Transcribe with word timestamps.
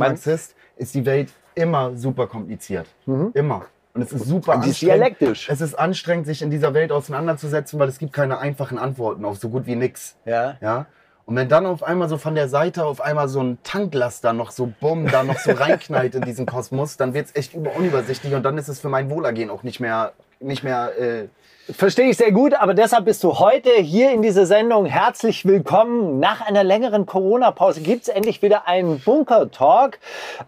Ex-Marxist 0.00 0.54
ist 0.76 0.94
die 0.94 1.04
Welt 1.06 1.32
immer 1.54 1.96
super 1.96 2.26
kompliziert. 2.26 2.86
Immer. 3.34 3.66
Und 3.94 4.02
es 4.02 4.12
ist 4.12 4.26
super 4.26 4.54
Und 4.54 4.64
die 4.64 4.70
ist 4.70 4.76
anstrengend. 4.76 4.94
dialektisch. 5.00 5.48
Es 5.50 5.60
ist 5.60 5.74
anstrengend, 5.74 6.26
sich 6.26 6.42
in 6.42 6.50
dieser 6.50 6.72
Welt 6.74 6.92
auseinanderzusetzen, 6.92 7.78
weil 7.80 7.88
es 7.88 7.98
gibt 7.98 8.12
keine 8.12 8.38
einfachen 8.38 8.78
Antworten 8.78 9.24
auf 9.24 9.38
so 9.38 9.48
gut 9.48 9.66
wie 9.66 9.74
nix. 9.74 10.16
Ja. 10.24 10.56
Ja. 10.60 10.86
Und 11.24 11.36
wenn 11.36 11.48
dann 11.48 11.66
auf 11.66 11.82
einmal 11.82 12.08
so 12.08 12.16
von 12.16 12.34
der 12.34 12.48
Seite 12.48 12.86
auf 12.86 13.00
einmal 13.00 13.28
so 13.28 13.42
ein 13.42 13.58
Tanklaster 13.62 14.32
noch 14.32 14.50
so 14.50 14.72
bumm, 14.80 15.08
da 15.08 15.22
noch 15.24 15.38
so 15.38 15.50
reinknallt 15.52 16.14
in 16.14 16.22
diesen 16.22 16.46
Kosmos, 16.46 16.96
dann 16.96 17.12
wird 17.12 17.26
es 17.26 17.36
echt 17.36 17.54
über 17.54 17.74
unübersichtlich 17.76 18.34
und 18.34 18.44
dann 18.44 18.56
ist 18.56 18.68
es 18.68 18.80
für 18.80 18.88
mein 18.88 19.10
Wohlergehen 19.10 19.50
auch 19.50 19.62
nicht 19.62 19.78
mehr, 19.80 20.12
nicht 20.40 20.62
mehr 20.62 20.98
äh, 20.98 21.28
Verstehe 21.70 22.08
ich 22.08 22.16
sehr 22.16 22.32
gut, 22.32 22.54
aber 22.54 22.72
deshalb 22.72 23.04
bist 23.04 23.22
du 23.22 23.38
heute 23.38 23.68
hier 23.72 24.10
in 24.12 24.22
dieser 24.22 24.46
Sendung 24.46 24.86
herzlich 24.86 25.44
willkommen. 25.44 26.18
Nach 26.18 26.40
einer 26.40 26.64
längeren 26.64 27.04
Corona-Pause 27.04 27.82
gibt 27.82 28.04
es 28.04 28.08
endlich 28.08 28.40
wieder 28.40 28.66
einen 28.66 29.00
Bunker-Talk. 29.00 29.98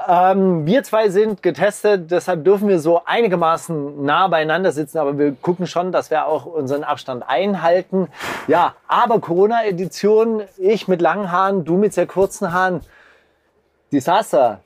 Ähm, 0.09 0.65
wir 0.65 0.83
zwei 0.83 1.11
sind 1.11 1.43
getestet, 1.43 2.11
deshalb 2.11 2.45
dürfen 2.45 2.69
wir 2.69 2.79
so 2.79 3.03
einigermaßen 3.05 4.03
nah 4.03 4.29
beieinander 4.29 4.73
sitzen, 4.73 4.97
aber 4.97 5.19
wir 5.19 5.33
gucken 5.33 5.67
schon, 5.67 5.93
dass 5.93 6.11
wir 6.11 6.25
auch 6.25 6.47
unseren 6.47 6.85
Abstand 6.85 7.23
einhalten. 7.29 8.09
Ja, 8.47 8.75
aber 8.89 9.21
Corona-Edition, 9.21 10.45
ich 10.57 10.89
mit 10.89 11.03
langen 11.03 11.31
Haaren, 11.31 11.67
du 11.67 11.77
mit 11.77 11.93
sehr 11.93 12.07
kurzen 12.07 12.55
Haaren. 12.55 12.81
Desaster. 13.93 14.61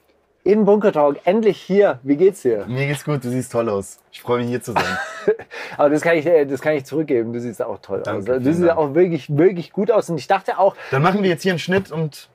In 0.46 0.66
Bunker 0.66 0.92
Talk, 0.92 1.20
endlich 1.24 1.58
hier. 1.58 2.00
Wie 2.02 2.16
geht's 2.16 2.42
dir? 2.42 2.66
Mir 2.66 2.86
geht's 2.86 3.02
gut, 3.02 3.24
du 3.24 3.30
siehst 3.30 3.50
toll 3.50 3.66
aus. 3.70 3.98
Ich 4.12 4.20
freue 4.20 4.40
mich 4.40 4.48
hier 4.48 4.60
zu 4.62 4.72
sein. 4.72 4.98
Aber 5.78 5.88
das 5.88 6.02
kann 6.02 6.18
ich, 6.18 6.26
äh, 6.26 6.44
das 6.44 6.60
kann 6.60 6.74
ich 6.74 6.84
zurückgeben. 6.84 7.32
Du 7.32 7.40
siehst 7.40 7.62
auch 7.62 7.78
toll 7.78 8.02
Danke, 8.04 8.18
aus. 8.18 8.24
Du 8.26 8.32
vielen 8.32 8.44
siehst 8.44 8.68
Dank. 8.68 8.78
auch 8.78 8.94
wirklich, 8.94 9.34
wirklich 9.34 9.72
gut 9.72 9.90
aus. 9.90 10.10
Und 10.10 10.18
ich 10.18 10.26
dachte 10.26 10.58
auch, 10.58 10.76
Dann 10.90 11.00
machen 11.00 11.22
wir 11.22 11.30
jetzt 11.30 11.44
hier 11.44 11.52
einen 11.52 11.58
Schnitt 11.58 11.90
und 11.90 12.28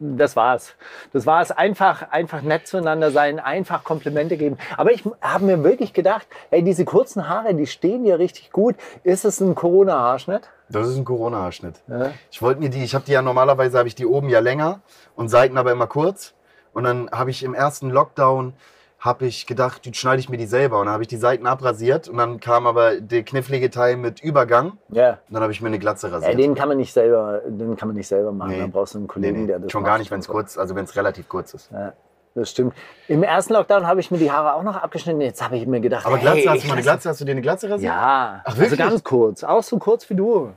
das 0.00 0.34
war's. 0.34 0.74
Das 1.12 1.24
war's. 1.24 1.52
Einfach, 1.52 2.10
einfach 2.10 2.42
nett 2.42 2.66
zueinander 2.66 3.12
sein, 3.12 3.38
einfach 3.38 3.84
Komplimente 3.84 4.36
geben. 4.36 4.58
Aber 4.76 4.90
ich 4.90 5.04
habe 5.20 5.44
mir 5.44 5.62
wirklich 5.62 5.92
gedacht, 5.92 6.26
ey, 6.50 6.64
diese 6.64 6.84
kurzen 6.84 7.28
Haare, 7.28 7.54
die 7.54 7.68
stehen 7.68 8.02
dir 8.02 8.18
richtig 8.18 8.50
gut. 8.50 8.74
Ist 9.04 9.24
es 9.24 9.40
ein 9.40 9.54
Corona-Haarschnitt? 9.54 10.50
das 10.68 10.88
ist 10.88 10.96
ein 10.96 11.04
Corona-Haarschnitt. 11.04 11.76
Ja. 11.86 12.10
Ich 12.30 12.42
wollte 12.42 12.60
mir 12.60 12.70
die, 12.70 12.82
ich 12.82 12.94
habe 12.96 13.04
die 13.04 13.12
ja 13.12 13.22
normalerweise, 13.22 13.78
habe 13.78 13.86
ich 13.88 13.94
die 13.94 14.06
oben 14.06 14.28
ja 14.30 14.40
länger 14.40 14.80
und 15.14 15.28
Seiten 15.28 15.56
aber 15.58 15.70
immer 15.70 15.86
kurz. 15.86 16.34
Und 16.72 16.84
dann 16.84 17.10
habe 17.10 17.30
ich 17.30 17.42
im 17.42 17.54
ersten 17.54 17.90
Lockdown, 17.90 18.54
habe 18.98 19.26
ich 19.26 19.46
gedacht, 19.46 19.84
jetzt 19.84 19.98
schneide 19.98 20.20
ich 20.20 20.28
mir 20.28 20.36
die 20.36 20.46
selber. 20.46 20.78
Und 20.78 20.86
dann 20.86 20.92
habe 20.94 21.02
ich 21.02 21.08
die 21.08 21.16
Seiten 21.16 21.46
abrasiert 21.46 22.08
und 22.08 22.18
dann 22.18 22.38
kam 22.38 22.66
aber 22.68 23.00
der 23.00 23.24
knifflige 23.24 23.68
Teil 23.68 23.96
mit 23.96 24.20
Übergang. 24.20 24.78
Ja. 24.90 25.18
Und 25.28 25.34
dann 25.34 25.42
habe 25.42 25.52
ich 25.52 25.60
mir 25.60 25.66
eine 25.68 25.78
Glatze 25.80 26.06
ja. 26.08 26.14
rasiert. 26.14 26.38
Den 26.38 26.54
kann 26.54 26.68
man 26.68 26.76
nicht 26.76 26.92
selber, 26.92 27.40
den 27.46 27.76
kann 27.76 27.88
man 27.88 27.96
nicht 27.96 28.06
selber 28.06 28.30
machen. 28.32 28.50
Nee. 28.52 28.60
Da 28.60 28.66
brauchst 28.68 28.94
du 28.94 28.98
einen 28.98 29.06
Nee, 29.06 29.12
Kollegen, 29.12 29.40
nee, 29.40 29.46
der 29.48 29.58
das 29.58 29.72
schon 29.72 29.82
macht. 29.82 29.90
gar 29.90 29.98
nicht, 29.98 30.10
wenn 30.12 30.20
es 30.20 30.28
kurz, 30.28 30.56
also 30.56 30.74
wenn 30.76 30.84
es 30.84 30.94
relativ 30.94 31.28
kurz 31.28 31.52
ist. 31.52 31.70
Ja, 31.72 31.92
das 32.36 32.50
stimmt. 32.52 32.74
Im 33.08 33.24
ersten 33.24 33.54
Lockdown 33.54 33.88
habe 33.88 33.98
ich 33.98 34.12
mir 34.12 34.18
die 34.18 34.30
Haare 34.30 34.54
auch 34.54 34.62
noch 34.62 34.76
abgeschnitten. 34.76 35.20
Jetzt 35.20 35.42
habe 35.42 35.56
ich 35.56 35.66
mir 35.66 35.80
gedacht, 35.80 36.06
Aber 36.06 36.16
hey, 36.16 36.22
Glatze, 36.22 36.50
hast 36.50 36.56
ich 36.58 36.62
du 36.62 36.68
mal 36.68 36.74
eine 36.74 36.82
Glatze? 36.82 37.08
Hast 37.08 37.20
du 37.20 37.24
dir 37.24 37.32
eine 37.32 37.40
Glatze 37.42 37.70
rasiert? 37.70 37.92
Ja, 37.92 38.40
Ach, 38.44 38.46
also 38.50 38.60
wirklich? 38.60 38.78
ganz 38.78 39.02
kurz. 39.02 39.42
Auch 39.42 39.64
so 39.64 39.78
kurz 39.78 40.08
wie 40.10 40.14
du. 40.14 40.52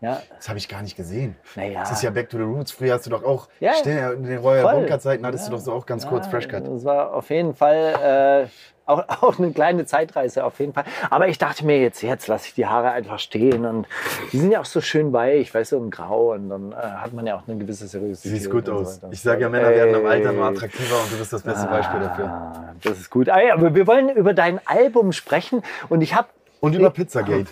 Ja, 0.00 0.22
Das 0.36 0.48
habe 0.48 0.58
ich 0.58 0.68
gar 0.68 0.82
nicht 0.82 0.96
gesehen. 0.96 1.34
naja. 1.56 1.80
Das 1.80 1.90
ist 1.90 2.02
ja 2.02 2.10
Back 2.10 2.28
to 2.30 2.36
the 2.36 2.44
Roots. 2.44 2.70
Früher 2.70 2.94
hast 2.94 3.06
du 3.06 3.10
doch 3.10 3.24
auch, 3.24 3.48
Ja, 3.58 3.72
stell, 3.80 4.12
in 4.14 4.22
den 4.24 4.38
Royal 4.38 4.62
voll. 4.62 4.74
Bunker 4.80 5.00
Zeiten 5.00 5.26
hattest 5.26 5.48
du 5.48 5.52
doch 5.52 5.58
so 5.60 5.72
auch 5.72 5.86
ganz 5.86 6.06
kurz 6.06 6.26
Ja, 6.26 6.30
Fresh 6.30 6.48
Cut. 6.48 6.66
Das 6.68 6.84
war 6.84 7.12
auf 7.14 7.28
jeden 7.30 7.54
Fall 7.54 8.46
äh, 8.46 8.48
auch, 8.86 9.02
auch 9.22 9.38
eine 9.40 9.50
kleine 9.50 9.86
Zeitreise, 9.86 10.44
auf 10.44 10.60
jeden 10.60 10.72
Fall. 10.72 10.84
Aber 11.10 11.26
ich 11.26 11.36
dachte 11.38 11.66
mir 11.66 11.80
jetzt, 11.80 12.00
jetzt 12.02 12.28
lasse 12.28 12.46
ich 12.46 12.54
die 12.54 12.66
Haare 12.66 12.92
einfach 12.92 13.18
stehen 13.18 13.64
und 13.66 13.88
die 14.32 14.38
sind 14.38 14.52
ja 14.52 14.60
auch 14.60 14.64
so 14.66 14.80
schön 14.80 15.12
weich, 15.12 15.52
weißt 15.52 15.72
du, 15.72 15.78
und 15.78 15.90
grau 15.90 16.32
und 16.32 16.48
dann 16.48 16.70
äh, 16.70 16.76
hat 16.76 17.12
man 17.12 17.26
ja 17.26 17.34
auch 17.36 17.42
eine 17.48 17.58
gewisse 17.58 17.88
Seriosität. 17.88 18.30
siehst 18.38 18.50
gut 18.52 18.66
so 18.66 18.74
aus. 18.74 19.02
weiter. 19.02 19.12
Ich 19.12 19.20
sage 19.20 19.40
ja, 19.42 19.48
Männer 19.48 19.70
werden 19.70 19.96
im 19.96 20.06
Alter 20.06 20.30
nur 20.32 20.44
Ey. 20.48 20.54
attraktiver 20.54 20.94
und 21.02 21.12
du 21.12 21.18
bist 21.18 21.32
das 21.32 21.42
beste 21.42 21.66
Beispiel 21.66 21.98
dafür. 22.00 22.24
Ah, 22.26 22.74
das 22.84 22.98
ist 23.00 23.10
gut. 23.10 23.28
Ah, 23.28 23.40
ja, 23.42 23.54
aber 23.54 23.74
wir 23.74 23.86
wollen 23.88 24.10
über 24.10 24.32
dein 24.32 24.60
Album 24.64 25.10
sprechen 25.10 25.62
und 25.88 26.02
ich 26.02 26.14
habe 26.14 26.28
Und 26.60 26.74
über 26.76 26.90
Pizzagate. 26.90 27.46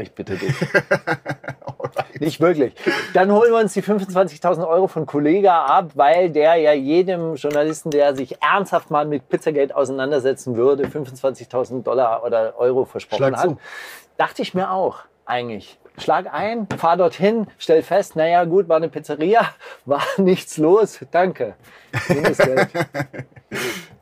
Ich 0.00 0.12
bitte 0.12 0.36
dich. 0.36 0.54
Nicht 2.20 2.40
wirklich. 2.40 2.74
Dann 3.14 3.32
holen 3.32 3.52
wir 3.52 3.58
uns 3.58 3.72
die 3.72 3.82
25.000 3.82 4.66
Euro 4.66 4.86
von 4.86 5.06
Kollega 5.06 5.64
ab, 5.66 5.92
weil 5.94 6.30
der 6.30 6.56
ja 6.56 6.72
jedem 6.72 7.34
Journalisten, 7.34 7.90
der 7.90 8.14
sich 8.14 8.40
ernsthaft 8.42 8.90
mal 8.90 9.06
mit 9.06 9.28
Pizzagate 9.28 9.74
auseinandersetzen 9.74 10.56
würde, 10.56 10.86
25.000 10.86 11.82
Dollar 11.82 12.24
oder 12.24 12.54
Euro 12.58 12.84
versprochen 12.84 13.18
Schlag 13.18 13.36
hat. 13.36 13.50
zu. 13.50 13.58
Dachte 14.16 14.42
ich 14.42 14.54
mir 14.54 14.70
auch, 14.70 15.00
eigentlich. 15.26 15.78
Schlag 15.96 16.32
ein, 16.32 16.68
fahr 16.76 16.96
dorthin, 16.96 17.48
stell 17.58 17.82
fest, 17.82 18.14
naja 18.14 18.44
gut, 18.44 18.68
war 18.68 18.76
eine 18.76 18.88
Pizzeria, 18.88 19.48
war 19.84 20.02
nichts 20.16 20.56
los, 20.58 21.00
danke. 21.10 21.54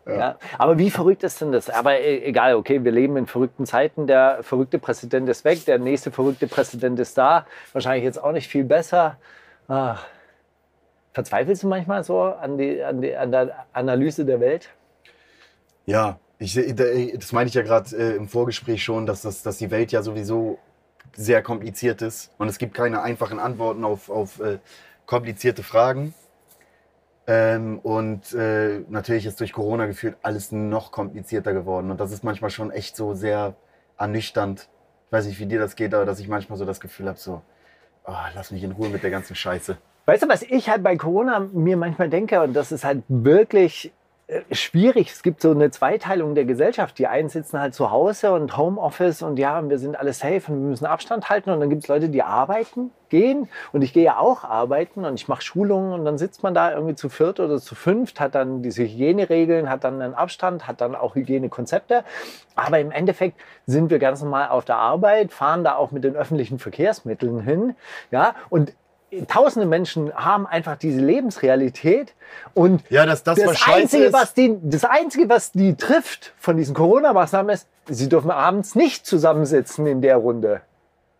Geld. 0.06 0.18
Ja. 0.18 0.38
Aber 0.56 0.78
wie 0.78 0.90
verrückt 0.90 1.22
ist 1.24 1.40
denn 1.40 1.52
das? 1.52 1.68
Aber 1.68 1.98
e- 1.98 2.24
egal, 2.24 2.54
okay, 2.54 2.82
wir 2.84 2.92
leben 2.92 3.16
in 3.16 3.26
verrückten 3.26 3.66
Zeiten. 3.66 4.06
Der 4.06 4.38
verrückte 4.42 4.78
Präsident 4.78 5.28
ist 5.28 5.44
weg, 5.44 5.64
der 5.66 5.78
nächste 5.78 6.10
verrückte 6.12 6.46
Präsident 6.46 6.98
ist 7.00 7.18
da. 7.18 7.44
Wahrscheinlich 7.72 8.04
jetzt 8.04 8.22
auch 8.22 8.32
nicht 8.32 8.48
viel 8.48 8.64
besser. 8.64 9.18
Ah. 9.68 9.96
Verzweifelst 11.12 11.62
du 11.62 11.68
manchmal 11.68 12.04
so 12.04 12.22
an, 12.22 12.56
die, 12.58 12.82
an, 12.82 13.00
die, 13.02 13.16
an 13.16 13.32
der 13.32 13.66
Analyse 13.72 14.24
der 14.24 14.38
Welt? 14.40 14.70
Ja, 15.86 16.18
ich, 16.38 16.54
da- 16.54 16.84
das 17.14 17.32
meine 17.32 17.48
ich 17.48 17.54
ja 17.54 17.62
gerade 17.62 17.96
äh, 17.96 18.16
im 18.16 18.28
Vorgespräch 18.28 18.84
schon, 18.84 19.06
dass, 19.06 19.22
das, 19.22 19.42
dass 19.42 19.58
die 19.58 19.70
Welt 19.70 19.92
ja 19.92 20.02
sowieso 20.02 20.58
sehr 21.14 21.42
kompliziert 21.42 22.02
ist 22.02 22.30
und 22.38 22.48
es 22.48 22.58
gibt 22.58 22.74
keine 22.74 23.00
einfachen 23.02 23.38
Antworten 23.38 23.84
auf, 23.84 24.10
auf 24.10 24.38
äh, 24.40 24.58
komplizierte 25.06 25.62
Fragen. 25.62 26.12
Ähm, 27.28 27.80
und 27.80 28.32
äh, 28.34 28.84
natürlich 28.88 29.26
ist 29.26 29.40
durch 29.40 29.52
Corona 29.52 29.86
gefühlt 29.86 30.16
alles 30.22 30.52
noch 30.52 30.92
komplizierter 30.92 31.52
geworden 31.52 31.90
und 31.90 31.98
das 31.98 32.12
ist 32.12 32.22
manchmal 32.22 32.50
schon 32.50 32.70
echt 32.70 32.94
so 32.94 33.14
sehr 33.14 33.56
ernüchternd. 33.98 34.68
Ich 35.06 35.12
weiß 35.12 35.26
nicht, 35.26 35.40
wie 35.40 35.46
dir 35.46 35.58
das 35.58 35.74
geht, 35.74 35.92
aber 35.92 36.04
dass 36.04 36.20
ich 36.20 36.28
manchmal 36.28 36.56
so 36.56 36.64
das 36.64 36.78
Gefühl 36.78 37.08
habe, 37.08 37.18
so, 37.18 37.42
oh, 38.04 38.12
lass 38.34 38.52
mich 38.52 38.62
in 38.62 38.72
Ruhe 38.72 38.88
mit 38.88 39.02
der 39.02 39.10
ganzen 39.10 39.34
Scheiße. 39.34 39.76
Weißt 40.04 40.22
du, 40.22 40.28
was 40.28 40.42
ich 40.42 40.68
halt 40.68 40.84
bei 40.84 40.96
Corona 40.96 41.40
mir 41.40 41.76
manchmal 41.76 42.08
denke, 42.08 42.40
und 42.42 42.52
das 42.52 42.70
ist 42.70 42.84
halt 42.84 43.02
wirklich 43.08 43.92
schwierig. 44.50 45.12
Es 45.12 45.22
gibt 45.22 45.40
so 45.40 45.52
eine 45.52 45.70
Zweiteilung 45.70 46.34
der 46.34 46.44
Gesellschaft. 46.44 46.98
Die 46.98 47.06
einen 47.06 47.28
sitzen 47.28 47.60
halt 47.60 47.74
zu 47.74 47.92
Hause 47.92 48.32
und 48.32 48.56
Homeoffice 48.56 49.22
und 49.22 49.38
ja, 49.38 49.68
wir 49.68 49.78
sind 49.78 49.98
alle 49.98 50.12
safe 50.12 50.42
und 50.48 50.62
wir 50.62 50.68
müssen 50.70 50.86
Abstand 50.86 51.30
halten. 51.30 51.50
Und 51.50 51.60
dann 51.60 51.70
gibt 51.70 51.84
es 51.84 51.88
Leute, 51.88 52.08
die 52.08 52.22
arbeiten, 52.22 52.90
gehen. 53.08 53.48
Und 53.72 53.82
ich 53.82 53.92
gehe 53.92 54.02
ja 54.02 54.18
auch 54.18 54.42
arbeiten 54.42 55.04
und 55.04 55.14
ich 55.14 55.28
mache 55.28 55.42
Schulungen 55.42 55.92
und 55.92 56.04
dann 56.04 56.18
sitzt 56.18 56.42
man 56.42 56.54
da 56.54 56.72
irgendwie 56.72 56.96
zu 56.96 57.08
viert 57.08 57.38
oder 57.38 57.60
zu 57.60 57.76
fünft, 57.76 58.18
hat 58.18 58.34
dann 58.34 58.62
diese 58.62 58.82
Hygieneregeln, 58.82 59.70
hat 59.70 59.84
dann 59.84 60.02
einen 60.02 60.14
Abstand, 60.14 60.66
hat 60.66 60.80
dann 60.80 60.96
auch 60.96 61.14
Hygienekonzepte. 61.14 62.02
Aber 62.56 62.80
im 62.80 62.90
Endeffekt 62.90 63.40
sind 63.66 63.90
wir 63.90 64.00
ganz 64.00 64.22
normal 64.22 64.48
auf 64.48 64.64
der 64.64 64.76
Arbeit, 64.76 65.32
fahren 65.32 65.62
da 65.62 65.76
auch 65.76 65.92
mit 65.92 66.02
den 66.02 66.16
öffentlichen 66.16 66.58
Verkehrsmitteln 66.58 67.40
hin. 67.40 67.76
Ja, 68.10 68.34
und 68.48 68.72
tausende 69.24 69.66
Menschen 69.66 70.12
haben 70.14 70.46
einfach 70.46 70.76
diese 70.76 71.00
Lebensrealität 71.00 72.14
und 72.54 72.82
Ja, 72.90 73.06
dass 73.06 73.22
das, 73.22 73.38
das, 73.38 73.46
was 73.46 73.66
Einzige, 73.66 74.12
was 74.12 74.34
die, 74.34 74.56
das 74.62 74.84
Einzige, 74.84 75.28
was 75.28 75.52
die 75.52 75.74
trifft 75.76 76.32
von 76.38 76.56
diesen 76.56 76.74
Corona-Maßnahmen 76.74 77.50
ist, 77.54 77.66
sie 77.88 78.08
dürfen 78.08 78.30
abends 78.30 78.74
nicht 78.74 79.06
zusammensitzen 79.06 79.86
in 79.86 80.02
der 80.02 80.16
Runde. 80.16 80.60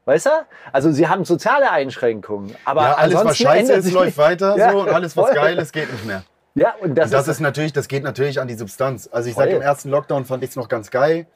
Weißt 0.04 0.26
du? 0.26 0.30
Also 0.72 0.92
sie 0.92 1.08
haben 1.08 1.24
soziale 1.24 1.70
Einschränkungen. 1.70 2.54
Aber 2.64 2.82
ja, 2.82 2.94
alles, 2.94 3.24
was 3.24 3.38
scheiße 3.38 3.72
ist, 3.72 3.92
läuft 3.92 4.18
weiter 4.18 4.56
Ja, 4.56 4.70
so 4.70 4.82
und 4.82 4.88
alles, 4.88 5.16
was 5.16 5.26
voll. 5.26 5.34
geil 5.34 5.58
ist, 5.58 5.72
geht 5.72 5.92
nicht 5.92 6.06
mehr. 6.06 6.22
Ja, 6.54 6.74
und 6.80 6.96
das, 6.96 7.06
Und 7.06 7.12
das 7.12 7.22
ist, 7.22 7.34
ist 7.34 7.40
natürlich, 7.40 7.72
das 7.72 7.86
geht 7.88 8.02
natürlich 8.02 8.40
an 8.40 8.48
die 8.48 8.54
Substanz. 8.54 9.08
Also 9.12 9.28
ich 9.28 9.34
sage, 9.34 9.50
im 9.50 9.62
ersten 9.62 9.90
Lockdown 9.90 10.24
fand 10.24 10.42
ich 10.42 10.50
es 10.50 10.56
noch 10.56 10.68
ganz 10.68 10.90
geil. 10.90 11.26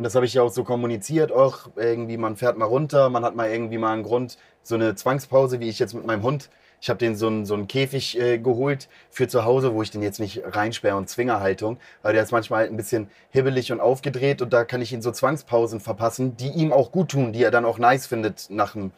Und 0.00 0.04
das 0.04 0.14
habe 0.14 0.24
ich 0.24 0.32
ja 0.32 0.42
auch 0.42 0.50
so 0.50 0.64
kommuniziert. 0.64 1.30
Auch 1.30 1.68
irgendwie, 1.76 2.16
man 2.16 2.34
fährt 2.34 2.56
mal 2.56 2.64
runter, 2.64 3.10
man 3.10 3.22
hat 3.22 3.36
mal 3.36 3.50
irgendwie 3.50 3.76
mal 3.76 3.92
einen 3.92 4.02
Grund, 4.02 4.38
so 4.62 4.74
eine 4.74 4.94
Zwangspause, 4.94 5.60
wie 5.60 5.68
ich 5.68 5.78
jetzt 5.78 5.92
mit 5.92 6.06
meinem 6.06 6.22
Hund. 6.22 6.48
Ich 6.80 6.88
habe 6.88 6.96
den 6.96 7.16
so 7.16 7.26
einen, 7.26 7.44
so 7.44 7.52
einen 7.52 7.68
Käfig 7.68 8.18
äh, 8.18 8.38
geholt 8.38 8.88
für 9.10 9.28
zu 9.28 9.44
Hause, 9.44 9.74
wo 9.74 9.82
ich 9.82 9.90
den 9.90 10.00
jetzt 10.00 10.18
nicht 10.18 10.40
reinsperre 10.42 10.96
und 10.96 11.10
Zwingerhaltung. 11.10 11.76
Aber 12.02 12.14
der 12.14 12.22
ist 12.22 12.32
manchmal 12.32 12.60
halt 12.60 12.70
ein 12.70 12.78
bisschen 12.78 13.10
hibbelig 13.28 13.72
und 13.72 13.80
aufgedreht 13.80 14.40
und 14.40 14.54
da 14.54 14.64
kann 14.64 14.80
ich 14.80 14.90
ihn 14.90 15.02
so 15.02 15.10
Zwangspausen 15.10 15.80
verpassen, 15.80 16.34
die 16.38 16.48
ihm 16.48 16.72
auch 16.72 16.92
gut 16.92 17.10
tun, 17.10 17.34
die 17.34 17.44
er 17.44 17.50
dann 17.50 17.66
auch 17.66 17.78
nice 17.78 18.06
findet 18.06 18.46
nach 18.48 18.74
einem 18.74 18.92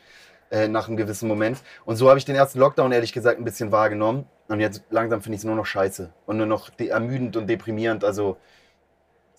äh, 0.53 0.69
nach 0.69 0.87
einem 0.87 0.97
gewissen 0.97 1.27
Moment. 1.27 1.59
Und 1.85 1.97
so 1.97 2.11
habe 2.11 2.19
ich 2.21 2.25
den 2.25 2.37
ersten 2.37 2.61
Lockdown 2.61 2.93
ehrlich 2.93 3.13
gesagt 3.13 3.41
ein 3.41 3.45
bisschen 3.45 3.73
wahrgenommen. 3.73 4.27
Und 4.47 4.61
jetzt 4.61 4.85
langsam 4.91 5.21
finde 5.21 5.35
ich 5.35 5.41
es 5.41 5.45
nur 5.47 5.57
noch 5.57 5.67
scheiße 5.67 6.11
und 6.27 6.37
nur 6.37 6.47
noch 6.47 6.71
de- 6.71 6.91
ermüdend 6.91 7.37
und 7.37 7.49
deprimierend. 7.49 8.05
Also 8.05 8.37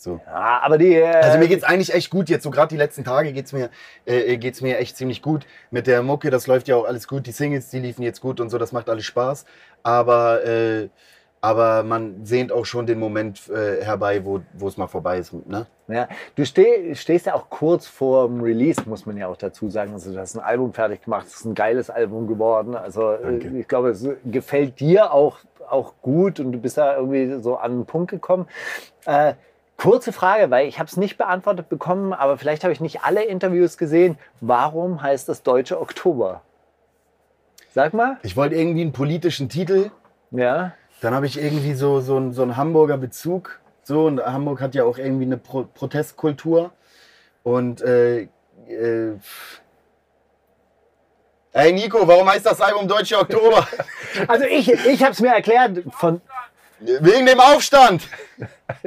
so. 0.04 0.20
ja, 0.26 0.60
aber 0.62 0.78
die, 0.78 0.96
äh, 0.96 1.06
Also 1.06 1.38
mir 1.38 1.48
geht's 1.48 1.64
eigentlich 1.64 1.94
echt 1.94 2.10
gut 2.10 2.30
jetzt. 2.30 2.44
So 2.44 2.52
gerade 2.52 2.70
die 2.70 2.78
letzten 2.78 3.04
Tage 3.04 3.34
geht's 3.34 3.54
mir, 3.54 3.70
äh, 4.06 4.38
geht's 4.38 4.62
mir 4.62 4.78
echt 4.78 4.98
ziemlich 4.98 5.22
gut. 5.22 5.46
Mit 5.72 5.88
der 5.88 6.04
Mucke, 6.04 6.30
das 6.30 6.48
läuft 6.48 6.68
ja 6.68 6.76
auch 6.76 6.86
alles 6.86 7.08
gut. 7.08 7.26
Die 7.26 7.32
Singles, 7.32 7.70
die 7.70 7.80
liefen 7.80 8.04
jetzt 8.04 8.22
gut 8.22 8.40
und 8.40 8.50
so, 8.50 8.58
das 8.58 8.72
macht 8.72 8.90
alles 8.90 9.06
Spaß. 9.06 9.46
Aber, 9.82 10.46
äh, 10.46 10.90
aber 11.42 11.84
man 11.84 12.26
sehnt 12.26 12.52
auch 12.52 12.66
schon 12.66 12.86
den 12.86 13.00
Moment 13.00 13.50
äh, 13.50 13.84
herbei, 13.84 14.24
wo 14.24 14.42
wo 14.54 14.68
es 14.68 14.78
mal 14.78 14.88
vorbei 14.88 15.18
ist. 15.18 15.34
Ne? 15.34 15.68
Ja, 15.90 16.08
du 16.36 16.46
steh, 16.46 16.96
stehst 16.96 17.26
ja 17.26 17.34
auch 17.36 17.50
kurz 17.50 17.86
vor 17.86 18.28
dem 18.28 18.42
Release, 18.42 18.82
muss 18.86 19.06
man 19.06 19.18
ja 19.18 19.28
auch 19.28 19.36
dazu 19.36 19.70
sagen. 19.70 19.94
Also 19.94 20.14
du 20.14 20.20
hast 20.20 20.36
ein 20.36 20.42
Album 20.42 20.74
fertig 20.74 21.04
gemacht, 21.04 21.28
es 21.28 21.36
ist 21.36 21.46
ein 21.46 21.56
geiles 21.56 21.90
Album 21.90 22.28
geworden. 22.28 22.76
Also 22.76 23.12
äh, 23.12 23.22
Danke. 23.22 23.58
ich 23.58 23.68
glaube, 23.68 23.90
es 23.90 24.08
gefällt 24.26 24.80
dir 24.80 25.12
auch 25.12 25.40
auch 25.70 25.94
gut 26.02 26.40
und 26.40 26.52
du 26.52 26.60
bist 26.60 26.78
da 26.78 26.96
irgendwie 26.98 27.42
so 27.42 27.58
an 27.58 27.80
den 27.80 27.86
Punkt 27.86 28.12
gekommen. 28.12 28.48
Äh, 29.06 29.34
kurze 29.78 30.14
Frage, 30.14 30.50
weil 30.50 30.68
ich 30.68 30.80
habe 30.80 30.88
es 30.88 30.98
nicht 30.98 31.18
beantwortet 31.18 31.70
bekommen, 31.70 32.14
aber 32.14 32.38
vielleicht 32.38 32.64
habe 32.64 32.74
ich 32.74 32.80
nicht 32.80 33.04
alle 33.04 33.24
Interviews 33.24 33.78
gesehen. 33.78 34.18
Warum 34.42 35.02
heißt 35.02 35.28
das 35.30 35.44
Deutsche 35.44 35.80
Oktober? 35.80 36.42
Sag 37.74 37.94
mal. 37.94 38.18
Ich 38.22 38.38
wollte 38.38 38.56
irgendwie 38.56 38.82
einen 38.82 38.94
politischen 38.94 39.50
Titel. 39.50 39.92
Ja. 40.32 40.74
Dann 41.02 41.14
habe 41.14 41.26
ich 41.26 41.42
irgendwie 41.42 41.74
so, 41.74 42.02
so, 42.02 42.18
einen, 42.18 42.34
so 42.34 42.44
einen 42.44 42.56
Hamburger 42.56 42.98
Bezug. 42.98 43.60
So, 43.84 44.06
und 44.06 44.24
Hamburg 44.24 44.62
hat 44.62 44.76
ja 44.76 44.86
auch 44.86 44.98
irgendwie 44.98 45.26
eine 45.26 45.38
Pro 45.38 45.64
Protestkultur. 45.64 46.72
Und 47.44 47.82
äh, 47.82 48.30
äh, 48.68 49.18
Ey 51.52 51.72
Nico, 51.72 52.08
warum 52.08 52.28
heißt 52.28 52.46
das 52.46 52.60
Album 52.62 52.88
Deutsche 52.88 53.18
Oktober? 53.18 53.68
Also 54.28 54.46
ich, 54.46 54.72
ich 54.72 55.02
habe 55.02 55.12
es 55.12 55.20
mir 55.20 55.34
erklärt 55.34 55.84
von, 55.92 56.22
Wegen 56.80 57.26
dem 57.26 57.40
Aufstand! 57.40 58.04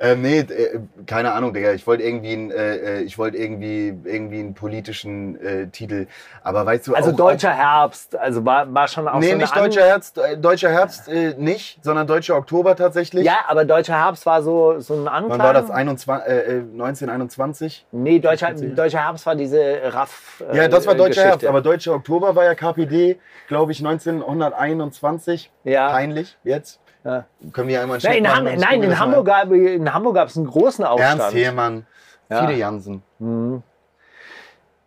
ähm, 0.00 0.22
nee, 0.22 0.40
äh, 0.40 0.80
keine 1.06 1.32
Ahnung, 1.32 1.54
Digga. 1.54 1.72
Ich 1.72 1.86
wollte 1.86 2.02
irgendwie, 2.02 2.32
einen, 2.32 2.50
äh, 2.50 2.76
äh, 2.76 3.02
ich 3.02 3.18
wollte 3.18 3.36
irgendwie, 3.36 3.94
irgendwie 4.04 4.40
einen 4.40 4.54
politischen 4.54 5.40
äh, 5.40 5.68
Titel. 5.68 6.06
Aber 6.42 6.66
weißt 6.66 6.86
du 6.88 6.94
also 6.94 7.10
auch, 7.10 7.16
deutscher 7.16 7.52
Herbst, 7.52 8.16
also 8.16 8.44
war, 8.44 8.72
war 8.72 8.88
schon 8.88 9.08
auch 9.08 9.18
Nee, 9.18 9.30
so 9.32 9.36
nicht 9.36 9.56
deutscher 9.56 9.84
Herbst, 9.86 10.18
äh, 10.18 10.36
deutscher 10.36 10.70
Herbst 10.70 11.08
äh, 11.08 11.34
nicht, 11.38 11.78
sondern 11.82 12.06
deutscher 12.06 12.36
Oktober 12.36 12.76
tatsächlich. 12.76 13.24
Ja, 13.24 13.38
aber 13.46 13.64
deutscher 13.64 13.96
Herbst 13.96 14.26
war 14.26 14.42
so, 14.42 14.80
so 14.80 14.94
ein 14.94 15.08
Anklang. 15.08 15.38
Wann 15.38 15.46
war 15.46 15.54
das? 15.54 15.70
21, 15.70 16.28
äh, 16.28 16.38
äh, 16.38 16.58
1921? 16.60 17.86
Nee, 17.92 18.18
deutscher, 18.18 18.52
deutscher 18.52 19.04
Herbst 19.04 19.26
war 19.26 19.36
diese 19.36 19.80
Raff. 19.84 20.42
äh, 20.50 20.56
Ja, 20.56 20.68
das 20.68 20.86
war 20.86 20.94
deutscher 20.94 21.08
Geschichte. 21.08 21.28
Herbst, 21.28 21.46
aber 21.46 21.60
deutscher 21.60 21.94
Oktober 21.94 22.34
war 22.34 22.44
ja 22.44 22.54
KPD, 22.54 23.18
glaube 23.48 23.72
ich, 23.72 23.78
1921. 23.78 25.50
Ja. 25.64 25.90
Peinlich, 25.90 26.36
jetzt. 26.44 26.73
Ja. 27.04 27.26
Können 27.52 27.68
wir 27.68 27.74
ja 27.74 27.82
einmal 27.82 27.98
Nein, 28.02 28.24
in, 28.46 28.60
nein, 28.60 28.82
in 28.82 28.98
Hamburg, 28.98 29.26
gab, 29.26 29.50
in 29.52 29.92
Hamburg 29.92 30.14
gab 30.14 30.28
es 30.28 30.36
einen 30.36 30.46
großen 30.46 30.84
Aufstand. 30.84 31.20
Ernst 31.20 31.36
Hehlmann, 31.36 31.86
Ja. 32.30 32.40
Fide 32.46 32.58
Jansen. 32.58 33.02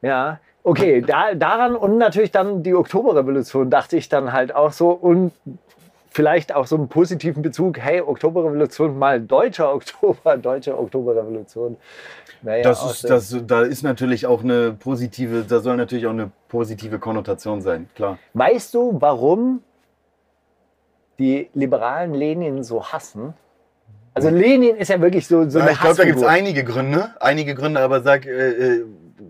Ja, 0.02 0.40
okay, 0.64 1.02
da, 1.02 1.34
daran 1.36 1.76
und 1.76 1.98
natürlich 1.98 2.32
dann 2.32 2.64
die 2.64 2.74
Oktoberrevolution 2.74 3.70
dachte 3.70 3.98
ich 3.98 4.10
dann 4.10 4.34
halt 4.34 4.54
auch 4.54 4.72
so 4.72 4.90
und 4.90 5.32
vielleicht 6.10 6.56
auch 6.56 6.66
so 6.66 6.76
einen 6.76 6.88
positiven 6.88 7.44
Bezug, 7.44 7.78
hey, 7.78 8.02
Oktoberrevolution 8.02 8.98
mal 8.98 9.22
deutscher 9.22 9.72
Oktober, 9.74 10.38
deutsche 10.42 10.78
Oktoberrevolution. 10.78 11.78
Naja, 12.42 12.64
Das 12.64 12.84
ist, 12.84 13.10
das, 13.10 13.36
da 13.46 13.62
ist 13.62 13.84
natürlich 13.84 14.26
auch 14.26 14.44
eine 14.44 14.72
positive, 14.72 15.44
da 15.48 15.60
soll 15.60 15.76
natürlich 15.78 16.08
auch 16.08 16.12
eine 16.12 16.32
positive 16.50 16.98
Konnotation 16.98 17.62
sein, 17.62 17.88
klar. 17.96 18.18
Weißt 18.34 18.74
du, 18.74 18.98
warum 19.00 19.62
die 21.20 21.50
liberalen 21.54 22.14
Lenin 22.14 22.64
so 22.64 22.84
hassen? 22.84 23.34
Also 24.14 24.30
Lenin 24.30 24.76
ist 24.78 24.90
ja 24.90 25.00
wirklich 25.00 25.28
so, 25.28 25.48
so 25.50 25.60
Ja, 25.60 25.66
eine 25.66 25.74
ich 25.74 25.80
glaube, 25.80 25.96
da 25.96 26.06
gibt 26.06 26.18
es 26.18 26.24
einige 26.24 26.64
Gründe, 26.64 27.12
einige 27.20 27.54
Gründe, 27.54 27.80
aber 27.82 28.02
sag, 28.02 28.26
äh, 28.26 28.78
äh, 28.80 28.86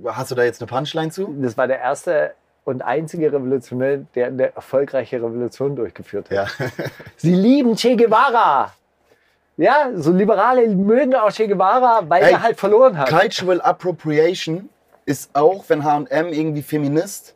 hast 0.06 0.32
du 0.32 0.36
da 0.36 0.44
jetzt 0.44 0.62
eine 0.62 0.68
Punchline 0.68 1.12
zu? 1.12 1.36
Das 1.42 1.58
war 1.58 1.68
der 1.68 1.80
erste 1.80 2.34
und 2.64 2.82
einzige 2.82 3.32
Revolutionär, 3.32 3.98
der 4.16 4.28
eine 4.28 4.56
erfolgreiche 4.56 5.18
Revolution 5.18 5.76
durchgeführt 5.76 6.30
hat. 6.30 6.60
Ja. 6.60 6.66
Sie 7.18 7.34
lieben 7.34 7.76
Che 7.76 7.96
Guevara. 7.96 8.74
Ja, 9.56 9.90
so 9.96 10.12
Liberale 10.12 10.68
mögen 10.68 11.16
auch 11.16 11.32
Che 11.32 11.48
Guevara, 11.48 12.04
weil 12.08 12.24
Ey, 12.24 12.32
er 12.34 12.44
halt 12.44 12.60
verloren 12.60 12.98
hat. 12.98 13.10
Cultural 13.10 13.62
Appropriation 13.62 14.70
ist 15.06 15.30
auch, 15.34 15.64
wenn 15.68 15.84
H&M 15.84 16.28
irgendwie 16.28 16.62
Feminist 16.62 17.36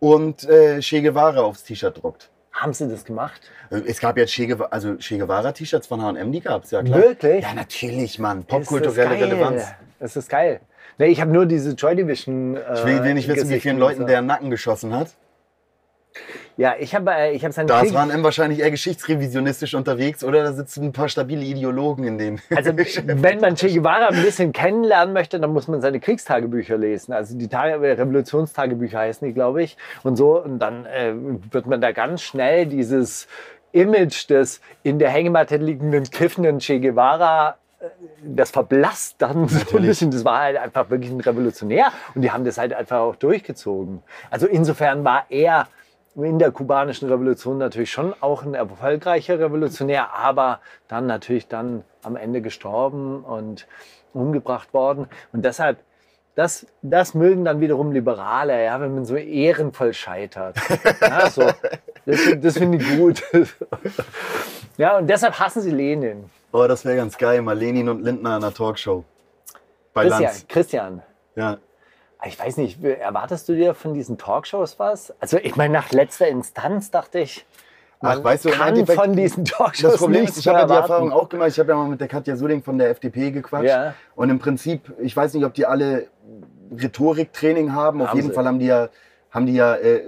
und 0.00 0.48
äh, 0.48 0.80
Che 0.80 1.02
Guevara 1.02 1.40
aufs 1.40 1.62
T-Shirt 1.64 2.02
druckt. 2.02 2.28
Haben 2.52 2.72
sie 2.72 2.88
das 2.88 3.04
gemacht? 3.04 3.40
Äh, 3.70 3.82
Es 3.86 4.00
gab 4.00 4.16
jetzt 4.16 4.32
Che 4.32 4.46
Guevara, 4.46 4.68
also 4.70 4.96
Che 4.96 5.18
Guevara 5.18 5.52
T-Shirts 5.52 5.86
von 5.86 6.02
H&M, 6.02 6.32
die 6.32 6.40
gab 6.40 6.64
es, 6.64 6.70
ja 6.70 6.82
klar. 6.82 7.00
Wirklich? 7.00 7.42
Ja, 7.44 7.54
natürlich, 7.54 8.18
Mann. 8.18 8.44
Popkulturelle. 8.44 9.10
Relevanz. 9.10 9.64
Das 10.00 10.16
ist 10.16 10.28
geil. 10.28 10.60
Nee, 10.98 11.06
ich 11.06 11.20
habe 11.20 11.30
nur 11.30 11.46
diese 11.46 11.72
Joy 11.72 11.94
Division. 11.94 12.56
Äh, 12.56 12.60
Ich 12.74 12.84
will, 12.84 13.04
will 13.04 13.14
nicht 13.14 13.28
wissen, 13.28 13.48
wie 13.50 13.60
vielen 13.60 13.78
Leuten 13.78 14.00
und 14.00 14.06
so. 14.08 14.12
der 14.12 14.22
Nacken 14.22 14.50
geschossen 14.50 14.94
hat. 14.94 15.08
Ja, 16.56 16.74
ich 16.78 16.94
habe 16.94 17.12
äh, 17.12 17.32
ich 17.32 17.44
hab 17.44 17.52
seine 17.52 17.68
Da 17.68 17.80
ist 17.80 17.90
Krieg- 17.94 17.98
H&M 17.98 18.22
wahrscheinlich 18.24 18.58
eher 18.60 18.70
geschichtsrevisionistisch 18.70 19.74
unterwegs 19.74 20.24
oder 20.24 20.42
da 20.42 20.52
sitzen 20.52 20.84
ein 20.86 20.92
paar 20.92 21.08
stabile 21.08 21.44
Ideologen 21.44 22.04
in 22.04 22.18
dem. 22.18 22.38
Also 22.56 22.72
wenn 22.76 23.40
man 23.40 23.54
Che 23.54 23.68
Guevara 23.72 24.08
ein 24.08 24.22
bisschen 24.22 24.52
kennenlernen 24.52 25.12
möchte, 25.14 25.38
dann 25.38 25.52
muss 25.52 25.68
man 25.68 25.80
seine 25.80 26.00
Kriegstagebücher 26.00 26.76
lesen. 26.76 27.12
Also 27.12 27.36
die 27.38 27.48
Tage, 27.48 27.80
Revolutionstagebücher 27.80 28.98
heißen 28.98 29.26
die, 29.28 29.34
glaube 29.34 29.62
ich. 29.62 29.76
Und 30.02 30.16
so, 30.16 30.42
und 30.42 30.58
dann 30.58 30.86
äh, 30.86 31.12
wird 31.52 31.66
man 31.66 31.80
da 31.80 31.92
ganz 31.92 32.22
schnell 32.22 32.66
dieses 32.66 33.28
Image 33.72 34.28
des 34.30 34.60
in 34.82 34.98
der 34.98 35.10
Hängematte 35.10 35.56
liegenden, 35.56 36.04
kiffenden 36.10 36.58
Che 36.58 36.80
Guevara, 36.80 37.56
äh, 37.80 37.84
das 38.24 38.50
verblasst 38.50 39.16
dann 39.18 39.46
so 39.48 39.76
ein 39.76 39.82
bisschen. 39.84 40.10
Das 40.10 40.24
war 40.24 40.40
halt 40.40 40.56
einfach 40.56 40.90
wirklich 40.90 41.12
ein 41.12 41.20
Revolutionär 41.20 41.92
und 42.14 42.22
die 42.22 42.30
haben 42.32 42.44
das 42.44 42.58
halt 42.58 42.72
einfach 42.72 42.98
auch 43.00 43.14
durchgezogen. 43.16 44.02
Also 44.30 44.46
insofern 44.48 45.04
war 45.04 45.26
er 45.28 45.68
in 46.24 46.38
der 46.38 46.50
kubanischen 46.50 47.08
Revolution 47.08 47.58
natürlich 47.58 47.90
schon 47.90 48.14
auch 48.20 48.42
ein 48.42 48.54
erfolgreicher 48.54 49.38
Revolutionär, 49.38 50.14
aber 50.14 50.60
dann 50.88 51.06
natürlich 51.06 51.48
dann 51.48 51.84
am 52.02 52.16
Ende 52.16 52.42
gestorben 52.42 53.22
und 53.24 53.66
umgebracht 54.12 54.72
worden. 54.74 55.06
Und 55.32 55.44
deshalb, 55.44 55.78
das, 56.34 56.66
das 56.82 57.14
mögen 57.14 57.44
dann 57.44 57.60
wiederum 57.60 57.92
Liberale, 57.92 58.64
ja, 58.64 58.80
wenn 58.80 58.94
man 58.94 59.04
so 59.04 59.16
ehrenvoll 59.16 59.92
scheitert. 59.92 60.56
Ja, 61.00 61.30
so. 61.30 61.50
Das, 62.06 62.20
das 62.40 62.58
finde 62.58 62.78
ich 62.78 62.96
gut. 62.96 63.22
Ja, 64.78 64.96
und 64.96 65.08
deshalb 65.08 65.38
hassen 65.40 65.60
sie 65.60 65.72
Lenin. 65.72 66.30
Oh, 66.52 66.64
das 66.68 66.84
wäre 66.84 66.96
ganz 66.96 67.18
geil, 67.18 67.42
mal 67.42 67.58
Lenin 67.58 67.88
und 67.88 68.00
Lindner 68.00 68.36
in 68.36 68.44
einer 68.44 68.54
Talkshow. 68.54 69.04
Bei 69.92 70.02
Christian, 70.02 70.22
Lanz. 70.22 70.46
Christian, 70.48 71.02
Ja. 71.34 71.58
Ich 72.26 72.38
weiß 72.38 72.56
nicht, 72.56 72.82
erwartest 72.82 73.48
du 73.48 73.54
dir 73.54 73.74
von 73.74 73.94
diesen 73.94 74.18
Talkshows 74.18 74.78
was? 74.78 75.14
Also 75.20 75.38
ich 75.38 75.56
meine, 75.56 75.72
nach 75.72 75.92
letzter 75.92 76.28
Instanz 76.28 76.90
dachte 76.90 77.20
ich, 77.20 77.46
man 78.00 78.18
Ach, 78.18 78.24
weißt 78.24 78.44
du, 78.44 78.50
kann 78.50 78.86
von 78.86 79.16
diesen 79.16 79.44
Talkshows 79.44 79.92
Das 79.92 80.00
Problem 80.00 80.24
ist, 80.24 80.38
ich 80.38 80.46
habe 80.46 80.60
ja 80.60 80.66
die. 80.66 80.72
Erfahrung 80.72 81.12
auch 81.12 81.28
gemacht. 81.28 81.48
Ich 81.48 81.58
habe 81.58 81.70
ja 81.70 81.76
mal 81.76 81.88
mit 81.88 82.00
der 82.00 82.06
Katja 82.06 82.36
Suding 82.36 82.62
von 82.62 82.78
der 82.78 82.90
FDP 82.90 83.32
gequatscht. 83.32 83.68
Ja. 83.68 83.94
Und 84.14 84.30
im 84.30 84.38
Prinzip, 84.38 84.92
ich 85.00 85.16
weiß 85.16 85.34
nicht, 85.34 85.44
ob 85.44 85.54
die 85.54 85.66
alle 85.66 86.06
Rhetoriktraining 86.70 87.72
haben. 87.72 88.00
Auf 88.00 88.10
Haben 88.10 88.16
jeden 88.16 88.28
sie. 88.28 88.34
Fall 88.34 88.46
haben 88.46 88.60
die 88.60 88.66
ja, 88.66 88.88
haben 89.32 89.46
die 89.46 89.54
ja 89.54 89.74
äh, 89.74 90.02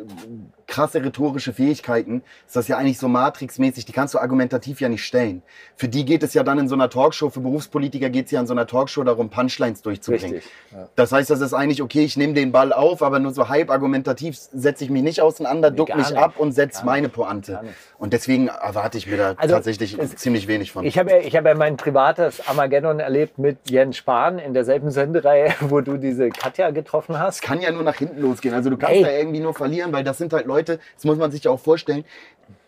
krasse 0.70 1.04
rhetorische 1.04 1.52
Fähigkeiten. 1.52 2.22
Ist 2.46 2.56
das 2.56 2.68
ja 2.68 2.78
eigentlich 2.78 2.98
so 2.98 3.08
Matrix-mäßig. 3.08 3.84
Die 3.84 3.92
kannst 3.92 4.14
du 4.14 4.18
argumentativ 4.18 4.80
ja 4.80 4.88
nicht 4.88 5.04
stellen. 5.04 5.42
Für 5.76 5.88
die 5.88 6.04
geht 6.06 6.22
es 6.22 6.32
ja 6.32 6.42
dann 6.42 6.58
in 6.58 6.68
so 6.68 6.74
einer 6.74 6.88
Talkshow, 6.88 7.28
für 7.28 7.40
Berufspolitiker 7.40 8.08
geht 8.08 8.26
es 8.26 8.30
ja 8.30 8.40
in 8.40 8.46
so 8.46 8.54
einer 8.54 8.66
Talkshow 8.66 9.04
darum, 9.04 9.28
Punchlines 9.28 9.82
durchzubringen. 9.82 10.36
Richtig. 10.36 10.50
Ja. 10.72 10.88
Das 10.96 11.12
heißt, 11.12 11.28
das 11.28 11.40
ist 11.42 11.52
eigentlich 11.52 11.82
okay, 11.82 12.04
ich 12.04 12.16
nehme 12.16 12.32
den 12.34 12.52
Ball 12.52 12.72
auf, 12.72 13.02
aber 13.02 13.18
nur 13.18 13.32
so 13.34 13.48
halb 13.50 13.70
argumentativ 13.70 14.36
setze 14.38 14.84
ich 14.84 14.90
mich 14.90 15.02
nicht 15.02 15.20
auseinander, 15.20 15.70
duck 15.70 15.88
gar 15.88 15.98
mich 15.98 16.10
nicht. 16.10 16.18
ab 16.18 16.34
und 16.38 16.52
setze 16.52 16.84
meine. 16.86 17.08
Pointe. 17.10 17.60
Und 17.98 18.12
deswegen 18.12 18.46
erwarte 18.48 18.96
ich 18.96 19.06
mir 19.06 19.16
da 19.16 19.34
Also, 19.36 19.56
tatsächlich 19.56 19.98
es- 19.98 20.14
ziemlich 20.16 20.46
wenig 20.46 20.70
von. 20.72 20.84
Ich 20.84 20.96
habe 20.98 21.10
ja, 21.10 21.18
ich 21.18 21.34
habe 21.36 21.48
ja 21.48 21.54
mein 21.56 21.76
privates 21.76 22.46
Armageddon 22.46 23.00
erlebt 23.00 23.38
mit 23.38 23.68
Jens 23.68 23.96
Spahn 23.96 24.38
in 24.38 24.54
derselben 24.54 24.90
Sendereihe, 24.92 25.52
wo 25.60 25.80
du 25.80 25.96
diese 25.96 26.28
Katja 26.28 26.70
getroffen 26.70 27.18
hast. 27.18 27.42
kann 27.42 27.60
ja 27.60 27.72
nur 27.72 27.82
nach 27.82 27.96
hinten 27.96 28.20
losgehen. 28.20 28.54
Also 28.54 28.70
du 28.70 28.76
kannst 28.76 28.96
Ey. 28.96 29.02
da 29.02 29.10
irgendwie 29.10 29.40
nur 29.40 29.54
verlieren, 29.54 29.92
weil 29.92 30.04
das 30.04 30.18
sind 30.18 30.32
halt 30.32 30.46
Leute, 30.46 30.59
das 30.68 31.04
muss 31.04 31.18
man 31.18 31.30
sich 31.30 31.44
ja 31.44 31.50
auch 31.50 31.60
vorstellen, 31.60 32.04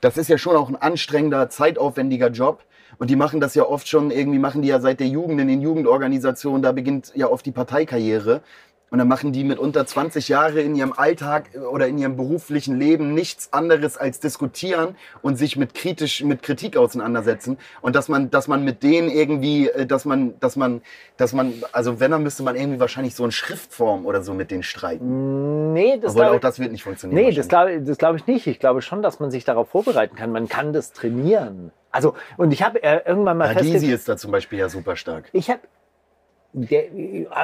das 0.01 0.17
ist 0.17 0.29
ja 0.29 0.39
schon 0.39 0.57
auch 0.57 0.69
ein 0.69 0.77
anstrengender, 0.77 1.49
zeitaufwendiger 1.51 2.29
Job. 2.29 2.65
Und 2.99 3.09
die 3.09 3.17
machen 3.17 3.41
das 3.41 3.55
ja 3.55 3.65
oft 3.65 3.89
schon, 3.89 4.11
irgendwie 4.11 4.39
machen 4.39 4.63
die 4.63 4.69
ja 4.69 4.79
seit 4.81 5.01
der 5.01 5.09
Jugend 5.09 5.41
in 5.41 5.49
den 5.49 5.63
Jugendorganisationen, 5.63 6.63
da 6.63 6.73
beginnt 6.73 7.13
ja 7.15 7.27
oft 7.27 7.45
die 7.47 7.51
Parteikarriere. 7.51 8.43
Und 8.93 8.99
dann 8.99 9.09
machen 9.09 9.33
die 9.33 9.43
mit 9.43 9.59
unter 9.59 9.87
20 9.87 10.29
Jahre 10.29 10.61
in 10.61 10.77
ihrem 10.77 10.93
Alltag 10.93 11.45
oder 11.73 11.89
in 11.89 11.97
ihrem 11.97 12.15
beruflichen 12.15 12.79
Leben 12.79 13.15
nichts 13.15 13.51
anderes 13.51 13.97
als 13.97 14.21
diskutieren 14.21 14.97
und 15.23 15.37
sich 15.37 15.57
mit 15.57 15.73
kritisch, 15.73 16.23
mit 16.23 16.43
Kritik 16.43 16.77
auseinandersetzen. 16.77 17.57
Und 17.81 17.97
dass 17.97 18.11
man, 18.11 18.31
dass 18.31 18.49
man 18.49 18.65
mit 18.65 18.83
denen 18.83 19.09
irgendwie, 19.09 19.71
äh, 19.71 19.87
dass 19.87 20.05
man, 20.05 20.39
dass 20.41 20.57
man, 20.57 20.83
dass 21.17 21.33
man, 21.33 21.55
also 21.73 22.01
wenn, 22.01 22.11
dann 22.11 22.23
müsste 22.23 22.43
man 22.43 22.55
irgendwie 22.55 22.81
wahrscheinlich 22.81 23.15
so 23.15 23.25
in 23.25 23.33
Schriftform 23.33 24.05
oder 24.05 24.23
so 24.23 24.35
mit 24.35 24.51
denen 24.51 24.63
streiten. 24.63 25.73
Nee, 25.73 25.97
das 25.97 26.13
Obwohl 26.13 26.27
auch 26.27 26.35
ich, 26.35 26.41
das 26.41 26.59
wird 26.61 26.71
nicht 26.71 26.83
funktionieren. 26.83 27.25
nee, 27.25 27.33
das 27.33 27.49
glaube 27.49 27.81
das 27.81 27.97
glaub 27.97 28.17
ich 28.17 28.27
nicht. 28.27 28.47
Ich 28.47 28.59
glaube 28.59 28.83
schon, 28.83 29.01
dass 29.01 29.21
man 29.21 29.31
sich 29.31 29.47
darauf 29.47 29.71
vorbereiten 29.71 30.17
kann. 30.17 30.33
Man 30.33 30.51
kann 30.51 30.75
das 30.75 30.93
trainieren. 30.93 31.73
Also, 31.93 32.15
und 32.37 32.53
ich 32.53 32.63
habe 32.63 32.83
äh, 32.83 33.01
irgendwann 33.07 33.39
mal 33.39 33.47
ja, 33.47 33.53
Gysi 33.55 33.71
festgestellt, 33.71 33.95
ist 33.95 34.09
da 34.11 34.17
zum 34.19 34.33
Beispiel 34.33 34.59
ja 34.59 34.69
super 34.69 34.97
stark. 34.97 35.31
ich 35.33 35.49
habe, 35.49 35.61
der, 36.53 36.85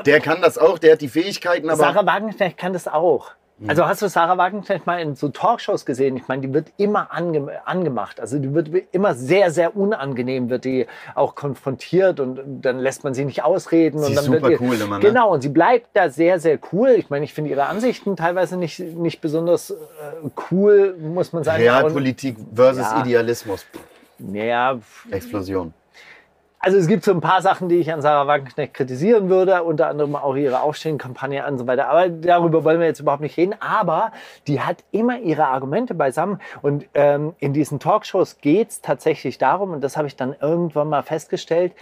Der 0.04 0.20
kann 0.20 0.42
das 0.42 0.58
auch, 0.58 0.78
der 0.78 0.92
hat 0.92 1.00
die 1.00 1.08
Fähigkeiten, 1.08 1.68
aber 1.68 1.78
Sarah 1.78 2.06
Wagenknecht 2.06 2.58
kann 2.58 2.72
das 2.72 2.86
auch. 2.88 3.32
Also 3.66 3.86
hast 3.86 4.02
du 4.02 4.08
Sarah 4.08 4.38
Wagenknecht 4.38 4.86
mal 4.86 5.00
in 5.00 5.16
so 5.16 5.30
Talkshows 5.30 5.84
gesehen? 5.84 6.16
Ich 6.16 6.28
meine, 6.28 6.42
die 6.42 6.54
wird 6.54 6.68
immer 6.76 7.12
ange 7.12 7.60
angemacht. 7.66 8.20
Also 8.20 8.38
die 8.38 8.54
wird 8.54 8.70
immer 8.92 9.14
sehr, 9.14 9.50
sehr 9.50 9.76
unangenehm, 9.76 10.48
wird 10.48 10.64
die 10.64 10.86
auch 11.16 11.34
konfrontiert 11.34 12.20
und 12.20 12.62
dann 12.62 12.78
lässt 12.78 13.02
man 13.02 13.14
sie 13.14 13.24
nicht 13.24 13.42
ausreden. 13.42 13.98
Sie 13.98 14.04
und 14.04 14.10
ist 14.12 14.16
dann 14.18 14.24
super 14.26 14.42
wird 14.42 14.60
ihr, 14.60 14.60
cool 14.60 14.80
immer, 14.80 14.98
ne? 14.98 15.04
Genau, 15.04 15.32
und 15.32 15.42
sie 15.42 15.48
bleibt 15.48 15.88
da 15.94 16.08
sehr, 16.08 16.38
sehr 16.38 16.60
cool. 16.72 16.90
Ich 16.90 17.10
meine, 17.10 17.24
ich 17.24 17.34
finde 17.34 17.50
ihre 17.50 17.66
Ansichten 17.66 18.14
teilweise 18.14 18.56
nicht, 18.56 18.78
nicht 18.78 19.20
besonders 19.20 19.72
äh, 19.72 19.74
cool, 20.52 20.96
muss 21.00 21.32
man 21.32 21.42
sagen. 21.42 21.60
Realpolitik 21.60 22.36
versus 22.54 22.82
Ja. 22.82 23.00
Idealismus. 23.00 23.66
Und, 24.20 24.36
ja, 24.36 24.78
Explosion. 25.10 25.74
Also 26.60 26.76
es 26.76 26.88
gibt 26.88 27.04
so 27.04 27.12
ein 27.12 27.20
paar 27.20 27.40
Sachen, 27.40 27.68
die 27.68 27.76
ich 27.76 27.92
an 27.92 28.02
Sarah 28.02 28.26
Wagenknecht 28.26 28.74
kritisieren 28.74 29.28
würde, 29.28 29.62
unter 29.62 29.86
anderem 29.86 30.16
auch 30.16 30.34
ihre 30.34 30.60
Aufstehen-Kampagne 30.60 31.46
und 31.46 31.58
so 31.58 31.66
weiter. 31.66 31.88
Aber 31.88 32.08
darüber 32.08 32.64
wollen 32.64 32.80
wir 32.80 32.86
jetzt 32.86 32.98
überhaupt 32.98 33.22
nicht 33.22 33.36
reden. 33.36 33.54
Aber 33.60 34.10
die 34.48 34.60
hat 34.60 34.78
immer 34.90 35.20
ihre 35.20 35.46
Argumente 35.46 35.94
beisammen. 35.94 36.40
Und 36.60 36.86
ähm, 36.94 37.34
in 37.38 37.52
diesen 37.52 37.78
Talkshows 37.78 38.38
geht 38.38 38.70
es 38.70 38.80
tatsächlich 38.80 39.38
darum, 39.38 39.70
und 39.70 39.82
das 39.82 39.96
habe 39.96 40.08
ich 40.08 40.16
dann 40.16 40.34
irgendwann 40.40 40.88
mal 40.88 41.02
festgestellt, 41.02 41.74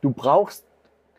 du 0.00 0.10
brauchst 0.10 0.64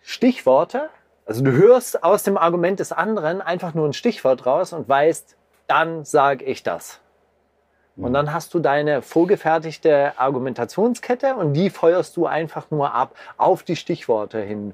Stichworte. 0.02 0.90
Also 1.26 1.44
du 1.44 1.52
hörst 1.52 2.04
aus 2.04 2.24
dem 2.24 2.38
Argument 2.38 2.80
des 2.80 2.94
anderen 2.94 3.42
einfach 3.42 3.74
nur 3.74 3.88
ein 3.88 3.94
Stichwort 3.94 4.46
raus 4.46 4.72
und 4.72 4.88
weißt, 4.88 5.36
dann 5.68 6.06
sage 6.06 6.46
ich 6.46 6.64
das. 6.64 7.02
Und 7.98 8.14
dann 8.14 8.34
hast 8.34 8.54
du 8.54 8.60
deine 8.60 9.02
vorgefertigte 9.02 10.14
Argumentationskette 10.18 11.36
und 11.36 11.54
die 11.54 11.70
feuerst 11.70 12.16
du 12.18 12.26
einfach 12.26 12.72
nur 12.72 12.94
ab 12.94 13.16
auf 13.38 13.64
die 13.64 13.76
Stichworte 13.76 14.40
hin. 14.42 14.74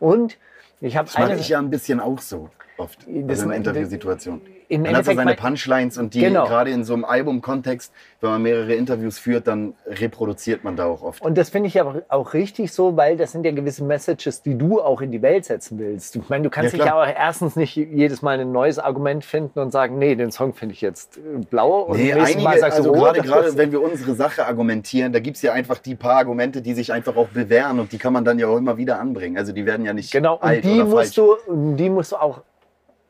Und 0.00 0.36
ich 0.80 0.96
habe 0.96 1.06
Das 1.06 1.16
mache 1.18 1.36
ich 1.36 1.48
ja 1.48 1.58
ein 1.58 1.70
bisschen 1.70 2.00
auch 2.00 2.20
so 2.20 2.50
oft. 2.76 2.98
Das- 3.06 3.40
Also 3.40 3.44
in 3.50 3.56
Interviewsituationen. 3.56 4.42
Im 4.68 4.82
Man 4.82 4.96
hat 4.96 5.04
so 5.04 5.10
Endeffekt 5.12 5.16
seine 5.40 5.50
Punchlines 5.50 5.98
und 5.98 6.14
die 6.14 6.20
Genau. 6.20 6.46
gerade 6.46 6.70
in 6.70 6.82
so 6.84 6.94
einem 6.94 7.04
Albumkontext, 7.04 7.92
wenn 8.20 8.30
man 8.30 8.42
mehrere 8.42 8.74
Interviews 8.74 9.18
führt, 9.18 9.46
dann 9.46 9.74
reproduziert 9.86 10.64
man 10.64 10.76
da 10.76 10.86
auch 10.86 11.02
oft. 11.02 11.22
Und 11.22 11.36
das 11.38 11.50
finde 11.50 11.68
ich 11.68 11.80
aber 11.80 12.02
auch 12.08 12.34
richtig 12.34 12.72
so, 12.72 12.96
weil 12.96 13.16
das 13.16 13.32
sind 13.32 13.44
ja 13.44 13.52
gewisse 13.52 13.84
Messages, 13.84 14.42
die 14.42 14.56
du 14.56 14.80
auch 14.80 15.00
in 15.00 15.12
die 15.12 15.22
Welt 15.22 15.44
setzen 15.44 15.78
willst. 15.78 16.16
Ich 16.16 16.28
meine, 16.28 16.44
du 16.44 16.50
kannst 16.50 16.72
Ja, 16.72 16.78
dich 16.78 16.86
ja 16.86 17.00
auch 17.00 17.06
erstens 17.06 17.56
nicht 17.56 17.76
jedes 17.76 18.22
Mal 18.22 18.40
ein 18.40 18.52
neues 18.52 18.78
Argument 18.78 19.24
finden 19.24 19.58
und 19.60 19.70
sagen, 19.70 19.98
nee, 19.98 20.14
den 20.14 20.30
Song 20.32 20.54
finde 20.54 20.74
ich 20.74 20.80
jetzt 20.80 21.18
äh, 21.18 21.20
blau. 21.50 21.82
Und 21.82 21.98
Nee, 21.98 22.14
nächsten 22.14 22.42
Mal 22.42 22.48
einige, 22.50 22.60
sagst 22.60 22.78
also 22.78 22.92
du 22.92 22.98
gerade, 23.00 23.20
rot. 23.20 23.28
gerade 23.28 23.56
wenn 23.56 23.72
wir 23.72 23.82
unsere 23.82 24.14
Sache 24.14 24.46
argumentieren, 24.46 25.12
da 25.12 25.20
gibt 25.20 25.36
es 25.36 25.42
ja 25.42 25.52
einfach 25.52 25.78
die 25.78 25.94
paar 25.94 26.16
Argumente, 26.16 26.62
die 26.62 26.74
sich 26.74 26.92
einfach 26.92 27.16
auch 27.16 27.28
bewähren 27.28 27.78
und 27.78 27.92
die 27.92 27.98
kann 27.98 28.12
man 28.12 28.24
dann 28.24 28.38
ja 28.38 28.48
auch 28.48 28.56
immer 28.56 28.76
wieder 28.78 28.98
anbringen. 28.98 29.38
Also 29.38 29.52
die 29.52 29.64
werden 29.66 29.84
ja 29.86 29.92
nicht 29.92 30.10
Genau, 30.12 30.34
und 30.34 30.42
alt 30.42 30.64
die 30.64 30.82
musst, 30.82 31.14
falsch. 31.14 31.36
du, 31.46 31.74
die 31.76 31.90
musst 31.90 32.12
du 32.12 32.16
auch, 32.16 32.40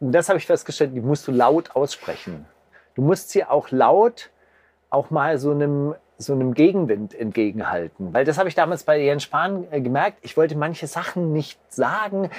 das 0.00 0.28
habe 0.28 0.38
ich 0.38 0.46
festgestellt, 0.46 0.94
die 0.94 1.00
musst 1.00 1.26
du 1.26 1.32
laut 1.32 1.74
aussprechen. 1.74 2.46
Du 2.94 3.02
musst 3.02 3.30
sie 3.30 3.44
auch 3.44 3.70
laut 3.70 4.30
auch 4.90 5.10
mal 5.10 5.38
so 5.38 5.50
einem, 5.50 5.94
so 6.18 6.32
einem 6.32 6.54
Gegenwind 6.54 7.14
entgegenhalten. 7.14 8.14
Weil 8.14 8.24
das 8.24 8.38
habe 8.38 8.48
ich 8.48 8.54
damals 8.54 8.84
bei 8.84 9.00
Jens 9.00 9.24
Spahn 9.24 9.66
äh, 9.70 9.80
gemerkt. 9.80 10.18
Ich 10.22 10.36
wollte 10.36 10.56
manche 10.56 10.86
Sachen 10.86 11.32
nicht 11.32 11.60
sagen, 11.72 12.30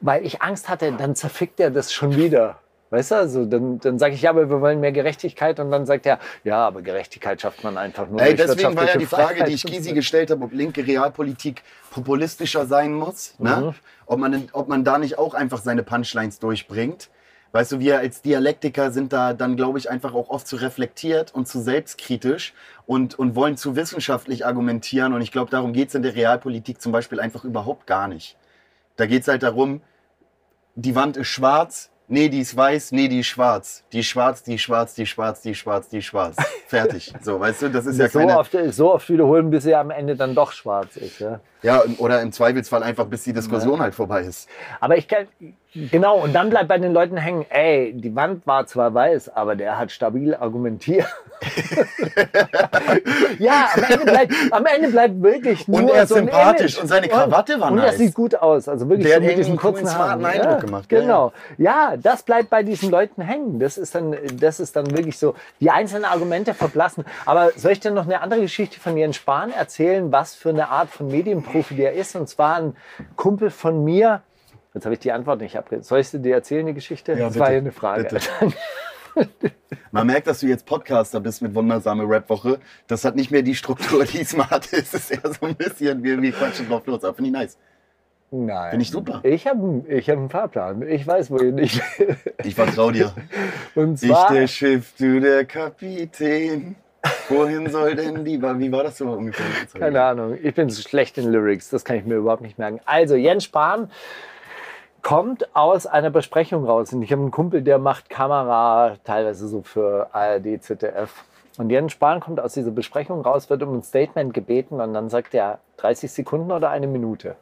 weil 0.00 0.26
ich 0.26 0.42
Angst 0.42 0.68
hatte, 0.68 0.92
dann 0.92 1.14
zerfickt 1.14 1.60
er 1.60 1.70
das 1.70 1.92
schon 1.92 2.16
wieder. 2.16 2.58
Weißt 2.92 3.10
du, 3.10 3.14
also 3.14 3.46
dann, 3.46 3.78
dann 3.78 3.98
sage 3.98 4.14
ich, 4.14 4.20
ja, 4.20 4.28
aber 4.28 4.50
wir 4.50 4.60
wollen 4.60 4.78
mehr 4.78 4.92
Gerechtigkeit. 4.92 5.58
Und 5.58 5.70
dann 5.70 5.86
sagt 5.86 6.04
er, 6.04 6.18
ja, 6.44 6.66
aber 6.66 6.82
Gerechtigkeit 6.82 7.40
schafft 7.40 7.64
man 7.64 7.78
einfach 7.78 8.06
nur 8.06 8.20
Ey, 8.20 8.36
deswegen 8.36 8.76
war 8.76 8.86
ja 8.86 8.98
die 8.98 9.06
Frage, 9.06 9.44
die 9.44 9.54
ich 9.54 9.64
Gysi 9.64 9.94
gestellt 9.94 10.30
habe, 10.30 10.44
ob 10.44 10.52
linke 10.52 10.86
Realpolitik 10.86 11.62
populistischer 11.90 12.66
sein 12.66 12.92
muss. 12.92 13.34
Mhm. 13.38 13.48
Ne? 13.48 13.74
Ob, 14.04 14.18
man, 14.18 14.48
ob 14.52 14.68
man 14.68 14.84
da 14.84 14.98
nicht 14.98 15.18
auch 15.18 15.32
einfach 15.32 15.62
seine 15.62 15.82
Punchlines 15.82 16.38
durchbringt. 16.38 17.08
Weißt 17.52 17.72
du, 17.72 17.80
wir 17.80 17.98
als 17.98 18.20
Dialektiker 18.20 18.90
sind 18.90 19.14
da 19.14 19.32
dann, 19.32 19.56
glaube 19.56 19.78
ich, 19.78 19.88
einfach 19.88 20.12
auch 20.12 20.28
oft 20.28 20.46
zu 20.46 20.56
reflektiert 20.56 21.34
und 21.34 21.48
zu 21.48 21.62
selbstkritisch 21.62 22.52
und, 22.84 23.18
und 23.18 23.34
wollen 23.34 23.56
zu 23.56 23.74
wissenschaftlich 23.74 24.44
argumentieren. 24.44 25.14
Und 25.14 25.22
ich 25.22 25.32
glaube, 25.32 25.50
darum 25.50 25.72
geht 25.72 25.88
es 25.88 25.94
in 25.94 26.02
der 26.02 26.14
Realpolitik 26.14 26.82
zum 26.82 26.92
Beispiel 26.92 27.20
einfach 27.20 27.44
überhaupt 27.44 27.86
gar 27.86 28.06
nicht. 28.06 28.36
Da 28.96 29.06
geht 29.06 29.22
es 29.22 29.28
halt 29.28 29.42
darum, 29.42 29.80
die 30.74 30.94
Wand 30.94 31.16
ist 31.16 31.28
schwarz, 31.28 31.91
nee, 32.08 32.28
die 32.28 32.40
ist 32.40 32.56
weiß, 32.56 32.92
nee, 32.92 33.08
die 33.08 33.20
ist 33.20 33.26
schwarz. 33.26 33.84
Die 33.92 34.00
ist 34.00 34.06
schwarz, 34.06 34.42
die 34.42 34.54
ist 34.54 34.62
schwarz, 34.62 34.94
die 34.94 35.02
ist 35.02 35.08
schwarz, 35.08 35.40
die 35.40 35.50
ist 35.50 35.58
schwarz, 35.58 35.88
die 35.88 35.98
ist 35.98 36.04
schwarz. 36.04 36.36
Fertig. 36.66 37.12
So, 37.22 37.40
weißt 37.40 37.62
du, 37.62 37.68
das 37.70 37.86
ist 37.86 37.98
ja 37.98 38.08
so, 38.08 38.18
keine... 38.18 38.38
oft, 38.38 38.56
so 38.70 38.94
oft 38.94 39.08
wiederholen, 39.08 39.50
bis 39.50 39.66
er 39.66 39.80
am 39.80 39.90
Ende 39.90 40.16
dann 40.16 40.34
doch 40.34 40.52
schwarz 40.52 40.96
ist. 40.96 41.20
Ja. 41.20 41.40
Ja, 41.62 41.82
oder 41.98 42.20
im 42.22 42.32
Zweifelsfall 42.32 42.82
einfach, 42.82 43.06
bis 43.06 43.24
die 43.24 43.32
Diskussion 43.32 43.80
halt 43.80 43.94
vorbei 43.94 44.22
ist. 44.22 44.48
Aber 44.80 44.96
ich 44.96 45.06
kann, 45.06 45.28
genau, 45.74 46.18
und 46.18 46.34
dann 46.34 46.50
bleibt 46.50 46.68
bei 46.68 46.78
den 46.78 46.92
Leuten 46.92 47.16
hängen, 47.16 47.46
ey, 47.50 47.92
die 47.94 48.14
Wand 48.14 48.46
war 48.46 48.66
zwar 48.66 48.94
weiß, 48.94 49.30
aber 49.30 49.56
der 49.56 49.78
hat 49.78 49.90
stabil 49.90 50.34
argumentiert. 50.34 51.06
ja, 53.38 53.68
am 53.74 53.82
Ende, 53.82 54.04
bleibt, 54.04 54.32
am 54.50 54.66
Ende 54.66 54.88
bleibt 54.88 55.22
wirklich 55.22 55.66
nur 55.66 55.80
Und 55.80 55.88
er 55.88 56.04
ist 56.04 56.10
so 56.10 56.14
sympathisch 56.16 56.80
und 56.80 56.86
seine 56.86 57.08
Krawatte 57.08 57.58
war 57.60 57.72
Und 57.72 57.78
er 57.78 57.86
nice. 57.86 57.98
sieht 57.98 58.14
gut 58.14 58.34
aus, 58.34 58.68
also 58.68 58.88
wirklich 58.88 59.06
Der 59.06 59.16
so 59.16 59.22
hat 59.22 59.28
mit 59.28 59.38
diesen 59.38 59.56
kurzen 59.56 59.88
Haaren. 59.92 60.20
smarten 60.20 60.40
ja, 60.40 60.42
Eindruck 60.42 60.60
gemacht, 60.60 60.88
Genau. 60.88 61.32
Ja, 61.58 61.96
das 61.96 62.22
bleibt 62.22 62.50
bei 62.50 62.62
diesen 62.62 62.90
Leuten 62.90 63.22
hängen. 63.22 63.58
Das 63.58 63.78
ist 63.78 63.94
dann, 63.94 64.16
das 64.40 64.60
ist 64.60 64.76
dann 64.76 64.90
wirklich 64.90 65.18
so, 65.18 65.34
die 65.60 65.70
einzelnen 65.70 66.04
Argumente 66.04 66.54
verblassen. 66.54 67.04
Aber 67.24 67.50
soll 67.56 67.72
ich 67.72 67.80
dir 67.80 67.90
noch 67.90 68.04
eine 68.04 68.20
andere 68.20 68.40
Geschichte 68.40 68.78
von 68.78 68.96
Jens 68.96 69.16
Spahn 69.16 69.52
erzählen, 69.52 70.12
was 70.12 70.34
für 70.34 70.50
eine 70.50 70.68
Art 70.68 70.90
von 70.90 71.08
Medienprofi 71.08 71.74
der 71.74 71.94
ist? 71.94 72.14
Und 72.14 72.28
zwar 72.28 72.56
ein 72.56 72.76
Kumpel 73.16 73.50
von 73.50 73.84
mir. 73.84 74.22
Jetzt 74.74 74.84
habe 74.84 74.94
ich 74.94 75.00
die 75.00 75.12
Antwort 75.12 75.40
nicht 75.40 75.56
abgegeben. 75.56 75.82
Soll 75.82 76.00
ich 76.00 76.08
sie 76.08 76.20
dir 76.20 76.34
erzählen, 76.34 76.64
die 76.66 76.74
Geschichte? 76.74 77.12
Ja, 77.12 77.28
das 77.28 77.38
war 77.38 77.48
bitte, 77.48 77.52
ja 77.54 77.60
eine 77.60 77.72
Frage. 77.72 78.20
Man 79.90 80.06
merkt, 80.06 80.26
dass 80.26 80.40
du 80.40 80.46
jetzt 80.46 80.64
Podcaster 80.64 81.20
bist 81.20 81.42
mit 81.42 81.54
Wundersame 81.54 82.08
Rap-Woche. 82.08 82.58
Das 82.86 83.04
hat 83.04 83.14
nicht 83.14 83.30
mehr 83.30 83.42
die 83.42 83.54
Struktur, 83.54 84.04
die 84.04 84.22
es 84.22 84.34
mal 84.34 84.48
hatte. 84.48 84.76
Es 84.76 84.94
ist 84.94 85.10
eher 85.10 85.30
so 85.32 85.46
ein 85.46 85.54
bisschen, 85.54 86.02
wir, 86.02 86.20
wir 86.22 86.32
quatschen 86.32 86.68
drauf 86.68 86.86
los. 86.86 87.04
Aber 87.04 87.14
finde 87.14 87.28
ich 87.28 87.34
nice. 87.34 87.58
Nein. 88.30 88.70
Finde 88.70 88.82
ich 88.82 88.90
super. 88.90 89.20
Ich 89.24 89.46
habe 89.46 89.84
ich 89.88 90.08
hab 90.08 90.16
einen 90.16 90.30
Fahrplan. 90.30 90.80
Ich 90.88 91.06
weiß, 91.06 91.30
wohin 91.30 91.58
ich 91.58 91.78
will. 91.98 92.16
Ich 92.42 92.54
vertraue 92.54 92.92
dir. 92.92 93.12
Und 93.74 94.02
Ich 94.02 94.08
zwar, 94.08 94.32
der 94.32 94.46
Schiff, 94.46 94.94
du 94.98 95.20
der 95.20 95.44
Kapitän. 95.44 96.76
Wohin 97.28 97.68
soll 97.68 97.96
denn 97.96 98.24
die? 98.24 98.40
Wie 98.40 98.72
war 98.72 98.84
das 98.84 98.98
so 98.98 99.10
ungefähr? 99.10 99.44
Keine 99.78 100.02
Ahnung, 100.02 100.38
ich 100.40 100.54
bin 100.54 100.70
so 100.70 100.80
schlecht 100.82 101.18
in 101.18 101.32
Lyrics, 101.32 101.68
das 101.68 101.84
kann 101.84 101.96
ich 101.96 102.04
mir 102.04 102.14
überhaupt 102.14 102.42
nicht 102.42 102.58
merken. 102.58 102.80
Also, 102.84 103.16
Jens 103.16 103.42
Spahn 103.44 103.90
kommt 105.02 105.54
aus 105.54 105.86
einer 105.86 106.10
Besprechung 106.10 106.64
raus. 106.64 106.92
Und 106.92 107.02
ich 107.02 107.10
habe 107.12 107.22
einen 107.22 107.30
Kumpel, 107.30 107.62
der 107.62 107.78
macht 107.78 108.08
Kamera, 108.08 108.96
teilweise 109.04 109.48
so 109.48 109.62
für 109.62 110.08
ARD, 110.12 110.62
ZDF. 110.62 111.24
Und 111.58 111.70
Jens 111.70 111.92
Spahn 111.92 112.20
kommt 112.20 112.40
aus 112.40 112.54
dieser 112.54 112.70
Besprechung 112.70 113.20
raus, 113.22 113.50
wird 113.50 113.62
um 113.62 113.74
ein 113.76 113.82
Statement 113.82 114.32
gebeten 114.32 114.80
und 114.80 114.94
dann 114.94 115.10
sagt 115.10 115.34
er 115.34 115.58
30 115.78 116.10
Sekunden 116.10 116.50
oder 116.50 116.70
eine 116.70 116.86
Minute. 116.86 117.36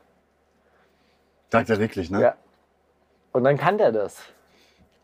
Sagt 1.50 1.70
er 1.70 1.78
wirklich, 1.78 2.10
ne? 2.10 2.20
Ja. 2.20 2.34
Und 3.32 3.44
dann 3.44 3.56
kann 3.56 3.78
der 3.78 3.92
das. 3.92 4.18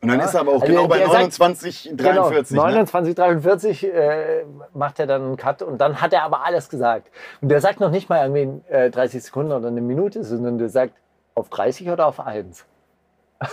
Und 0.03 0.09
dann 0.11 0.19
Ja. 0.19 0.25
ist 0.27 0.35
er 0.35 0.41
aber 0.41 0.53
auch 0.53 0.61
Also 0.63 0.67
genau 0.67 0.89
bei 0.89 0.99
der 0.99 1.07
sagt- 1.07 1.19
29, 1.19 1.93
43. 1.97 2.49
Genau, 2.51 2.67
ne? 2.67 2.73
29, 2.73 3.15
43 3.15 3.85
äh, 3.95 4.45
macht 4.75 4.99
er 4.99 5.07
dann 5.07 5.23
einen 5.23 5.37
Cut 5.37 5.63
und 5.63 5.79
dann 5.79 6.01
hat 6.01 6.13
er 6.13 6.23
aber 6.25 6.45
alles 6.45 6.69
gesagt. 6.69 7.09
Und 7.41 7.49
der 7.49 7.61
sagt 7.61 7.81
noch 7.81 7.91
nicht 7.91 8.09
mal 8.09 8.23
irgendwie 8.29 8.63
äh, 8.73 8.91
30 8.91 9.23
Sekunden 9.23 9.53
oder 9.53 9.69
eine 9.69 9.81
Minute, 9.81 10.25
sondern 10.25 10.59
der 10.59 10.69
sagt 10.69 10.95
auf 11.37 11.51
30 11.51 11.91
oder 11.91 12.07
auf 12.07 12.19
1. 12.19 12.65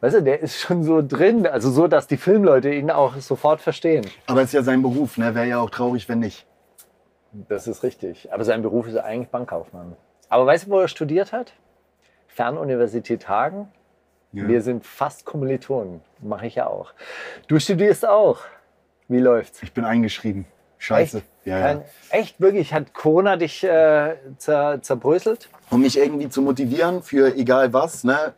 Weißt 0.00 0.16
du, 0.16 0.22
der 0.22 0.40
ist 0.40 0.60
schon 0.60 0.84
so 0.84 1.02
drin, 1.06 1.46
also 1.46 1.70
so, 1.70 1.88
dass 1.88 2.06
die 2.06 2.16
Filmleute 2.16 2.72
ihn 2.72 2.90
auch 2.90 3.16
sofort 3.16 3.60
verstehen. 3.60 4.06
Aber 4.26 4.42
ist 4.42 4.52
ja 4.54 4.62
sein 4.62 4.80
Beruf, 4.80 5.18
ne? 5.18 5.34
Wäre 5.34 5.46
ja 5.46 5.58
auch 5.58 5.70
traurig, 5.70 6.08
wenn 6.08 6.20
nicht. 6.20 6.46
Das 7.32 7.66
ist 7.66 7.82
richtig. 7.82 8.32
Aber 8.32 8.44
sein 8.44 8.62
Beruf 8.62 8.86
ist 8.86 8.96
eigentlich 8.96 9.28
Bankkaufmann. 9.28 9.96
Aber 10.28 10.46
weißt 10.46 10.66
du, 10.66 10.70
wo 10.70 10.78
er 10.78 10.88
studiert 10.88 11.32
hat? 11.32 11.52
Fernuniversität 12.28 13.28
Hagen. 13.28 13.68
Ja. 14.32 14.46
Wir 14.46 14.62
sind 14.62 14.86
fast 14.86 15.24
Kommilitonen. 15.24 16.00
Mache 16.20 16.46
ich 16.46 16.54
ja 16.54 16.68
auch. 16.68 16.92
Du 17.48 17.58
studierst 17.58 18.06
auch. 18.06 18.40
Wie 19.08 19.18
läuft's? 19.18 19.62
Ich 19.62 19.72
bin 19.72 19.84
eingeschrieben. 19.84 20.46
Scheiße. 20.78 21.18
Echt? 21.18 21.26
Ja, 21.44 21.72
ja. 21.72 21.82
Echt, 22.10 22.40
wirklich? 22.40 22.72
Hat 22.72 22.94
Corona 22.94 23.36
dich 23.36 23.62
äh, 23.64 24.16
zer, 24.38 24.80
zerbröselt? 24.82 25.48
Um 25.70 25.82
mich 25.82 25.98
irgendwie 25.98 26.28
zu 26.28 26.42
motivieren 26.42 27.02
für 27.02 27.34
egal 27.36 27.72
was, 27.72 28.04
ne? 28.04 28.34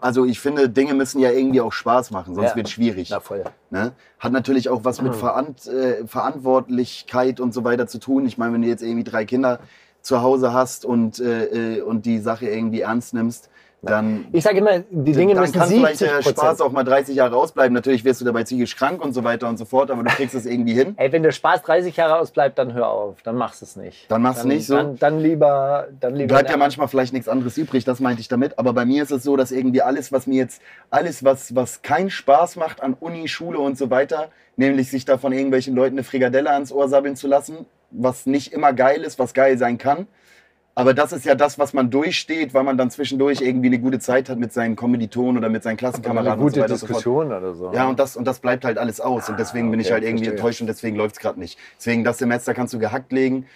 Also 0.00 0.24
ich 0.24 0.38
finde, 0.40 0.68
Dinge 0.68 0.94
müssen 0.94 1.18
ja 1.20 1.30
irgendwie 1.30 1.60
auch 1.60 1.72
Spaß 1.72 2.12
machen, 2.12 2.34
sonst 2.34 2.50
Ja. 2.50 2.56
wird 2.56 2.68
es 2.68 2.72
schwierig. 2.72 3.10
Na 3.10 3.20
voll. 3.20 3.44
Ne? 3.70 3.92
Hat 4.18 4.32
natürlich 4.32 4.68
auch 4.68 4.84
was 4.84 5.02
mit 5.02 5.14
Verant 5.14 5.66
äh, 5.66 6.06
Verantwortlichkeit 6.06 7.40
und 7.40 7.52
so 7.52 7.64
weiter 7.64 7.86
zu 7.86 7.98
tun. 7.98 8.24
Ich 8.26 8.38
meine, 8.38 8.54
wenn 8.54 8.62
du 8.62 8.68
jetzt 8.68 8.82
irgendwie 8.82 9.04
drei 9.04 9.24
Kinder 9.24 9.58
zu 10.00 10.22
Hause 10.22 10.52
hast 10.52 10.84
und, 10.84 11.18
äh, 11.18 11.78
äh, 11.78 11.80
und 11.82 12.06
die 12.06 12.18
Sache 12.18 12.46
irgendwie 12.46 12.82
ernst 12.82 13.14
nimmst, 13.14 13.50
dann 13.82 14.26
Ich 14.32 14.42
sage 14.42 14.58
immer, 14.58 14.80
die 14.90 15.12
Dinge 15.12 15.34
dann 15.34 15.42
müssen 15.42 15.58
kann 15.58 15.68
vielleicht 15.68 15.98
70 15.98 16.24
der 16.24 16.30
Spaß 16.30 16.60
auch 16.62 16.72
mal 16.72 16.82
30 16.82 17.14
Jahre 17.14 17.36
ausbleiben. 17.36 17.72
Natürlich 17.72 18.04
wirst 18.04 18.20
du 18.20 18.24
dabei 18.24 18.42
psychisch 18.42 18.74
krank 18.76 19.04
und 19.04 19.12
so 19.12 19.22
weiter 19.22 19.48
und 19.48 19.56
so 19.56 19.64
fort, 19.64 19.90
aber 19.90 20.02
du 20.02 20.10
kriegst 20.10 20.34
es 20.34 20.46
irgendwie 20.46 20.74
hin. 20.74 20.94
Ey, 20.96 21.12
wenn 21.12 21.22
der 21.22 21.30
Spaß 21.30 21.62
30 21.62 21.96
Jahre 21.96 22.18
ausbleibt, 22.18 22.58
dann 22.58 22.72
hör 22.72 22.88
auf. 22.88 23.22
Dann 23.22 23.36
machst 23.36 23.60
du 23.60 23.66
es 23.66 23.76
nicht. 23.76 24.10
Dann 24.10 24.22
mach's 24.22 24.40
dann, 24.40 24.48
nicht 24.48 24.66
so. 24.66 24.74
Dann, 24.74 24.96
dann 24.96 25.20
lieber, 25.20 25.86
dann 26.00 26.16
lieber. 26.16 26.34
Bleibt 26.34 26.50
ja 26.50 26.56
manchmal 26.56 26.88
vielleicht 26.88 27.12
nichts 27.12 27.28
anderes 27.28 27.56
übrig, 27.56 27.84
das 27.84 28.00
meinte 28.00 28.20
ich 28.20 28.28
damit. 28.28 28.58
Aber 28.58 28.72
bei 28.72 28.84
mir 28.84 29.02
ist 29.02 29.12
es 29.12 29.22
so, 29.22 29.36
dass 29.36 29.52
irgendwie 29.52 29.82
alles, 29.82 30.10
was 30.10 30.26
mir 30.26 30.36
jetzt, 30.36 30.60
alles, 30.90 31.22
was, 31.22 31.54
was 31.54 31.82
keinen 31.82 32.10
Spaß 32.10 32.56
macht 32.56 32.82
an 32.82 32.96
Uni, 32.98 33.28
Schule 33.28 33.60
und 33.60 33.78
so 33.78 33.90
weiter, 33.90 34.30
nämlich 34.56 34.90
sich 34.90 35.04
da 35.04 35.18
von 35.18 35.32
irgendwelchen 35.32 35.76
Leuten 35.76 35.94
eine 35.94 36.04
Frikadelle 36.04 36.50
ans 36.50 36.72
Ohr 36.72 36.88
sabbeln 36.88 37.14
zu 37.14 37.28
lassen, 37.28 37.66
was 37.92 38.26
nicht 38.26 38.52
immer 38.52 38.72
geil 38.72 39.02
ist, 39.02 39.20
was 39.20 39.34
geil 39.34 39.56
sein 39.56 39.78
kann. 39.78 40.08
Aber 40.78 40.94
das 40.94 41.12
ist 41.12 41.24
ja 41.24 41.34
das, 41.34 41.58
was 41.58 41.74
man 41.74 41.90
durchsteht, 41.90 42.54
weil 42.54 42.62
man 42.62 42.78
dann 42.78 42.88
zwischendurch 42.88 43.40
irgendwie 43.40 43.66
eine 43.66 43.80
gute 43.80 43.98
Zeit 43.98 44.28
hat 44.28 44.38
mit 44.38 44.52
seinen 44.52 44.76
Kommilitonen 44.76 45.36
oder 45.36 45.48
mit 45.48 45.64
seinen 45.64 45.72
eine 45.72 45.76
Klassenkameraden 45.78 46.40
gute 46.40 46.62
und 46.62 46.68
so. 46.68 46.86
Diskussion 46.86 47.32
oder 47.32 47.52
so. 47.52 47.72
Ja, 47.72 47.88
und 47.88 47.98
das, 47.98 48.16
und 48.16 48.24
das 48.24 48.38
bleibt 48.38 48.64
halt 48.64 48.78
alles 48.78 49.00
aus. 49.00 49.28
Und 49.28 49.40
deswegen 49.40 49.72
bin 49.72 49.80
ich 49.80 49.86
okay, 49.86 49.94
halt 49.94 50.04
irgendwie 50.04 50.26
verstehe. 50.26 50.38
enttäuscht 50.38 50.60
und 50.60 50.68
deswegen 50.68 50.94
läuft 50.94 51.16
es 51.16 51.20
gerade 51.20 51.40
nicht. 51.40 51.58
Deswegen, 51.78 52.04
das 52.04 52.18
Semester 52.18 52.54
kannst 52.54 52.74
du 52.74 52.78
gehackt 52.78 53.10
legen. 53.10 53.46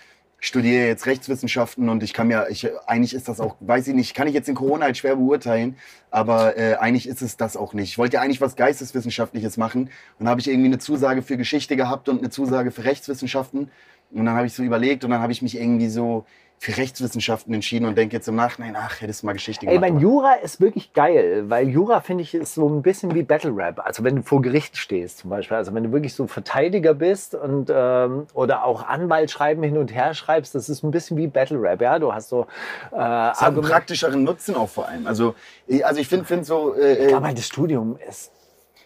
Ich 0.40 0.48
studiere 0.48 0.88
jetzt 0.88 1.06
Rechtswissenschaften 1.06 1.88
und 1.90 2.02
ich 2.02 2.12
kann 2.12 2.26
mir, 2.26 2.46
ich, 2.50 2.68
eigentlich 2.88 3.14
ist 3.14 3.28
das 3.28 3.38
auch, 3.38 3.54
weiß 3.60 3.86
ich 3.86 3.94
nicht, 3.94 4.16
kann 4.16 4.26
ich 4.26 4.34
jetzt 4.34 4.48
in 4.48 4.56
Corona 4.56 4.86
halt 4.86 4.96
schwer 4.96 5.14
beurteilen, 5.14 5.76
aber 6.10 6.58
äh, 6.58 6.74
eigentlich 6.74 7.06
ist 7.06 7.22
es 7.22 7.36
das 7.36 7.56
auch 7.56 7.72
nicht. 7.72 7.90
Ich 7.90 7.98
wollte 7.98 8.14
ja 8.14 8.22
eigentlich 8.22 8.40
was 8.40 8.56
Geisteswissenschaftliches 8.56 9.56
machen 9.58 9.90
und 10.18 10.28
habe 10.28 10.40
ich 10.40 10.48
irgendwie 10.48 10.66
eine 10.66 10.78
Zusage 10.78 11.22
für 11.22 11.36
Geschichte 11.36 11.76
gehabt 11.76 12.08
und 12.08 12.18
eine 12.18 12.30
Zusage 12.30 12.72
für 12.72 12.82
Rechtswissenschaften. 12.82 13.70
Und 14.10 14.26
dann 14.26 14.34
habe 14.34 14.48
ich 14.48 14.54
so 14.54 14.64
überlegt 14.64 15.04
und 15.04 15.10
dann 15.10 15.20
habe 15.20 15.30
ich 15.30 15.40
mich 15.40 15.56
irgendwie 15.56 15.88
so 15.88 16.26
für 16.62 16.76
Rechtswissenschaften 16.76 17.52
entschieden 17.54 17.86
und 17.86 17.98
denke 17.98 18.14
jetzt 18.14 18.28
im 18.28 18.36
Nachhinein, 18.36 18.76
ach, 18.78 19.00
hättest 19.00 19.22
du 19.22 19.26
mal 19.26 19.32
Geschichte 19.32 19.66
Ey, 19.66 19.74
gemacht. 19.74 19.90
mein 19.90 19.98
Jura 20.00 20.34
ist 20.34 20.60
wirklich 20.60 20.92
geil, 20.92 21.46
weil 21.48 21.68
Jura 21.68 22.00
finde 22.02 22.22
ich 22.22 22.34
ist 22.34 22.54
so 22.54 22.68
ein 22.68 22.82
bisschen 22.82 23.16
wie 23.16 23.24
Battle 23.24 23.50
Rap. 23.52 23.80
Also 23.84 24.04
wenn 24.04 24.14
du 24.14 24.22
vor 24.22 24.40
Gericht 24.42 24.76
stehst 24.76 25.18
zum 25.18 25.30
Beispiel, 25.30 25.56
also 25.56 25.74
wenn 25.74 25.82
du 25.82 25.90
wirklich 25.90 26.14
so 26.14 26.28
Verteidiger 26.28 26.94
bist 26.94 27.34
und 27.34 27.68
ähm, 27.74 28.28
oder 28.32 28.64
auch 28.64 28.86
Anwalt 28.86 29.32
schreiben 29.32 29.64
hin 29.64 29.76
und 29.76 29.92
her 29.92 30.14
schreibst, 30.14 30.54
das 30.54 30.68
ist 30.68 30.84
ein 30.84 30.92
bisschen 30.92 31.16
wie 31.16 31.26
Battle 31.26 31.60
Rap. 31.60 31.80
Ja, 31.80 31.98
du 31.98 32.14
hast 32.14 32.28
so 32.28 32.46
äh, 32.92 32.96
hat 32.96 33.42
einen 33.42 33.62
praktischeren 33.62 34.22
Nutzen 34.22 34.54
auch 34.54 34.68
vor 34.68 34.86
allem. 34.88 35.08
Also, 35.08 35.34
ich- 35.66 35.84
also 35.84 36.00
ich 36.00 36.06
finde 36.06 36.26
find 36.26 36.46
so, 36.46 36.74
äh, 36.76 36.92
Ich 36.92 36.98
äh, 37.00 37.08
glaube, 37.08 37.34
das 37.34 37.44
Studium 37.44 37.98
ist 38.08 38.30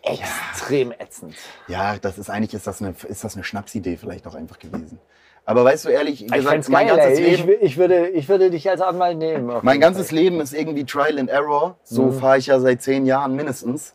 extrem 0.02 0.92
ätzend. 0.92 1.34
ja, 1.68 1.98
das 1.98 2.16
ist 2.16 2.30
eigentlich 2.30 2.54
ist 2.54 2.66
das 2.66 2.80
eine, 2.80 2.94
ist 3.06 3.22
das 3.24 3.34
eine 3.34 3.44
Schnapsidee 3.44 3.96
vielleicht 3.98 4.26
auch 4.26 4.34
einfach 4.34 4.58
gewesen. 4.58 4.98
Aber 5.48 5.64
weißt 5.64 5.84
du 5.84 5.88
ehrlich 5.90 6.24
Ich 6.26 6.32
gesagt, 6.32 6.68
mein 6.70 6.88
geil, 6.88 6.96
ganzes 6.96 7.18
ey. 7.20 7.24
Ich, 7.26 7.38
Leben, 7.44 7.50
wü- 7.50 7.62
ich, 7.62 7.76
würde, 7.78 8.08
ich 8.08 8.28
würde 8.28 8.50
dich 8.50 8.68
als 8.68 8.80
Anwalt 8.80 9.16
nehmen. 9.16 9.50
mein 9.62 9.80
ganzes 9.80 10.08
Fall. 10.08 10.18
Leben 10.18 10.40
ist 10.40 10.52
irgendwie 10.52 10.84
Trial 10.84 11.18
and 11.20 11.30
Error. 11.30 11.76
So 11.84 12.06
Mhm. 12.06 12.12
fahre 12.14 12.38
ich 12.38 12.46
ja 12.48 12.58
seit 12.58 12.82
zehn 12.82 13.06
Jahren 13.06 13.36
mindestens. 13.36 13.94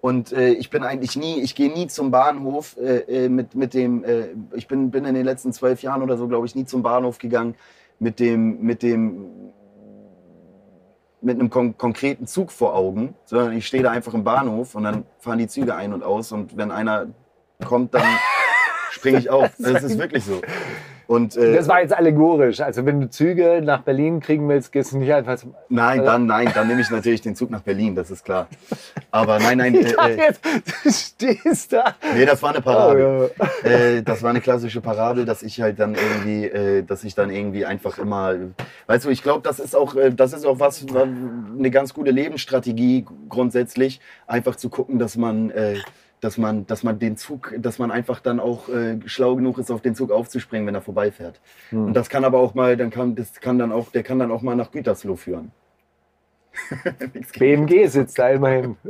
Und 0.00 0.32
äh, 0.32 0.50
ich 0.50 0.70
bin 0.70 0.82
eigentlich 0.84 1.16
nie, 1.16 1.40
ich 1.40 1.54
gehe 1.56 1.72
nie 1.72 1.88
zum 1.88 2.10
Bahnhof 2.12 2.76
äh, 2.80 3.24
äh, 3.24 3.28
mit, 3.28 3.54
mit 3.56 3.74
dem, 3.74 4.04
äh, 4.04 4.28
ich 4.54 4.66
bin, 4.68 4.90
bin 4.92 5.04
in 5.04 5.14
den 5.14 5.24
letzten 5.24 5.52
zwölf 5.52 5.82
Jahren 5.82 6.02
oder 6.02 6.16
so, 6.16 6.28
glaube 6.28 6.46
ich, 6.46 6.54
nie 6.54 6.64
zum 6.66 6.82
Bahnhof 6.84 7.18
gegangen 7.18 7.56
mit 7.98 8.18
dem, 8.20 8.60
mit 8.62 8.82
dem, 8.82 9.24
mit 11.20 11.38
einem 11.38 11.50
kon 11.50 11.76
konkreten 11.78 12.26
Zug 12.26 12.50
vor 12.50 12.74
Augen, 12.74 13.14
sondern 13.24 13.52
ich 13.56 13.66
stehe 13.66 13.82
da 13.82 13.90
einfach 13.92 14.14
im 14.14 14.24
Bahnhof 14.24 14.74
und 14.74 14.84
dann 14.84 15.04
fahren 15.18 15.38
die 15.38 15.46
Züge 15.46 15.74
ein 15.76 15.92
und 15.92 16.02
aus 16.02 16.32
und 16.32 16.56
wenn 16.56 16.70
einer 16.72 17.06
kommt, 17.64 17.94
dann 17.94 18.02
springe 18.90 19.18
ich 19.18 19.30
auf. 19.30 19.50
Das 19.58 19.84
ist 19.84 19.98
wirklich 19.98 20.24
so. 20.24 20.40
Und, 21.12 21.36
äh, 21.36 21.54
Das 21.54 21.68
war 21.68 21.80
jetzt 21.82 21.92
allegorisch. 21.94 22.60
Also 22.60 22.86
wenn 22.86 23.00
du 23.00 23.10
Züge 23.10 23.60
nach 23.62 23.82
Berlin 23.82 24.20
kriegen 24.20 24.48
willst, 24.48 24.72
gehst 24.72 24.92
du 24.92 24.98
nicht 24.98 25.12
einfach 25.12 25.36
zum... 25.36 25.54
Nein, 25.68 26.04
dann 26.04 26.26
nein, 26.26 26.50
dann 26.54 26.68
nehme 26.68 26.80
ich 26.80 26.90
natürlich 26.90 27.20
den 27.20 27.34
Zug 27.36 27.50
nach 27.50 27.60
Berlin, 27.60 27.94
das 27.94 28.10
ist 28.10 28.24
klar. 28.24 28.46
Aber 29.10 29.38
nein, 29.38 29.58
nein, 29.58 29.74
Ich 29.82 29.86
äh, 29.92 29.92
dachte 29.94 30.10
äh, 30.12 30.16
jetzt, 30.16 30.40
du 30.84 30.90
stehst 30.90 31.72
da. 31.72 31.94
nee, 32.14 32.24
das 32.24 32.42
war 32.42 32.50
eine 32.50 32.62
Parabel. 32.62 33.30
Oh, 33.38 33.44
ja. 33.66 33.70
Äh, 33.70 34.02
das 34.02 34.22
war 34.22 34.30
eine 34.30 34.40
klassische 34.40 34.80
Parabel, 34.80 35.24
dass 35.26 35.42
ich 35.42 35.60
halt 35.60 35.78
dann 35.78 35.94
irgendwie, 35.94 36.46
äh, 36.46 36.82
dass 36.82 37.04
ich 37.04 37.14
dann 37.14 37.30
irgendwie 37.30 37.66
einfach 37.66 37.98
immer, 37.98 38.34
weißt 38.86 39.04
du, 39.04 39.10
ich 39.10 39.22
glaube, 39.22 39.42
das 39.42 39.58
ist 39.60 39.76
auch, 39.76 39.94
das 40.16 40.32
ist 40.32 40.46
auch 40.46 40.60
was, 40.60 40.86
wa- 40.94 41.02
eine 41.58 41.70
ganz 41.70 41.92
gute 41.92 42.10
Lebensstrategie 42.10 43.04
grundsätzlich, 43.28 44.00
einfach 44.26 44.56
zu 44.56 44.70
gucken, 44.70 44.98
dass 44.98 45.16
man, 45.16 45.50
dass 46.22 46.38
man, 46.38 46.66
dass 46.68 46.84
man 46.84 47.00
den 47.00 47.16
Zug, 47.16 47.52
dass 47.58 47.80
man 47.80 47.90
einfach 47.90 48.20
dann 48.20 48.38
auch 48.38 48.68
äh, 48.68 48.96
schlau 49.06 49.34
genug 49.34 49.58
ist, 49.58 49.72
auf 49.72 49.82
den 49.82 49.96
Zug 49.96 50.12
aufzuspringen, 50.12 50.66
wenn 50.68 50.74
er 50.74 50.80
vorbeifährt. 50.80 51.40
Hm. 51.70 51.86
Und 51.86 51.94
das 51.94 52.08
kann 52.08 52.24
aber 52.24 52.38
auch 52.38 52.54
mal, 52.54 52.76
dann 52.76 52.90
kann, 52.90 53.16
das 53.16 53.40
kann 53.40 53.58
dann 53.58 53.72
auch, 53.72 53.90
der 53.90 54.04
kann 54.04 54.20
dann 54.20 54.30
auch 54.30 54.40
mal 54.40 54.54
nach 54.54 54.70
Gütersloh 54.70 55.16
führen. 55.16 55.50
BMG 57.38 57.88
sitzt 57.88 58.18
da 58.18 58.30
immerhin. 58.30 58.76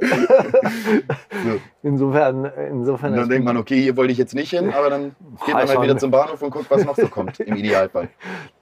So. 1.44 1.58
Insofern, 1.82 2.44
insofern. 2.44 3.12
Und 3.12 3.18
dann 3.18 3.28
denkt 3.28 3.44
man, 3.44 3.56
okay, 3.56 3.80
hier 3.80 3.96
wollte 3.96 4.12
ich 4.12 4.18
jetzt 4.18 4.34
nicht 4.34 4.50
hin, 4.50 4.70
aber 4.72 4.90
dann 4.90 5.16
geht 5.44 5.54
man 5.54 5.66
halt 5.66 5.82
wieder 5.82 5.96
zum 5.96 6.12
Bahnhof 6.12 6.40
und 6.40 6.50
guckt, 6.50 6.70
was 6.70 6.84
noch 6.84 6.94
so 6.94 7.08
kommt, 7.08 7.40
im 7.40 7.56
Idealfall. 7.56 8.10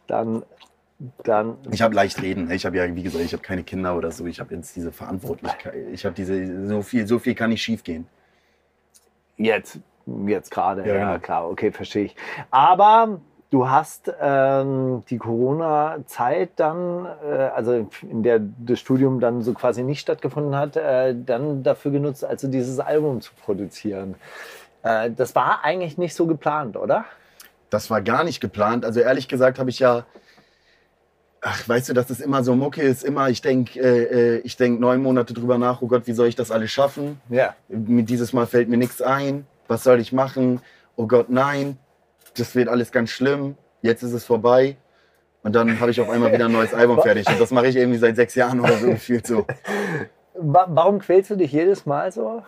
dann, 0.07 0.45
dann. 1.25 1.59
Ich 1.73 1.83
habe 1.83 1.95
leicht 1.95 2.23
reden. 2.23 2.51
Ich 2.51 2.65
habe 2.65 2.79
ja, 2.79 2.95
wie 2.95 3.03
gesagt, 3.03 3.23
ich 3.23 3.33
habe 3.35 3.43
keine 3.43 3.65
Kinder 3.65 3.97
oder 3.97 4.13
so. 4.13 4.25
Ich 4.27 4.41
habe 4.41 4.55
jetzt 4.55 4.75
diese 4.77 4.93
Verantwortlichkeit. 4.93 5.75
Ich 5.93 6.07
habe 6.07 6.15
diese, 6.15 6.69
so 6.69 6.81
viel, 6.81 7.07
so 7.07 7.19
viel 7.19 7.35
kann 7.35 7.51
nicht 7.51 7.63
schief 7.63 7.85
gehen. 7.85 8.07
Jetzt, 9.41 9.79
jetzt 10.27 10.51
gerade, 10.51 10.87
Ja, 10.87 10.95
ja, 10.95 11.07
genau. 11.13 11.19
klar, 11.19 11.51
okay, 11.51 11.73
verstehe 11.73 12.05
ich. 12.05 12.17
Aber 12.51 13.21
du 13.51 13.69
hast 13.69 14.13
ähm, 14.21 15.03
die 15.09 15.17
Corona-Zeit 15.17 16.51
dann, 16.57 17.07
äh, 17.25 17.35
also 17.55 17.89
in 18.03 18.23
der 18.23 18.41
das 18.41 18.81
Studium 18.81 19.19
dann 19.19 19.43
so 19.43 19.55
quasi 19.55 19.83
nicht 19.83 20.01
stattgefunden 20.01 20.55
hat, 20.57 20.77
äh, 20.77 21.15
dann 21.15 21.63
dafür 21.63 21.91
genutzt, 21.91 22.25
also 22.25 22.49
dieses 22.49 22.79
Album 22.79 23.21
zu 23.23 23.33
produzieren. 23.35 24.15
Äh, 24.83 25.11
das 25.11 25.35
war 25.35 25.65
eigentlich 25.65 25.97
nicht 25.97 26.15
so 26.15 26.27
geplant, 26.27 26.77
oder? 26.77 27.07
Das 27.71 27.91
war 27.91 28.03
gar 28.03 28.25
nicht 28.25 28.41
geplant. 28.41 28.85
Also 28.85 29.01
ehrlich 29.01 29.27
gesagt 29.29 29.59
habe 29.59 29.71
ich 29.71 29.79
ja. 29.79 30.05
Ach, 31.43 31.67
weißt 31.67 31.89
du, 31.89 31.93
das 31.95 32.11
ist 32.11 32.21
immer 32.21 32.45
so 32.45 32.55
Mucke, 32.55 32.83
ist 32.83 33.03
immer, 33.03 33.31
ich 33.31 33.41
denke 33.41 33.81
äh, 33.81 34.37
äh, 34.37 34.39
ich 34.41 34.57
denk 34.57 34.79
neun 34.79 35.03
Monate 35.03 35.33
drüber 35.33 35.57
nach, 35.57 35.81
oh 35.81 35.87
Gott, 35.87 36.07
wie 36.07 36.13
soll 36.13 36.29
ich 36.29 36.37
das 36.37 36.51
alles 36.51 36.71
schaffen? 36.71 37.19
Ja. 37.31 37.55
Dieses 37.69 38.33
Mal 38.35 38.47
fällt 38.47 38.69
mir 38.69 38.77
nichts 38.77 39.01
ein. 39.01 39.47
Was 39.67 39.85
soll 39.85 40.01
ich 40.01 40.13
machen? 40.13 40.61
Oh 40.97 41.07
Gott, 41.07 41.31
nein. 41.31 41.79
Das 42.37 42.55
wird 42.55 42.69
alles 42.69 42.93
ganz 42.93 43.11
schlimm. 43.11 43.57
Jetzt 43.81 44.03
ist 44.03 44.13
es 44.13 44.25
vorbei. 44.25 44.77
Und 45.43 45.55
dann 45.55 45.81
habe 45.81 45.91
ich 45.91 46.01
auf 46.01 46.11
einmal 46.11 46.33
wieder 46.33 46.45
ein 46.45 46.53
neues 46.53 46.75
Album 46.75 47.01
fertig. 47.03 47.27
Und 47.27 47.41
das 47.41 47.51
mache 47.51 47.69
ich 47.69 47.77
irgendwie 47.77 47.99
seit 47.99 48.17
sechs 48.17 48.35
Jahren 48.35 48.61
oder 48.61 48.77
so 48.77 48.89
gefühlt 48.89 49.27
so. 49.27 49.47
Wa 50.35 50.67
warum 50.69 50.99
quälst 50.99 51.31
du 51.31 51.37
dich 51.37 51.53
jedes 51.53 51.87
Mal 51.87 52.13
so? 52.13 52.43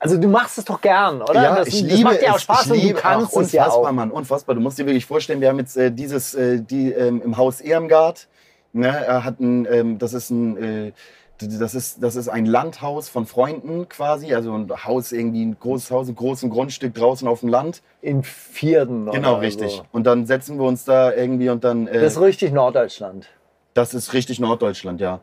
Also 0.00 0.16
du 0.16 0.28
machst 0.28 0.58
es 0.58 0.64
doch 0.64 0.80
gern, 0.80 1.22
oder? 1.22 1.34
Ja, 1.42 1.56
das, 1.56 1.68
ich 1.68 1.82
das 1.82 1.90
liebe 1.90 2.04
macht 2.10 2.22
dir 2.22 2.32
auch 2.32 2.36
es. 2.36 2.42
Spaß 2.42 2.66
ich 2.66 2.70
und 2.72 2.78
liebe, 2.78 2.94
du 2.94 3.00
kannst 3.00 3.36
ach, 3.36 3.40
es 3.40 3.52
ja 3.52 3.64
unfassbar, 3.64 3.90
auch. 3.90 3.92
Mann, 3.92 4.10
unfassbar. 4.10 4.54
Du 4.54 4.60
musst 4.60 4.78
dir 4.78 4.86
wirklich 4.86 5.06
vorstellen, 5.06 5.40
wir 5.40 5.48
haben 5.48 5.58
jetzt 5.58 5.76
äh, 5.76 5.90
dieses, 5.90 6.34
äh, 6.34 6.60
die 6.60 6.92
ähm, 6.92 7.20
im 7.22 7.36
Haus 7.36 7.60
Irmgard, 7.60 8.28
ne, 8.72 8.86
er 8.88 9.24
hat 9.24 9.40
ein, 9.40 9.66
ähm, 9.70 9.98
das 9.98 10.12
ist 10.14 10.30
ein, 10.30 10.56
äh, 10.88 10.92
das 11.40 11.74
ist, 11.74 12.02
das 12.02 12.16
ist 12.16 12.28
ein 12.28 12.46
Landhaus 12.46 13.08
von 13.08 13.24
Freunden 13.26 13.88
quasi, 13.88 14.34
also 14.34 14.52
ein 14.54 14.68
Haus 14.84 15.12
irgendwie, 15.12 15.44
ein 15.44 15.56
großes 15.58 15.90
Haus, 15.92 16.08
ein 16.08 16.16
großes 16.16 16.50
Grundstück 16.50 16.94
draußen 16.94 17.28
auf 17.28 17.40
dem 17.40 17.48
Land. 17.48 17.82
In 18.00 18.24
Vierden 18.24 19.08
Genau, 19.10 19.36
richtig. 19.36 19.70
So. 19.72 19.82
Und 19.92 20.04
dann 20.04 20.26
setzen 20.26 20.58
wir 20.58 20.66
uns 20.66 20.84
da 20.84 21.12
irgendwie 21.12 21.48
und 21.48 21.62
dann, 21.64 21.86
äh, 21.86 22.00
Das 22.00 22.14
ist 22.14 22.20
richtig 22.20 22.52
Norddeutschland. 22.52 23.28
das 23.74 23.94
ist 23.94 24.12
richtig 24.14 24.40
Norddeutschland, 24.40 25.00
ja. 25.00 25.20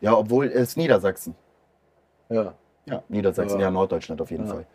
Ja, 0.00 0.16
obwohl 0.16 0.46
es 0.46 0.70
ist 0.70 0.76
Niedersachsen. 0.76 1.34
Ja. 2.28 2.54
Ja, 2.86 3.02
Niedersachsen, 3.08 3.60
Ja. 3.60 3.70
Norddeutschland 3.70 4.20
auf 4.20 4.30
jeden. 4.30 4.46
Fall. 4.46 4.66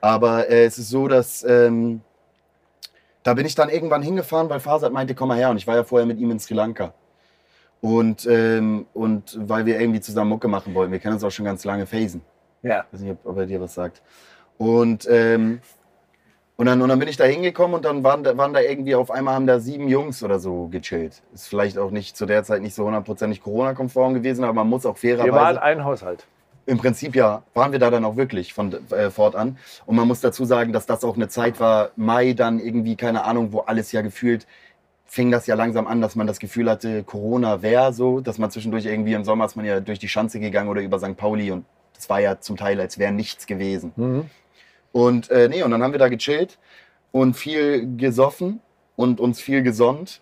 Aber 0.00 0.48
äh, 0.48 0.64
es 0.64 0.78
ist 0.78 0.90
so, 0.90 1.08
dass 1.08 1.42
ähm, 1.44 2.02
da 3.22 3.34
bin 3.34 3.44
ich 3.46 3.54
dann 3.54 3.70
irgendwann 3.70 4.02
hingefahren, 4.02 4.48
weil 4.50 4.60
Fasad 4.60 4.92
meinte, 4.92 5.14
komm 5.14 5.28
mal 5.28 5.38
her. 5.38 5.50
Und 5.50 5.56
ich 5.56 5.66
war 5.66 5.74
ja 5.74 5.84
vorher 5.84 6.06
mit 6.06 6.18
ihm 6.18 6.30
in 6.30 6.38
Sri 6.38 6.54
Lanka. 6.54 6.92
Und, 7.80 8.26
ähm, 8.26 8.86
und 8.94 9.36
weil 9.48 9.66
wir 9.66 9.80
irgendwie 9.80 10.00
zusammen 10.00 10.30
Mucke 10.30 10.48
machen 10.48 10.74
wollten. 10.74 10.92
Wir 10.92 10.98
kennen 10.98 11.14
uns 11.14 11.24
auch 11.24 11.30
schon 11.30 11.44
ganz 11.44 11.64
lange 11.64 11.86
Phasen. 11.86 12.20
Ja. 12.62 12.84
Ich 12.88 12.94
weiß 12.94 13.00
nicht, 13.00 13.12
ob, 13.12 13.26
ob 13.32 13.38
er 13.38 13.46
dir 13.46 13.60
was 13.60 13.74
sagt. 13.74 14.00
Und, 14.58 15.06
ähm, 15.10 15.60
und, 16.56 16.66
dann, 16.66 16.80
und 16.80 16.88
dann 16.88 16.98
bin 16.98 17.08
ich 17.08 17.16
da 17.16 17.24
hingekommen 17.24 17.74
und 17.76 17.84
dann 17.84 18.02
waren 18.02 18.22
da, 18.24 18.36
waren 18.36 18.54
da 18.54 18.60
irgendwie 18.60 18.94
auf 18.94 19.10
einmal 19.10 19.34
haben 19.34 19.46
da 19.46 19.60
sieben 19.60 19.88
Jungs 19.88 20.22
oder 20.22 20.38
so 20.38 20.68
gechillt. 20.68 21.22
Ist 21.34 21.48
vielleicht 21.48 21.78
auch 21.78 21.90
nicht 21.90 22.16
zu 22.16 22.26
der 22.26 22.44
Zeit 22.44 22.62
nicht 22.62 22.74
so 22.74 22.84
hundertprozentig 22.86 23.42
Corona-konform 23.42 24.14
gewesen, 24.14 24.44
aber 24.44 24.54
man 24.54 24.68
muss 24.68 24.86
auch 24.86 24.96
Wir 25.02 25.16
fairerweise. 25.16 25.32
waren 25.44 25.58
ein 25.58 25.84
Haushalt. 25.84 26.26
Im 26.66 26.78
Prinzip 26.78 27.14
ja, 27.14 27.42
waren 27.54 27.72
wir 27.72 27.78
da 27.78 27.90
dann 27.90 28.04
auch 28.04 28.16
wirklich 28.16 28.52
von 28.52 28.74
äh, 28.90 29.10
fortan. 29.10 29.56
Und 29.86 29.96
man 29.96 30.08
muss 30.08 30.20
dazu 30.20 30.44
sagen, 30.44 30.72
dass 30.72 30.86
das 30.86 31.04
auch 31.04 31.16
eine 31.16 31.28
Zeit 31.28 31.60
war, 31.60 31.90
Mai 31.96 32.32
dann 32.32 32.58
irgendwie, 32.58 32.96
keine 32.96 33.24
Ahnung, 33.24 33.52
wo 33.52 33.60
alles 33.60 33.92
ja 33.92 34.02
gefühlt, 34.02 34.46
fing 35.06 35.30
das 35.30 35.46
ja 35.46 35.54
langsam 35.54 35.86
an, 35.86 36.00
dass 36.00 36.16
man 36.16 36.26
das 36.26 36.40
Gefühl 36.40 36.68
hatte, 36.68 37.04
Corona 37.04 37.62
wäre 37.62 37.92
so, 37.92 38.20
dass 38.20 38.38
man 38.38 38.50
zwischendurch 38.50 38.84
irgendwie 38.84 39.14
im 39.14 39.24
Sommer 39.24 39.44
ist 39.44 39.56
man 39.56 39.64
ja 39.64 39.80
durch 39.80 40.00
die 40.00 40.08
Schanze 40.08 40.40
gegangen 40.40 40.68
oder 40.68 40.82
über 40.82 40.98
St. 40.98 41.16
Pauli 41.16 41.52
und 41.52 41.64
das 41.94 42.08
war 42.10 42.20
ja 42.20 42.40
zum 42.40 42.56
Teil, 42.56 42.80
als 42.80 42.98
wäre 42.98 43.12
nichts 43.12 43.46
gewesen. 43.46 43.92
Mhm. 43.96 44.30
Und 44.92 45.30
äh, 45.30 45.48
nee, 45.48 45.62
und 45.62 45.70
dann 45.70 45.82
haben 45.82 45.92
wir 45.92 45.98
da 45.98 46.08
gechillt 46.08 46.58
und 47.12 47.34
viel 47.34 47.96
gesoffen 47.96 48.60
und 48.96 49.20
uns 49.20 49.40
viel 49.40 49.62
gesonnt. 49.62 50.20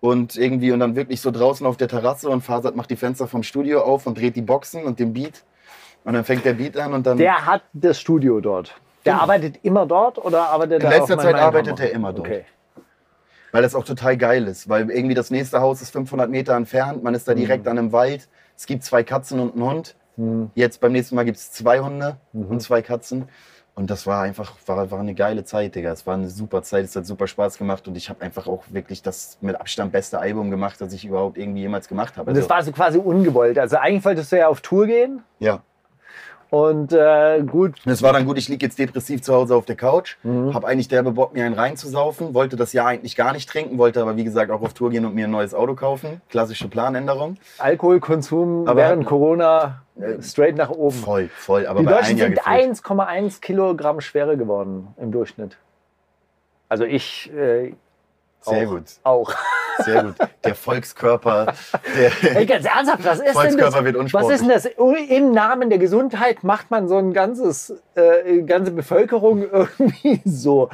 Und 0.00 0.36
irgendwie 0.36 0.72
und 0.72 0.80
dann 0.80 0.96
wirklich 0.96 1.20
so 1.20 1.30
draußen 1.30 1.64
auf 1.64 1.76
der 1.76 1.86
Terrasse 1.86 2.28
und 2.28 2.40
Fasert 2.40 2.74
macht 2.74 2.90
die 2.90 2.96
Fenster 2.96 3.28
vom 3.28 3.44
Studio 3.44 3.82
auf 3.82 4.04
und 4.06 4.18
dreht 4.18 4.34
die 4.34 4.42
Boxen 4.42 4.82
und 4.82 4.98
den 4.98 5.12
Beat. 5.12 5.44
Und 6.04 6.14
dann 6.14 6.24
fängt 6.24 6.44
der 6.44 6.54
Beat 6.54 6.76
an 6.76 6.92
und 6.94 7.06
dann. 7.06 7.16
Der 7.18 7.46
hat 7.46 7.62
das 7.72 8.00
Studio 8.00 8.40
dort. 8.40 8.74
Der 9.04 9.12
Genau. 9.14 9.22
arbeitet 9.24 9.58
immer 9.62 9.86
dort 9.86 10.18
oder 10.24 10.48
arbeitet 10.50 10.82
In 10.82 10.90
er 10.90 10.98
letzter 10.98 11.14
auch 11.14 11.22
Zeit 11.22 11.30
in 11.34 11.40
arbeitet 11.40 11.80
er 11.80 11.90
immer 11.92 12.12
dort. 12.12 12.28
Okay. 12.28 12.44
Weil 13.50 13.62
das 13.62 13.74
auch 13.74 13.84
total 13.84 14.16
geil 14.16 14.46
ist. 14.48 14.68
Weil 14.68 14.90
irgendwie 14.90 15.14
das 15.14 15.30
nächste 15.30 15.60
Haus 15.60 15.82
ist 15.82 15.90
500 15.90 16.30
Meter 16.30 16.54
entfernt. 16.54 17.02
Man 17.02 17.14
ist 17.14 17.28
da 17.28 17.34
direkt 17.34 17.66
an 17.68 17.78
einem 17.78 17.92
Wald. 17.92 18.28
Es 18.56 18.66
gibt 18.66 18.84
zwei 18.84 19.02
Katzen 19.02 19.40
und 19.40 19.54
einen 19.54 19.64
Hund. 19.64 19.94
Hm. 20.16 20.50
Jetzt 20.54 20.80
beim 20.80 20.92
nächsten 20.92 21.14
Mal 21.16 21.24
gibt 21.24 21.38
es 21.38 21.50
zwei 21.52 21.80
Hunde 21.80 22.16
Mhm. 22.32 22.46
und 22.46 22.60
zwei 22.62 22.82
Katzen. 22.82 23.28
Und 23.74 23.90
das 23.90 24.06
war 24.06 24.22
einfach, 24.22 24.52
war, 24.66 24.90
war 24.90 25.00
eine 25.00 25.14
geile 25.14 25.44
Zeit, 25.44 25.74
Digga. 25.74 25.90
Es 25.92 26.06
war 26.06 26.14
eine 26.14 26.28
super 26.28 26.62
Zeit, 26.62 26.84
es 26.84 26.94
hat 26.94 27.06
super 27.06 27.26
Spaß 27.26 27.56
gemacht 27.56 27.88
und 27.88 27.96
ich 27.96 28.10
habe 28.10 28.20
einfach 28.22 28.46
auch 28.46 28.64
wirklich 28.68 29.00
das 29.02 29.38
mit 29.40 29.58
Abstand 29.58 29.92
beste 29.92 30.18
Album 30.18 30.50
gemacht, 30.50 30.78
das 30.80 30.92
ich 30.92 31.06
überhaupt 31.06 31.38
irgendwie 31.38 31.62
jemals 31.62 31.88
gemacht 31.88 32.18
habe. 32.18 32.30
Und 32.30 32.36
das 32.36 32.50
war 32.50 32.62
so 32.62 32.70
quasi 32.70 32.98
ungewollt. 32.98 33.58
Also 33.58 33.78
eigentlich 33.78 34.04
wolltest 34.04 34.30
du 34.30 34.36
ja 34.38 34.48
auf 34.48 34.60
Tour 34.60 34.86
gehen 34.86 35.22
ja. 35.38 35.62
Und 36.52 36.92
äh, 36.92 37.42
gut. 37.46 37.76
Es 37.86 38.02
war 38.02 38.12
dann 38.12 38.26
gut, 38.26 38.36
ich 38.36 38.46
liege 38.48 38.66
jetzt 38.66 38.78
depressiv 38.78 39.22
zu 39.22 39.32
Hause 39.32 39.56
auf 39.56 39.64
der 39.64 39.74
Couch, 39.74 40.16
Mhm. 40.22 40.52
habe 40.52 40.66
eigentlich 40.66 40.86
derbe 40.88 41.10
Bock, 41.12 41.32
mir 41.32 41.46
einen 41.46 41.54
reinzusaufen, 41.54 42.34
wollte 42.34 42.56
das 42.56 42.74
Jahr 42.74 42.88
eigentlich 42.88 43.16
gar 43.16 43.32
nicht 43.32 43.48
trinken, 43.48 43.78
wollte 43.78 44.02
aber 44.02 44.16
wie 44.18 44.24
gesagt 44.24 44.50
auch 44.50 44.60
auf 44.60 44.74
Tour 44.74 44.90
gehen 44.90 45.06
und 45.06 45.14
mir 45.14 45.24
ein 45.26 45.30
neues 45.30 45.54
Auto 45.54 45.74
kaufen. 45.74 46.20
Klassische 46.28 46.68
Planänderung. 46.68 47.38
Alkoholkonsum 47.58 48.68
Aber- 48.68 48.76
während 48.80 49.06
Corona 49.06 49.82
Äh, 49.98 50.22
straight 50.22 50.56
nach 50.56 50.70
oben. 50.70 50.96
Voll, 50.96 51.28
voll, 51.28 51.66
aber 51.66 51.80
Die 51.80 51.86
bei 51.86 51.92
Deutschen 51.92 52.16
sind 52.18 52.34
gefühlt. 52.36 52.46
1,1 52.46 53.40
Kilogramm 53.40 54.00
schwerer 54.00 54.36
geworden 54.36 54.88
im 54.98 55.10
Durchschnitt. 55.12 55.56
Also 56.68 56.84
ich 56.84 57.30
äh, 57.34 57.74
Sehr 58.40 58.66
auch. 58.66 58.70
gut, 58.72 58.84
auch. 59.04 59.34
Sehr 59.78 60.02
gut. 60.04 60.14
Der 60.44 60.54
Volkskörper, 60.54 61.52
der 61.96 62.36
Ey, 62.36 62.46
ganz 62.46 62.64
ernsthaft, 62.66 63.04
was 63.04 63.18
ist 63.18 63.24
denn 63.26 63.32
Volkskörper 63.34 63.70
das? 63.76 63.84
wird 63.84 63.94
Was 63.96 64.02
unsportlich. 64.02 64.34
ist 64.34 64.40
denn 64.42 64.76
das? 64.76 65.08
Im 65.08 65.32
Namen 65.32 65.70
der 65.70 65.78
Gesundheit 65.78 66.44
macht 66.44 66.70
man 66.70 66.88
so 66.88 66.96
ein 66.98 67.12
ganzes, 67.12 67.74
äh, 67.94 68.42
ganze 68.42 68.72
Bevölkerung 68.72 69.44
irgendwie 69.50 70.20
so 70.24 70.68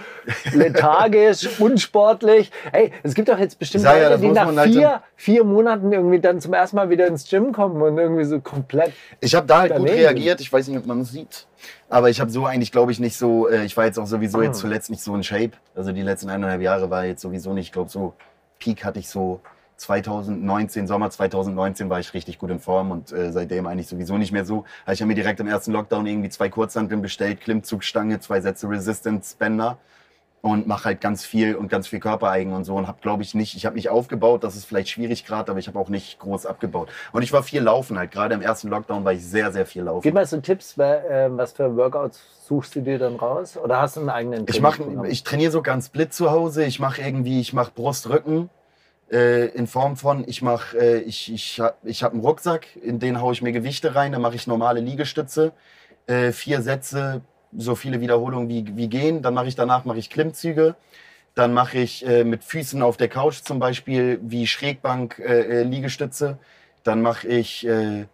lethargisch, 0.53 1.49
unsportlich. 1.61 2.51
Ey, 2.73 2.93
es 3.03 3.15
gibt 3.15 3.29
doch 3.29 3.39
jetzt 3.39 3.59
bestimmt 3.59 3.85
ja, 3.85 3.93
Leute, 4.09 4.19
die 4.21 4.29
nach 4.31 4.55
halt 4.55 4.71
vier, 4.73 5.03
vier 5.17 5.45
Monaten 5.45 5.93
irgendwie 5.93 6.21
dann 6.21 6.41
zum 6.41 6.53
ersten 6.55 6.77
Mal 6.77 6.91
wieder 6.91 7.07
ins 7.07 7.29
Gym 7.29 7.53
kommen 7.53 7.81
und 7.83 7.99
irgendwie 7.99 8.25
so 8.25 8.41
komplett. 8.41 8.93
Ich 9.21 9.35
habe 9.35 9.47
da 9.47 9.61
halt 9.61 9.77
gut 9.77 9.89
reagiert. 9.89 10.41
Ich 10.41 10.53
weiß 10.53 10.69
nicht, 10.69 10.79
ob 10.79 10.87
man 10.87 11.01
es 11.01 11.11
sieht. 11.13 11.47
Aber 11.89 12.09
ich 12.11 12.21
habe 12.21 12.31
so 12.31 12.45
eigentlich, 12.47 12.71
glaube 12.73 12.93
ich, 12.93 13.01
nicht 13.01 13.17
so. 13.17 13.49
Äh, 13.49 13.65
ich 13.65 13.77
war 13.77 13.85
jetzt 13.87 13.99
auch 13.99 14.07
sowieso 14.07 14.39
Ah. 14.39 14.43
jetzt 14.45 14.59
zuletzt 14.61 14.91
nicht 14.91 15.03
so 15.03 15.15
in 15.15 15.23
Shape. 15.25 15.53
Also 15.75 15.93
die 15.93 16.03
letzten 16.03 16.31
eineinhalb 16.31 16.61
Jahre 16.61 16.91
war 16.91 17.05
jetzt 17.05 17.23
sowieso 17.23 17.53
nicht. 17.53 17.67
Ich 17.67 17.73
glaube, 17.73 17.91
so 17.91 18.15
Peak 18.59 18.85
hatte 18.85 18.99
ich 18.99 19.09
so 19.09 19.41
2019, 19.77 20.87
Sommer 20.87 21.11
2019 21.11 21.89
war 21.89 22.01
ich 22.01 22.13
richtig 22.13 22.39
gut 22.39 22.51
in 22.51 22.59
Form 22.59 22.91
und 22.91 23.13
äh, 23.13 23.33
seitdem 23.33 23.67
eigentlich 23.67 23.87
sowieso 23.87 24.19
nicht 24.19 24.33
mehr 24.33 24.45
so. 24.45 24.65
Also 24.85 24.95
ich 24.97 25.01
habe 25.03 25.09
mir 25.09 25.15
direkt 25.15 25.41
im 25.41 25.47
ersten 25.47 25.73
Lockdown 25.73 26.07
irgendwie 26.07 26.29
zwei 26.31 26.49
Kurzhanteln 26.49 27.01
bestellt, 27.01 27.41
Klimmzugstange, 27.41 28.19
zwei 28.21 28.41
Sätze 28.41 28.69
Resistance 28.69 29.37
Bänder 29.39 29.79
und 30.41 30.67
mache 30.67 30.85
halt 30.85 31.01
ganz 31.01 31.25
viel 31.25 31.57
und 31.57 31.69
ganz 31.69 31.89
viel 31.89 32.01
Körpereigen 32.01 32.53
und 32.53 32.65
so 32.65 32.77
und 32.77 32.87
habe 32.87 32.99
glaube 33.01 33.23
ich 33.23 33.35
nicht, 33.35 33.57
ich 33.57 33.67
habe 33.67 33.77
nicht 33.77 33.89
aufgebaut, 33.89 34.45
das 34.45 34.57
ist 34.57 34.65
vielleicht 34.65 34.89
schwierig 34.89 35.25
gerade, 35.25 35.51
aber 35.51 35.59
ich 35.59 35.67
habe 35.67 35.79
auch 35.79 35.89
nicht 35.89 36.19
groß 36.21 36.47
abgebaut. 36.47 36.91
Und 37.13 37.23
ich 37.23 37.33
war 37.33 37.43
viel 37.43 37.63
laufen 37.63 37.99
halt, 37.99 38.11
gerade 38.13 38.35
im 38.35 38.41
ersten 38.41 38.69
Lockdown 38.69 39.05
war 39.05 39.13
ich 39.13 39.25
sehr 39.25 39.53
sehr 39.53 39.67
viel 39.67 39.83
laufen. 39.83 40.03
Gib 40.03 40.15
mal 40.15 40.27
so 40.27 40.41
Tipps, 40.41 40.79
äh, 40.79 41.29
was 41.31 41.53
für 41.53 41.77
Workouts 41.77 42.21
suchst 42.47 42.77
du 42.77 42.81
dir 42.81 42.99
dann 42.99 43.17
raus? 43.17 43.57
Oder 43.57 43.81
hast 43.81 43.97
du 43.97 44.01
einen 44.01 44.11
eigenen 44.11 44.47
Ich 44.49 44.61
mache, 44.61 44.79
Trainingsprogramm? 44.79 45.11
ich 45.11 45.25
trainiere 45.25 45.53
so 45.53 45.63
ganz 45.63 45.87
split 45.87 46.15
zu 46.15 46.31
Hause. 46.31 46.65
Ich 46.65 46.79
mache 46.79 47.03
irgendwie, 47.03 47.41
ich 47.41 47.53
mache 47.53 47.73
Brust, 47.75 48.09
Rücken 48.09 48.49
äh, 49.11 49.47
in 49.49 49.67
Form 49.67 49.97
von, 49.97 50.25
ich 50.27 50.41
mache, 50.43 50.79
äh, 50.79 50.99
ich, 51.01 51.33
ich 51.33 51.61
habe 51.61 51.75
ich 51.85 52.03
hab 52.03 52.13
einen 52.13 52.23
Rucksack, 52.23 52.77
in 52.77 52.99
den 52.99 53.21
haue 53.21 53.33
ich 53.33 53.43
mir 53.43 53.53
Gewichte 53.53 53.95
rein, 53.95 54.13
dann 54.13 54.23
mache 54.23 54.37
ich 54.37 54.47
normale 54.47 54.81
Liegestütze, 54.81 55.53
vier 56.33 56.63
Sätze, 56.63 57.21
so 57.57 57.75
viele 57.75 58.01
Wiederholungen 58.01 58.49
wie, 58.49 58.77
wie 58.77 58.89
gehen. 58.89 59.23
Dann 59.23 59.35
mache 59.35 59.47
ich 59.49 59.57
danach 59.57 59.85
mache 59.85 59.99
ich 59.99 60.11
Klimmzüge. 60.11 60.75
Dann 61.35 61.55
mache 61.55 61.79
ich 61.79 62.07
äh, 62.07 62.25
mit 62.25 62.43
Füßen 62.43 62.83
auf 62.83 62.97
der 62.97 63.09
Couch 63.09 63.43
zum 63.45 63.59
Beispiel 63.59 64.19
wie 64.23 64.47
Schrägbank 64.47 65.19
äh, 65.19 65.61
äh, 65.61 65.63
Liegestütze. 65.63 66.39
Dann 66.83 67.01
mache 67.01 67.29
ich, 67.29 67.67
äh, 67.67 68.07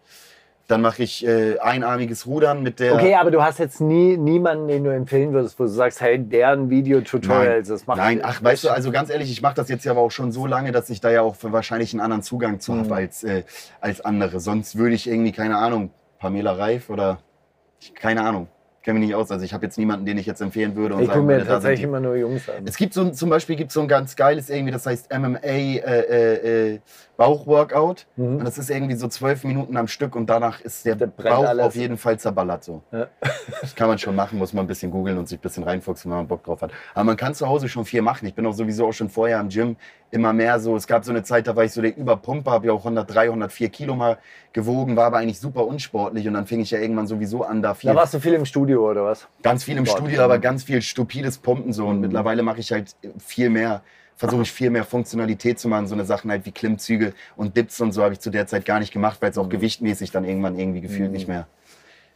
dann 0.69 0.83
mache 0.83 1.03
ich 1.03 1.27
äh, 1.27 1.59
einarmiges 1.59 2.27
Rudern 2.27 2.63
mit 2.63 2.81
der. 2.81 2.95
Okay, 2.95 3.15
aber 3.15 3.31
du 3.31 3.43
hast 3.43 3.59
jetzt 3.59 3.81
nie 3.81 4.17
niemanden, 4.17 4.69
den 4.69 4.85
du 4.85 4.91
empfehlen 4.91 5.33
würdest, 5.33 5.59
wo 5.59 5.65
du 5.65 5.71
sagst, 5.71 6.01
hey, 6.01 6.19
deren 6.19 6.69
Videotutorials, 6.71 7.69
das 7.69 7.87
macht. 7.87 7.97
Nein, 7.99 8.21
ach, 8.23 8.43
weißt 8.43 8.65
du, 8.65 8.69
also 8.71 8.91
ganz 8.91 9.11
ehrlich, 9.11 9.31
ich 9.31 9.41
mache 9.43 9.55
das 9.55 9.69
jetzt 9.69 9.85
ja 9.85 9.93
aber 9.93 10.01
auch 10.03 10.11
schon 10.11 10.31
so 10.33 10.47
lange, 10.47 10.73
dass 10.73 10.91
ich 10.91 11.01
da 11.01 11.11
ja 11.11 11.23
auch 11.23 11.37
für 11.37 11.53
wahrscheinlich 11.53 11.93
einen 11.93 12.01
anderen 12.01 12.23
Zugang 12.23 12.61
zu 12.61 12.73
Mhm. 12.73 12.79
habe 12.81 12.95
als, 12.97 13.25
äh, 13.25 13.45
als 13.81 14.01
andere. 14.03 14.41
Sonst 14.41 14.77
würde 14.77 14.95
ich 14.95 15.07
irgendwie, 15.09 15.33
keine 15.33 15.57
Ahnung, 15.57 15.91
Pamela 16.19 16.53
Reif 16.53 16.91
oder 16.91 17.19
keine 17.95 18.23
Ahnung, 18.23 18.49
kenne 18.85 18.99
mich 18.99 19.09
nicht 19.09 19.17
aus. 19.17 19.31
Also 19.31 19.45
ich 19.45 19.55
habe 19.55 19.65
jetzt 19.65 19.79
niemanden, 19.79 20.07
den 20.07 20.19
ich 20.19 20.27
jetzt 20.27 20.41
empfehlen 20.41 20.77
würde 20.77 20.95
und 20.95 21.03
ich 21.03 21.09
gucke 21.09 21.23
mir 21.23 21.39
würde, 21.39 21.47
tatsächlich 21.47 21.83
immer 21.83 22.01
nur 22.01 22.17
Jungs 22.17 22.49
an. 22.49 22.67
Es 22.67 22.77
gibt 22.77 22.93
so 22.93 23.01
ein, 23.01 23.15
zum 23.15 23.31
Beispiel 23.31 23.57
gibt 23.57 23.73
so 23.73 23.81
ein 23.81 23.89
ganz 23.89 24.15
geiles 24.15 24.51
irgendwie, 24.51 24.73
das 24.73 24.87
heißt 24.87 25.13
MMA 25.13 25.39
äh, 25.43 25.79
äh, 25.79 26.75
äh, 26.75 26.81
Bauchworkout. 27.17 28.07
Mhm. 28.17 28.37
Und 28.37 28.45
das 28.45 28.59
ist 28.59 28.71
irgendwie 28.71 28.95
so 28.95 29.09
zwölf 29.09 29.43
Minuten 29.45 29.77
am 29.77 29.89
Stück 29.89 30.15
und 30.15 30.29
danach 30.29 30.61
ist 30.61 30.85
der 30.85 30.95
brennt 30.97 31.17
Bauch 31.17 31.47
alles. 31.47 31.65
auf 31.65 31.75
jeden 31.75 31.97
Fall 31.97 32.19
zerballert 32.19 32.63
so. 32.63 32.83
Ja. 32.93 33.09
Das 33.61 33.75
kann 33.75 33.89
man 33.89 33.99
schon 33.99 34.15
machen, 34.15 34.39
muss 34.39 34.53
man 34.53 34.65
ein 34.65 34.69
bisschen 34.69 34.91
googeln 34.91 35.17
und 35.17 35.29
sich 35.29 35.39
ein 35.39 35.43
bisschen 35.43 35.65
reinfuchsen, 35.65 36.11
wenn 36.11 36.19
man 36.19 36.29
Bock 36.29 36.45
drauf 36.45 36.61
hat. 36.61 36.71
Aber 36.93 37.05
man 37.05 37.17
kann 37.17 37.35
zu 37.35 37.49
Hause 37.49 37.69
schon 37.69 37.85
viel 37.87 38.03
machen. 38.03 38.27
Ich 38.27 38.35
bin 38.35 38.45
auch 38.47 38.53
sowieso 38.53 38.89
auch 38.89 38.93
schon 38.93 39.09
vorher 39.09 39.41
im 39.41 39.49
Gym 39.49 39.77
immer 40.15 40.33
mehr 40.33 40.61
so. 40.61 40.77
Es 40.77 40.87
gab 40.87 41.05
so 41.05 41.11
eine 41.11 41.25
Zeit, 41.25 41.47
da 41.49 41.57
war 41.57 41.65
ich 41.65 41.73
so 41.73 41.83
der 41.83 41.97
Überpumper, 41.97 42.53
habe 42.53 42.69
ja 42.69 42.73
auch 42.73 42.79
103, 42.85 43.25
104 43.29 43.69
Kilo 43.69 43.97
mal 43.97 44.19
gewogen, 44.53 44.97
war 44.97 45.07
aber 45.07 45.19
eigentlich 45.19 45.41
super 45.41 45.67
unsportlich 45.67 46.27
und 46.29 46.35
dann 46.35 46.47
fing 46.47 46.61
ich 46.61 46.71
ja 46.71 46.79
irgendwann 46.79 47.09
sowieso 47.09 47.43
an, 47.43 47.61
da 47.63 47.75
viel, 47.75 47.91
Da 47.91 47.97
warst 47.97 48.15
du 48.15 48.21
viel 48.21 48.33
im 48.35 48.45
Studio 48.47 48.89
oder 48.89 49.05
was? 49.05 49.27
ganz 49.43 49.65
viel 49.65 49.77
im 49.77 49.85
Sport. 49.85 50.01
Studio, 50.03 50.23
aber 50.23 50.39
ganz 50.39 50.63
viel 50.63 50.81
stupides 50.83 51.39
Pumpen 51.39 51.73
so. 51.73 51.87
Und 51.87 51.97
Mhm. 51.97 52.01
mittlerweile 52.03 52.43
mache 52.45 52.61
ich 52.61 52.71
halt 52.71 52.95
viel 53.19 53.51
mehr, 53.51 53.83
versuche 54.15 54.43
ich 54.43 54.53
viel 54.53 54.71
mehr 54.71 54.85
Funktionalität 54.85 55.59
zu 55.59 55.69
machen. 55.69 55.89
So 55.89 55.95
eine 55.97 56.05
Sachen 56.05 56.31
halt 56.31 56.47
wie 56.47 56.53
Klimmzüge 56.53 57.13
und 57.37 57.57
Dips 57.57 57.81
und 57.81 57.91
so 57.91 58.05
habe 58.05 58.15
ich 58.15 58.21
zu 58.21 58.31
der 58.31 58.47
Zeit 58.47 58.65
gar 58.65 58.79
nicht 58.79 58.93
gemacht, 58.93 59.19
weil 59.21 59.31
es 59.33 59.39
auch 59.39 59.49
gewichtmäßig 59.49 60.13
dann 60.13 60.25
irgendwann 60.25 60.57
irgendwie 60.57 60.81
gefühlt 60.81 61.11
nicht 61.11 61.27
mehr 61.27 61.49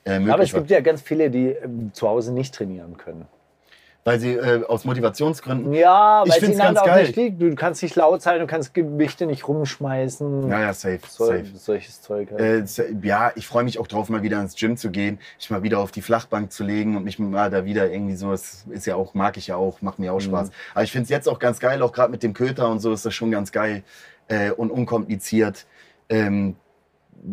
äh, 0.05 0.21
möglich 0.21 0.27
Mhm. 0.27 0.31
Aber 0.33 0.43
es 0.45 0.53
war. 0.53 0.61
gibt 0.61 0.71
ja 0.71 0.81
ganz 0.81 1.03
viele, 1.03 1.31
die 1.31 1.49
ähm, 1.49 1.91
zu 1.93 2.09
Hause 2.09 2.33
nicht 2.33 2.55
trainieren 2.55 2.97
können. 2.97 3.27
Weil 4.05 4.21
sie 4.21 4.33
äh, 4.35 4.65
aus 4.65 4.87
Motivationsgründen. 4.87 5.73
Ja, 5.75 6.23
Ich 6.25 6.31
weil 6.33 6.43
es 6.43 6.49
ihnen 6.49 6.59
ganz 6.59 6.79
auch 6.79 6.87
geil. 6.87 7.03
nicht 7.05 7.17
liegt. 7.17 7.43
Du 7.43 7.55
kannst 7.55 7.83
nicht 7.83 7.95
laut 7.95 8.23
sein, 8.23 8.41
du 8.41 8.47
kannst 8.47 8.73
Gewichte 8.73 9.27
nicht 9.27 9.47
rumschmeißen. 9.47 10.49
Ja, 10.49 10.61
ja, 10.61 10.73
safe, 10.73 11.01
so, 11.07 11.27
safe. 11.27 11.45
Solches 11.55 12.01
Zeug. 12.01 12.31
Halt. 12.33 12.79
Äh, 12.79 12.97
ja, 13.03 13.33
ich 13.35 13.47
freue 13.47 13.65
mich 13.65 13.79
auch 13.79 13.87
drauf, 13.87 14.09
mal 14.09 14.23
wieder 14.23 14.41
ins 14.41 14.55
Gym 14.57 14.79
zu 14.79 14.91
gehen, 14.91 15.19
mich 15.37 15.51
mal 15.51 15.63
wieder 15.63 15.79
auf 15.81 15.91
die 15.91 16.01
Flachbank 16.01 16.53
zu 16.53 16.65
legen 16.65 16.97
und 16.97 17.05
mich 17.05 17.19
mal 17.19 17.51
da 17.51 17.67
wieder 17.67 17.91
irgendwie 17.91 18.15
so, 18.17 18.33
es 18.33 18.65
ist 18.71 18.87
ja 18.87 18.95
auch, 18.97 19.13
mag 19.13 19.37
ich 19.37 19.49
ja 19.49 19.57
auch, 19.57 19.83
macht 19.83 19.99
mir 19.99 20.13
auch 20.13 20.19
Mhm. 20.21 20.25
Spaß. 20.25 20.51
Aber 20.75 20.85
ich 20.85 20.93
finde 20.93 21.03
es 21.05 21.11
jetzt 21.11 21.29
auch 21.29 21.39
ganz 21.39 21.59
geil, 21.59 21.83
auch 21.83 21.93
gerade 21.93 22.11
mit 22.11 22.23
dem 22.23 22.33
Köter 22.33 22.71
und 22.71 22.79
so 22.79 22.93
ist 22.93 23.05
das 23.05 23.13
schon 23.15 23.31
ganz 23.31 23.53
geil 23.53 23.83
äh, 24.29 24.53
und 24.53 24.71
unkompliziert. 24.71 25.67
Ähm, 26.09 26.57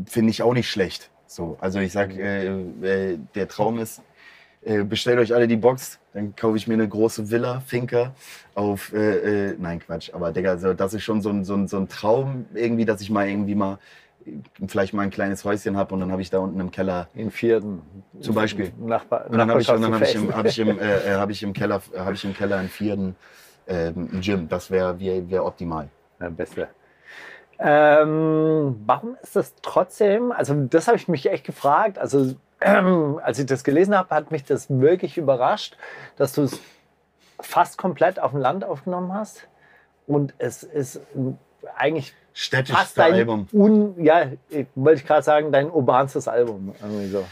finde 0.08 0.32
ich 0.32 0.41
auch 0.41 0.54
nicht 0.54 0.69
schlecht. 0.69 1.10
So, 1.28 1.58
also 1.62 1.80
ich 1.80 1.93
sag, 1.93 2.12
äh, 2.17 2.47
äh, 2.47 3.17
der 3.36 3.47
Traum 3.47 3.80
ist, 3.80 4.01
äh, 4.63 4.84
bestellt 4.84 5.19
euch 5.19 5.34
alle 5.34 5.47
die 5.47 5.56
Box, 5.58 5.99
dann 6.15 6.34
kaufe 6.34 6.56
ich 6.56 6.65
mir 6.65 6.75
eine 6.75 6.88
große 6.88 7.30
Villa, 7.30 7.60
Finca, 7.60 8.13
auf, 8.56 8.93
äh, 8.93 9.49
äh, 9.49 9.56
nein 9.60 9.80
Quatsch, 9.80 10.12
aber 10.13 10.32
Digga, 10.32 10.51
also 10.51 10.73
das 10.73 10.93
ist 10.93 11.04
schon 11.04 11.21
so 11.21 11.30
ein, 11.30 11.43
so, 11.43 11.56
ein, 11.56 11.67
so 11.67 11.78
ein 11.78 11.89
Traum 11.89 12.45
irgendwie, 12.54 12.86
dass 12.86 13.01
ich 13.01 13.10
mal 13.10 13.28
irgendwie 13.28 13.54
mal 13.54 13.80
vielleicht 14.65 14.93
mal 14.93 15.04
ein 15.04 15.12
kleines 15.12 15.43
Häuschen 15.43 15.75
habe 15.75 15.93
und 15.93 15.99
dann 15.99 16.12
habe 16.13 16.21
ich 16.21 16.30
da 16.30 16.39
unten 16.39 16.60
im 16.60 16.71
Keller 16.71 17.10
In 17.13 17.30
vierten. 17.30 17.82
Zum 18.21 18.34
Beispiel. 18.34 18.71
Nachbar 18.80 19.25
und 19.30 19.38
dann 19.38 19.51
habe 19.51 19.62
ich, 19.62 19.69
und 19.69 19.82
dann 19.82 20.01
ich, 20.01 20.15
im, 20.15 20.34
ich, 20.45 20.60
im, 20.60 20.80
äh, 20.80 21.13
äh, 21.13 21.15
hab 21.15 21.30
ich 21.30 21.43
im 21.43 21.51
Keller 21.51 21.82
habe 21.97 22.13
ich 22.13 22.23
im 22.23 22.34
Keller 22.34 22.58
einen 22.58 22.69
vierten 22.69 23.15
ähm, 23.67 24.10
ein 24.13 24.21
Gym. 24.21 24.47
Das 24.47 24.71
wäre 24.71 24.97
wär, 24.99 25.30
wär 25.30 25.45
optimal. 25.45 25.89
Ja, 26.21 26.30
beste. 26.30 26.69
Ähm, 27.60 28.82
warum 28.86 29.17
ist 29.21 29.36
das 29.36 29.54
trotzdem, 29.62 30.32
also 30.32 30.54
das 30.69 30.88
habe 30.88 30.97
ich 30.97 31.08
mich 31.08 31.30
echt 31.30 31.45
gefragt, 31.45 31.97
also 31.97 32.36
ähm, 32.65 33.19
als 33.23 33.39
ich 33.39 33.45
das 33.45 33.63
gelesen 33.63 33.97
habe, 33.97 34.13
hat 34.13 34.32
mich 34.32 34.43
das 34.43 34.69
wirklich 34.69 35.17
überrascht, 35.17 35.78
dass 36.17 36.34
du 36.34 36.43
es 36.43 36.60
fast 37.39 37.78
komplett 37.78 38.19
auf 38.19 38.32
dem 38.32 38.39
Land 38.39 38.63
aufgenommen 38.63 39.13
hast 39.13 39.47
und 40.08 40.34
es 40.38 40.63
ist 40.63 41.01
eigentlich 41.78 42.12
fast 42.12 42.25
Städtischste 42.34 42.99
dein, 42.99 43.13
Album. 43.13 43.47
un, 43.54 44.04
ja, 44.04 44.28
wollte 44.75 45.01
ich 45.01 45.08
gerade 45.08 45.23
sagen, 45.23 45.51
dein 45.54 45.71
urbanstes 45.71 46.28
Album. 46.28 46.75
Irgendwie 46.82 47.08
so. 47.08 47.25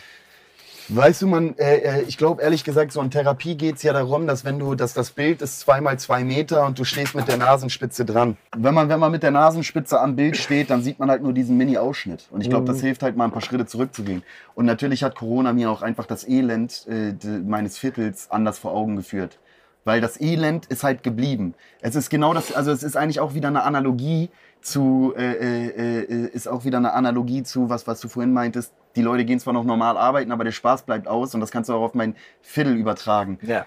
Weißt 0.90 1.22
du, 1.22 1.28
man, 1.28 1.58
äh, 1.58 1.78
äh, 1.78 2.02
ich 2.08 2.18
glaube 2.18 2.42
ehrlich 2.42 2.64
gesagt, 2.64 2.92
so 2.92 3.02
in 3.02 3.10
Therapie 3.10 3.56
geht 3.56 3.78
es 3.78 3.84
ja 3.84 3.94
darum, 3.94 4.28
dass 4.28 4.44
wenn 4.44 4.60
du, 4.60 4.76
dass 4.76 4.94
das 4.94 5.12
Bild 5.12 5.42
ist 5.42 5.60
zweimal 5.62 5.98
zwei 5.98 6.24
Meter 6.24 6.66
und 6.66 6.78
du 6.78 6.84
stehst 6.84 7.16
mit 7.16 7.28
der 7.28 7.38
Nasenspitze 7.38 8.04
dran. 8.06 8.38
Wenn 8.56 8.74
man, 8.74 8.90
wenn 8.90 9.00
man 9.00 9.12
mit 9.12 9.24
der 9.24 9.32
Nasenspitze 9.32 10.00
am 10.00 10.16
Bild 10.16 10.36
steht, 10.38 10.70
dann 10.70 10.84
sieht 10.84 11.00
man 11.00 11.10
halt 11.10 11.24
nur 11.24 11.34
diesen 11.34 11.58
Mini-Ausschnitt. 11.58 12.28
Und 12.32 12.42
ich 12.42 12.50
glaube, 12.50 12.66
das 12.68 12.78
Mhm. 12.78 12.82
hilft 12.82 13.04
halt 13.04 13.16
mal 13.16 13.26
ein 13.26 13.32
paar 13.32 13.42
Schritte 13.42 13.66
zurückzugehen. 13.66 14.24
Und 14.56 14.66
natürlich 14.66 15.04
hat 15.04 15.16
Corona 15.16 15.54
mir 15.54 15.72
auch 15.72 15.82
einfach 15.82 16.06
das 16.06 16.28
Elend 16.28 16.86
äh, 16.88 17.14
meines 17.46 17.78
Viertels 17.78 18.30
anders 18.30 18.60
vor 18.60 18.74
Augen 18.74 18.96
geführt. 18.96 19.40
Weil 19.86 20.00
das 20.00 20.20
Elend 20.22 20.66
ist 20.68 20.84
halt 20.84 21.04
geblieben. 21.04 21.56
Es 21.82 21.96
ist 21.96 22.10
genau 22.10 22.34
das, 22.34 22.54
also 22.54 22.72
es 22.72 22.84
ist 22.84 22.96
eigentlich 22.96 23.20
auch 23.20 23.34
wieder 23.34 23.50
eine 23.50 23.64
Analogie 23.64 24.30
zu, 24.62 25.14
äh, 25.18 25.34
äh, 25.34 26.00
äh, 26.00 26.28
ist 26.30 26.48
auch 26.48 26.64
wieder 26.64 26.78
eine 26.78 26.94
Analogie 26.94 27.44
zu, 27.44 27.70
was, 27.70 27.86
was 27.86 28.00
du 28.00 28.08
vorhin 28.08 28.32
meintest. 28.32 28.72
Die 28.96 29.02
Leute 29.02 29.26
gehen 29.26 29.40
zwar 29.40 29.54
noch 29.54 29.64
normal 29.64 29.98
arbeiten, 29.98 30.32
aber 30.32 30.44
der 30.44 30.52
Spaß 30.52 30.84
bleibt 30.84 31.08
aus 31.08 31.34
und 31.34 31.42
das 31.42 31.52
kannst 31.52 31.70
du 31.70 31.74
auch 31.74 31.82
auf 31.82 31.94
mein 31.94 32.16
Fiddle 32.42 32.74
übertragen. 32.74 33.40
Ja. 33.42 33.66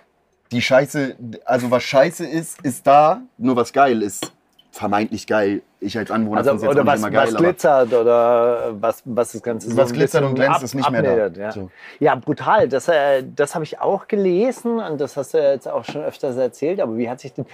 Die 0.52 0.62
Scheiße, 0.62 1.16
also 1.44 1.70
was 1.70 1.82
Scheiße 1.82 2.24
ist, 2.24 2.60
ist 2.62 2.86
da, 2.86 3.22
nur 3.36 3.56
was 3.56 3.72
geil 3.72 4.02
ist, 4.02 4.32
vermeintlich 4.70 5.26
geil. 5.26 5.62
Ich 5.80 5.96
als 5.98 6.10
Anwohner 6.10 6.38
Also, 6.38 6.52
jetzt 6.52 6.66
oder 6.66 6.86
was, 6.86 7.00
immer 7.00 7.10
geil, 7.10 7.26
was 7.26 7.34
glitzert 7.36 7.92
oder 7.92 8.74
was, 8.80 9.02
was 9.04 9.32
das 9.32 9.42
Ganze 9.42 9.70
so 9.70 9.76
was 9.76 9.92
glitzert 9.92 10.24
und 10.24 10.34
glänzt, 10.34 10.56
ab- 10.56 10.62
ist 10.62 10.74
nicht 10.74 10.90
mehr 10.90 11.02
da. 11.30 11.40
Ja. 11.40 11.52
So. 11.52 11.70
ja, 11.98 12.14
brutal. 12.14 12.68
Das, 12.68 12.88
äh, 12.88 13.24
das 13.34 13.54
habe 13.54 13.64
ich 13.64 13.80
auch 13.80 14.06
gelesen 14.08 14.78
und 14.78 15.00
das 15.00 15.16
hast 15.16 15.34
du 15.34 15.38
jetzt 15.38 15.68
auch 15.68 15.84
schon 15.84 16.02
öfters 16.02 16.36
erzählt. 16.36 16.80
Aber 16.80 16.96
wie 16.96 17.08
hat 17.10 17.20
sich 17.20 17.32
denn 17.34 17.46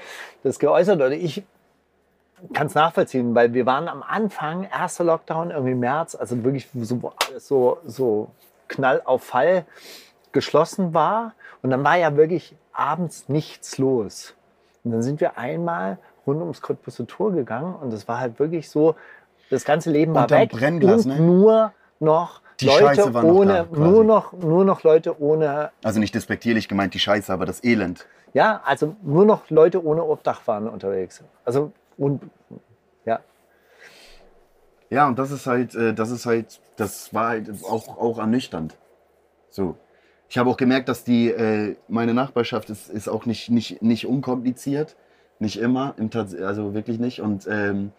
das 0.43 0.59
geäußert? 0.59 0.97
Oder 0.97 1.13
ich 1.13 1.43
kann 2.53 2.67
es 2.67 2.75
nachvollziehen, 2.75 3.35
weil 3.35 3.55
wir 3.55 3.67
waren 3.67 3.89
am 3.89 4.03
Anfang, 4.03 4.65
erster 4.65 5.05
Lockdown, 5.05 5.51
irgendwie 5.51 5.75
März, 5.75 6.15
also 6.15 6.43
wirklich 6.45 6.69
so, 6.75 7.03
wo 7.03 7.13
alles 7.27 7.47
so, 7.47 7.79
so 7.87 8.31
Knall 8.69 9.03
auf 9.05 9.23
Fall 9.25 9.65
geschlossen 10.33 10.95
war. 10.95 11.35
Und 11.63 11.71
dann 11.71 11.85
war 11.85 11.97
ja 11.97 12.17
wirklich 12.17 12.57
abends 12.73 13.29
nichts 13.29 13.79
los. 13.79 14.35
Und 14.85 14.93
dann 14.93 15.03
sind 15.03 15.21
wir 15.21 15.39
einmal 15.39 15.99
rund 16.27 16.41
ums 16.41 16.61
Cottbusser 16.61 17.07
Tor 17.07 17.33
gegangen 17.33 17.75
und 17.75 17.93
das 17.93 18.09
war 18.09 18.19
halt 18.19 18.39
wirklich 18.39 18.71
so, 18.71 18.95
das 19.51 19.65
ganze 19.65 19.91
Leben 19.91 20.15
war 20.15 20.31
weg 20.31 20.51
Brennglas, 20.51 21.05
und 21.05 21.19
ne? 21.19 21.21
nur 21.21 21.73
noch 22.01 22.41
Die 22.61 22.67
Leute 22.67 23.13
war 23.13 23.23
noch 23.23 23.35
ohne, 23.35 23.67
da, 23.71 23.79
nur 23.79 24.05
noch, 24.05 24.33
nur 24.33 24.65
noch 24.65 24.83
Leute 24.83 25.21
ohne, 25.21 25.71
Also 25.83 26.01
nicht 26.01 26.15
despektierlich 26.15 26.69
gemeint, 26.69 26.95
die 26.95 26.99
Scheiße, 26.99 27.33
aber 27.33 27.45
das 27.45 27.63
Elend. 27.63 28.07
ja, 28.33 28.61
also 28.65 28.97
nur 29.03 29.25
noch 29.25 29.51
Leute 29.51 29.85
ohne 29.85 30.05
Obdach 30.05 30.47
waren 30.47 30.69
unterwegs. 30.69 31.23
Also 31.45 31.73
und 31.97 32.23
ja, 33.05 33.21
Ja, 34.93 35.09
und 35.09 35.19
das 35.19 35.31
ist 35.31 35.47
halt, 35.47 35.75
äh, 35.75 35.95
das 35.95 36.11
ist 36.11 36.27
halt, 36.27 36.61
das 36.77 37.15
war 37.15 37.29
halt 37.29 37.51
auch, 37.65 37.97
auch 37.97 38.19
ernüchternd. 38.19 38.77
So. 39.49 39.77
Ich 40.29 40.37
habe 40.37 40.51
auch 40.51 40.59
gemerkt, 40.59 40.89
dass 40.91 41.03
die, 41.03 41.31
äh, 41.31 41.77
meine 41.89 42.13
Nachbarschaft 42.13 42.69
ist, 42.71 42.91
ist 42.91 43.09
auch 43.09 43.25
nicht, 43.25 43.51
nicht, 43.51 43.81
nicht 43.83 44.07
unkompliziert. 44.07 44.97
Nicht 45.39 45.59
immer, 45.59 45.95
also 46.43 46.75
wirklich 46.75 46.99
nicht. 46.99 47.21
Und, 47.23 47.47
ähm, 47.51 47.93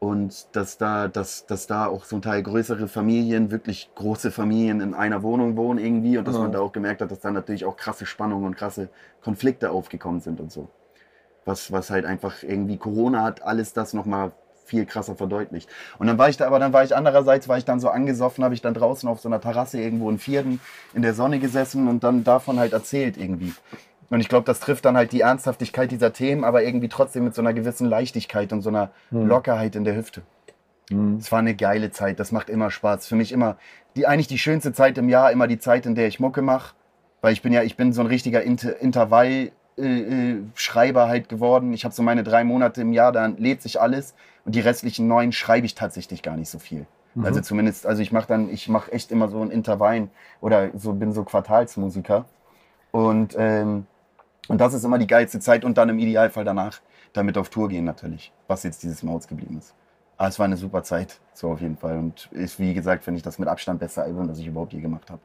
und 0.00 0.48
dass, 0.56 0.76
da, 0.76 1.08
dass, 1.08 1.46
dass 1.46 1.66
da 1.68 1.86
auch 1.86 2.04
zum 2.04 2.20
Teil 2.20 2.42
größere 2.42 2.88
Familien, 2.88 3.50
wirklich 3.52 3.90
große 3.94 4.30
Familien 4.32 4.80
in 4.80 4.92
einer 4.92 5.22
Wohnung 5.22 5.56
wohnen 5.56 5.78
irgendwie. 5.78 6.18
Und 6.18 6.26
dass 6.28 6.36
man 6.38 6.52
da 6.52 6.60
auch 6.60 6.72
gemerkt 6.72 7.00
hat, 7.00 7.10
dass 7.12 7.20
da 7.20 7.30
natürlich 7.30 7.64
auch 7.64 7.76
krasse 7.76 8.06
Spannungen 8.06 8.46
und 8.46 8.56
krasse 8.56 8.88
Konflikte 9.22 9.70
aufgekommen 9.70 10.20
sind 10.20 10.40
und 10.40 10.50
so. 10.52 10.68
Was, 11.44 11.72
was 11.72 11.90
halt 11.90 12.04
einfach 12.06 12.42
irgendwie 12.42 12.78
Corona 12.78 13.22
hat 13.22 13.42
alles 13.42 13.72
das 13.72 13.92
nochmal 13.92 14.32
viel 14.64 14.86
krasser 14.86 15.14
verdeutlicht. 15.14 15.68
Und 15.98 16.06
dann 16.06 16.16
war 16.16 16.28
ich 16.28 16.36
da, 16.38 16.46
aber 16.46 16.58
dann 16.58 16.72
war 16.72 16.84
ich 16.84 16.96
andererseits, 16.96 17.48
war 17.48 17.58
ich 17.58 17.64
dann 17.66 17.80
so 17.80 17.90
angesoffen, 17.90 18.42
habe 18.44 18.54
ich 18.54 18.62
dann 18.62 18.74
draußen 18.74 19.08
auf 19.08 19.20
so 19.20 19.28
einer 19.28 19.40
Terrasse 19.40 19.78
irgendwo 19.80 20.08
in 20.08 20.18
Vierden 20.18 20.60
in 20.94 21.02
der 21.02 21.14
Sonne 21.14 21.38
gesessen 21.38 21.86
und 21.86 22.02
dann 22.02 22.24
davon 22.24 22.58
halt 22.58 22.72
erzählt 22.72 23.16
irgendwie. 23.18 23.52
Und 24.10 24.20
ich 24.20 24.28
glaube, 24.28 24.46
das 24.46 24.60
trifft 24.60 24.84
dann 24.84 24.96
halt 24.96 25.12
die 25.12 25.20
Ernsthaftigkeit 25.20 25.90
dieser 25.90 26.12
Themen, 26.12 26.44
aber 26.44 26.62
irgendwie 26.62 26.88
trotzdem 26.88 27.24
mit 27.24 27.34
so 27.34 27.42
einer 27.42 27.52
gewissen 27.52 27.88
Leichtigkeit 27.88 28.52
und 28.52 28.62
so 28.62 28.70
einer 28.70 28.90
Lockerheit 29.26 29.76
in 29.76 29.84
der 29.84 29.96
Hüfte. 29.96 30.22
Es 31.18 31.32
war 31.32 31.38
eine 31.38 31.54
geile 31.54 31.90
Zeit, 31.90 32.20
das 32.20 32.30
macht 32.30 32.50
immer 32.50 32.70
Spaß. 32.70 33.06
Für 33.06 33.16
mich 33.16 33.32
immer, 33.32 33.56
die, 33.96 34.06
eigentlich 34.06 34.28
die 34.28 34.38
schönste 34.38 34.72
Zeit 34.72 34.98
im 34.98 35.08
Jahr, 35.08 35.32
immer 35.32 35.46
die 35.46 35.58
Zeit, 35.58 35.86
in 35.86 35.94
der 35.94 36.06
ich 36.06 36.20
Mucke 36.20 36.42
mache. 36.42 36.74
Weil 37.22 37.32
ich 37.32 37.40
bin 37.42 37.52
ja, 37.54 37.62
ich 37.62 37.76
bin 37.76 37.92
so 37.92 38.02
ein 38.02 38.06
richtiger 38.06 38.42
Inter 38.42 38.78
Intervall. 38.80 39.50
Äh, 39.76 40.36
Schreiber 40.54 41.08
halt 41.08 41.28
geworden. 41.28 41.72
Ich 41.72 41.84
habe 41.84 41.94
so 41.94 42.02
meine 42.02 42.22
drei 42.22 42.44
Monate 42.44 42.80
im 42.82 42.92
Jahr, 42.92 43.12
dann 43.12 43.36
lädt 43.38 43.60
sich 43.62 43.80
alles 43.80 44.14
und 44.44 44.54
die 44.54 44.60
restlichen 44.60 45.08
neun 45.08 45.32
schreibe 45.32 45.66
ich 45.66 45.74
tatsächlich 45.74 46.22
gar 46.22 46.36
nicht 46.36 46.48
so 46.48 46.58
viel. 46.58 46.86
Also 47.22 47.40
zumindest, 47.40 47.86
also 47.86 48.02
ich 48.02 48.10
mache 48.10 48.26
dann, 48.26 48.48
ich 48.50 48.68
mache 48.68 48.90
echt 48.90 49.12
immer 49.12 49.28
so 49.28 49.40
ein 49.40 49.50
Intervallen 49.50 50.10
oder 50.40 50.70
so 50.76 50.92
bin 50.92 51.12
so 51.12 51.22
Quartalsmusiker 51.22 52.24
und 52.90 53.36
ähm, 53.38 53.86
und 54.48 54.60
das 54.60 54.74
ist 54.74 54.84
immer 54.84 54.98
die 54.98 55.06
geilste 55.06 55.40
Zeit 55.40 55.64
und 55.64 55.78
dann 55.78 55.88
im 55.88 55.98
Idealfall 55.98 56.44
danach 56.44 56.80
damit 57.12 57.38
auf 57.38 57.48
Tour 57.48 57.68
gehen 57.68 57.84
natürlich, 57.84 58.32
was 58.48 58.62
jetzt 58.64 58.82
dieses 58.82 59.02
Mal 59.02 59.12
ausgeblieben 59.12 59.58
ist. 59.58 59.74
Aber 60.16 60.28
es 60.28 60.38
war 60.38 60.44
eine 60.44 60.56
super 60.56 60.82
Zeit, 60.82 61.20
so 61.32 61.50
auf 61.52 61.60
jeden 61.60 61.76
Fall. 61.76 61.98
Und 61.98 62.28
ist, 62.32 62.58
wie 62.58 62.74
gesagt, 62.74 63.04
finde 63.04 63.18
ich 63.18 63.22
das 63.22 63.38
mit 63.38 63.48
Abstand 63.48 63.80
beste 63.80 64.02
Album, 64.02 64.28
das 64.28 64.38
ich 64.38 64.46
überhaupt 64.46 64.72
je 64.72 64.80
gemacht 64.80 65.10
habe. 65.10 65.20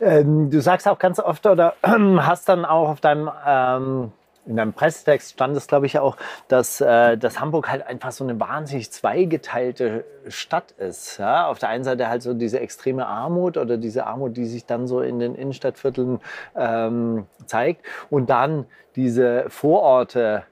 Ähm, 0.00 0.50
du 0.50 0.60
sagst 0.60 0.88
auch 0.88 0.98
ganz 0.98 1.20
oft 1.20 1.46
oder 1.46 1.74
hast 1.82 2.48
dann 2.48 2.64
auch 2.64 2.88
auf 2.88 3.00
deinem, 3.00 3.30
ähm, 3.46 4.12
in 4.46 4.56
deinem 4.56 4.72
Pressetext 4.72 5.32
stand 5.32 5.56
es, 5.56 5.66
glaube 5.66 5.84
ich, 5.84 5.98
auch, 5.98 6.16
dass, 6.48 6.80
äh, 6.80 7.18
dass 7.18 7.38
Hamburg 7.38 7.70
halt 7.70 7.86
einfach 7.86 8.12
so 8.12 8.24
eine 8.24 8.40
wahnsinnig 8.40 8.90
zweigeteilte 8.90 10.04
Stadt 10.28 10.72
ist. 10.72 11.18
Ja? 11.18 11.48
Auf 11.48 11.58
der 11.58 11.68
einen 11.68 11.84
Seite 11.84 12.08
halt 12.08 12.22
so 12.22 12.32
diese 12.32 12.58
extreme 12.58 13.06
Armut 13.06 13.58
oder 13.58 13.76
diese 13.76 14.06
Armut, 14.06 14.36
die 14.36 14.46
sich 14.46 14.64
dann 14.64 14.86
so 14.86 15.02
in 15.02 15.18
den 15.18 15.34
Innenstadtvierteln 15.34 16.20
ähm, 16.56 17.26
zeigt. 17.44 17.84
Und 18.08 18.30
dann 18.30 18.64
diese 18.96 19.44
Vororte 19.48 20.44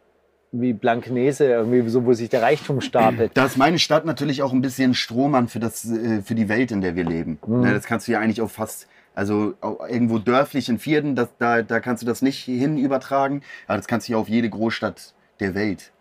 wie 0.52 0.72
Blankenese, 0.72 1.46
irgendwie 1.46 1.88
so, 1.88 2.04
wo 2.04 2.12
sich 2.12 2.28
der 2.28 2.42
Reichtum 2.42 2.80
stapelt. 2.80 3.32
Da 3.35 3.46
ist 3.46 3.56
meine 3.56 3.78
Stadt 3.78 4.04
natürlich 4.04 4.42
auch 4.42 4.52
ein 4.52 4.62
bisschen 4.62 4.94
Strohmann 4.94 5.48
für, 5.48 5.61
das, 5.61 5.85
äh, 5.90 6.22
für 6.22 6.35
die 6.35 6.48
Welt, 6.48 6.70
in 6.70 6.80
der 6.80 6.96
wir 6.96 7.04
leben. 7.04 7.38
Ne, 7.46 7.72
Das 7.74 7.85
kannst 7.85 8.09
du 8.09 8.12
ja 8.12 8.20
eigentlich 8.20 8.40
auch 8.40 8.50
fast, 8.50 8.88
also 9.14 9.54
irgendwo 9.88 10.18
dörflich 10.18 10.68
in 10.68 10.78
Vierden, 10.78 11.14
das, 11.14 11.28
da, 11.38 11.62
da 11.62 11.80
kannst 11.80 12.02
du 12.02 12.06
das 12.06 12.22
nicht 12.22 12.44
hin 12.44 12.78
übertragen, 12.78 13.42
aber 13.66 13.76
das 13.76 13.87
kannst 13.87 14.09
du 14.09 14.12
ja 14.12 14.18
auf 14.18 14.28
jede 14.28 14.48
Großstadt 14.48 15.14
der 15.40 15.54
Welt 15.54 15.92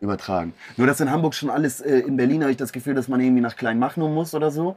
übertragen. 0.00 0.52
Nur 0.76 0.86
dass 0.86 1.00
in 1.00 1.10
Hamburg 1.10 1.34
schon 1.34 1.48
alles, 1.50 1.80
äh, 1.80 2.00
in 2.00 2.16
Berlin 2.16 2.42
habe 2.42 2.50
ich 2.50 2.56
das 2.56 2.72
Gefühl, 2.72 2.94
dass 2.94 3.08
man 3.08 3.20
irgendwie 3.20 3.40
nach 3.40 3.56
Kleinmachnow 3.56 4.10
muss 4.10 4.34
oder 4.34 4.50
so. 4.50 4.76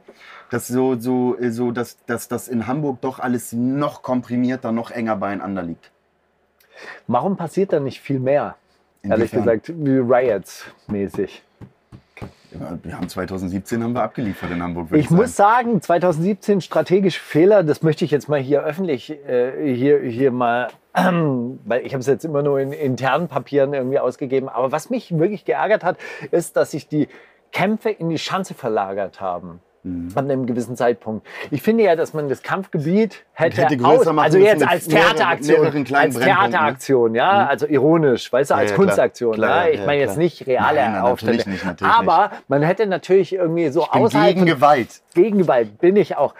Dass 0.50 0.68
so, 0.68 0.98
so, 0.98 1.36
äh, 1.38 1.50
so 1.50 1.72
dass, 1.72 1.98
dass 2.06 2.28
das 2.28 2.48
in 2.48 2.66
Hamburg 2.66 3.00
doch 3.02 3.18
alles 3.18 3.52
noch 3.52 4.02
komprimierter, 4.02 4.72
noch 4.72 4.90
enger 4.90 5.16
beieinander 5.16 5.62
liegt. 5.62 5.90
Warum 7.06 7.36
passiert 7.36 7.72
da 7.72 7.80
nicht 7.80 8.00
viel 8.00 8.18
mehr? 8.18 8.56
Ehrlich 9.02 9.32
Inwiefern? 9.32 9.60
gesagt, 9.60 9.72
wie 9.74 9.96
Riots 9.98 10.66
mäßig. 10.88 11.42
Wir 12.82 12.96
haben 12.96 13.08
2017 13.08 13.82
haben 13.82 13.92
wir 13.92 14.02
abgeliefert 14.02 14.50
in 14.50 14.62
Hamburg. 14.62 14.90
würd 14.90 15.00
Ich 15.00 15.10
muss 15.10 15.36
sagen, 15.36 15.80
2017 15.80 16.60
strategische 16.60 17.20
Fehler, 17.20 17.62
das 17.62 17.82
möchte 17.82 18.04
ich 18.04 18.10
jetzt 18.10 18.28
mal 18.28 18.40
hier 18.40 18.62
öffentlich, 18.64 19.10
äh, 19.10 19.72
hier, 19.72 20.00
hier 20.00 20.32
mal, 20.32 20.68
weil 20.94 21.86
ich 21.86 21.92
habe 21.92 22.00
es 22.00 22.06
jetzt 22.06 22.24
immer 22.24 22.42
nur 22.42 22.58
in 22.58 22.72
internen 22.72 23.28
Papieren 23.28 23.72
irgendwie 23.72 24.00
ausgegeben. 24.00 24.48
Aber 24.48 24.72
was 24.72 24.90
mich 24.90 25.16
wirklich 25.16 25.44
geärgert 25.44 25.84
hat, 25.84 25.96
ist, 26.32 26.56
dass 26.56 26.72
sich 26.72 26.88
die 26.88 27.08
Kämpfe 27.52 27.90
in 27.90 28.08
die 28.08 28.18
Schanze 28.18 28.54
verlagert 28.54 29.20
haben. 29.20 29.60
Mhm. 29.82 30.10
An 30.14 30.30
einem 30.30 30.46
gewissen 30.46 30.76
Zeitpunkt. 30.76 31.26
Ich 31.50 31.62
finde 31.62 31.84
ja, 31.84 31.96
dass 31.96 32.12
man 32.12 32.28
das 32.28 32.42
Kampfgebiet 32.42 33.24
hätte, 33.32 33.62
Hätte 33.62 33.78
größer 33.78 34.00
aus, 34.00 34.06
machen 34.06 34.24
also 34.24 34.38
jetzt 34.38 34.66
als 34.66 34.86
Theateraktion, 34.86 35.66
als 35.94 36.18
ne? 36.18 36.24
Theateraktion, 36.24 37.14
ja, 37.14 37.46
also 37.46 37.66
ironisch, 37.66 38.30
weißt 38.30 38.50
du, 38.50 38.54
Ja, 38.54 38.60
als 38.60 38.70
ja, 38.70 38.76
klar. 38.76 38.86
Kunstaktion. 38.86 39.34
Klar, 39.34 39.66
ja. 39.66 39.72
Ich 39.72 39.80
ja, 39.80 39.86
meine 39.86 40.00
jetzt 40.00 40.12
klar. 40.12 40.22
nicht 40.22 40.46
reale 40.46 40.80
Nein, 40.80 40.92
nein, 40.92 41.02
Aufstände. 41.02 41.36
natürlich 41.38 41.52
nicht, 41.54 41.64
natürlich 41.64 41.94
Aber 41.94 42.30
man 42.48 42.62
hätte 42.62 42.86
natürlich 42.86 43.32
irgendwie 43.32 43.68
so 43.70 43.84
Ich 43.84 43.90
bin 43.90 44.22
gegen 44.22 44.46
Gewalt. 44.46 45.00
Gegengewalt 45.14 45.78
bin 45.78 45.96
ich 45.96 46.16
auch. 46.16 46.34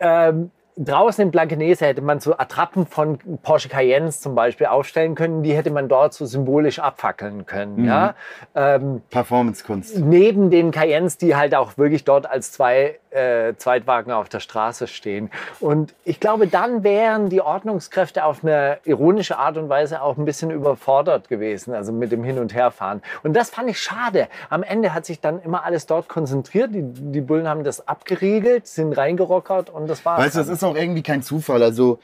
Ähm, 0.00 0.50
draußen 0.76 1.22
in 1.22 1.30
Blankenese 1.30 1.86
hätte 1.86 2.02
man 2.02 2.20
so 2.20 2.36
Attrappen 2.36 2.86
von 2.86 3.18
Porsche 3.42 3.68
Cayennes 3.68 4.20
zum 4.20 4.34
Beispiel 4.34 4.66
aufstellen 4.66 5.14
können. 5.14 5.42
Die 5.42 5.54
hätte 5.54 5.70
man 5.70 5.88
dort 5.88 6.14
so 6.14 6.26
symbolisch 6.26 6.78
abfackeln 6.78 7.46
können. 7.46 7.82
Mhm. 7.82 7.84
Ja? 7.84 8.14
Ähm, 8.54 9.02
Performancekunst. 9.10 9.98
neben 9.98 10.50
den 10.50 10.70
Cayennes, 10.70 11.18
die 11.18 11.36
halt 11.36 11.54
auch 11.54 11.78
wirklich 11.78 12.04
dort 12.04 12.28
als 12.28 12.52
zwei 12.52 12.98
äh, 13.10 13.54
Zweitwagen 13.56 14.12
auf 14.12 14.28
der 14.28 14.40
Straße 14.40 14.88
stehen. 14.88 15.30
Und 15.60 15.94
ich 16.04 16.18
glaube, 16.18 16.48
dann 16.48 16.82
wären 16.82 17.28
die 17.28 17.40
Ordnungskräfte 17.40 18.24
auf 18.24 18.42
eine 18.42 18.78
ironische 18.84 19.38
Art 19.38 19.56
und 19.56 19.68
Weise 19.68 20.02
auch 20.02 20.16
ein 20.16 20.24
bisschen 20.24 20.50
überfordert 20.50 21.28
gewesen, 21.28 21.74
also 21.74 21.92
mit 21.92 22.10
dem 22.10 22.24
Hin- 22.24 22.38
und 22.38 22.54
Herfahren. 22.54 23.02
Und 23.22 23.34
das 23.34 23.50
fand 23.50 23.70
ich 23.70 23.80
schade. 23.80 24.26
Am 24.50 24.64
Ende 24.64 24.92
hat 24.92 25.06
sich 25.06 25.20
dann 25.20 25.40
immer 25.42 25.64
alles 25.64 25.86
dort 25.86 26.08
konzentriert. 26.08 26.74
Die, 26.74 26.82
die 26.82 27.20
Bullen 27.20 27.48
haben 27.48 27.62
das 27.62 27.86
abgeriegelt, 27.86 28.66
sind 28.66 28.92
reingerockert 28.94 29.70
und 29.70 29.88
das 29.88 30.04
war's. 30.04 30.20
Weißt 30.20 30.34
du, 30.36 30.42
das 30.42 30.58
dann. 30.63 30.63
Ist 30.64 30.70
auch 30.70 30.76
irgendwie 30.76 31.02
kein 31.02 31.22
Zufall. 31.22 31.62
Also, 31.62 31.98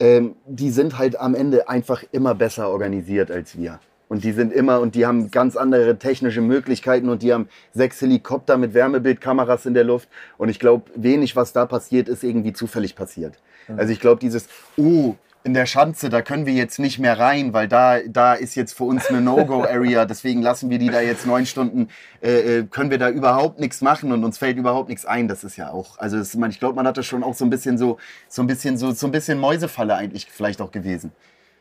ähm, 0.00 0.36
die 0.46 0.70
sind 0.70 0.98
halt 0.98 1.18
am 1.18 1.34
Ende 1.34 1.68
einfach 1.68 2.04
immer 2.12 2.34
besser 2.34 2.68
organisiert 2.68 3.30
als 3.30 3.56
wir. 3.56 3.80
Und 4.08 4.24
die 4.24 4.32
sind 4.32 4.52
immer, 4.52 4.80
und 4.80 4.94
die 4.94 5.06
haben 5.06 5.30
ganz 5.30 5.56
andere 5.56 5.98
technische 5.98 6.42
Möglichkeiten 6.42 7.08
und 7.08 7.22
die 7.22 7.32
haben 7.32 7.48
sechs 7.72 8.00
Helikopter 8.02 8.58
mit 8.58 8.74
Wärmebildkameras 8.74 9.64
in 9.64 9.72
der 9.72 9.84
Luft. 9.84 10.08
Und 10.36 10.50
ich 10.50 10.58
glaube, 10.58 10.84
wenig, 10.94 11.34
was 11.34 11.54
da 11.54 11.64
passiert, 11.64 12.10
ist 12.10 12.22
irgendwie 12.22 12.52
zufällig 12.52 12.94
passiert. 12.94 13.38
Also 13.74 13.90
ich 13.90 14.00
glaube, 14.00 14.20
dieses, 14.20 14.48
oh, 14.76 15.14
in 15.44 15.54
der 15.54 15.66
Schanze, 15.66 16.08
da 16.08 16.22
können 16.22 16.46
wir 16.46 16.52
jetzt 16.52 16.78
nicht 16.78 16.98
mehr 16.98 17.18
rein, 17.18 17.52
weil 17.52 17.68
da, 17.68 17.98
da 18.06 18.34
ist 18.34 18.54
jetzt 18.54 18.74
für 18.74 18.84
uns 18.84 19.08
eine 19.08 19.20
No-Go-Area, 19.20 20.04
deswegen 20.06 20.42
lassen 20.42 20.70
wir 20.70 20.78
die 20.78 20.88
da 20.88 21.00
jetzt 21.00 21.26
neun 21.26 21.46
Stunden, 21.46 21.88
äh, 22.22 22.58
äh, 22.58 22.62
können 22.64 22.90
wir 22.90 22.98
da 22.98 23.08
überhaupt 23.08 23.58
nichts 23.58 23.80
machen 23.80 24.12
und 24.12 24.24
uns 24.24 24.38
fällt 24.38 24.56
überhaupt 24.56 24.88
nichts 24.88 25.04
ein. 25.04 25.28
Das 25.28 25.44
ist 25.44 25.56
ja 25.56 25.70
auch, 25.70 25.98
also 25.98 26.18
das, 26.18 26.34
ich 26.34 26.58
glaube, 26.58 26.76
man 26.76 26.86
hatte 26.86 27.02
schon 27.02 27.24
auch 27.24 27.34
so 27.34 27.44
ein 27.44 27.50
bisschen 27.50 27.76
so, 27.76 27.98
so 28.28 28.42
ein 28.42 28.46
bisschen 28.46 28.76
so, 28.76 28.92
so 28.92 29.06
ein 29.06 29.12
bisschen 29.12 29.38
Mäusefalle 29.38 29.94
eigentlich 29.94 30.28
vielleicht 30.30 30.60
auch 30.60 30.70
gewesen. 30.70 31.12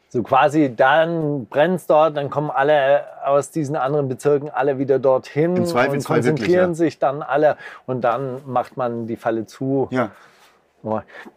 So 0.10 0.24
quasi, 0.24 0.74
dann 0.76 1.46
brennt 1.46 1.90
dort, 1.90 2.18
dann 2.18 2.30
kommen 2.30 2.52
alle 2.52 3.06
aus 3.26 3.50
diesen 3.50 3.78
anderen 3.78 4.10
Bezirken 4.10 4.50
alle 4.50 4.78
wieder 4.78 5.00
dorthin 5.00 5.56
Im 5.56 5.62
und 5.64 5.68
Zweifelsfall 5.68 6.18
konzentrieren 6.18 6.52
wirklich, 6.52 6.68
ja. 6.68 6.74
sich 6.74 7.00
dann 7.00 7.22
alle 7.22 7.56
und 7.86 8.02
dann 8.02 8.42
macht 8.46 8.76
man 8.76 9.08
die 9.08 9.16
Falle 9.16 9.46
zu. 9.46 9.88
Ja, 9.90 10.12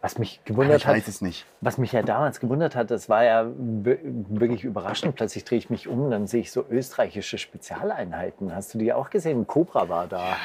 Was 0.01 0.17
mich 0.17 0.41
gewundert 0.45 0.77
ich 0.77 0.87
hat, 0.87 0.95
weiß 0.95 1.07
es 1.07 1.21
nicht. 1.21 1.45
was 1.61 1.77
mich 1.77 1.91
ja 1.91 2.01
damals 2.01 2.39
gewundert 2.39 2.75
hat, 2.75 2.89
das 2.89 3.09
war 3.09 3.23
ja 3.23 3.45
wirklich 3.55 4.63
überraschend. 4.63 5.15
Plötzlich 5.15 5.43
drehe 5.43 5.59
ich 5.59 5.69
mich 5.69 5.87
um, 5.87 6.09
dann 6.09 6.25
sehe 6.27 6.41
ich 6.41 6.51
so 6.51 6.65
österreichische 6.69 7.37
Spezialeinheiten. 7.37 8.55
Hast 8.55 8.73
du 8.73 8.77
die 8.79 8.91
auch 8.93 9.09
gesehen? 9.09 9.45
Cobra 9.45 9.87
war 9.87 10.07
da. 10.07 10.35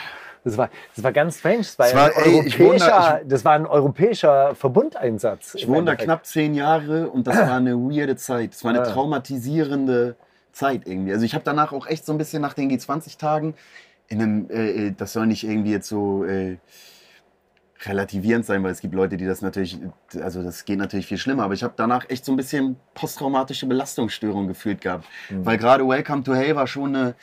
Das 0.45 0.57
war, 0.57 0.71
das 0.95 1.05
war 1.05 1.13
ganz 1.13 1.39
strange. 1.39 1.59
Das 1.59 1.79
war, 1.79 1.87
Das 1.87 1.95
war- 1.95 2.27
ey, 2.27 2.41
ich 2.47 2.57
da- 2.57 2.63
europäischer, 2.65 3.21
das 3.27 3.45
war 3.45 3.53
ein 3.53 3.67
europäischer 3.67 4.55
Verbundeinsatz. 4.55 5.55
Ich 5.55 5.69
wohne 5.69 5.85
da 5.85 5.97
knapp 5.97 6.25
zehn 6.27 6.55
Jahre 6.55 7.09
und 7.11 7.27
das 7.27 7.37
war 7.37 7.57
eine 7.57 7.75
weirde 7.77 8.17
Zeit. 8.17 8.53
Das 8.55 8.65
war 8.65 8.71
eine 8.71 8.83
traumatisierende 8.83 10.17
Zeit 10.53 10.83
irgendwie. 10.87 11.13
Also 11.13 11.25
ich 11.25 11.35
habe 11.35 11.45
danach 11.45 11.73
auch 11.73 11.87
echt 11.87 12.05
so 12.07 12.13
ein 12.13 12.19
bisschen 12.19 12.43
nach 12.43 12.55
den 12.55 12.71
G20-Tagen 12.71 13.55
in 14.09 14.21
einem, 14.23 14.51
äh, 14.51 14.89
äh, 14.89 14.95
das 14.97 15.13
soll 15.13 15.27
nicht 15.27 15.45
irgendwie 15.45 15.73
jetzt 15.73 15.89
so 15.89 16.25
äh, 16.25 16.57
relativierend 17.87 18.45
sein, 18.45 18.63
weil 18.63 18.73
es 18.73 18.81
gibt 18.81 18.95
Leute, 18.95 19.17
die 19.17 19.27
das 19.27 19.41
natürlich, 19.41 19.79
also 20.23 20.43
das 20.43 20.65
geht 20.65 20.79
natürlich 20.79 21.07
viel 21.07 21.19
schlimmer, 21.19 21.45
aber 21.45 21.55
ich 21.55 21.63
habe 21.63 21.75
danach 21.77 22.09
echt 22.11 22.25
so 22.25 22.33
ein 22.33 22.37
bisschen 22.37 22.77
posttraumatische 22.95 23.67
Belastungsstörung 23.67 24.49
gefühlt 24.49 24.81
gehabt. 24.81 25.07
Weil 25.31 25.59
gerade 25.59 25.87
Welcome 25.87 26.23
to 26.23 26.35
Hell 26.35 26.57
war 26.57 26.67
schon 26.67 26.95
eine, 26.95 27.15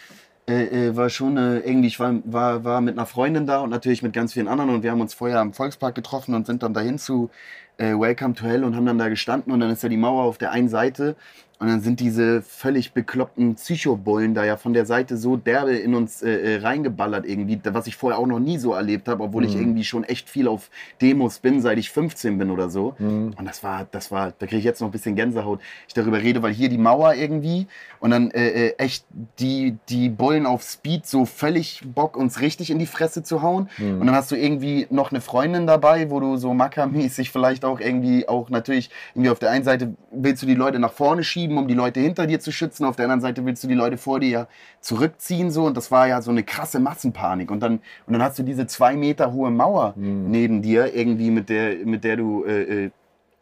äh, 0.50 0.88
äh, 0.88 0.96
war 0.96 1.10
schon 1.10 1.38
eine, 1.38 1.60
irgendwie, 1.60 1.88
ich 1.88 2.00
war, 2.00 2.15
war, 2.26 2.63
war 2.63 2.82
mit 2.82 2.98
einer 2.98 3.06
Freundin 3.06 3.46
da 3.46 3.60
und 3.60 3.70
natürlich 3.70 4.02
mit 4.02 4.13
ganz 4.13 4.34
vielen 4.34 4.48
anderen 4.48 4.72
und 4.72 4.84
wir 4.84 4.91
haben 4.91 5.02
uns 5.02 5.13
vorher 5.13 5.39
am 5.39 5.54
Volkspark 5.54 5.93
getroffen 5.93 6.34
und 6.34 6.48
sind 6.48 6.63
dann 6.63 6.74
dahin 6.74 6.98
zu 6.98 7.30
äh, 7.78 7.93
Welcome 7.93 8.34
to 8.34 8.46
Hell 8.46 8.63
und 8.63 8.76
haben 8.76 8.86
dann 8.86 8.98
da 8.98 9.10
gestanden 9.10 9.54
und 9.54 9.60
dann 9.60 9.70
ist 9.70 9.84
ja 9.84 9.89
die 9.89 9.98
Mauer 9.98 10.24
auf 10.24 10.38
der 10.38 10.52
einen 10.52 10.70
Seite 10.70 11.15
und 11.60 11.67
dann 11.67 11.82
sind 11.82 12.00
diese 12.00 12.43
völlig 12.43 12.93
bekloppten 12.93 13.56
Psychobullen 13.56 14.36
da 14.36 14.46
ja 14.46 14.58
von 14.58 14.74
der 14.74 14.86
Seite 14.86 15.17
so 15.17 15.38
derbe 15.38 15.76
in 15.76 15.96
uns 15.96 16.22
äh, 16.22 16.56
äh, 16.56 16.62
reingeballert 16.62 17.26
irgendwie, 17.26 17.60
was 17.63 17.88
ich 17.88 17.96
vorher 17.96 18.20
auch 18.20 18.28
noch 18.28 18.39
nie 18.39 18.60
so 18.60 18.74
erlebt 18.74 19.08
habe, 19.08 19.24
obwohl 19.24 19.43
ich 19.43 19.56
irgendwie 19.56 19.84
schon 19.84 20.04
echt 20.04 20.30
viel 20.30 20.48
auf 20.48 20.70
Demos 21.02 21.39
bin, 21.39 21.62
seit 21.62 21.80
ich 21.80 21.89
15 21.89 22.38
bin 22.38 22.52
oder 22.52 22.70
so. 22.70 22.93
Und 23.38 23.46
das 23.46 23.63
war, 23.63 23.88
das 23.89 24.12
war, 24.12 24.34
da 24.38 24.46
kriege 24.46 24.60
ich 24.60 24.65
jetzt 24.65 24.82
noch 24.82 24.89
ein 24.89 24.91
bisschen 24.91 25.15
Gänsehaut, 25.15 25.60
ich 25.88 25.96
darüber 25.96 26.22
rede, 26.22 26.43
weil 26.43 26.54
hier 26.54 26.70
die 26.70 26.78
Mauer 26.78 27.15
irgendwie 27.15 27.65
und 28.00 28.12
dann 28.12 28.30
äh, 28.32 28.67
äh, 28.67 28.76
echt 28.78 29.06
die, 29.39 29.78
die 29.89 30.10
Bullen 30.10 30.46
auf 30.46 30.62
Speed 30.62 31.08
so 31.08 31.26
völlig 31.26 31.82
Bock, 31.86 32.15
uns 32.17 32.39
richtig 32.39 32.70
in 32.70 32.78
die 32.78 32.86
Fresse 32.86 33.24
zu 33.24 33.41
hauen. 33.41 33.70
Und 33.80 34.06
dann 34.06 34.15
hast 34.15 34.30
du 34.32 34.36
irgendwie 34.36 34.86
noch 34.91 35.12
eine 35.12 35.22
Freundin 35.22 35.65
dabei, 35.65 36.12
wo 36.12 36.20
du 36.20 36.38
so 36.38 36.54
mackermäßig 36.54 37.32
vielleicht 37.32 37.65
auch 37.65 37.80
irgendwie, 37.80 38.28
auch 38.28 38.50
natürlich 38.50 38.91
irgendwie 39.15 39.32
auf 39.32 39.39
der 39.39 39.50
einen 39.50 39.63
Seite 39.63 39.96
willst 40.12 40.43
du 40.43 40.46
die 40.46 40.54
Leute 40.54 40.80
nach 40.80 40.93
vorne 40.93 41.24
schieben, 41.24 41.46
um 41.55 41.67
die 41.67 41.75
Leute 41.75 41.99
hinter 41.99 42.25
dir 42.25 42.39
zu 42.39 42.51
schützen, 42.51 42.86
auf 42.86 42.95
der 42.95 43.05
anderen 43.05 43.21
Seite 43.21 43.45
willst 43.45 43.63
du 43.63 43.67
die 43.67 43.75
Leute 43.75 43.97
vor 43.97 44.19
dir 44.19 44.29
ja 44.29 44.47
zurückziehen 44.81 45.51
so. 45.51 45.65
Und 45.65 45.77
das 45.77 45.91
war 45.91 46.07
ja 46.07 46.21
so 46.21 46.31
eine 46.31 46.43
krasse 46.43 46.79
Massenpanik. 46.79 47.51
Und 47.51 47.60
dann, 47.62 47.73
und 48.07 48.13
dann 48.13 48.23
hast 48.23 48.39
du 48.39 48.43
diese 48.43 48.65
zwei 48.65 48.95
Meter 48.95 49.31
hohe 49.33 49.51
Mauer 49.51 49.93
neben 49.95 50.62
dir 50.62 50.93
irgendwie, 50.95 51.29
mit 51.29 51.49
der, 51.49 51.86
mit 51.86 52.03
der 52.03 52.17
du, 52.17 52.43
äh, 52.45 52.86
äh, 52.86 52.91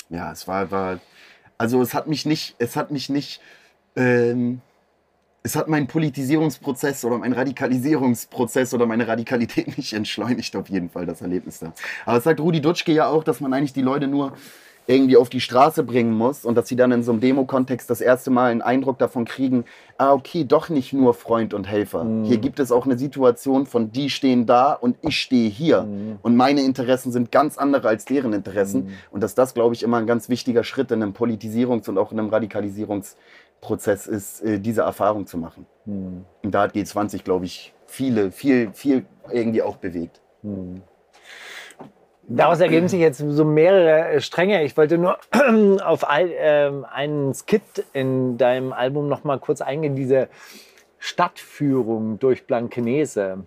ja, 0.10 0.32
es 0.32 0.48
war, 0.48 0.70
war, 0.72 1.00
also 1.58 1.82
es 1.82 1.94
hat 1.94 2.08
mich 2.08 2.26
nicht, 2.26 2.56
es 2.60 2.76
hat 2.76 2.92
mich 2.92 3.10
nicht, 3.10 3.42
ähm, 3.96 4.62
es 5.46 5.56
hat 5.56 5.68
meinen 5.68 5.86
Politisierungsprozess 5.86 7.06
oder 7.06 7.20
meinen 7.20 7.34
Radikalisierungsprozess 7.34 8.74
oder 8.74 8.88
meine 8.88 9.08
Radikalität 9.08 9.78
nicht 9.78 9.94
entschleunigt, 9.94 10.56
auf 10.56 10.70
jeden 10.70 10.90
Fall, 10.90 11.06
das 11.06 11.22
Erlebnis 11.22 11.60
da. 11.60 11.74
Aber 12.06 12.18
es 12.18 12.24
sagt 12.24 12.40
Rudi 12.40 12.62
Dutschke 12.62 12.92
ja 12.92 13.08
auch, 13.08 13.24
dass 13.24 13.42
man 13.42 13.54
eigentlich 13.54 13.74
die 13.74 13.84
Leute 13.84 14.08
nur 14.08 14.34
irgendwie 14.88 15.18
auf 15.18 15.30
die 15.30 15.42
Straße 15.42 15.84
bringen 15.84 16.14
muss 16.14 16.46
und 16.46 16.56
dass 16.56 16.68
sie 16.68 16.76
dann 16.76 16.92
in 16.92 17.04
so 17.04 17.12
einem 17.12 17.22
Demo-Kontext 17.22 17.90
das 17.90 18.02
erste 18.02 18.30
Mal 18.30 18.52
einen 18.52 18.62
Eindruck 18.62 19.00
davon 19.00 19.26
kriegen, 19.26 19.66
ah, 19.98 20.14
okay, 20.14 20.44
doch 20.44 20.70
nicht 20.70 20.94
nur 20.94 21.14
Freund 21.14 21.54
und 21.54 21.68
Helfer. 21.68 22.06
Hier 22.24 22.38
gibt 22.38 22.60
es 22.60 22.72
auch 22.72 22.86
eine 22.86 22.98
Situation 22.98 23.66
von 23.66 23.92
die 23.92 24.10
stehen 24.10 24.46
da 24.46 24.74
und 24.74 24.98
ich 25.02 25.18
stehe 25.18 25.50
hier. 25.50 25.88
Und 26.22 26.36
meine 26.36 26.62
Interessen 26.62 27.12
sind 27.12 27.32
ganz 27.32 27.58
andere 27.58 27.88
als 27.88 28.06
deren 28.06 28.34
Interessen. 28.34 28.90
Und 29.12 29.22
dass 29.22 29.36
das, 29.36 29.54
glaube 29.54 29.74
ich, 29.74 29.84
immer 29.84 29.98
ein 29.98 30.08
ganz 30.08 30.30
wichtiger 30.30 30.64
Schritt 30.64 30.92
in 30.92 31.02
einem 31.02 31.14
Politisierungs- 31.14 31.90
und 31.90 31.98
auch 31.98 32.12
in 32.12 32.20
einem 32.20 32.30
Radikalisierungsprozess 32.30 34.08
ist, 34.08 34.42
äh, 34.42 34.60
diese 34.60 34.82
Erfahrung 34.82 35.26
zu 35.28 35.38
machen. 35.38 35.66
Und 36.44 36.52
da 36.52 36.64
hat 36.64 36.76
G20, 36.76 37.24
glaube 37.24 37.46
ich, 37.46 37.74
viele, 37.88 38.32
viel, 38.32 38.72
viel 38.74 39.06
irgendwie 39.32 39.62
auch 39.62 39.78
bewegt. 39.78 40.22
Daraus 42.28 42.60
ergeben 42.60 42.88
sich 42.88 43.00
jetzt 43.00 43.20
so 43.20 43.46
mehrere 43.46 44.10
äh, 44.10 44.22
Stränge. 44.22 44.64
Ich 44.64 44.76
wollte 44.78 44.98
nur 44.98 45.18
auf 45.84 46.10
all, 46.10 46.30
ähm, 46.34 46.86
einen 46.92 47.34
Skit 47.34 47.86
in 47.94 48.38
deinem 48.38 48.74
Album 48.74 49.08
noch 49.08 49.24
mal 49.24 49.40
kurz 49.40 49.62
eingehen, 49.62 49.96
diese 49.96 50.28
Stadtführung 50.98 52.18
durch 52.18 52.48
Blankenese. 52.48 53.46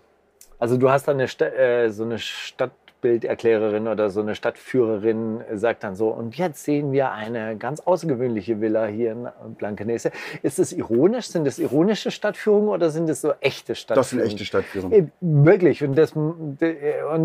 Also 0.60 0.76
du 0.76 0.90
hast 0.90 1.08
dann 1.08 1.16
eine 1.16 1.28
Sta 1.28 1.46
äh, 1.46 1.90
so 1.90 2.04
eine 2.04 2.18
Stadtbilderklärerin 2.18 3.88
oder 3.88 4.10
so 4.10 4.20
eine 4.20 4.36
Stadtführerin 4.36 5.40
äh, 5.40 5.56
sagt 5.56 5.82
dann 5.82 5.96
so, 5.96 6.08
und 6.08 6.36
jetzt 6.36 6.62
sehen 6.62 6.92
wir 6.92 7.10
eine 7.10 7.56
ganz 7.56 7.80
außergewöhnliche 7.80 8.60
Villa 8.60 8.86
hier 8.86 9.12
in 9.12 9.28
Blankenese. 9.56 10.12
Ist 10.42 10.60
es 10.60 10.72
ironisch? 10.72 11.26
Sind 11.28 11.48
es 11.48 11.58
ironische 11.58 12.12
Stadtführungen 12.12 12.68
oder 12.68 12.90
sind 12.90 13.10
es 13.10 13.22
so 13.22 13.32
echte 13.40 13.74
Stadtführungen? 13.74 14.02
Das 14.02 14.10
sind 14.10 14.22
echte 14.22 14.44
Stadtführungen. 14.44 14.92
Äh, 14.92 15.10
Wirklich. 15.20 15.82
Und, 15.82 15.96
das, 15.96 16.12
und, 16.12 16.58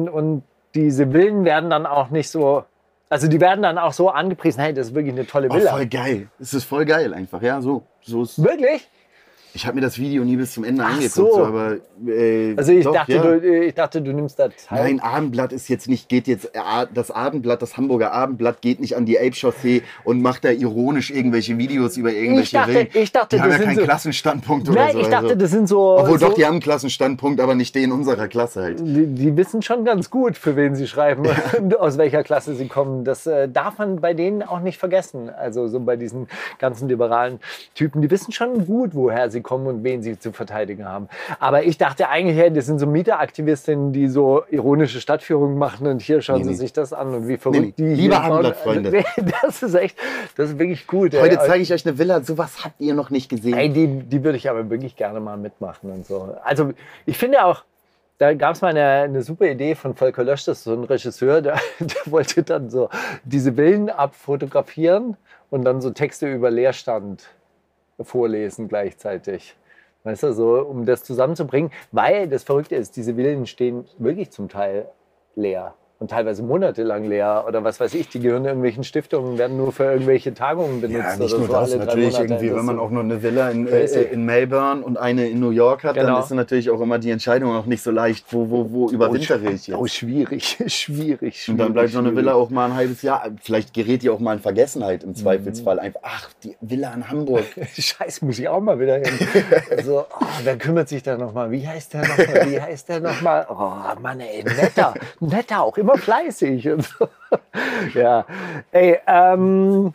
und 0.09 0.43
diese 0.75 1.07
Villen 1.11 1.45
werden 1.45 1.69
dann 1.69 1.85
auch 1.85 2.09
nicht 2.09 2.29
so. 2.29 2.63
Also 3.09 3.27
die 3.27 3.39
werden 3.39 3.61
dann 3.61 3.77
auch 3.77 3.93
so 3.93 4.09
angepriesen, 4.09 4.59
hey, 4.61 4.73
das 4.73 4.87
ist 4.87 4.95
wirklich 4.95 5.13
eine 5.13 5.27
tolle 5.27 5.47
Oh, 5.51 5.53
Villa. 5.55 5.71
voll 5.71 5.85
geil. 5.85 6.29
Es 6.39 6.53
ist 6.53 6.63
voll 6.63 6.85
geil 6.85 7.13
einfach. 7.13 7.41
Ja, 7.41 7.61
so. 7.61 7.83
so 8.01 8.23
ist, 8.23 8.41
Wirklich? 8.43 8.89
Ich 9.53 9.65
habe 9.67 9.75
mir 9.75 9.81
das 9.81 9.97
Video 9.99 10.23
nie 10.23 10.35
bis 10.35 10.53
zum 10.53 10.63
Ende 10.63 10.83
Ach 10.83 10.89
angeguckt, 10.93 11.13
so. 11.13 11.31
so. 11.35 11.45
aber. 11.45 11.77
Äh, 12.07 12.55
Also 12.57 12.71
ich, 12.71 12.83
doch, 12.83 12.93
dachte, 12.93 13.11
ja. 13.13 13.21
du, 13.21 13.65
ich 13.65 13.73
dachte, 13.75 14.01
du 14.01 14.11
nimmst 14.11 14.39
da 14.39 14.49
teil. 14.49 14.83
Nein, 14.83 14.99
Abendblatt 14.99 15.53
ist 15.53 15.67
jetzt 15.69 15.87
nicht, 15.87 16.09
geht 16.09 16.27
jetzt, 16.27 16.45
äh, 16.55 16.59
das 16.93 17.11
Abendblatt, 17.11 17.61
das 17.61 17.77
Hamburger 17.77 18.11
Abendblatt 18.13 18.61
geht 18.61 18.79
nicht 18.79 18.95
an 18.97 19.05
die 19.05 19.17
Elbchaussee 19.17 19.83
und 20.03 20.21
macht 20.21 20.43
da 20.43 20.49
ironisch 20.49 21.11
irgendwelche 21.11 21.57
Videos 21.57 21.97
über 21.97 22.11
irgendwelche 22.11 22.57
dachte- 22.57 22.71
Villen. 22.71 22.87
ich 22.93 23.11
dachte, 23.11 23.35
die 23.35 23.41
haben 23.41 23.49
das 23.49 23.57
ja 23.59 23.63
sind 23.63 23.67
keinen 23.67 23.79
so- 23.79 23.83
Klassenstandpunkt 23.83 24.69
oder 24.69 24.79
Nein, 24.85 24.93
so. 24.93 24.99
ich 25.01 25.07
dachte, 25.07 25.25
also. 25.27 25.35
das 25.39 25.51
sind 25.51 25.67
so. 25.67 25.97
Obwohl 25.99 26.17
doch, 26.17 26.33
die 26.33 26.45
haben 26.45 26.53
einen 26.53 26.61
Klassenstandpunkt, 26.61 27.39
aber 27.39 27.55
nicht 27.55 27.75
den 27.75 27.91
unserer 27.91 28.27
Klasse 28.27 28.61
halt. 28.63 28.79
die, 28.79 29.05
die 29.07 29.37
wissen 29.37 29.61
schon 29.61 29.85
ganz 29.85 30.09
gut, 30.09 30.35
für 30.37 30.55
wen 30.55 30.75
sie 30.75 30.87
schreiben 30.87 31.25
und 31.59 31.79
aus 31.79 31.97
welcher 31.97 32.23
Klasse 32.23 32.55
sie 32.55 32.67
kommen. 32.67 33.03
Das 33.05 33.27
äh, 33.27 33.47
darf 33.47 33.77
man 33.77 34.01
bei 34.01 34.13
denen 34.13 34.41
auch 34.41 34.59
nicht 34.61 34.79
vergessen. 34.79 35.29
Also 35.29 35.67
so 35.67 35.79
bei 35.79 35.95
diesen 35.95 36.27
ganzen 36.59 36.89
liberalen 36.89 37.39
Typen, 37.75 38.01
die 38.01 38.09
wissen 38.09 38.31
schon 38.31 38.65
gut, 38.65 38.95
woher 38.95 39.29
sie 39.29 39.42
kommen 39.43 39.67
und 39.67 39.83
wen 39.83 40.01
sie 40.01 40.17
zu 40.17 40.31
verteidigen 40.31 40.85
haben. 40.85 41.07
Aber 41.39 41.63
ich 41.63 41.77
dachte 41.77 42.09
eigentlich, 42.09 42.37
hey, 42.37 42.51
das 42.51 42.65
sind 42.65 42.79
so 42.79 42.87
Mieteraktivistinnen, 42.87 43.93
die 43.93 44.07
so 44.07 44.43
ironische 44.49 44.99
Stadtführungen 45.01 45.57
machen 45.57 45.85
und 45.87 46.01
hier 46.01 46.21
schauen 46.21 46.39
Nee, 46.39 46.43
sie 46.45 46.49
nee. 46.51 46.55
sich 46.55 46.73
das 46.73 46.93
an 46.93 47.13
und 47.13 47.27
wie 47.27 47.37
verrückt 47.37 47.61
Nee, 47.61 47.73
die 47.77 47.93
Liebe. 47.95 48.19
Abendblattfreunde. 48.19 48.91
Nee, 48.91 49.03
Das 49.41 49.61
ist 49.61 49.75
echt, 49.75 49.97
das 50.35 50.49
ist 50.49 50.59
wirklich 50.59 50.87
gut. 50.87 51.13
Heute 51.13 51.39
ey. 51.39 51.45
zeige 51.45 51.61
ich 51.63 51.73
euch 51.73 51.85
eine 51.85 51.97
Villa, 51.97 52.21
sowas 52.23 52.63
habt 52.63 52.79
ihr 52.79 52.93
noch 52.93 53.09
nicht 53.09 53.29
gesehen. 53.29 53.53
Ey, 53.57 53.69
die, 53.69 53.87
die 53.87 54.23
würde 54.23 54.37
ich 54.37 54.49
aber 54.49 54.69
wirklich 54.69 54.95
gerne 54.95 55.19
mal 55.19 55.37
mitmachen 55.37 55.91
und 55.91 56.05
so. 56.05 56.35
Also 56.43 56.71
ich 57.05 57.17
finde 57.17 57.43
auch, 57.45 57.63
da 58.19 58.33
gab 58.35 58.55
es 58.55 58.61
mal 58.61 58.69
eine, 58.69 58.85
eine 59.03 59.21
super 59.23 59.45
Idee 59.45 59.75
von 59.75 59.95
Volker 59.95 60.23
Lösch, 60.23 60.45
das 60.45 60.59
ist 60.59 60.63
so 60.65 60.73
ein 60.73 60.83
Regisseur, 60.83 61.41
der, 61.41 61.55
der 61.79 62.11
wollte 62.11 62.43
dann 62.43 62.69
so 62.69 62.89
diese 63.23 63.53
Villen 63.53 63.89
abfotografieren 63.89 65.17
und 65.49 65.65
dann 65.65 65.81
so 65.81 65.89
Texte 65.91 66.31
über 66.31 66.49
Leerstand 66.49 67.23
vorlesen 68.03 68.67
gleichzeitig. 68.67 69.55
Weißt 70.03 70.23
du, 70.23 70.33
so, 70.33 70.59
um 70.59 70.85
das 70.85 71.03
zusammenzubringen, 71.03 71.71
weil 71.91 72.27
das 72.27 72.43
Verrückte 72.43 72.75
ist, 72.75 72.95
diese 72.97 73.15
Villen 73.15 73.45
stehen 73.45 73.85
wirklich 73.97 74.31
zum 74.31 74.49
Teil 74.49 74.89
leer 75.35 75.75
und 76.03 76.09
teilweise 76.11 76.43
monatelang 76.43 77.05
leer 77.05 77.45
oder 77.47 77.63
was 77.63 77.79
weiß 77.79 77.93
ich, 77.93 78.09
die 78.09 78.19
gehören 78.19 78.43
irgendwelchen 78.43 78.83
Stiftungen, 78.83 79.37
werden 79.37 79.55
nur 79.55 79.71
für 79.71 79.85
irgendwelche 79.85 80.33
Tagungen 80.33 80.81
benutzt 80.81 81.01
Ja, 81.01 81.15
nicht 81.15 81.33
oder 81.33 81.39
nur 81.39 81.47
so 81.47 81.53
das, 81.53 81.75
natürlich 81.77 82.19
irgendwie, 82.19 82.53
wenn 82.53 82.65
man 82.65 82.77
auch 82.77 82.89
nur 82.89 83.03
eine 83.03 83.23
Villa 83.23 83.49
in, 83.49 83.67
äh, 83.67 83.85
in 83.85 84.25
Melbourne 84.25 84.83
und 84.83 84.97
eine 84.97 85.29
in 85.29 85.39
New 85.39 85.51
York 85.51 85.85
hat, 85.85 85.95
Genau. 85.95 86.15
dann 86.15 86.23
ist 86.23 86.29
natürlich 86.31 86.69
auch 86.69 86.81
immer 86.81 86.99
die 86.99 87.09
Entscheidung 87.09 87.55
auch 87.55 87.65
nicht 87.65 87.81
so 87.81 87.89
leicht, 87.91 88.25
wo, 88.31 88.49
wo, 88.49 88.69
wo 88.71 88.89
überwintere 88.89 89.49
ich 89.51 89.67
jetzt. 89.67 89.77
Oh, 89.79 89.87
schwierig, 89.87 90.57
schwierig. 90.67 91.47
Und 91.47 91.57
dann 91.57 91.71
bleibt 91.71 91.91
so 91.91 91.99
eine 91.99 92.09
schwierig. 92.09 92.25
Villa 92.25 92.33
auch 92.33 92.49
mal 92.49 92.65
ein 92.65 92.75
halbes 92.75 93.01
Jahr. 93.01 93.23
Vielleicht 93.41 93.73
gerät 93.73 94.01
die 94.01 94.09
auch 94.09 94.19
mal 94.19 94.33
in 94.33 94.39
Vergessenheit 94.41 95.03
Mhm. 95.03 95.09
im 95.09 95.15
Zweifelsfall. 95.15 95.79
Einfach, 95.79 96.01
ach, 96.03 96.29
die 96.43 96.57
Villa 96.59 96.93
in 96.93 97.09
Hamburg. 97.09 97.45
Scheiße, 97.77 98.25
muss 98.25 98.37
ich 98.39 98.49
auch 98.49 98.59
mal 98.59 98.77
wieder 98.77 98.95
hin. 98.95 99.05
so, 99.85 99.99
oh, 100.19 100.25
wer 100.43 100.57
kümmert 100.57 100.89
sich 100.89 101.01
da 101.01 101.17
nochmal? 101.17 101.49
Wie 101.49 101.65
heißt 101.65 101.93
der 101.93 102.01
nochmal? 102.01 102.47
Wie 102.51 102.59
heißt 102.59 102.89
der 102.89 102.99
nochmal? 102.99 103.47
Oh 103.49 103.99
Mann, 104.01 104.19
ey, 104.19 104.43
netter. 104.43 104.93
Netter, 105.21 105.61
auch 105.63 105.77
immer 105.77 105.92
fleißig. 105.97 106.69
Und 106.69 106.83
so. 106.83 107.07
Ja, 107.95 108.25
ey, 108.71 108.99
ähm, 109.07 109.93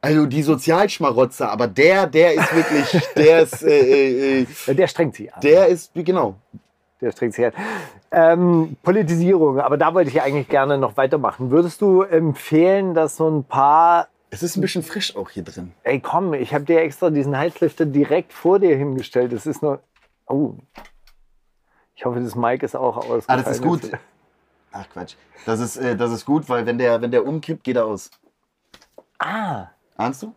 Also 0.00 0.26
die 0.26 0.42
Sozialschmarotzer, 0.42 1.50
aber 1.50 1.66
der, 1.66 2.06
der 2.06 2.34
ist 2.34 2.54
wirklich, 2.54 3.08
der 3.16 3.42
ist, 3.42 3.62
äh, 3.62 4.40
äh, 4.40 4.46
äh, 4.66 4.74
der 4.74 4.86
strengt 4.86 5.14
sich 5.14 5.32
an. 5.32 5.40
der 5.40 5.66
ist, 5.68 5.92
genau. 5.94 6.36
Der 7.00 7.10
streckt 7.10 7.34
sich 7.34 7.46
an. 7.46 7.52
Ähm, 8.10 8.76
Politisierung, 8.82 9.60
aber 9.60 9.76
da 9.76 9.94
wollte 9.94 10.10
ich 10.10 10.20
eigentlich 10.20 10.48
gerne 10.48 10.78
noch 10.78 10.96
weitermachen. 10.96 11.50
Würdest 11.50 11.80
du 11.80 12.02
empfehlen, 12.02 12.94
dass 12.94 13.16
so 13.16 13.28
ein 13.28 13.44
paar 13.44 14.08
Es 14.30 14.42
ist 14.42 14.56
ein 14.56 14.60
bisschen 14.60 14.82
frisch 14.82 15.16
auch 15.16 15.30
hier 15.30 15.42
drin. 15.42 15.72
Ey, 15.82 16.00
komm, 16.00 16.34
ich 16.34 16.54
habe 16.54 16.64
dir 16.64 16.80
extra 16.80 17.10
diesen 17.10 17.36
Heizlüfter 17.36 17.86
direkt 17.86 18.32
vor 18.32 18.58
dir 18.58 18.76
hingestellt. 18.76 19.32
Das 19.32 19.46
ist 19.46 19.62
nur. 19.62 19.80
Oh. 20.26 20.54
Ich 21.94 22.04
hoffe, 22.04 22.20
das 22.20 22.34
Mic 22.34 22.64
ist 22.64 22.76
auch 22.76 22.96
aus. 22.96 23.24
Ah, 23.28 23.36
das 23.36 23.48
ist 23.48 23.62
gut. 23.62 23.90
Ach 24.72 24.86
Quatsch. 24.92 25.14
Das 25.46 25.60
ist, 25.60 25.76
äh, 25.76 25.96
das 25.96 26.10
ist 26.10 26.24
gut, 26.24 26.48
weil 26.48 26.66
wenn 26.66 26.78
der, 26.78 27.00
wenn 27.00 27.10
der 27.10 27.26
umkippt, 27.26 27.62
geht 27.64 27.76
er 27.76 27.86
aus. 27.86 28.10
Ah, 29.18 29.68
Ahnst 29.96 30.22
du? 30.22 30.34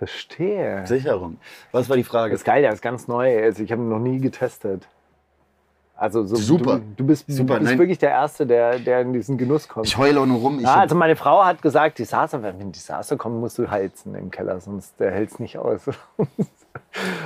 verstehe. 0.00 0.86
Sicherung. 0.86 1.36
Was 1.72 1.90
war 1.90 1.96
die 1.96 2.04
Frage? 2.04 2.32
Das 2.32 2.40
ist 2.40 2.44
geil, 2.46 2.62
der 2.62 2.72
ist 2.72 2.80
ganz 2.80 3.06
neu. 3.06 3.42
Also 3.42 3.62
ich 3.62 3.70
habe 3.70 3.82
ihn 3.82 3.90
noch 3.90 3.98
nie 3.98 4.18
getestet. 4.18 4.88
Also 5.94 6.24
so, 6.24 6.36
Super. 6.36 6.78
Du, 6.78 6.84
du 6.96 7.06
bist, 7.08 7.26
Super, 7.28 7.54
du 7.54 7.58
bist 7.60 7.70
nein. 7.72 7.78
wirklich 7.78 7.98
der 7.98 8.08
Erste, 8.08 8.46
der, 8.46 8.78
der 8.78 9.02
in 9.02 9.12
diesen 9.12 9.36
Genuss 9.36 9.68
kommt. 9.68 9.86
Ich 9.86 9.98
heule 9.98 10.18
auch 10.20 10.24
nur 10.24 10.38
rum. 10.38 10.58
Ja, 10.60 10.76
also 10.76 10.94
meine 10.94 11.16
Frau 11.16 11.44
hat 11.44 11.60
gesagt, 11.60 11.98
Desaster, 11.98 12.42
wenn 12.42 12.72
Desaster 12.72 13.18
kommt, 13.18 13.38
musst 13.40 13.58
du 13.58 13.70
heizen 13.70 14.14
im 14.14 14.30
Keller, 14.30 14.58
sonst 14.60 14.98
der 14.98 15.10
hält 15.10 15.32
es 15.32 15.38
nicht 15.38 15.58
aus. 15.58 15.82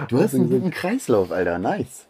du 0.09 0.19
hast 0.21 0.35
einen 0.35 0.51
guten 0.51 0.73
Kreislauf, 0.73 1.31
Alter. 1.31 1.61
Nice. 1.61 2.09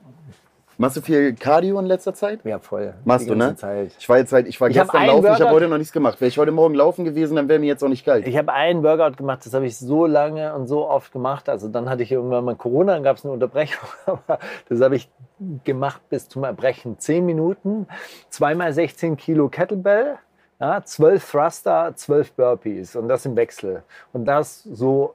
Machst 0.76 0.96
du 0.96 1.00
viel 1.00 1.34
Cardio 1.34 1.78
in 1.78 1.86
letzter 1.86 2.14
Zeit? 2.14 2.40
ja, 2.44 2.58
voll. 2.58 2.94
Machst 3.04 3.28
du, 3.28 3.34
ne? 3.34 3.54
Zeit. 3.56 3.92
Ich 3.98 4.08
war 4.08 4.18
jetzt 4.18 4.32
halt, 4.32 4.48
ich 4.48 4.60
war 4.60 4.68
Ich 4.68 4.74
gestern 4.74 5.06
laufen, 5.06 5.24
ich 5.24 5.30
habe 5.30 5.40
Workout- 5.44 5.54
heute 5.54 5.68
noch 5.68 5.78
nichts 5.78 5.92
gemacht. 5.92 6.20
Wäre 6.20 6.28
ich 6.28 6.38
heute 6.38 6.50
Morgen 6.52 6.74
laufen 6.74 7.04
gewesen, 7.04 7.36
dann 7.36 7.48
wäre 7.48 7.58
mir 7.60 7.66
jetzt 7.66 7.84
auch 7.84 7.88
nicht 7.88 8.04
kalt. 8.04 8.26
Ich 8.26 8.36
habe 8.36 8.52
einen 8.52 8.82
Workout 8.82 9.16
gemacht, 9.16 9.46
das 9.46 9.54
habe 9.54 9.66
ich 9.66 9.76
so 9.78 10.06
lange 10.06 10.54
und 10.54 10.66
so 10.66 10.88
oft 10.88 11.12
gemacht. 11.12 11.48
Also 11.48 11.68
dann 11.68 11.88
hatte 11.88 12.02
ich 12.02 12.10
irgendwann 12.12 12.44
mal 12.44 12.56
Corona, 12.56 12.94
dann 12.94 13.02
gab 13.04 13.16
es 13.16 13.24
eine 13.24 13.32
Unterbrechung. 13.34 13.88
Aber 14.06 14.38
das 14.68 14.80
habe 14.80 14.96
ich 14.96 15.08
gemacht 15.64 16.00
bis 16.08 16.28
zum 16.28 16.44
Erbrechen. 16.44 16.98
Zehn 16.98 17.24
Minuten, 17.26 17.86
zweimal 18.28 18.72
16 18.72 19.16
Kilo 19.16 19.48
Kettlebell, 19.48 20.16
ja, 20.60 20.82
12 20.84 21.30
Thruster, 21.30 21.92
12 21.94 22.32
Burpees 22.32 22.96
und 22.96 23.08
das 23.08 23.26
im 23.26 23.36
Wechsel. 23.36 23.82
Und 24.12 24.24
das 24.24 24.62
so, 24.64 25.14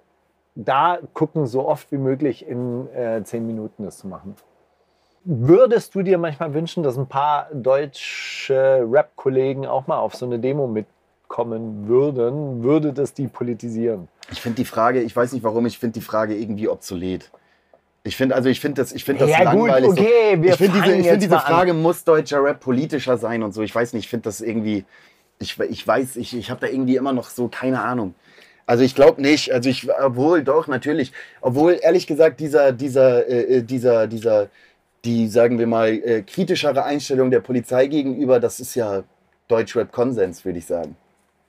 da 0.55 0.99
gucken, 1.13 1.47
so 1.47 1.67
oft 1.67 1.91
wie 1.91 1.97
möglich 1.97 2.45
in 2.47 2.87
äh, 2.93 3.23
zehn 3.23 3.45
Minuten 3.47 3.83
das 3.85 3.97
zu 3.97 4.07
machen. 4.07 4.35
Würdest 5.25 5.95
du 5.95 6.01
dir 6.01 6.17
manchmal 6.17 6.53
wünschen, 6.53 6.81
dass 6.83 6.97
ein 6.97 7.07
paar 7.07 7.49
deutsche 7.53 8.85
Rap-Kollegen 8.89 9.65
auch 9.65 9.85
mal 9.87 9.97
auf 9.99 10.15
so 10.15 10.25
eine 10.25 10.39
Demo 10.39 10.67
mitkommen 10.67 11.87
würden? 11.87 12.63
Würde 12.63 12.93
das 12.93 13.13
die 13.13 13.27
politisieren? 13.27 14.07
Ich 14.31 14.41
finde 14.41 14.57
die 14.57 14.65
Frage, 14.65 15.01
ich 15.01 15.15
weiß 15.15 15.33
nicht 15.33 15.43
warum, 15.43 15.65
ich 15.65 15.77
finde 15.77 15.99
die 15.99 16.05
Frage 16.05 16.35
irgendwie 16.35 16.67
obsolet. 16.69 17.29
Ich 18.03 18.15
finde, 18.15 18.33
also 18.33 18.47
ich 18.49 18.59
finde 18.61 18.81
das, 18.81 18.93
ich 18.93 19.03
finde 19.03 19.25
das 19.25 19.31
Ja, 19.31 19.51
gut, 19.51 19.67
langweilig. 19.67 19.89
so. 19.89 20.01
okay, 20.01 20.41
wir 20.41 20.51
ich 20.51 20.57
finde 20.57 20.81
diese, 20.81 20.95
ich 20.95 21.07
find 21.07 21.21
diese 21.21 21.35
mal 21.35 21.41
an. 21.41 21.53
Frage, 21.53 21.73
muss 21.73 22.03
deutscher 22.05 22.41
Rap 22.43 22.59
politischer 22.61 23.17
sein 23.17 23.43
und 23.43 23.53
so. 23.53 23.61
Ich 23.61 23.75
weiß 23.75 23.93
nicht, 23.93 24.05
ich 24.05 24.09
finde 24.09 24.23
das 24.23 24.39
irgendwie, 24.39 24.85
ich, 25.39 25.59
ich 25.59 25.85
weiß, 25.85 26.15
ich, 26.15 26.35
ich 26.35 26.49
habe 26.49 26.61
da 26.61 26.67
irgendwie 26.67 26.95
immer 26.95 27.11
noch 27.11 27.29
so 27.29 27.49
keine 27.49 27.81
Ahnung. 27.81 28.15
Also 28.65 28.83
ich 28.83 28.95
glaube 28.95 29.21
nicht, 29.21 29.51
also 29.51 29.69
ich, 29.69 29.89
obwohl 30.01 30.43
doch, 30.43 30.67
natürlich. 30.67 31.11
Obwohl, 31.41 31.77
ehrlich 31.81 32.07
gesagt, 32.07 32.39
dieser, 32.39 32.71
dieser, 32.71 33.27
äh, 33.27 33.57
äh, 33.57 33.61
dieser, 33.63 34.07
dieser, 34.07 34.47
die, 35.05 35.27
sagen 35.27 35.59
wir 35.59 35.67
mal, 35.67 35.89
äh, 35.89 36.21
kritischere 36.21 36.83
Einstellung 36.83 37.31
der 37.31 37.39
Polizei 37.39 37.87
gegenüber, 37.87 38.39
das 38.39 38.59
ist 38.59 38.75
ja 38.75 39.03
Deutschrap-Konsens, 39.47 40.45
würde 40.45 40.59
ich 40.59 40.65
sagen. 40.65 40.95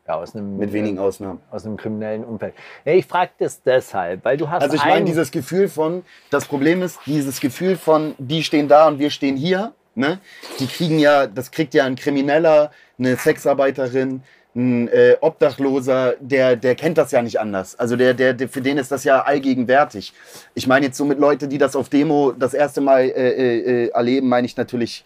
Ja, 0.07 0.17
aus 0.17 0.35
einem, 0.35 0.57
Mit 0.57 0.73
wenigen 0.73 0.99
Ausnahmen. 0.99 1.41
aus 1.51 1.65
einem 1.67 1.77
kriminellen 1.77 2.25
Umfeld. 2.25 2.55
Ja, 2.85 2.93
ich 2.95 3.07
frage 3.07 3.31
das 3.39 3.63
deshalb, 3.63 4.25
weil 4.25 4.37
du 4.37 4.49
hast 4.49 4.63
Also 4.63 4.75
ich 4.75 4.85
meine, 4.85 5.05
dieses 5.05 5.31
Gefühl 5.31 5.69
von, 5.69 6.03
das 6.31 6.47
Problem 6.47 6.83
ist, 6.83 6.99
dieses 7.07 7.41
Gefühl 7.41 7.77
von, 7.77 8.15
die 8.19 8.43
stehen 8.43 8.67
da 8.67 8.89
und 8.89 8.99
wir 8.99 9.11
stehen 9.11 9.37
hier, 9.37 9.73
ne? 9.95 10.19
Die 10.59 10.67
kriegen 10.67 10.99
ja, 10.99 11.27
das 11.27 11.51
kriegt 11.51 11.75
ja 11.75 11.85
ein 11.85 11.95
Krimineller, 11.95 12.73
eine 12.99 13.17
Sexarbeiterin, 13.17 14.23
ein 14.55 14.89
äh, 14.89 15.17
Obdachloser, 15.21 16.15
der, 16.21 16.57
der 16.57 16.75
kennt 16.75 16.99
das 16.99 17.13
ja 17.13 17.23
nicht 17.23 17.39
anders. 17.39 17.79
Also 17.79 17.97
der, 17.97 18.15
der, 18.15 18.35
der, 18.35 18.49
für 18.49 18.61
den 18.61 18.79
ist 18.79 18.91
das 18.91 19.05
ja 19.05 19.23
allgegenwärtig. 19.23 20.13
Ich 20.55 20.67
meine 20.67 20.87
jetzt 20.87 20.97
so 20.97 21.05
mit 21.05 21.19
Leute, 21.19 21.47
die 21.47 21.59
das 21.59 21.77
auf 21.77 21.89
Demo 21.89 22.33
das 22.33 22.55
erste 22.55 22.81
Mal 22.81 23.03
äh, 23.03 23.11
äh, 23.11 23.85
äh, 23.85 23.89
erleben, 23.89 24.29
meine 24.29 24.47
ich 24.47 24.57
natürlich 24.57 25.05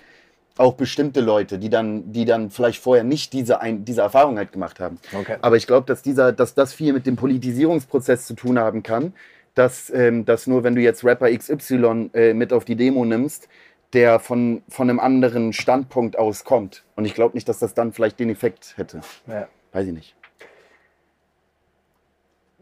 auch 0.56 0.74
bestimmte 0.74 1.20
Leute, 1.20 1.58
die 1.58 1.68
dann, 1.68 2.12
die 2.12 2.24
dann 2.24 2.50
vielleicht 2.50 2.80
vorher 2.80 3.04
nicht 3.04 3.32
diese, 3.32 3.60
ein, 3.60 3.84
diese 3.84 4.02
Erfahrung 4.02 4.38
halt 4.38 4.52
gemacht 4.52 4.80
haben. 4.80 4.98
Okay. 5.12 5.36
Aber 5.42 5.56
ich 5.56 5.66
glaube, 5.66 5.86
dass, 5.86 6.00
dieser, 6.02 6.32
dass 6.32 6.54
das 6.54 6.72
viel 6.72 6.92
mit 6.92 7.06
dem 7.06 7.16
Politisierungsprozess 7.16 8.26
zu 8.26 8.34
tun 8.34 8.58
haben 8.58 8.82
kann. 8.82 9.12
Dass, 9.54 9.88
ähm, 9.94 10.24
dass 10.24 10.48
nur 10.48 10.64
wenn 10.64 10.74
du 10.74 10.80
jetzt 10.80 11.04
Rapper 11.04 11.30
XY 11.30 12.10
äh, 12.12 12.34
mit 12.34 12.52
auf 12.52 12.64
die 12.64 12.74
Demo 12.74 13.04
nimmst, 13.04 13.48
der 13.94 14.18
von, 14.18 14.62
von 14.68 14.90
einem 14.90 15.00
anderen 15.00 15.52
Standpunkt 15.52 16.18
aus 16.18 16.44
kommt. 16.44 16.84
Und 16.96 17.04
ich 17.04 17.14
glaube 17.14 17.34
nicht, 17.34 17.48
dass 17.48 17.58
das 17.58 17.74
dann 17.74 17.92
vielleicht 17.92 18.18
den 18.18 18.30
Effekt 18.30 18.74
hätte. 18.76 19.00
Ja. 19.26 19.48
Weiß 19.72 19.86
ich 19.86 19.92
nicht. 19.92 20.16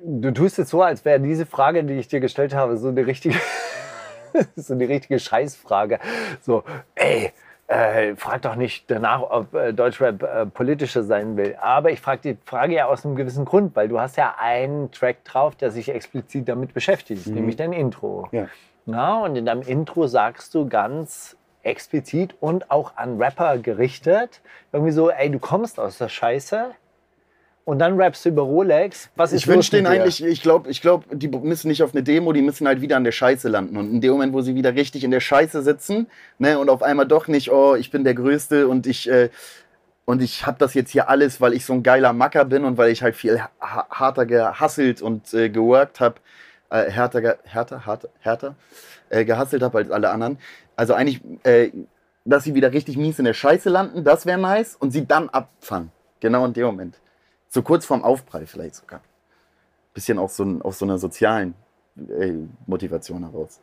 Du 0.04 0.30
tust 0.32 0.58
jetzt 0.58 0.70
so, 0.70 0.82
als 0.82 1.04
wäre 1.04 1.20
diese 1.20 1.46
Frage, 1.46 1.84
die 1.84 1.94
ich 1.94 2.08
dir 2.08 2.20
gestellt 2.20 2.54
habe, 2.54 2.76
so 2.76 2.88
eine 2.88 3.06
richtige, 3.06 3.38
so 4.56 4.74
eine 4.74 4.88
richtige 4.88 5.18
Scheißfrage. 5.18 6.00
So, 6.40 6.64
ey, 6.96 7.32
äh, 7.68 8.16
frag 8.16 8.42
doch 8.42 8.56
nicht 8.56 8.90
danach, 8.90 9.22
ob 9.22 9.54
äh, 9.54 9.72
Deutschrap 9.72 10.22
äh, 10.22 10.46
politischer 10.46 11.04
sein 11.04 11.36
will. 11.36 11.56
Aber 11.60 11.90
ich 11.90 12.00
frage 12.00 12.34
die 12.34 12.38
Frage 12.44 12.74
ja 12.74 12.86
aus 12.86 13.06
einem 13.06 13.14
gewissen 13.14 13.44
Grund, 13.44 13.76
weil 13.76 13.88
du 13.88 14.00
hast 14.00 14.16
ja 14.16 14.34
einen 14.38 14.90
Track 14.90 15.24
drauf, 15.24 15.54
der 15.54 15.70
sich 15.70 15.88
explizit 15.88 16.48
damit 16.48 16.74
beschäftigt, 16.74 17.26
nämlich 17.28 17.56
dein 17.56 17.72
Intro. 17.72 18.28
Ja. 18.32 18.48
Ja, 18.86 19.20
und 19.20 19.36
in 19.36 19.46
deinem 19.46 19.62
Intro 19.62 20.06
sagst 20.06 20.54
du 20.54 20.68
ganz 20.68 21.36
explizit 21.62 22.34
und 22.40 22.70
auch 22.70 22.96
an 22.96 23.18
Rapper 23.22 23.58
gerichtet, 23.58 24.40
irgendwie 24.72 24.92
so, 24.92 25.10
ey, 25.10 25.30
du 25.30 25.38
kommst 25.38 25.78
aus 25.78 25.98
der 25.98 26.08
Scheiße 26.08 26.72
und 27.64 27.78
dann 27.78 28.00
rappst 28.00 28.24
du 28.24 28.30
über 28.30 28.42
Rolex. 28.42 29.10
Was 29.14 29.32
Ich 29.32 29.46
wünsche 29.46 29.70
denen 29.70 29.86
eigentlich, 29.86 30.24
ich 30.24 30.42
glaube, 30.42 30.68
ich 30.68 30.80
glaub, 30.80 31.04
die 31.10 31.28
müssen 31.28 31.68
nicht 31.68 31.82
auf 31.82 31.94
eine 31.94 32.02
Demo, 32.02 32.32
die 32.32 32.42
müssen 32.42 32.66
halt 32.66 32.80
wieder 32.80 32.96
an 32.96 33.04
der 33.04 33.12
Scheiße 33.12 33.48
landen. 33.48 33.76
Und 33.76 33.92
in 33.92 34.00
dem 34.00 34.12
Moment, 34.12 34.32
wo 34.32 34.40
sie 34.40 34.56
wieder 34.56 34.74
richtig 34.74 35.04
in 35.04 35.12
der 35.12 35.20
Scheiße 35.20 35.62
sitzen 35.62 36.08
ne, 36.38 36.58
und 36.58 36.68
auf 36.68 36.82
einmal 36.82 37.06
doch 37.06 37.28
nicht, 37.28 37.52
oh, 37.52 37.76
ich 37.76 37.92
bin 37.92 38.02
der 38.02 38.14
Größte 38.14 38.66
und 38.66 38.88
ich, 38.88 39.08
äh, 39.08 39.30
und 40.04 40.20
ich 40.20 40.44
habe 40.44 40.58
das 40.58 40.74
jetzt 40.74 40.90
hier 40.90 41.08
alles, 41.08 41.40
weil 41.40 41.52
ich 41.52 41.64
so 41.64 41.72
ein 41.72 41.84
geiler 41.84 42.12
Macker 42.12 42.44
bin 42.44 42.64
und 42.64 42.76
weil 42.76 42.90
ich 42.90 43.02
halt 43.02 43.14
viel 43.14 43.40
ha 43.60 43.86
harter 43.88 44.26
gehasselt 44.26 45.00
und 45.00 45.32
äh, 45.32 45.48
geworkt 45.48 46.00
habe, 46.00 46.16
äh, 46.72 46.90
härter, 46.90 47.36
härter, 47.44 47.84
härter, 47.84 48.08
härter 48.20 48.54
äh, 49.10 49.24
gehasselt 49.24 49.62
habe 49.62 49.78
als 49.78 49.90
alle 49.90 50.10
anderen. 50.10 50.38
Also 50.74 50.94
eigentlich, 50.94 51.20
äh, 51.44 51.70
dass 52.24 52.44
sie 52.44 52.54
wieder 52.54 52.72
richtig 52.72 52.96
mies 52.96 53.18
in 53.18 53.24
der 53.24 53.34
Scheiße 53.34 53.68
landen, 53.68 54.04
das 54.04 54.26
wäre 54.26 54.38
nice 54.38 54.76
und 54.76 54.90
sie 54.90 55.06
dann 55.06 55.28
abfangen. 55.28 55.92
Genau 56.20 56.44
in 56.46 56.52
dem 56.52 56.66
Moment. 56.66 56.98
So 57.48 57.62
kurz 57.62 57.84
vorm 57.84 58.02
Aufprall 58.02 58.46
vielleicht 58.46 58.76
sogar. 58.76 59.00
Bisschen 59.92 60.18
auch 60.18 60.30
so, 60.30 60.60
aus 60.62 60.78
so 60.78 60.86
einer 60.86 60.98
sozialen 60.98 61.54
äh, 61.96 62.32
Motivation 62.66 63.22
heraus. 63.22 63.60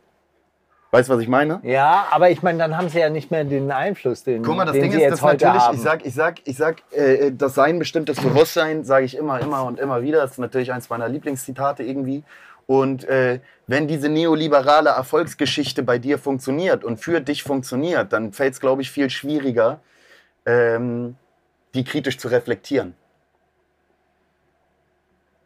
Weißt 0.92 1.08
du, 1.08 1.14
was 1.14 1.22
ich 1.22 1.28
meine? 1.28 1.60
Ja, 1.62 2.06
aber 2.10 2.30
ich 2.30 2.42
meine, 2.42 2.58
dann 2.58 2.76
haben 2.76 2.88
sie 2.88 2.98
ja 2.98 3.10
nicht 3.10 3.30
mehr 3.30 3.44
den 3.44 3.70
Einfluss, 3.70 4.24
den, 4.24 4.42
Guck 4.42 4.56
mal, 4.56 4.64
das 4.64 4.74
Ding 4.74 4.90
ist, 4.90 5.08
das 5.08 5.22
heute 5.22 5.44
natürlich, 5.44 5.62
haben. 5.62 5.76
ich 5.76 5.82
sag, 5.82 6.04
ich 6.04 6.14
sag, 6.14 6.40
ich 6.44 6.56
sag, 6.56 6.82
äh, 6.90 7.30
das 7.30 7.54
Sein 7.54 7.78
bestimmtes 7.78 8.20
Bewusstsein, 8.20 8.82
sage 8.82 9.04
ich 9.04 9.16
immer, 9.16 9.40
immer 9.40 9.64
und 9.64 9.78
immer 9.78 10.02
wieder. 10.02 10.20
Das 10.20 10.32
ist 10.32 10.38
natürlich 10.38 10.72
eins 10.72 10.90
meiner 10.90 11.08
Lieblingszitate 11.08 11.84
irgendwie. 11.84 12.24
Und 12.70 13.02
äh, 13.08 13.40
wenn 13.66 13.88
diese 13.88 14.08
neoliberale 14.08 14.90
Erfolgsgeschichte 14.90 15.82
bei 15.82 15.98
dir 15.98 16.18
funktioniert 16.18 16.84
und 16.84 16.98
für 16.98 17.20
dich 17.20 17.42
funktioniert, 17.42 18.12
dann 18.12 18.32
fällt 18.32 18.52
es, 18.52 18.60
glaube 18.60 18.82
ich, 18.82 18.92
viel 18.92 19.10
schwieriger, 19.10 19.80
ähm, 20.46 21.16
die 21.74 21.82
kritisch 21.82 22.16
zu 22.16 22.28
reflektieren. 22.28 22.94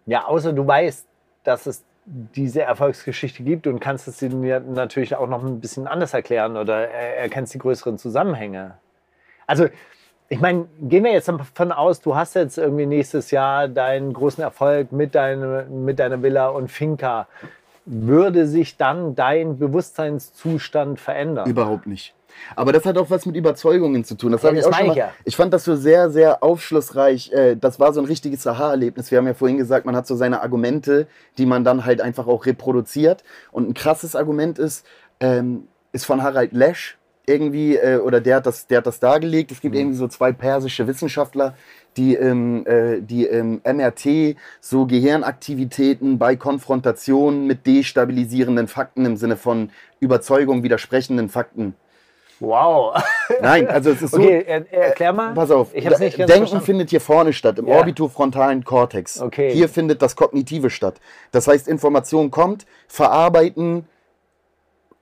ja, 0.04 0.26
außer 0.26 0.52
du 0.52 0.66
weißt, 0.66 1.06
dass 1.44 1.64
es 1.64 1.82
diese 2.04 2.60
Erfolgsgeschichte 2.60 3.42
gibt 3.42 3.66
und 3.66 3.80
kannst 3.80 4.06
es 4.06 4.18
dir 4.18 4.28
natürlich 4.60 5.16
auch 5.16 5.26
noch 5.26 5.42
ein 5.42 5.60
bisschen 5.60 5.86
anders 5.86 6.12
erklären 6.12 6.58
oder 6.58 6.90
er- 6.90 7.16
erkennst 7.16 7.54
die 7.54 7.58
größeren 7.58 7.96
Zusammenhänge. 7.96 8.76
Also, 9.46 9.68
ich 10.28 10.40
meine, 10.40 10.66
gehen 10.80 11.04
wir 11.04 11.12
jetzt 11.12 11.28
davon 11.28 11.72
aus, 11.72 12.00
du 12.00 12.16
hast 12.16 12.34
jetzt 12.34 12.58
irgendwie 12.58 12.86
nächstes 12.86 13.30
Jahr 13.30 13.68
deinen 13.68 14.12
großen 14.12 14.42
Erfolg 14.42 14.90
mit, 14.90 15.14
deine, 15.14 15.66
mit 15.70 15.98
deiner 15.98 16.22
Villa 16.22 16.48
und 16.48 16.70
Finca. 16.70 17.28
Würde 17.86 18.46
sich 18.46 18.78
dann 18.78 19.14
dein 19.14 19.58
Bewusstseinszustand 19.58 20.98
verändern? 20.98 21.48
Überhaupt 21.48 21.86
nicht. 21.86 22.14
Aber 22.56 22.72
das 22.72 22.84
hat 22.84 22.96
auch 22.98 23.10
was 23.10 23.26
mit 23.26 23.36
Überzeugungen 23.36 24.04
zu 24.04 24.16
tun. 24.16 24.32
Das, 24.32 24.42
Ja, 24.42 24.48
hab 24.48 24.56
ich 24.56 24.64
auch 24.64 24.74
schon 24.74 24.86
mal, 24.86 24.92
ich 24.92 24.98
ja. 24.98 25.12
ich 25.24 25.36
fand 25.36 25.52
das 25.52 25.64
so 25.64 25.76
sehr, 25.76 26.10
sehr 26.10 26.42
aufschlussreich. 26.42 27.30
Äh, 27.32 27.56
Das 27.56 27.78
war 27.78 27.92
so 27.92 28.00
ein 28.00 28.06
richtiges 28.06 28.46
Aha-Erlebnis. 28.46 29.10
Wir 29.10 29.18
haben 29.18 29.26
ja 29.26 29.34
vorhin 29.34 29.58
gesagt, 29.58 29.86
man 29.86 29.94
hat 29.94 30.06
so 30.06 30.16
seine 30.16 30.40
Argumente, 30.40 31.06
die 31.38 31.46
man 31.46 31.62
dann 31.62 31.84
halt 31.84 32.00
einfach 32.00 32.26
auch 32.26 32.46
reproduziert. 32.46 33.22
Und 33.52 33.68
ein 33.68 33.74
krasses 33.74 34.16
Argument 34.16 34.58
ist, 34.58 34.86
ähm, 35.20 35.68
ist 35.92 36.06
von 36.06 36.22
Harald 36.22 36.52
Lesch 36.52 36.98
irgendwie, 37.26 37.76
äh, 37.76 37.98
oder 37.98 38.20
der 38.20 38.36
hat, 38.36 38.46
das, 38.46 38.66
der 38.66 38.78
hat 38.78 38.86
das 38.86 39.00
dargelegt. 39.00 39.50
Es 39.50 39.58
Mhm. 39.58 39.62
gibt 39.62 39.74
irgendwie 39.76 39.96
so 39.96 40.08
zwei 40.08 40.32
persische 40.32 40.86
Wissenschaftler, 40.86 41.54
die 41.96 42.14
im, 42.14 42.66
äh, 42.66 43.00
die 43.00 43.24
im 43.26 43.60
MRT 43.64 44.36
so 44.60 44.84
Gehirnaktivitäten 44.86 46.18
bei 46.18 46.36
Konfrontation 46.36 47.46
mit 47.46 47.66
destabilisierenden 47.66 48.68
Fakten 48.68 49.04
im 49.06 49.16
Sinne 49.16 49.36
von 49.36 49.70
Überzeugung 50.00 50.62
widersprechenden 50.62 51.28
Fakten 51.28 51.74
Wow. 52.40 53.00
Nein, 53.40 53.68
also 53.68 53.90
es 53.90 54.02
ist 54.02 54.10
so. 54.10 54.20
Okay, 54.20 54.42
er, 54.44 54.70
erklär 54.72 55.12
mal. 55.12 55.32
Pass 55.34 55.52
auf, 55.52 55.72
Ich 55.72 55.86
hab's 55.86 56.00
nicht 56.00 56.18
ganz 56.18 56.28
Denken 56.28 56.40
verstanden. 56.48 56.64
findet 56.66 56.90
hier 56.90 57.00
vorne 57.00 57.32
statt, 57.32 57.60
im 57.60 57.68
Ja. 57.68 57.76
orbitofrontalen 57.76 58.64
Kortex. 58.64 59.20
Okay. 59.22 59.50
Hier 59.52 59.68
findet 59.68 60.02
das 60.02 60.16
Kognitive 60.16 60.68
statt. 60.68 60.96
Das 61.30 61.46
heißt, 61.46 61.68
Information 61.68 62.32
kommt, 62.32 62.66
verarbeiten. 62.88 63.86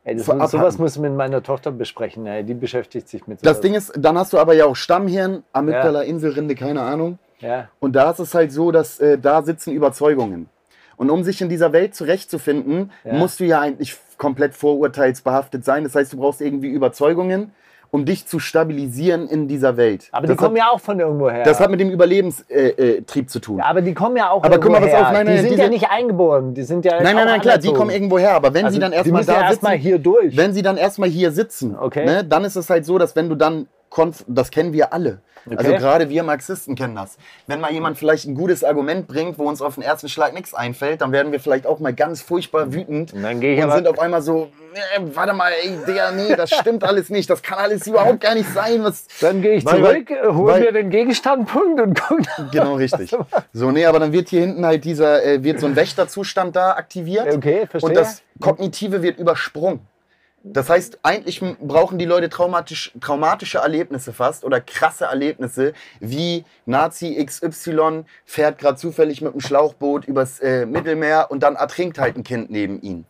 Ey, 0.04 0.16
das, 0.16 0.26
sowas 0.26 0.78
muss 0.78 0.96
ich 0.96 1.02
mit 1.02 1.14
meiner 1.14 1.42
Tochter 1.42 1.70
besprechen. 1.70 2.26
Ey, 2.26 2.42
die 2.42 2.54
beschäftigt 2.54 3.08
sich 3.08 3.26
mit 3.28 3.40
sowas. 3.40 3.54
Das 3.54 3.60
Ding 3.60 3.74
ist, 3.74 3.92
dann 3.96 4.18
hast 4.18 4.32
du 4.32 4.38
aber 4.38 4.54
ja 4.54 4.64
auch 4.66 4.74
Stammhirn, 4.74 5.44
Amygdala, 5.52 6.02
Inselrinde, 6.02 6.54
keine 6.56 6.82
Ahnung. 6.82 7.18
Ja. 7.38 7.68
Und 7.78 7.94
da 7.94 8.10
ist 8.10 8.18
es 8.18 8.34
halt 8.34 8.52
so, 8.52 8.72
dass 8.72 8.98
äh, 9.00 9.18
da 9.18 9.42
sitzen 9.42 9.72
Überzeugungen. 9.72 10.48
Und 10.96 11.10
um 11.10 11.22
sich 11.24 11.40
in 11.40 11.48
dieser 11.48 11.72
Welt 11.72 11.94
zurechtzufinden, 11.94 12.90
Ja. 13.04 13.14
musst 13.14 13.40
du 13.40 13.44
ja 13.44 13.60
eigentlich 13.60 13.96
komplett 14.18 14.54
vorurteilsbehaftet 14.54 15.64
sein. 15.64 15.84
Das 15.84 15.94
heißt, 15.94 16.12
du 16.12 16.16
brauchst 16.18 16.40
irgendwie 16.40 16.68
Überzeugungen, 16.68 17.52
um 17.94 18.06
dich 18.06 18.26
zu 18.26 18.38
stabilisieren 18.38 19.28
in 19.28 19.48
dieser 19.48 19.76
Welt. 19.76 20.08
Aber 20.12 20.26
das 20.26 20.34
die 20.34 20.38
kommen 20.42 20.56
hat, 20.56 20.66
ja 20.66 20.70
auch 20.72 20.80
von 20.80 20.98
irgendwo 20.98 21.28
her. 21.30 21.44
Das 21.44 21.60
hat 21.60 21.70
mit 21.70 21.78
dem 21.78 21.90
Überlebenstrieb 21.90 23.24
äh, 23.24 23.26
zu 23.26 23.38
tun. 23.38 23.58
ja, 23.58 23.66
aber 23.66 23.82
die 23.82 23.92
kommen 23.92 24.16
ja 24.16 24.30
auch 24.30 24.42
Aber 24.42 24.58
guck 24.58 24.72
mal, 24.72 24.80
pass 24.80 24.94
auf, 24.94 25.00
her. 25.00 25.12
nein, 25.12 25.26
die 25.26 25.32
nein, 25.34 25.40
sind 25.42 25.50
diese- 25.52 25.62
ja 25.62 25.68
nicht 25.68 25.90
eingeboren. 25.90 26.54
Die 26.54 26.62
sind 26.62 26.84
ja 26.86 27.02
Nein, 27.02 27.14
nein, 27.14 27.26
nein, 27.26 27.40
klar, 27.42 27.58
die 27.58 27.70
kommen 27.72 27.90
irgendwo 27.90 28.18
her. 28.18 28.32
Aber 28.34 28.54
wenn 28.54 28.64
Also, 28.64 28.76
sie 28.76 28.80
dann 28.80 28.92
erstmal 28.92 29.20
müssen 29.20 29.30
ja 29.30 29.40
da 29.40 29.46
erstmal 29.50 29.72
sitzen, 29.74 29.82
hier 29.82 29.98
durch. 29.98 30.36
wenn 30.36 30.54
sie 30.54 30.62
dann 30.62 30.78
erstmal 30.78 31.10
hier 31.10 31.30
sitzen, 31.32 31.76
Okay. 31.78 32.06
ne, 32.06 32.24
dann 32.24 32.44
ist 32.44 32.56
es 32.56 32.70
halt 32.70 32.86
so, 32.86 32.96
dass 32.96 33.14
wenn 33.14 33.28
du 33.28 33.34
dann, 33.34 33.68
konf 33.92 34.24
das 34.26 34.50
kennen 34.50 34.72
wir 34.72 34.92
alle. 34.92 35.20
Also 35.50 35.70
Okay. 35.70 35.78
gerade 35.78 36.08
wir 36.08 36.22
Marxisten 36.22 36.76
kennen 36.76 36.94
das. 36.94 37.16
Wenn 37.48 37.60
mal 37.60 37.72
jemand 37.72 37.98
vielleicht 37.98 38.26
ein 38.26 38.34
gutes 38.36 38.62
Argument 38.62 39.08
bringt, 39.08 39.38
wo 39.40 39.48
uns 39.48 39.60
auf 39.60 39.74
den 39.74 39.82
ersten 39.82 40.08
Schlag 40.08 40.34
nichts 40.34 40.54
einfällt, 40.54 41.00
dann 41.00 41.10
werden 41.10 41.32
wir 41.32 41.40
vielleicht 41.40 41.66
auch 41.66 41.80
mal 41.80 41.92
ganz 41.92 42.22
furchtbar 42.22 42.72
wütend 42.72 43.12
Und 43.12 43.24
und 43.24 43.40
sind 43.72 43.88
auf 43.88 43.98
einmal 43.98 44.22
so, 44.22 44.50
nee, 44.72 45.04
warte 45.14 45.32
mal, 45.32 45.50
ey, 45.64 45.76
Digga, 45.84 46.12
nee, 46.12 46.36
das 46.36 46.50
stimmt 46.52 46.84
alles 46.84 47.10
nicht, 47.10 47.28
das 47.28 47.42
kann 47.42 47.58
alles 47.58 47.86
überhaupt 47.88 48.20
gar 48.20 48.34
nicht 48.36 48.48
sein. 48.54 48.84
Was 48.84 49.06
Dann 49.20 49.42
gehe 49.42 49.54
ich 49.54 49.64
Weil- 49.64 49.82
zurück, 49.82 50.10
äh, 50.12 50.28
hole 50.28 50.60
mir 50.60 50.72
den 50.72 50.90
Gegenstandpunkt 50.90 51.80
und 51.80 52.00
gucke. 52.00 52.22
Genau, 52.52 52.74
richtig. 52.74 53.14
So, 53.52 53.70
nee, 53.72 53.84
aber 53.84 53.98
dann 53.98 54.12
wird 54.12 54.28
hier 54.28 54.40
hinten 54.42 54.64
halt 54.64 54.84
dieser, 54.84 55.24
äh, 55.24 55.42
wird 55.42 55.58
so 55.60 55.66
ein 55.66 55.74
Wächterzustand 55.76 56.54
da 56.56 56.72
aktiviert. 56.74 57.34
Okay, 57.34 57.66
verstehe. 57.66 57.88
Und 57.90 57.96
das 57.96 58.22
Kognitive 58.40 59.02
wird 59.02 59.18
übersprungen. 59.18 59.80
Das 60.44 60.68
heißt, 60.68 60.98
eigentlich 61.04 61.40
brauchen 61.60 61.98
die 61.98 62.04
Leute 62.04 62.28
traumatisch, 62.28 62.92
traumatische 63.00 63.58
Erlebnisse 63.58 64.12
fast 64.12 64.44
oder 64.44 64.60
krasse 64.60 65.04
Erlebnisse, 65.04 65.72
wie 66.00 66.44
Nazi 66.66 67.24
XY 67.24 68.04
fährt 68.24 68.58
gerade 68.58 68.76
zufällig 68.76 69.22
mit 69.22 69.32
einem 69.32 69.40
Schlauchboot 69.40 70.04
übers 70.04 70.40
äh, 70.40 70.66
Mittelmeer 70.66 71.30
und 71.30 71.44
dann 71.44 71.54
ertrinkt 71.54 71.98
halt 71.98 72.16
ein 72.16 72.24
Kind 72.24 72.50
neben 72.50 72.80
ihm. 72.82 73.04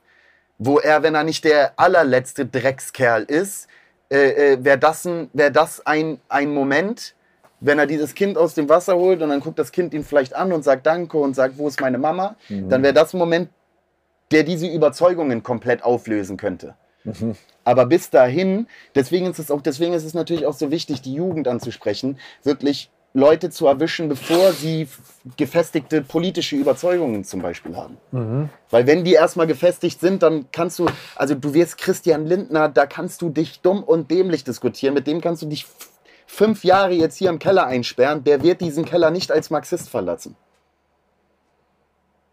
Wo 0.59 0.79
er, 0.79 1.03
wenn 1.03 1.15
er 1.15 1.25
nicht 1.25 1.45
der 1.45 1.73
allerletzte 1.77 2.45
Dreckskerl 2.45 3.23
ist, 3.23 3.67
äh, 4.11 4.53
äh, 4.53 4.65
wäre 4.65 4.79
das, 4.79 5.07
ein, 5.07 5.31
wär 5.33 5.51
das 5.51 5.87
ein, 5.87 6.21
ein 6.29 6.53
Moment, 6.53 7.15
wenn 7.61 7.79
er 7.79 7.87
dieses 7.87 8.15
Kind 8.15 8.37
aus 8.37 8.53
dem 8.55 8.69
Wasser 8.69 8.97
holt 8.97 9.23
und 9.23 9.31
dann 9.31 9.41
guckt 9.41 9.59
das 9.59 9.73
Kind 9.73 9.95
ihn 9.95 10.05
vielleicht 10.05 10.35
an 10.35 10.53
und 10.53 10.65
sagt 10.65 10.85
Danke 10.85 11.17
und 11.17 11.35
sagt, 11.35 11.57
wo 11.57 11.67
ist 11.67 11.81
meine 11.81 11.97
Mama, 11.97 12.37
dann 12.49 12.83
wäre 12.83 12.93
das 12.93 13.15
ein 13.15 13.19
Moment, 13.19 13.49
der 14.33 14.43
diese 14.43 14.67
Überzeugungen 14.67 15.43
komplett 15.43 15.83
auflösen 15.83 16.37
könnte. 16.37 16.75
Aber 17.65 17.87
bis 17.87 18.11
dahin, 18.11 18.67
deswegen 18.95 19.27
ist 19.27 19.39
es 19.39 19.51
auch, 19.51 19.61
deswegen 19.63 19.93
ist 19.93 20.05
es 20.05 20.15
natürlich 20.15 20.47
auch 20.47 20.55
so 20.55 20.71
wichtig, 20.71 21.03
die 21.03 21.15
Jugend 21.15 21.49
anzusprechen, 21.49 22.19
wirklich 22.43 22.91
Leute 23.15 23.51
zu 23.51 23.67
erwischen, 23.67 24.09
bevor 24.09 24.53
sie 24.53 24.89
gefestigte 25.37 26.01
politische 26.01 26.57
Überzeugungen 26.57 27.25
zum 27.25 27.43
Beispiel 27.43 27.77
haben. 27.77 27.99
Weil 28.71 28.87
wenn 28.87 29.05
die 29.05 29.13
erstmal 29.13 29.47
gefestigt 29.47 30.01
sind, 30.01 30.23
dann 30.23 30.47
kannst 30.51 30.79
du, 30.79 30.87
also 31.15 31.35
du 31.35 31.53
wirst 31.53 31.77
Christian 31.77 32.27
Lindner, 32.27 32.69
da 32.69 32.87
kannst 32.87 33.21
du 33.21 33.29
dich 33.29 33.61
dumm 33.61 33.83
und 33.83 34.11
dämlich 34.11 34.45
diskutieren, 34.45 34.95
mit 34.95 35.07
dem 35.07 35.21
kannst 35.21 35.43
du 35.43 35.47
dich 35.47 35.67
fünf 36.27 36.65
Jahre 36.65 36.95
jetzt 36.95 37.19
hier 37.19 37.29
im 37.29 37.39
Keller 37.39 37.67
einsperren, 37.67 38.25
der 38.25 38.43
wird 38.43 38.63
diesen 38.63 38.87
Keller 38.87 39.11
nicht 39.11 39.31
als 39.31 39.51
Marxist 39.51 39.91
verlassen. 39.91 40.35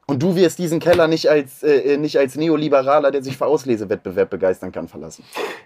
Und 0.10 0.24
du 0.24 0.36
wirst 0.36 0.60
diesen 0.60 0.80
Keller 0.80 1.08
nicht 1.08 1.30
als, 1.30 1.64
äh, 1.64 1.98
nicht 1.98 2.18
als 2.18 2.36
Neoliberaler, 2.36 3.12
der 3.12 3.24
sich 3.24 3.38
für 3.38 3.46
Auslesewettbewerb 3.46 4.30
begeistern 4.30 4.72
kann, 4.72 4.88
verlassen. 4.88 5.24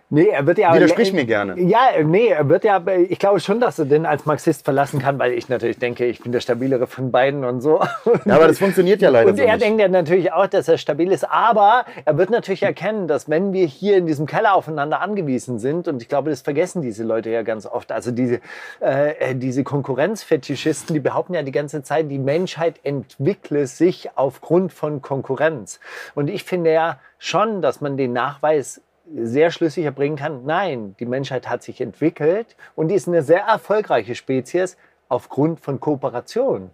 Nee, 0.09 0.27
er 0.27 0.45
wird 0.45 0.57
ja. 0.57 0.73
Widersprich 0.73 1.13
mir 1.13 1.25
gerne. 1.25 1.59
Ja, 1.59 1.89
nee, 2.03 2.27
er 2.27 2.47
wird 2.49 2.63
ja. 2.63 2.83
Ich 3.09 3.19
glaube 3.19 3.39
schon, 3.39 3.59
dass 3.59 3.79
er 3.79 3.85
den 3.85 4.05
als 4.05 4.25
Marxist 4.25 4.63
verlassen 4.63 4.99
kann, 4.99 5.17
weil 5.19 5.33
ich 5.33 5.49
natürlich 5.49 5.79
denke, 5.79 6.05
ich 6.05 6.21
bin 6.21 6.31
der 6.31 6.39
stabilere 6.39 6.87
von 6.87 7.11
beiden 7.11 7.43
und 7.43 7.61
so. 7.61 7.81
Ja, 8.25 8.35
aber 8.35 8.47
das 8.47 8.59
funktioniert 8.59 9.01
ja 9.01 9.09
leider 9.09 9.29
Und 9.29 9.37
so 9.37 9.43
er 9.43 9.53
nicht. 9.53 9.65
denkt 9.65 9.79
ja 9.79 9.87
natürlich 9.87 10.31
auch, 10.31 10.47
dass 10.47 10.67
er 10.67 10.77
stabil 10.77 11.11
ist, 11.11 11.29
aber 11.29 11.85
er 12.05 12.17
wird 12.17 12.29
natürlich 12.29 12.63
erkennen, 12.63 13.07
dass 13.07 13.29
wenn 13.29 13.53
wir 13.53 13.65
hier 13.65 13.97
in 13.97 14.05
diesem 14.05 14.25
Keller 14.25 14.53
aufeinander 14.55 15.01
angewiesen 15.01 15.59
sind, 15.59 15.87
und 15.87 16.01
ich 16.01 16.09
glaube, 16.09 16.29
das 16.29 16.41
vergessen 16.41 16.81
diese 16.81 17.03
Leute 17.03 17.29
ja 17.29 17.41
ganz 17.41 17.65
oft, 17.65 17.91
also 17.91 18.11
diese, 18.11 18.39
äh, 18.79 19.35
diese 19.35 19.63
Konkurrenzfetischisten, 19.63 20.93
die 20.93 20.99
behaupten 20.99 21.33
ja 21.33 21.43
die 21.43 21.51
ganze 21.51 21.83
Zeit, 21.83 22.11
die 22.11 22.19
Menschheit 22.19 22.75
entwickle 22.83 23.67
sich 23.67 24.09
aufgrund 24.33 24.73
von 24.73 25.01
Konkurrenz. 25.01 25.79
Und 26.15 26.27
ich 26.27 26.43
finde 26.43 26.73
ja 26.73 26.99
schon, 27.19 27.61
dass 27.61 27.81
man 27.81 27.97
den 27.97 28.13
Nachweis 28.13 28.81
sehr 29.15 29.51
schlüssig 29.51 29.85
erbringen 29.85 30.15
kann, 30.15 30.43
nein, 30.45 30.95
die 30.99 31.05
Menschheit 31.05 31.47
hat 31.47 31.61
sich 31.61 31.81
entwickelt 31.81 32.55
und 32.75 32.91
ist 32.91 33.07
eine 33.07 33.21
sehr 33.21 33.41
erfolgreiche 33.41 34.15
Spezies 34.15 34.75
aufgrund 35.07 35.59
von 35.59 35.79
Kooperation. 35.79 36.71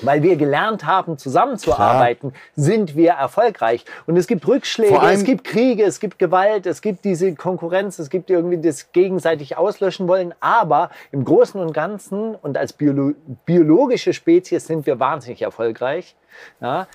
Weil 0.00 0.22
wir 0.22 0.36
gelernt 0.36 0.84
haben, 0.84 1.18
zusammenzuarbeiten, 1.18 2.32
sind 2.56 2.96
wir 2.96 3.12
erfolgreich. 3.12 3.84
Und 4.06 4.16
es 4.16 4.26
gibt 4.26 4.46
Rückschläge, 4.46 4.98
es 5.12 5.24
gibt 5.24 5.44
Kriege, 5.44 5.84
es 5.84 6.00
gibt 6.00 6.18
Gewalt, 6.18 6.66
es 6.66 6.80
gibt 6.80 7.04
diese 7.04 7.34
Konkurrenz, 7.34 7.98
es 7.98 8.10
gibt 8.10 8.28
irgendwie 8.30 8.58
das 8.58 8.92
gegenseitig 8.92 9.56
auslöschen 9.56 10.08
wollen. 10.08 10.34
Aber 10.40 10.90
im 11.12 11.24
Großen 11.24 11.60
und 11.60 11.72
Ganzen 11.72 12.34
und 12.34 12.58
als 12.58 12.72
Biolo 12.72 13.12
biologische 13.46 14.12
Spezies 14.12 14.66
sind 14.66 14.86
wir 14.86 14.98
wahnsinnig 14.98 15.42
erfolgreich. 15.42 16.16
Ja, 16.60 16.86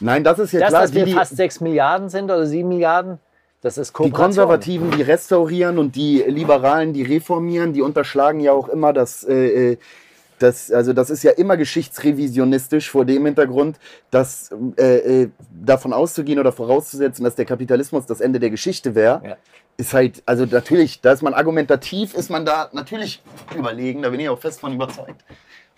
Nein, 0.00 0.24
das 0.24 0.38
ist 0.38 0.52
ja 0.52 0.60
das, 0.60 0.70
klar. 0.70 0.82
dass 0.82 0.94
wir 0.94 1.04
die, 1.04 1.12
fast 1.12 1.36
sechs 1.36 1.60
Milliarden 1.60 2.08
sind 2.08 2.24
oder 2.24 2.46
sieben 2.46 2.70
Milliarden, 2.70 3.18
das 3.60 3.76
ist 3.76 3.96
die. 3.98 4.10
Konservativen, 4.10 4.90
die 4.90 5.02
restaurieren 5.02 5.78
und 5.78 5.94
die 5.94 6.24
Liberalen, 6.26 6.94
die 6.94 7.02
reformieren, 7.02 7.74
die 7.74 7.82
unterschlagen 7.82 8.40
ja 8.40 8.52
auch 8.52 8.68
immer 8.68 8.92
das. 8.92 9.24
Äh, 9.24 9.72
äh, 9.72 9.78
das, 10.42 10.70
also 10.70 10.92
das 10.92 11.10
ist 11.10 11.22
ja 11.22 11.32
immer 11.32 11.56
geschichtsrevisionistisch 11.56 12.90
vor 12.90 13.04
dem 13.04 13.24
Hintergrund, 13.26 13.78
dass 14.10 14.50
äh, 14.76 15.22
äh, 15.22 15.28
davon 15.64 15.92
auszugehen 15.92 16.38
oder 16.38 16.52
vorauszusetzen, 16.52 17.24
dass 17.24 17.34
der 17.34 17.44
Kapitalismus 17.44 18.06
das 18.06 18.20
Ende 18.20 18.40
der 18.40 18.50
Geschichte 18.50 18.94
wäre, 18.94 19.22
Ja. 19.24 19.36
ist 19.76 19.92
halt, 19.94 20.22
also 20.26 20.44
natürlich, 20.46 21.00
da 21.00 21.12
ist 21.12 21.22
man 21.22 21.34
argumentativ, 21.34 22.14
ist 22.14 22.30
man 22.30 22.44
da 22.44 22.68
natürlich 22.72 23.22
überlegen, 23.56 24.02
da 24.02 24.10
bin 24.10 24.20
ich 24.20 24.28
auch 24.28 24.38
fest 24.38 24.60
von 24.60 24.72
überzeugt. 24.72 25.24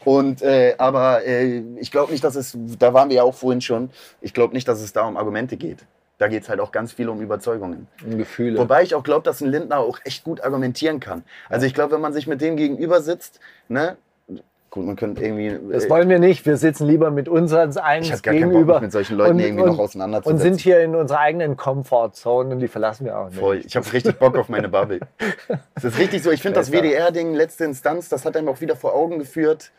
Und 0.04 0.42
äh, 0.42 0.74
aber 0.78 1.24
äh, 1.24 1.62
ich 1.78 1.90
glaube 1.92 2.10
nicht, 2.10 2.24
dass 2.24 2.34
es, 2.34 2.56
da 2.78 2.92
waren 2.92 3.08
wir 3.08 3.16
ja 3.16 3.22
auch 3.22 3.34
vorhin 3.34 3.60
schon, 3.60 3.90
ich 4.20 4.34
glaube 4.34 4.52
nicht, 4.54 4.66
dass 4.66 4.80
es 4.80 4.92
da 4.92 5.02
um 5.06 5.16
Argumente 5.16 5.56
geht. 5.56 5.78
Da 6.18 6.28
geht 6.28 6.42
es 6.44 6.48
halt 6.48 6.60
auch 6.60 6.70
ganz 6.72 6.92
viel 6.92 7.08
um 7.08 7.20
Überzeugungen. 7.20 7.88
Gefühle. 8.08 8.58
Wobei 8.58 8.82
ich 8.82 8.94
auch 8.94 9.02
glaube, 9.02 9.24
dass 9.24 9.40
ein 9.40 9.48
Lindner 9.48 9.78
auch 9.78 9.98
echt 10.04 10.24
gut 10.24 10.40
argumentieren 10.42 11.00
kann. 11.00 11.24
Also 11.48 11.66
ich 11.66 11.74
glaube, 11.74 11.94
wenn 11.94 12.00
man 12.00 12.12
sich 12.12 12.26
mit 12.26 12.40
dem 12.40 12.56
gegenüber 12.56 13.00
sitzt, 13.00 13.40
ne, 13.68 13.96
gut, 14.72 14.86
man 14.86 14.96
könnte 14.96 15.22
irgendwie. 15.22 15.56
Das 15.70 15.84
äh, 15.84 15.90
wollen 15.90 16.08
wir 16.08 16.18
nicht. 16.18 16.44
Wir 16.44 16.56
sitzen 16.56 16.88
lieber 16.88 17.12
mit 17.12 17.28
uns 17.28 17.52
als 17.52 17.76
eins 17.76 18.08
ich 18.08 18.22
gar 18.22 18.34
keinen 18.34 18.44
Bock, 18.44 18.50
gegenüber. 18.50 18.80
mit 18.80 18.90
solchen 18.90 19.16
Leuten 19.16 19.38
irgendwie 19.38 19.64
noch 19.64 19.78
auseinanderzusetzen. 19.78 20.32
Und 20.32 20.42
sind 20.42 20.60
hier 20.60 20.80
in 20.80 20.96
unserer 20.96 21.20
eigenen 21.20 21.56
Comfortzone 21.56 22.54
und 22.54 22.58
die 22.58 22.68
verlassen 22.68 23.04
wir 23.04 23.16
auch 23.16 23.28
nicht. 23.28 23.38
Voll. 23.38 23.62
Ich 23.64 23.76
habe 23.76 23.92
richtig 23.92 24.18
Bock 24.18 24.36
auf 24.36 24.48
meine 24.48 24.68
Bubble. 24.68 25.00
Das 25.74 25.84
ist 25.84 25.98
richtig 25.98 26.22
so. 26.22 26.30
Ich 26.30 26.42
finde 26.42 26.58
das. 26.58 26.72
WDR-Ding, 26.72 27.34
letzte 27.34 27.64
Instanz, 27.64 28.08
das 28.08 28.24
hat 28.24 28.36
einem 28.36 28.48
auch 28.48 28.60
wieder 28.60 28.76
vor 28.76 28.94
Augen 28.94 29.18
geführt. 29.18 29.72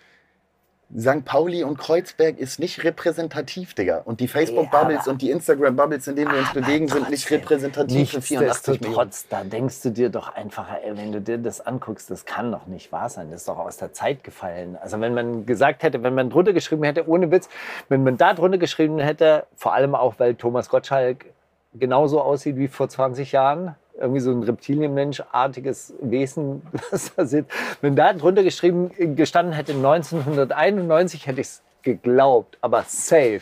St. 0.97 1.25
Pauli 1.25 1.63
und 1.63 1.77
Kreuzberg 1.77 2.37
ist 2.37 2.59
nicht 2.59 2.83
repräsentativ, 2.83 3.73
Digga. 3.73 4.01
Und 4.05 4.19
die 4.19 4.27
Facebook-Bubbles 4.27 5.01
aber- 5.01 5.11
und 5.11 5.21
die 5.21 5.31
Instagram-Bubbles, 5.31 6.07
in 6.07 6.15
denen 6.15 6.31
wir 6.31 6.39
uns 6.39 6.53
bewegen, 6.53 6.87
sind 6.87 7.09
nicht 7.09 7.29
repräsentativ 7.31 8.11
für 8.11 8.21
84 8.21 8.81
Millionen. 8.81 9.07
Nichtsdestotrotz, 9.07 9.27
da 9.29 9.43
denkst 9.43 9.81
du 9.81 9.89
dir 9.89 10.09
doch 10.09 10.35
einfach, 10.35 10.67
ey, 10.83 10.95
wenn 10.95 11.11
du 11.11 11.19
dir 11.19 11.39
das 11.39 11.65
anguckst, 11.65 12.11
das 12.11 12.25
kann 12.25 12.51
doch 12.51 12.67
nicht 12.67 12.91
wahr 12.91 13.09
sein. 13.09 13.31
Das 13.31 13.41
ist 13.41 13.49
doch 13.49 13.57
aus 13.57 13.77
der 13.77 13.93
Zeit 13.93 14.23
gefallen. 14.23 14.77
Also 14.79 14.99
wenn 14.99 15.13
man 15.13 15.45
gesagt 15.45 15.81
hätte, 15.83 16.03
wenn 16.03 16.13
man 16.13 16.29
drunter 16.29 16.53
geschrieben 16.53 16.83
hätte, 16.83 17.07
ohne 17.07 17.31
Witz, 17.31 17.49
wenn 17.89 18.03
man 18.03 18.17
da 18.17 18.33
drunter 18.33 18.59
geschrieben 18.59 18.99
hätte, 18.99 19.47
vor 19.55 19.73
allem 19.73 19.95
auch, 19.95 20.15
weil 20.19 20.35
Thomas 20.35 20.69
Gottschalk 20.69 21.25
genauso 21.73 22.21
aussieht 22.21 22.55
wie 22.57 22.67
vor 22.67 22.87
20 22.87 23.31
Jahren, 23.31 23.75
irgendwie 24.03 24.21
so 24.21 24.31
ein 24.31 24.43
Reptilienmenschartiges 24.43 25.93
Wesen, 26.01 26.61
was 26.91 27.13
da 27.15 27.25
sitzt. 27.25 27.51
Wenn 27.81 27.95
da 27.95 28.13
drunter 28.13 28.43
geschrieben 28.43 28.91
gestanden 29.15 29.53
hätte 29.53 29.73
1991, 29.73 31.27
hätte 31.27 31.41
ich 31.41 31.47
es 31.47 31.61
geglaubt, 31.81 32.57
aber 32.61 32.83
safe. 32.87 33.41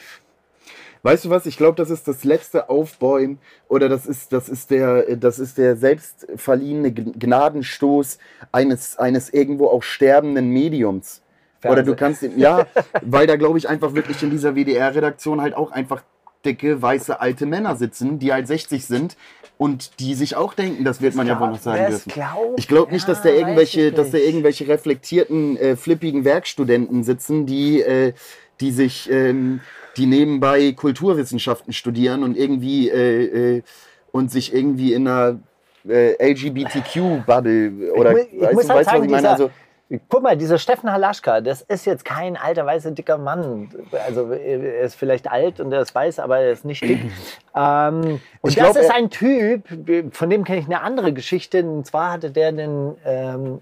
Weißt 1.03 1.25
du 1.25 1.29
was? 1.31 1.47
Ich 1.47 1.57
glaube, 1.57 1.75
das 1.77 1.89
ist 1.89 2.07
das 2.07 2.23
letzte 2.23 2.69
Aufbäumen 2.69 3.39
oder 3.67 3.89
das 3.89 4.05
ist, 4.05 4.31
das 4.33 4.47
ist 4.49 4.69
der, 4.69 5.15
das 5.15 5.39
ist 5.39 5.57
der 5.57 5.75
selbstverliehene 5.75 6.91
G- 6.91 7.11
Gnadenstoß 7.17 8.19
eines, 8.51 8.99
eines 8.99 9.31
irgendwo 9.33 9.67
auch 9.67 9.81
sterbenden 9.81 10.49
Mediums. 10.49 11.23
Oder 11.63 11.81
du 11.83 11.95
Fernsehen. 11.95 12.31
kannst, 12.33 12.37
ja, 12.39 12.67
weil 13.01 13.25
da 13.27 13.35
glaube 13.35 13.57
ich 13.57 13.67
einfach 13.67 13.95
wirklich 13.95 14.21
in 14.21 14.29
dieser 14.29 14.55
WDR-Redaktion 14.55 15.41
halt 15.41 15.55
auch 15.55 15.71
einfach 15.71 16.03
dicke, 16.45 16.81
weiße, 16.81 17.19
alte 17.21 17.45
Männer 17.45 17.75
sitzen, 17.75 18.19
die 18.19 18.33
halt 18.33 18.47
60 18.47 18.85
sind 18.85 19.15
und 19.57 19.99
die 19.99 20.15
sich 20.15 20.35
auch 20.35 20.53
denken, 20.53 20.83
das 20.83 21.01
wird 21.01 21.15
man 21.15 21.27
ja 21.27 21.39
wohl 21.39 21.49
noch 21.49 21.59
sagen 21.59 21.87
dürfen. 21.89 22.11
glaubt? 22.11 22.59
Ich 22.59 22.67
glaube 22.67 22.91
nicht, 22.91 23.07
dass 23.07 23.21
da 23.21 23.29
irgendwelche, 23.29 23.91
dass 23.91 24.11
da 24.11 24.17
irgendwelche 24.17 24.67
reflektierten, 24.67 25.55
äh, 25.57 25.75
flippigen 25.75 26.25
Werkstudenten 26.25 27.03
sitzen, 27.03 27.45
die, 27.45 27.81
äh, 27.81 28.13
die 28.59 28.71
sich, 28.71 29.09
ähm, 29.11 29.61
die 29.97 30.05
nebenbei 30.05 30.71
Kulturwissenschaften 30.71 31.73
studieren 31.73 32.23
und 32.23 32.37
irgendwie 32.37 32.89
äh, 32.89 33.57
äh, 33.57 33.61
und 34.11 34.31
sich 34.31 34.53
irgendwie 34.53 34.93
in 34.93 35.07
einer 35.07 35.39
äh, 35.87 36.13
LGBTQ-Bubble 36.31 37.93
oder 37.93 38.11
Ich 38.11 38.31
mu- 38.31 38.35
ich 38.35 38.41
weißt 38.41 38.53
muss 38.53 38.67
du, 38.67 38.73
halt 38.73 38.85
sagen, 38.85 39.03
ich 39.05 39.09
meine? 39.11 39.21
dieser- 39.21 39.31
Also, 39.31 39.51
Guck 40.07 40.23
mal, 40.23 40.37
dieser 40.37 40.57
Steffen 40.57 40.89
Halaschka, 40.89 41.41
das 41.41 41.61
ist 41.63 41.85
jetzt 41.85 42.05
kein 42.05 42.37
alter, 42.37 42.65
weißer, 42.65 42.91
dicker 42.91 43.17
Mann. 43.17 43.69
Also 44.05 44.31
er 44.31 44.81
ist 44.81 44.95
vielleicht 44.95 45.29
alt 45.29 45.59
und 45.59 45.71
er 45.73 45.81
ist 45.81 45.93
weiß, 45.93 46.19
aber 46.19 46.39
er 46.39 46.51
ist 46.51 46.63
nicht 46.63 46.81
dick. 46.81 46.99
ähm, 47.55 48.21
und 48.41 48.49
Ich 48.49 48.55
das 48.55 48.73
glaub, 48.73 48.77
ist 48.77 48.91
ein 48.91 49.09
Typ, 49.09 49.63
von 50.11 50.29
dem 50.29 50.45
kenne 50.45 50.59
ich 50.59 50.65
eine 50.65 50.81
andere 50.81 51.11
Geschichte. 51.11 51.65
Und 51.65 51.85
zwar 51.85 52.11
hatte 52.11 52.31
der 52.31 52.53
den, 52.53 52.95
ähm, 53.03 53.61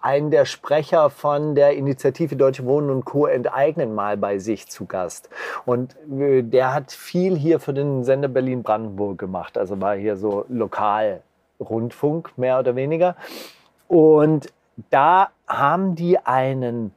einen 0.00 0.30
der 0.30 0.44
Sprecher 0.44 1.10
von 1.10 1.56
der 1.56 1.72
Initiative 1.72 2.36
Deutsche 2.36 2.64
Wohnen 2.64 2.90
und 2.90 3.04
Co. 3.04 3.26
enteignen 3.26 3.96
mal 3.96 4.16
bei 4.16 4.38
sich 4.38 4.68
zu 4.68 4.86
Gast. 4.86 5.28
Und 5.64 5.96
äh, 6.08 6.42
der 6.42 6.72
hat 6.72 6.92
viel 6.92 7.36
hier 7.36 7.58
für 7.58 7.74
den 7.74 8.04
Sender 8.04 8.28
Berlin-Brandenburg 8.28 9.18
gemacht. 9.18 9.58
Also 9.58 9.80
war 9.80 9.96
hier 9.96 10.16
so 10.16 10.44
Lokalrundfunk, 10.48 12.38
mehr 12.38 12.60
oder 12.60 12.76
weniger. 12.76 13.16
Und 13.88 14.52
da 14.90 15.30
haben 15.46 15.94
die 15.94 16.18
einen 16.18 16.92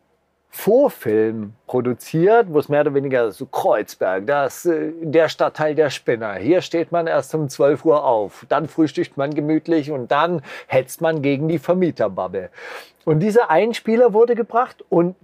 Vorfilm 0.52 1.54
produziert, 1.68 2.48
wo 2.50 2.58
es 2.58 2.70
mehr 2.70 2.82
oder 2.82 2.96
weniger 2.96 3.32
so 3.32 3.46
Kreuzberg, 3.46 4.26
das, 4.26 4.66
äh, 4.66 4.92
der 5.02 5.30
Stadtteil 5.30 5.76
der 5.76 5.92
Spinner. 5.92 6.34
Hier 6.36 6.62
steht 6.62 6.92
man 6.92 7.06
erst 7.06 7.36
um 7.36 7.50
12 7.50 7.86
Uhr 7.86 8.04
auf, 8.04 8.46
dann 8.50 8.68
frühstückt 8.68 9.16
man 9.16 9.34
gemütlich 9.34 9.92
und 9.92 10.12
dann 10.12 10.42
hetzt 10.68 11.02
man 11.02 11.22
gegen 11.22 11.48
die 11.48 11.60
Vermieterbubble. 11.60 12.50
Und 13.06 13.20
dieser 13.20 13.52
Einspieler 13.52 14.14
wurde 14.14 14.36
gebracht 14.36 14.84
und 14.90 15.16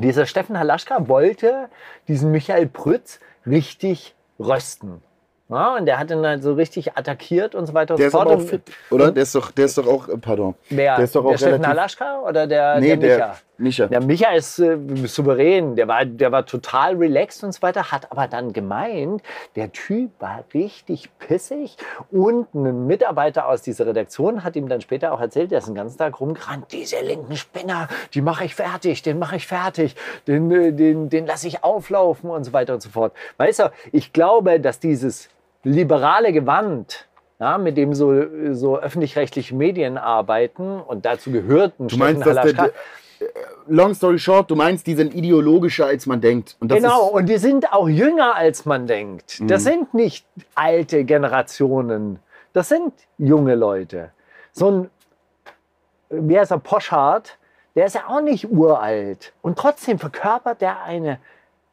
dieser 0.00 0.26
Steffen 0.26 0.58
Halaschka 0.58 1.08
wollte 1.08 1.68
diesen 2.08 2.32
Michael 2.32 2.66
Prütz 2.66 3.20
richtig 3.46 4.14
rösten. 4.38 5.00
Ja, 5.48 5.76
und 5.76 5.86
der 5.86 5.98
hat 6.00 6.10
ihn 6.10 6.26
halt 6.26 6.42
so 6.42 6.54
richtig 6.54 6.96
attackiert 6.96 7.54
und 7.54 7.66
so 7.66 7.74
weiter 7.74 7.94
und 7.94 8.00
der 8.00 8.10
so 8.10 8.18
ist 8.18 8.22
fort. 8.24 8.32
aber 8.34 8.42
auch 8.42 8.48
fit, 8.48 8.62
oder? 8.90 9.12
Der 9.12 9.22
ist 9.22 9.32
doch, 9.34 9.52
der 9.52 9.66
ist 9.66 9.78
doch 9.78 9.86
auch, 9.86 10.08
äh, 10.08 10.16
pardon. 10.18 10.56
Wer? 10.70 10.96
Der 10.96 11.04
ist 11.04 11.14
doch 11.14 11.24
auch 11.24 11.30
der 11.30 11.38
Steffen 11.38 11.66
Halaschka 11.66 12.20
oder 12.20 12.48
der, 12.48 12.80
Nee, 12.80 12.96
der 12.96 12.96
Micha? 12.96 13.16
der 13.16 13.36
Micha. 13.58 13.86
Der 13.86 14.02
Micha 14.02 14.32
ist 14.32 14.58
äh, 14.58 14.76
souverän, 15.06 15.76
der 15.76 15.86
war, 15.86 16.04
der 16.04 16.32
war 16.32 16.44
total 16.44 16.96
relaxed 16.96 17.44
und 17.44 17.52
so 17.52 17.62
weiter, 17.62 17.92
hat 17.92 18.10
aber 18.10 18.26
dann 18.26 18.52
gemeint, 18.52 19.22
der 19.54 19.70
Typ 19.70 20.10
war 20.18 20.42
richtig 20.52 21.16
pissig 21.20 21.76
und 22.10 22.52
ein 22.52 22.88
Mitarbeiter 22.88 23.46
aus 23.48 23.62
dieser 23.62 23.86
Redaktion 23.86 24.42
hat 24.42 24.56
ihm 24.56 24.68
dann 24.68 24.80
später 24.80 25.12
auch 25.12 25.20
erzählt, 25.20 25.52
der 25.52 25.58
ist 25.58 25.68
den 25.68 25.76
ganzen 25.76 25.96
Tag 25.96 26.18
rumgerannt, 26.20 26.72
diese 26.72 27.00
linken 27.02 27.36
Spinner, 27.36 27.86
die 28.14 28.20
mache 28.20 28.44
ich 28.46 28.56
fertig, 28.56 29.02
den 29.02 29.20
mache 29.20 29.36
ich 29.36 29.46
fertig, 29.46 29.94
den, 30.26 30.50
äh, 30.50 30.72
den, 30.72 31.08
den 31.08 31.24
lasse 31.24 31.46
ich 31.46 31.62
auflaufen 31.62 32.30
und 32.30 32.42
so 32.42 32.52
weiter 32.52 32.74
und 32.74 32.82
so 32.82 32.88
fort. 32.90 33.12
Weißt 33.36 33.60
du, 33.60 33.70
ich 33.92 34.12
glaube, 34.12 34.58
dass 34.58 34.80
dieses 34.80 35.28
liberale 35.66 36.32
Gewand, 36.32 37.08
ja, 37.40 37.58
mit 37.58 37.76
dem 37.76 37.92
so, 37.92 38.14
so 38.52 38.78
öffentlich-rechtliche 38.78 39.54
Medien 39.54 39.98
arbeiten 39.98 40.80
und 40.80 41.04
dazu 41.04 41.32
gehört 41.32 41.78
ein 41.78 41.88
Du 41.88 41.96
meinst, 41.96 42.24
dass 42.24 42.36
der, 42.36 42.52
der, 42.52 42.72
long 43.66 43.92
story 43.92 44.18
short, 44.18 44.50
du 44.50 44.54
meinst, 44.54 44.86
die 44.86 44.94
sind 44.94 45.12
ideologischer, 45.12 45.86
als 45.86 46.06
man 46.06 46.20
denkt. 46.20 46.56
Und 46.60 46.72
genau, 46.72 47.08
und 47.08 47.28
die 47.28 47.38
sind 47.38 47.72
auch 47.72 47.88
jünger, 47.88 48.36
als 48.36 48.64
man 48.64 48.86
denkt. 48.86 49.40
Das 49.50 49.64
sind 49.64 49.92
nicht 49.92 50.24
alte 50.54 51.04
Generationen, 51.04 52.20
das 52.52 52.68
sind 52.68 52.92
junge 53.18 53.56
Leute. 53.56 54.12
So 54.52 54.70
ein, 54.70 54.90
wie 56.10 56.38
heißt 56.38 56.52
er, 56.52 56.58
Poschardt, 56.58 57.38
der 57.74 57.86
ist 57.86 57.96
ja 57.96 58.04
auch 58.08 58.22
nicht 58.22 58.50
uralt. 58.50 59.32
Und 59.42 59.58
trotzdem 59.58 59.98
verkörpert 59.98 60.60
der 60.60 60.84
eine 60.84 61.18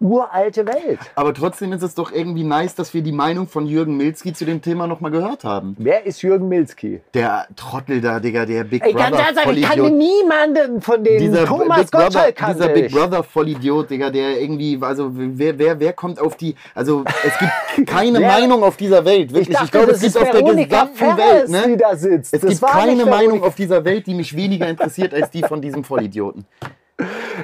uralte 0.03 0.67
Welt. 0.67 0.99
aber 1.15 1.33
trotzdem 1.33 1.73
ist 1.73 1.81
es 1.81 1.95
doch 1.95 2.11
irgendwie 2.11 2.43
nice, 2.43 2.75
dass 2.75 2.93
wir 2.93 3.01
die 3.01 3.11
Meinung 3.11 3.47
von 3.47 3.65
Jürgen 3.65 3.97
Milzki 3.97 4.33
zu 4.33 4.45
dem 4.45 4.61
Thema 4.61 4.85
nochmal 4.87 5.11
gehört 5.11 5.43
haben. 5.43 5.75
Wer 5.79 6.05
ist 6.05 6.21
Jürgen 6.21 6.49
Milzki? 6.49 7.01
Der 7.13 7.47
Trottel 7.55 8.01
da, 8.01 8.19
Digga, 8.19 8.45
der 8.45 8.63
Big 8.65 8.83
Ey, 8.85 8.93
Brother 8.93 9.09
ganz 9.09 9.37
ehrlich, 9.37 9.59
ich 9.59 9.63
kannte 9.63 9.83
Vollidiot. 9.83 9.97
niemanden 9.97 10.81
von 10.81 11.03
denen. 11.03 11.19
Dieser 11.19 11.45
Thomas 11.45 11.77
Big 11.81 11.91
Brother, 11.91 12.03
Gottschalk 12.05 12.35
kannte 12.35 12.61
dieser 12.61 12.69
Big 12.73 12.85
ich. 12.85 12.93
Brother 12.93 13.23
Vollidiot, 13.23 13.89
Digga, 13.89 14.09
der 14.09 14.41
irgendwie, 14.41 14.77
also 14.81 15.09
wer, 15.13 15.57
wer, 15.57 15.79
wer 15.79 15.93
kommt 15.93 16.19
auf 16.19 16.35
die, 16.35 16.55
also 16.75 17.03
es 17.25 17.37
gibt 17.39 17.87
keine 17.89 18.19
Meinung 18.19 18.63
auf 18.63 18.77
dieser 18.77 19.05
Welt, 19.05 19.31
wirklich. 19.33 19.49
Ich, 19.49 19.55
dachte, 19.55 19.71
glaube, 19.71 19.87
das 19.87 19.97
es 19.97 20.01
gibt 20.03 20.15
ist 20.15 20.21
auf 20.21 20.29
der 20.31 20.41
gesamten 20.43 20.95
Ferres, 20.95 21.51
Welt, 21.51 21.65
die 21.65 21.69
ne? 21.71 21.77
da 21.77 21.95
sitzt. 21.95 22.33
Es 22.33 22.41
Das 22.41 22.49
gibt 22.49 22.71
keine 22.71 23.05
Meinung 23.05 23.43
auf 23.43 23.55
dieser 23.55 23.83
Welt, 23.85 24.05
die 24.07 24.13
mich 24.13 24.35
weniger 24.35 24.67
interessiert 24.67 25.13
als 25.13 25.29
die 25.29 25.41
von 25.43 25.61
diesem 25.61 25.83
Vollidioten. 25.83 26.45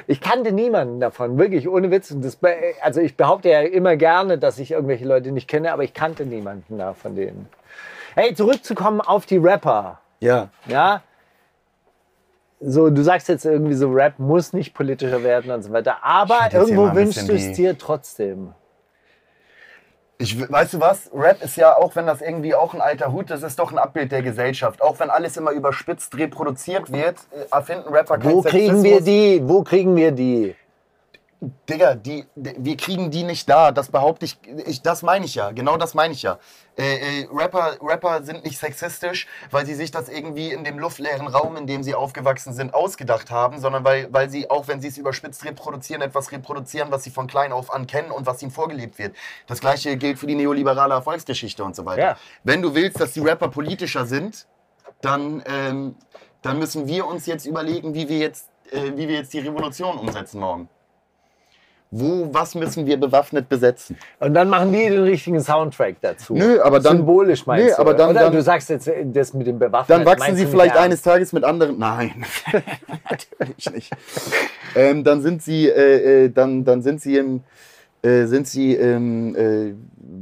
Ich 0.06 0.20
kannte 0.20 0.52
niemanden 0.52 1.00
davon, 1.00 1.38
wirklich, 1.38 1.68
ohne 1.68 1.90
Witz. 1.90 2.10
Und 2.10 2.24
das, 2.24 2.38
also 2.80 3.00
ich 3.00 3.16
behaupte 3.16 3.48
ja 3.48 3.60
immer 3.60 3.96
gerne, 3.96 4.38
dass 4.38 4.58
ich 4.58 4.70
irgendwelche 4.70 5.04
Leute 5.04 5.32
nicht 5.32 5.48
kenne, 5.48 5.72
aber 5.72 5.84
ich 5.84 5.94
kannte 5.94 6.24
niemanden 6.26 6.78
da 6.78 6.94
von 6.94 7.16
denen. 7.16 7.48
Hey, 8.14 8.34
zurückzukommen 8.34 9.00
auf 9.00 9.26
die 9.26 9.38
Rapper. 9.38 10.00
Ja. 10.20 10.48
Ja, 10.66 11.02
so, 12.60 12.90
du 12.90 13.02
sagst 13.02 13.28
jetzt 13.28 13.46
irgendwie 13.46 13.74
so, 13.74 13.90
Rap 13.90 14.18
muss 14.18 14.52
nicht 14.52 14.74
politischer 14.74 15.22
werden 15.22 15.50
und 15.50 15.62
so 15.62 15.72
weiter, 15.72 16.04
aber 16.04 16.52
irgendwo 16.52 16.94
wünschst 16.94 17.26
du 17.26 17.32
es 17.32 17.52
dir 17.52 17.76
trotzdem. 17.78 18.52
Ich, 20.20 20.38
weißt 20.38 20.74
du 20.74 20.80
was? 20.80 21.10
Rap 21.14 21.42
ist 21.42 21.56
ja, 21.56 21.74
auch 21.78 21.96
wenn 21.96 22.06
das 22.06 22.20
irgendwie 22.20 22.54
auch 22.54 22.74
ein 22.74 22.82
alter 22.82 23.10
Hut 23.10 23.30
ist, 23.30 23.42
ist 23.42 23.58
doch 23.58 23.72
ein 23.72 23.78
Abbild 23.78 24.12
der 24.12 24.20
Gesellschaft. 24.20 24.82
Auch 24.82 25.00
wenn 25.00 25.08
alles 25.08 25.38
immer 25.38 25.50
überspitzt 25.52 26.14
reproduziert 26.14 26.92
wird, 26.92 27.16
äh, 27.30 27.46
erfinden 27.50 27.88
Rapper 27.88 28.18
keinen 28.18 28.34
Wo 28.34 28.42
kriegen 28.42 28.82
wir 28.82 29.00
die? 29.00 29.40
Wo 29.42 29.62
kriegen 29.62 29.96
wir 29.96 30.12
die? 30.12 30.54
Digga, 31.40 31.94
die, 31.94 32.26
die, 32.34 32.54
wir 32.58 32.76
kriegen 32.76 33.10
die 33.10 33.22
nicht 33.22 33.48
da. 33.48 33.72
Das 33.72 33.90
behaupte 33.90 34.26
ich, 34.26 34.38
ich 34.66 34.82
das 34.82 35.02
meine 35.02 35.24
ich 35.24 35.34
ja. 35.34 35.52
Genau 35.52 35.78
das 35.78 35.94
meine 35.94 36.12
ich 36.12 36.22
ja. 36.22 36.38
Äh, 36.76 37.22
äh, 37.22 37.28
Rapper, 37.32 37.76
Rapper 37.80 38.22
sind 38.22 38.44
nicht 38.44 38.58
sexistisch, 38.58 39.26
weil 39.50 39.64
sie 39.64 39.74
sich 39.74 39.90
das 39.90 40.10
irgendwie 40.10 40.52
in 40.52 40.64
dem 40.64 40.78
luftleeren 40.78 41.28
Raum, 41.28 41.56
in 41.56 41.66
dem 41.66 41.82
sie 41.82 41.94
aufgewachsen 41.94 42.52
sind, 42.52 42.74
ausgedacht 42.74 43.30
haben, 43.30 43.58
sondern 43.58 43.84
weil, 43.84 44.12
weil 44.12 44.28
sie, 44.28 44.50
auch 44.50 44.68
wenn 44.68 44.82
sie 44.82 44.88
es 44.88 44.98
überspitzt 44.98 45.44
reproduzieren, 45.46 46.02
etwas 46.02 46.30
reproduzieren, 46.30 46.90
was 46.90 47.04
sie 47.04 47.10
von 47.10 47.26
klein 47.26 47.52
auf 47.52 47.72
an 47.72 47.86
kennen 47.86 48.10
und 48.10 48.26
was 48.26 48.42
ihnen 48.42 48.50
vorgelebt 48.50 48.98
wird. 48.98 49.16
Das 49.46 49.60
gleiche 49.60 49.96
gilt 49.96 50.18
für 50.18 50.26
die 50.26 50.34
neoliberale 50.34 50.92
Erfolgsgeschichte 50.92 51.64
und 51.64 51.74
so 51.74 51.86
weiter. 51.86 52.02
Ja. 52.02 52.16
Wenn 52.44 52.60
du 52.60 52.74
willst, 52.74 53.00
dass 53.00 53.12
die 53.12 53.20
Rapper 53.20 53.48
politischer 53.48 54.04
sind, 54.04 54.46
dann, 55.00 55.42
ähm, 55.46 55.96
dann 56.42 56.58
müssen 56.58 56.86
wir 56.86 57.06
uns 57.06 57.24
jetzt 57.24 57.46
überlegen, 57.46 57.94
wie 57.94 58.10
wir 58.10 58.18
jetzt, 58.18 58.50
äh, 58.70 58.92
wie 58.94 59.08
wir 59.08 59.16
jetzt 59.16 59.32
die 59.32 59.40
Revolution 59.40 59.96
umsetzen 59.96 60.40
morgen. 60.40 60.68
Wo, 61.92 62.28
was 62.32 62.54
müssen 62.54 62.86
wir 62.86 62.96
bewaffnet 63.00 63.48
besetzen? 63.48 63.98
Und 64.20 64.32
dann 64.34 64.48
machen 64.48 64.72
die 64.72 64.88
den 64.88 65.02
richtigen 65.02 65.40
Soundtrack 65.40 65.96
dazu. 66.00 66.34
Nö, 66.34 66.60
aber 66.62 66.78
dann- 66.78 66.98
Symbolisch 66.98 67.46
meinst 67.46 67.64
Nö, 67.66 67.72
du? 67.74 67.78
aber 67.80 67.94
dann- 67.94 68.10
Oder 68.10 68.20
dann- 68.20 68.32
du 68.32 68.42
sagst 68.42 68.70
jetzt 68.70 68.86
äh, 68.86 69.04
das 69.06 69.34
mit 69.34 69.48
dem 69.48 69.58
Bewaffnet. 69.58 69.98
Dann 69.98 70.06
wachsen 70.06 70.36
sie 70.36 70.46
vielleicht 70.46 70.76
eines 70.76 71.02
Tages 71.02 71.32
mit 71.32 71.42
anderen. 71.42 71.78
Nein, 71.80 72.24
natürlich 73.10 73.72
nicht. 73.72 73.92
ähm, 74.76 75.02
dann 75.02 75.20
sind 75.20 75.42
sie, 75.42 75.68
äh, 75.68 76.26
äh, 76.26 76.28
dann, 76.30 76.64
dann 76.64 76.82
sind 76.82 77.00
sie 77.00 77.16
im, 77.16 77.42
äh, 78.02 78.26
sind 78.26 78.46
sie 78.46 78.74
im 78.74 79.34
äh, 79.34 79.74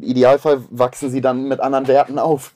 Idealfall 0.07 0.62
wachsen 0.71 1.11
sie 1.11 1.21
dann 1.21 1.49
mit 1.49 1.61
anderen 1.61 1.87
Werten 1.87 2.19
auf 2.19 2.55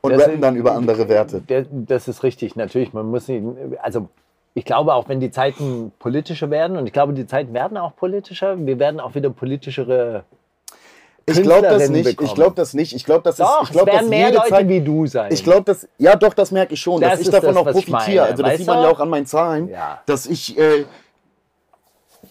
und 0.00 0.12
Das- 0.12 0.22
rappen 0.22 0.40
dann 0.40 0.56
über 0.56 0.72
andere 0.72 1.08
Werte. 1.10 1.42
Das 1.70 2.08
ist 2.08 2.22
richtig, 2.22 2.56
natürlich. 2.56 2.94
Man 2.94 3.06
muss 3.10 3.28
nicht, 3.28 3.44
also 3.82 4.08
ich 4.54 4.64
glaube 4.64 4.94
auch, 4.94 5.08
wenn 5.08 5.20
die 5.20 5.30
Zeiten 5.30 5.92
politischer 5.98 6.48
werden, 6.50 6.76
und 6.76 6.86
ich 6.86 6.92
glaube, 6.92 7.12
die 7.12 7.26
Zeiten 7.26 7.52
werden 7.54 7.76
auch 7.76 7.96
politischer, 7.96 8.56
wir 8.58 8.78
werden 8.78 9.00
auch 9.00 9.14
wieder 9.14 9.30
politischere. 9.30 10.24
Ich 11.26 11.42
glaube 11.42 11.66
das 11.66 11.88
nicht. 11.88 12.06
Ich 12.06 12.16
bekommen. 12.16 12.34
glaube 12.34 12.54
das 12.54 12.74
nicht. 12.74 12.92
Ich 12.94 13.04
glaube, 13.04 13.22
das 13.24 13.34
ist. 13.36 13.40
Doch, 13.40 13.62
ich 13.62 13.70
glaube, 13.70 13.90
dass 13.90 14.06
mehr 14.08 14.30
Leute 14.30 14.48
Zeit, 14.48 14.68
wie 14.68 14.80
du 14.80 15.06
sein. 15.06 15.32
Ich 15.32 15.42
glaube, 15.42 15.62
das, 15.64 15.88
ja 15.98 16.14
doch, 16.16 16.34
das 16.34 16.50
merke 16.50 16.74
ich 16.74 16.80
schon, 16.80 17.00
Das 17.00 17.12
dass 17.12 17.20
ich 17.20 17.26
ist 17.26 17.32
davon 17.32 17.54
das, 17.54 17.66
auch 17.66 17.78
ich 17.80 17.86
profitiere. 17.90 18.24
also 18.24 18.42
das 18.42 18.50
weißt 18.52 18.58
sieht 18.58 18.66
man 18.66 18.82
ja 18.82 18.90
auch 18.90 19.00
an 19.00 19.08
meinen 19.08 19.26
Zahlen, 19.26 19.68
Ja. 19.70 20.02
dass 20.06 20.26
ich, 20.26 20.56
äh, 20.58 20.84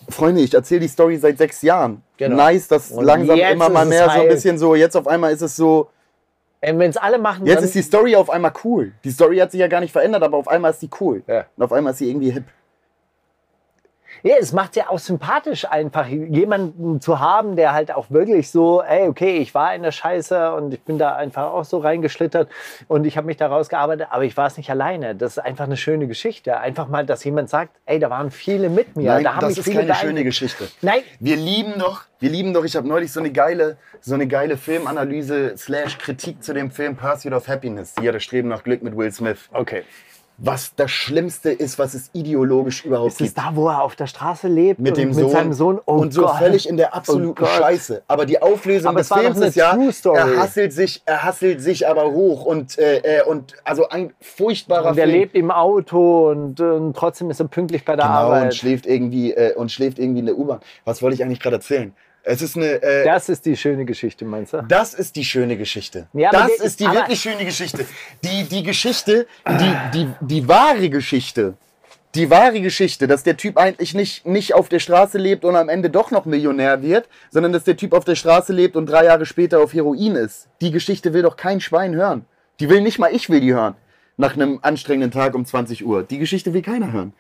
Freunde, 0.10 0.42
ich 0.42 0.54
erzähle 0.54 0.82
die 0.82 0.88
Story 0.88 1.18
seit 1.18 1.38
sechs 1.40 1.62
Jahren. 1.62 2.04
Genau. 2.18 2.36
Nice, 2.36 2.68
dass 2.68 2.92
Und 2.92 3.04
langsam 3.06 3.38
immer 3.38 3.70
mal 3.70 3.84
ist 3.84 3.90
mehr 3.90 4.06
so 4.10 4.22
ein 4.22 4.28
bisschen 4.28 4.58
so, 4.58 4.76
jetzt 4.76 4.96
auf 4.96 5.08
einmal 5.08 5.32
ist 5.34 5.42
es 5.42 5.56
so, 5.56 5.90
wenn 6.64 6.90
es 6.90 6.98
alle 6.98 7.20
machen, 7.20 7.46
jetzt 7.46 7.58
dann, 7.58 7.64
ist 7.66 7.76
die 7.76 7.82
Story 7.82 8.16
auf 8.16 8.30
einmal 8.30 8.54
cool. 8.64 8.94
Die 9.04 9.12
Story 9.12 9.38
hat 9.38 9.52
sich 9.52 9.60
ja 9.60 9.68
gar 9.68 9.82
nicht 9.82 9.92
verändert, 9.92 10.24
aber 10.24 10.38
auf 10.38 10.48
einmal 10.48 10.72
ist 10.72 10.82
die 10.82 10.90
cool. 11.00 11.24
Ja. 11.28 11.46
Und 11.58 11.64
auf 11.64 11.74
einmal 11.74 11.92
ist 11.92 12.00
sie 12.00 12.10
irgendwie 12.10 12.32
hip. 12.32 12.46
Ja, 14.26 14.36
es 14.40 14.54
macht 14.54 14.78
ja 14.78 14.90
auch 14.90 15.00
sympathisch 15.00 15.66
einfach, 15.70 16.08
jemanden 16.08 17.02
zu 17.02 17.20
haben, 17.20 17.58
der 17.58 17.74
halt 17.74 17.94
auch 17.94 18.10
wirklich 18.10 18.50
so, 18.50 18.82
ey, 18.82 19.10
okay, 19.10 19.40
ich 19.40 19.54
war 19.54 19.76
in 19.76 19.84
der 19.84 19.92
Scheiße 19.92 20.54
und 20.54 20.74
ich 20.74 20.80
bin 20.82 20.98
da 20.98 21.14
einfach 21.18 21.52
auch 21.52 21.66
so 21.66 21.80
reingeschlittert 21.80 22.50
und 22.88 23.06
ich 23.06 23.18
habe 23.18 23.28
mich 23.28 23.36
da 23.36 23.48
rausgearbeitet, 23.48 24.08
aber 24.12 24.24
ich 24.24 24.38
war 24.38 24.48
es 24.48 24.56
nicht 24.56 24.70
alleine. 24.70 25.14
Das 25.14 25.34
ist 25.34 25.40
einfach 25.40 25.66
eine 25.66 25.76
schöne 25.76 26.08
Geschichte. 26.08 26.58
Einfach 26.58 26.88
mal, 26.88 27.06
dass 27.06 27.22
jemand 27.26 27.50
sagt, 27.50 27.76
ey, 27.86 28.00
da 28.00 28.10
waren 28.10 28.32
viele 28.32 28.70
mit 28.70 28.96
mir. 28.96 29.12
Nein, 29.12 29.26
da 29.26 29.36
haben 29.36 29.42
das 29.42 29.58
ist 29.58 29.66
viele 29.66 29.82
keine 29.82 29.96
schöne 29.96 30.24
Geschichte. 30.24 30.70
Nein, 30.82 31.02
Wir 31.20 31.36
lieben 31.36 31.74
doch, 31.78 32.04
wir 32.20 32.30
lieben 32.30 32.54
doch, 32.54 32.64
ich 32.64 32.78
habe 32.78 32.88
neulich 32.88 33.12
so 33.12 33.20
eine 33.20 33.32
geile, 33.34 33.76
so 34.00 34.14
eine 34.14 34.28
geile 34.28 34.56
Filmanalyse 34.56 35.58
slash 35.58 35.98
Kritik 35.98 36.42
zu 36.42 36.54
dem 36.54 36.72
Film 36.72 36.96
Pursuit 36.96 37.34
of 37.34 37.50
Happiness, 37.50 37.94
hier 38.00 38.14
das 38.14 38.24
Streben 38.24 38.48
nach 38.48 38.64
Glück 38.64 38.84
mit 38.84 38.96
Will 38.96 39.12
Smith. 39.12 39.50
okay. 39.52 39.84
Was 40.38 40.74
das 40.76 40.90
Schlimmste 40.90 41.52
ist, 41.52 41.78
was 41.78 41.94
es 41.94 42.10
ideologisch 42.14 42.84
überhaupt 42.86 43.10
Ist 43.12 43.22
es 43.22 43.28
gibt. 43.34 43.38
da, 43.38 43.52
wo 43.56 43.68
er 43.70 43.84
auf 43.84 43.96
der 43.96 44.08
Straße 44.08 44.48
lebt 44.48 44.80
Mit 44.80 44.94
und 44.94 44.98
dem 44.98 45.10
mit 45.10 45.20
Sohn, 45.20 45.30
seinem 45.30 45.54
Sohn? 45.54 45.80
Oh 45.86 45.94
und 45.94 46.12
so 46.12 46.24
Gott. 46.24 46.38
völlig 46.38 46.68
in 46.68 46.76
der 46.76 46.96
absoluten 46.96 47.44
Oh. 47.44 47.46
Scheiße. 47.46 48.02
Aber 48.08 48.26
die 48.26 48.42
Auflösung 48.42 48.90
Aber 48.90 49.00
des 49.00 49.10
Films 49.14 49.38
ist 49.40 49.56
ja, 49.56 49.78
er 49.78 50.38
hasselt 50.38 50.74
sich, 50.74 51.04
er 51.06 51.24
hasselt 51.24 51.62
sich 51.62 51.88
aber 51.88 52.12
hoch 52.12 52.46
und, 52.46 52.78
äh, 52.80 53.20
äh, 53.20 53.24
und 53.24 53.54
also 53.64 53.88
ein 53.90 54.12
furchtbarer 54.22 54.90
Und 54.90 54.98
er 54.98 55.06
Film. 55.06 55.20
lebt 55.20 55.36
im 55.36 55.52
Auto 55.52 56.32
und, 56.32 56.60
und 56.60 56.96
trotzdem 56.98 57.30
ist 57.30 57.40
er 57.40 57.48
pünktlich 57.48 57.86
bei 57.86 57.96
der 57.96 58.06
genau, 58.06 58.18
Arbeit. 58.18 58.44
und 58.46 58.56
schläft 58.56 58.88
irgendwie 58.88 59.34
äh, 59.34 59.54
und 59.56 59.72
schläft 59.72 60.00
irgendwie 60.00 60.22
in 60.22 60.26
der 60.26 60.38
U-Bahn. 60.38 60.60
Was 60.84 61.02
wollte 61.04 61.14
ich 61.16 61.24
eigentlich 61.24 61.40
gerade 61.42 61.58
erzählen? 61.58 61.94
Es 62.24 62.42
ist 62.42 62.56
eine 62.56 62.82
äh, 62.82 63.04
Das 63.04 63.28
ist 63.28 63.46
die 63.46 63.58
schöne 63.58 63.84
Geschichte, 63.86 64.24
meinst 64.24 64.54
du? 64.54 64.64
Das 64.64 64.94
ist 64.94 65.18
die 65.18 65.26
schöne 65.26 65.58
Geschichte. 65.58 66.08
Ja, 66.14 66.32
das 66.32 66.54
ist 66.60 66.80
die 66.80 66.86
wirklich 66.86 67.20
schöne 67.20 67.44
Geschichte. 67.44 67.86
Die, 68.24 68.44
die 68.46 68.64
Geschichte, 68.64 69.28
die, 69.48 69.76
die, 69.94 70.08
die 70.22 70.48
wahre 70.48 70.90
Geschichte, 70.90 71.56
die 72.16 72.30
wahre 72.30 72.62
Geschichte, 72.62 73.08
dass 73.08 73.24
der 73.24 73.36
Typ 73.36 73.58
eigentlich 73.58 73.94
nicht, 73.94 74.26
nicht 74.26 74.54
auf 74.54 74.70
der 74.70 74.80
Straße 74.80 75.18
lebt 75.18 75.44
und 75.44 75.58
am 75.58 75.68
Ende 75.68 75.90
doch 75.90 76.12
noch 76.12 76.26
Millionär 76.26 76.82
wird, 76.82 77.10
sondern 77.30 77.52
dass 77.52 77.66
der 77.66 77.76
Typ 77.76 77.92
auf 77.92 78.06
der 78.06 78.16
Straße 78.16 78.54
lebt 78.54 78.78
und 78.78 78.86
drei 78.86 79.06
Jahre 79.06 79.26
später 79.26 79.60
auf 79.60 79.74
Heroin 79.74 80.16
ist. 80.16 80.48
Die 80.62 80.72
Geschichte 80.72 81.14
will 81.14 81.24
doch 81.24 81.36
kein 81.36 81.60
Schwein 81.60 81.94
hören. 81.94 82.26
Die 82.62 82.70
will 82.70 82.82
nicht 82.82 83.00
mal 83.00 83.14
ich 83.14 83.30
will 83.30 83.42
die 83.42 83.54
hören. 83.54 83.76
Nach 84.16 84.36
einem 84.36 84.60
anstrengenden 84.62 85.12
Tag 85.12 85.34
um 85.34 85.44
20 85.44 85.86
Uhr. 85.86 86.04
Die 86.04 86.20
Geschichte 86.20 86.54
will 86.54 86.62
keiner 86.62 86.94
hören. 86.94 87.14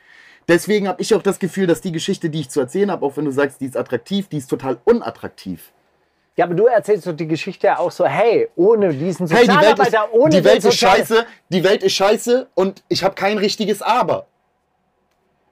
Deswegen 0.47 0.87
habe 0.87 1.01
ich 1.01 1.13
auch 1.15 1.21
das 1.21 1.39
Gefühl, 1.39 1.67
dass 1.67 1.81
die 1.81 1.91
Geschichte, 1.91 2.29
die 2.29 2.41
ich 2.41 2.49
zu 2.49 2.59
erzählen 2.59 2.91
habe, 2.91 3.05
auch 3.05 3.17
wenn 3.17 3.25
du 3.25 3.31
sagst, 3.31 3.61
die 3.61 3.65
ist 3.65 3.77
attraktiv, 3.77 4.27
die 4.27 4.37
ist 4.37 4.49
total 4.49 4.77
unattraktiv. 4.85 5.71
Ja, 6.35 6.45
aber 6.45 6.55
du 6.55 6.65
erzählst 6.65 7.05
doch 7.05 7.13
die 7.13 7.27
Geschichte 7.27 7.67
ja 7.67 7.77
auch 7.77 7.91
so, 7.91 8.05
hey, 8.05 8.49
ohne 8.55 8.91
diesen 8.91 9.27
Hey, 9.27 9.43
die 9.43 9.49
Welt, 9.49 9.79
ist, 9.79 9.85
Sozialarbeiter, 9.85 10.13
ohne 10.13 10.35
die 10.35 10.43
Welt 10.43 10.65
ist 10.65 10.77
scheiße, 10.77 11.25
die 11.49 11.63
Welt 11.63 11.83
ist 11.83 11.93
scheiße 11.93 12.47
und 12.55 12.83
ich 12.89 13.03
habe 13.03 13.13
kein 13.13 13.37
richtiges 13.37 13.81
Aber. 13.83 14.25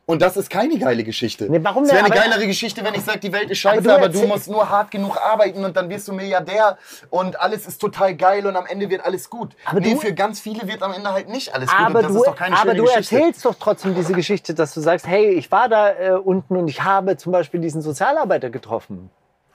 Und 0.08 0.22
das 0.22 0.36
ist 0.36 0.50
keine 0.50 0.78
geile 0.78 1.04
Geschichte. 1.04 1.46
Nee, 1.50 1.60
warum 1.62 1.84
es 1.84 1.90
wäre 1.92 2.04
denn? 2.04 2.12
eine 2.12 2.20
Aber- 2.22 2.30
geilere 2.30 2.48
Geschichte, 2.48 2.84
wenn 2.84 2.94
ich 2.96 3.04
sage, 3.04 3.20
die 3.20 3.32
Welt 3.32 3.50
ist 3.50 3.66
Aber 3.66 3.76
scheiße, 3.76 3.84
du 3.84 3.94
aber 3.96 4.10
du, 4.10 4.28
musst 4.28 4.50
nur 4.50 4.68
hart 4.70 4.92
genug 4.92 5.16
arbeiten 5.18 5.64
und 5.64 5.78
dann 5.78 5.90
wirst 5.90 6.08
du 6.08 6.14
Milliardär 6.14 6.78
und 7.10 7.40
alles 7.40 7.66
ist 7.68 7.80
total 7.80 8.16
geil 8.16 8.46
und 8.46 8.56
am 8.58 8.66
Ende 8.66 8.90
wird 8.90 9.06
alles 9.06 9.30
gut. 9.30 9.56
Aber 9.64 9.80
nee, 9.80 9.96
für 9.96 10.12
ganz 10.14 10.40
viele 10.42 10.68
wird 10.68 10.82
am 10.84 10.92
Ende 10.92 11.14
halt 11.14 11.30
nicht 11.30 11.54
alles 11.54 11.70
gut 11.70 11.80
Aber 11.80 12.00
und 12.00 12.04
das 12.06 12.12
du, 12.14 12.18
ist 12.20 12.28
doch 12.28 12.36
keine 12.36 12.56
aber 12.56 12.72
schöne 12.72 12.76
du 12.78 12.84
Geschichte. 12.86 13.16
erzählst 13.16 13.46
doch 13.46 13.56
trotzdem 13.58 13.96
diese 13.96 14.14
Geschichte, 14.14 14.54
dass 14.54 14.74
du 14.74 14.82
sagst, 14.82 15.08
hey, 15.08 15.30
ich 15.30 15.50
war 15.52 15.70
da 15.70 15.92
äh, 15.92 16.12
unten 16.12 16.58
und 16.58 16.68
ich 16.68 16.84
habe 16.84 17.16
zum 17.16 17.32
Beispiel 17.32 17.62
diesen 17.62 17.82
Sozialarbeiter 17.82 18.50
getroffen, 18.50 19.12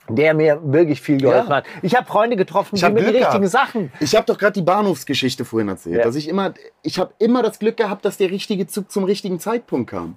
der 0.08 0.34
mir 0.34 0.60
wirklich 0.62 1.00
viel 1.00 1.18
geholfen 1.18 1.48
Ja. 1.50 1.56
hat. 1.56 1.64
Ich 1.82 1.94
habe 1.96 2.06
Freunde 2.06 2.36
getroffen, 2.36 2.76
Ich 2.76 2.82
die 2.82 2.88
mir 2.90 2.94
die 3.00 3.04
Glück 3.06 3.16
richtigen 3.16 3.44
gehabt. 3.44 3.50
Sachen. 3.72 3.92
Ich 4.00 4.14
habe 4.14 4.26
doch 4.26 4.38
gerade 4.38 4.52
die 4.52 4.62
Bahnhofsgeschichte 4.62 5.44
vorhin 5.44 5.68
erzählt, 5.68 5.96
Ja. 5.98 6.04
dass 6.04 6.16
ich 6.16 6.28
immer, 6.28 6.54
ich 6.82 6.98
habe 6.98 7.12
immer 7.18 7.42
das 7.42 7.58
Glück 7.58 7.76
gehabt, 7.76 8.04
dass 8.04 8.16
der 8.16 8.30
richtige 8.30 8.66
Zug 8.66 8.90
zum 8.90 9.04
richtigen 9.04 9.40
Zeitpunkt 9.40 9.90
kam. 9.90 10.16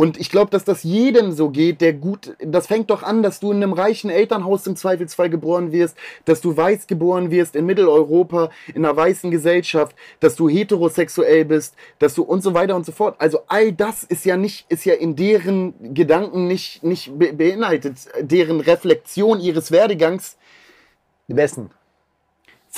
Und 0.00 0.16
ich 0.16 0.30
glaube, 0.30 0.52
dass 0.52 0.62
das 0.62 0.84
jedem 0.84 1.32
so 1.32 1.50
geht, 1.50 1.80
der 1.80 1.92
gut, 1.92 2.36
das 2.38 2.68
fängt 2.68 2.88
doch 2.88 3.02
an, 3.02 3.24
dass 3.24 3.40
du 3.40 3.50
in 3.50 3.60
einem 3.60 3.72
reichen 3.72 4.10
Elternhaus 4.10 4.64
im 4.68 4.76
Zweifelsfall 4.76 5.28
geboren 5.28 5.72
wirst, 5.72 5.96
dass 6.24 6.40
du 6.40 6.56
weiß 6.56 6.86
geboren 6.86 7.32
wirst 7.32 7.56
in 7.56 7.66
Mitteleuropa, 7.66 8.50
in 8.68 8.84
einer 8.84 8.96
weißen 8.96 9.32
Gesellschaft, 9.32 9.96
dass 10.20 10.36
du 10.36 10.48
heterosexuell 10.48 11.44
bist, 11.44 11.74
dass 11.98 12.14
du 12.14 12.22
und 12.22 12.44
so 12.44 12.54
weiter 12.54 12.76
und 12.76 12.86
so 12.86 12.92
fort. 12.92 13.16
Also 13.18 13.40
all 13.48 13.72
das 13.72 14.04
ist 14.04 14.24
ja 14.24 14.36
nicht, 14.36 14.66
ist 14.70 14.84
ja 14.84 14.94
in 14.94 15.16
deren 15.16 15.74
Gedanken 15.94 16.46
nicht, 16.46 16.84
nicht 16.84 17.18
be 17.18 17.32
beinhaltet, 17.32 17.96
deren 18.20 18.60
Reflexion 18.60 19.40
ihres 19.40 19.72
Werdegangs 19.72 20.36
Wessen? 21.26 21.70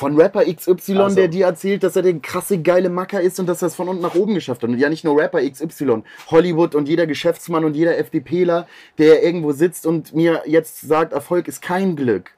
Von 0.01 0.19
Rapper 0.19 0.47
XY, 0.47 0.97
Ach 0.97 1.11
so. 1.11 1.17
der 1.17 1.29
dir 1.29 1.45
erzählt, 1.45 1.83
dass 1.83 1.95
er 1.95 2.01
der 2.01 2.19
krasse 2.21 2.63
geile 2.63 2.89
Macker 2.89 3.21
ist 3.21 3.39
und 3.39 3.47
dass 3.47 3.61
er 3.61 3.69
es 3.69 3.75
von 3.75 3.87
unten 3.87 4.01
nach 4.01 4.15
oben 4.15 4.33
geschafft 4.33 4.63
hat. 4.63 4.71
Und 4.71 4.79
ja, 4.79 4.89
nicht 4.89 5.05
nur 5.05 5.21
Rapper 5.21 5.43
XY, 5.43 6.05
Hollywood 6.31 6.75
und 6.75 6.89
jeder 6.89 7.07
Geschäftsmann 7.07 7.67
und 7.67 7.77
jeder 7.77 7.99
FDPler, 7.99 8.67
der 8.97 9.23
irgendwo 9.23 9.53
sitzt 9.53 9.85
und 9.85 10.15
mir 10.15 10.43
jetzt 10.47 10.81
sagt, 10.81 11.13
Erfolg 11.13 11.49
ist 11.49 11.61
kein 11.61 11.97
Glück. 11.97 12.31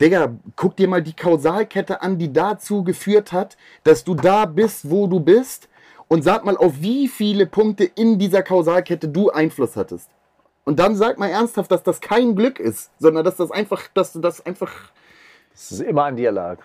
Digga, 0.00 0.34
guck 0.56 0.74
dir 0.74 0.88
mal 0.88 1.02
die 1.02 1.12
Kausalkette 1.12 2.02
an, 2.02 2.18
die 2.18 2.32
dazu 2.32 2.82
geführt 2.82 3.30
hat, 3.30 3.56
dass 3.84 4.02
du 4.02 4.16
da 4.16 4.44
bist, 4.44 4.90
wo 4.90 5.06
du 5.06 5.20
bist. 5.20 5.68
Und 6.08 6.24
sag 6.24 6.44
mal, 6.44 6.56
auf 6.56 6.80
wie 6.80 7.06
viele 7.06 7.46
Punkte 7.46 7.84
in 7.84 8.18
dieser 8.18 8.42
Kausalkette 8.42 9.06
du 9.06 9.30
Einfluss 9.30 9.76
hattest. 9.76 10.10
Und 10.64 10.80
dann 10.80 10.96
sag 10.96 11.16
mal 11.18 11.30
ernsthaft, 11.30 11.70
dass 11.70 11.84
das 11.84 12.00
kein 12.00 12.34
Glück 12.34 12.58
ist, 12.58 12.90
sondern 12.98 13.24
dass 13.24 13.36
das 13.36 13.52
einfach, 13.52 13.82
dass 13.94 14.12
du 14.12 14.18
das 14.18 14.44
einfach 14.44 14.72
Dass 15.56 15.70
es 15.70 15.80
immer 15.80 16.04
an 16.04 16.16
dir 16.16 16.32
lag. 16.32 16.58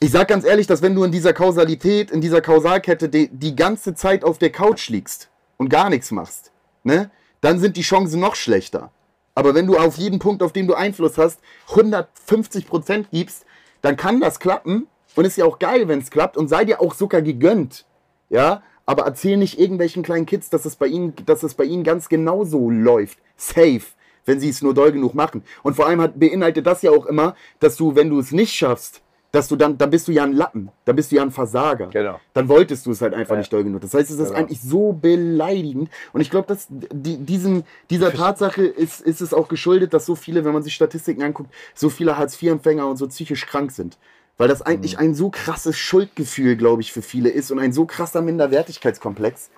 ich 0.00 0.10
sag 0.10 0.28
ganz 0.28 0.46
ehrlich, 0.46 0.66
dass 0.66 0.80
wenn 0.80 0.94
du 0.94 1.04
in 1.04 1.12
dieser 1.12 1.34
Kausalität, 1.34 2.10
in 2.10 2.22
dieser 2.22 2.40
Kausalkette 2.40 3.10
die, 3.10 3.28
die 3.28 3.54
ganze 3.54 3.94
Zeit 3.94 4.24
auf 4.24 4.38
der 4.38 4.50
Couch 4.50 4.88
liegst 4.88 5.28
und 5.58 5.68
gar 5.68 5.90
nichts 5.90 6.10
machst, 6.10 6.50
ne, 6.82 7.10
dann 7.42 7.58
sind 7.58 7.76
die 7.76 7.82
Chancen 7.82 8.18
noch 8.18 8.34
schlechter. 8.34 8.92
Aber 9.34 9.54
wenn 9.54 9.66
du 9.66 9.76
auf 9.76 9.98
jeden 9.98 10.18
Punkt, 10.18 10.42
auf 10.42 10.54
den 10.54 10.66
du 10.66 10.74
Einfluss 10.74 11.18
hast, 11.18 11.40
150 11.68 12.66
Prozent 12.66 13.08
gibst, 13.10 13.44
dann 13.82 13.98
kann 13.98 14.20
das 14.20 14.40
klappen 14.40 14.86
und 15.16 15.26
ist 15.26 15.36
ja 15.36 15.44
auch 15.44 15.58
geil, 15.58 15.86
wenn 15.86 15.98
es 15.98 16.10
klappt 16.10 16.38
und 16.38 16.48
sei 16.48 16.64
dir 16.64 16.80
auch 16.80 16.94
sogar 16.94 17.20
gegönnt, 17.20 17.84
ja. 18.30 18.62
Aber 18.86 19.04
erzähl 19.04 19.36
nicht 19.36 19.60
irgendwelchen 19.60 20.02
kleinen 20.02 20.24
Kids, 20.24 20.48
dass 20.48 20.64
es 20.64 20.76
bei 20.76 20.86
ihnen, 20.86 21.14
dass 21.26 21.42
es 21.42 21.54
bei 21.54 21.64
ihnen 21.64 21.84
ganz 21.84 22.08
genauso 22.08 22.70
läuft. 22.70 23.18
Safe 23.36 23.82
wenn 24.30 24.38
sie 24.40 24.48
es 24.48 24.62
nur 24.62 24.72
doll 24.74 24.92
genug 24.92 25.14
machen. 25.14 25.42
Und 25.64 25.74
vor 25.74 25.86
allem 25.88 26.00
hat, 26.00 26.18
beinhaltet 26.18 26.64
das 26.66 26.82
ja 26.82 26.90
auch 26.92 27.06
immer, 27.06 27.34
dass 27.58 27.76
du, 27.76 27.94
wenn 27.96 28.08
du 28.08 28.20
es 28.20 28.30
nicht 28.30 28.52
schaffst, 28.54 29.02
dass 29.32 29.46
du 29.46 29.54
dann, 29.54 29.78
dann 29.78 29.90
bist 29.90 30.08
du 30.08 30.12
ja 30.12 30.24
ein 30.24 30.32
Lappen, 30.32 30.70
dann 30.84 30.96
bist 30.96 31.12
du 31.12 31.16
ja 31.16 31.22
ein 31.22 31.30
Versager. 31.30 31.86
Genau. 31.88 32.18
Dann 32.34 32.48
wolltest 32.48 32.84
du 32.86 32.90
es 32.90 33.00
halt 33.00 33.14
einfach 33.14 33.34
Ja. 33.34 33.38
nicht 33.40 33.52
doll 33.52 33.62
genug. 33.62 33.80
Das 33.80 33.94
heißt, 33.94 34.10
es 34.10 34.18
ist 34.18 34.28
Genau. 34.28 34.38
eigentlich 34.40 34.60
so 34.60 34.92
beleidigend. 34.92 35.88
Und 36.12 36.20
ich 36.20 36.30
glaube, 36.30 36.48
dass 36.48 36.66
die, 36.68 37.16
diesen, 37.18 37.62
dieser 37.90 38.12
Tatsache 38.12 38.62
ist, 38.64 39.00
ist 39.00 39.20
es 39.20 39.32
auch 39.32 39.46
geschuldet, 39.48 39.94
dass 39.94 40.04
so 40.06 40.14
viele, 40.16 40.44
wenn 40.44 40.52
man 40.52 40.62
sich 40.64 40.74
Statistiken 40.74 41.22
anguckt, 41.22 41.50
so 41.74 41.90
viele 41.90 42.18
Hartz-IV-Empfänger 42.18 42.86
und 42.88 42.96
so 42.96 43.06
psychisch 43.06 43.46
krank 43.46 43.70
sind. 43.70 43.98
Weil 44.36 44.48
das 44.48 44.62
eigentlich 44.62 44.94
Mhm. 44.94 45.00
ein 45.00 45.14
so 45.14 45.30
krasses 45.30 45.76
Schuldgefühl, 45.78 46.56
glaube 46.56 46.82
ich, 46.82 46.92
für 46.92 47.02
viele 47.02 47.28
ist 47.28 47.52
und 47.52 47.58
ein 47.60 47.72
so 47.72 47.84
krasser 47.84 48.22
Minderwertigkeitskomplex. 48.22 49.50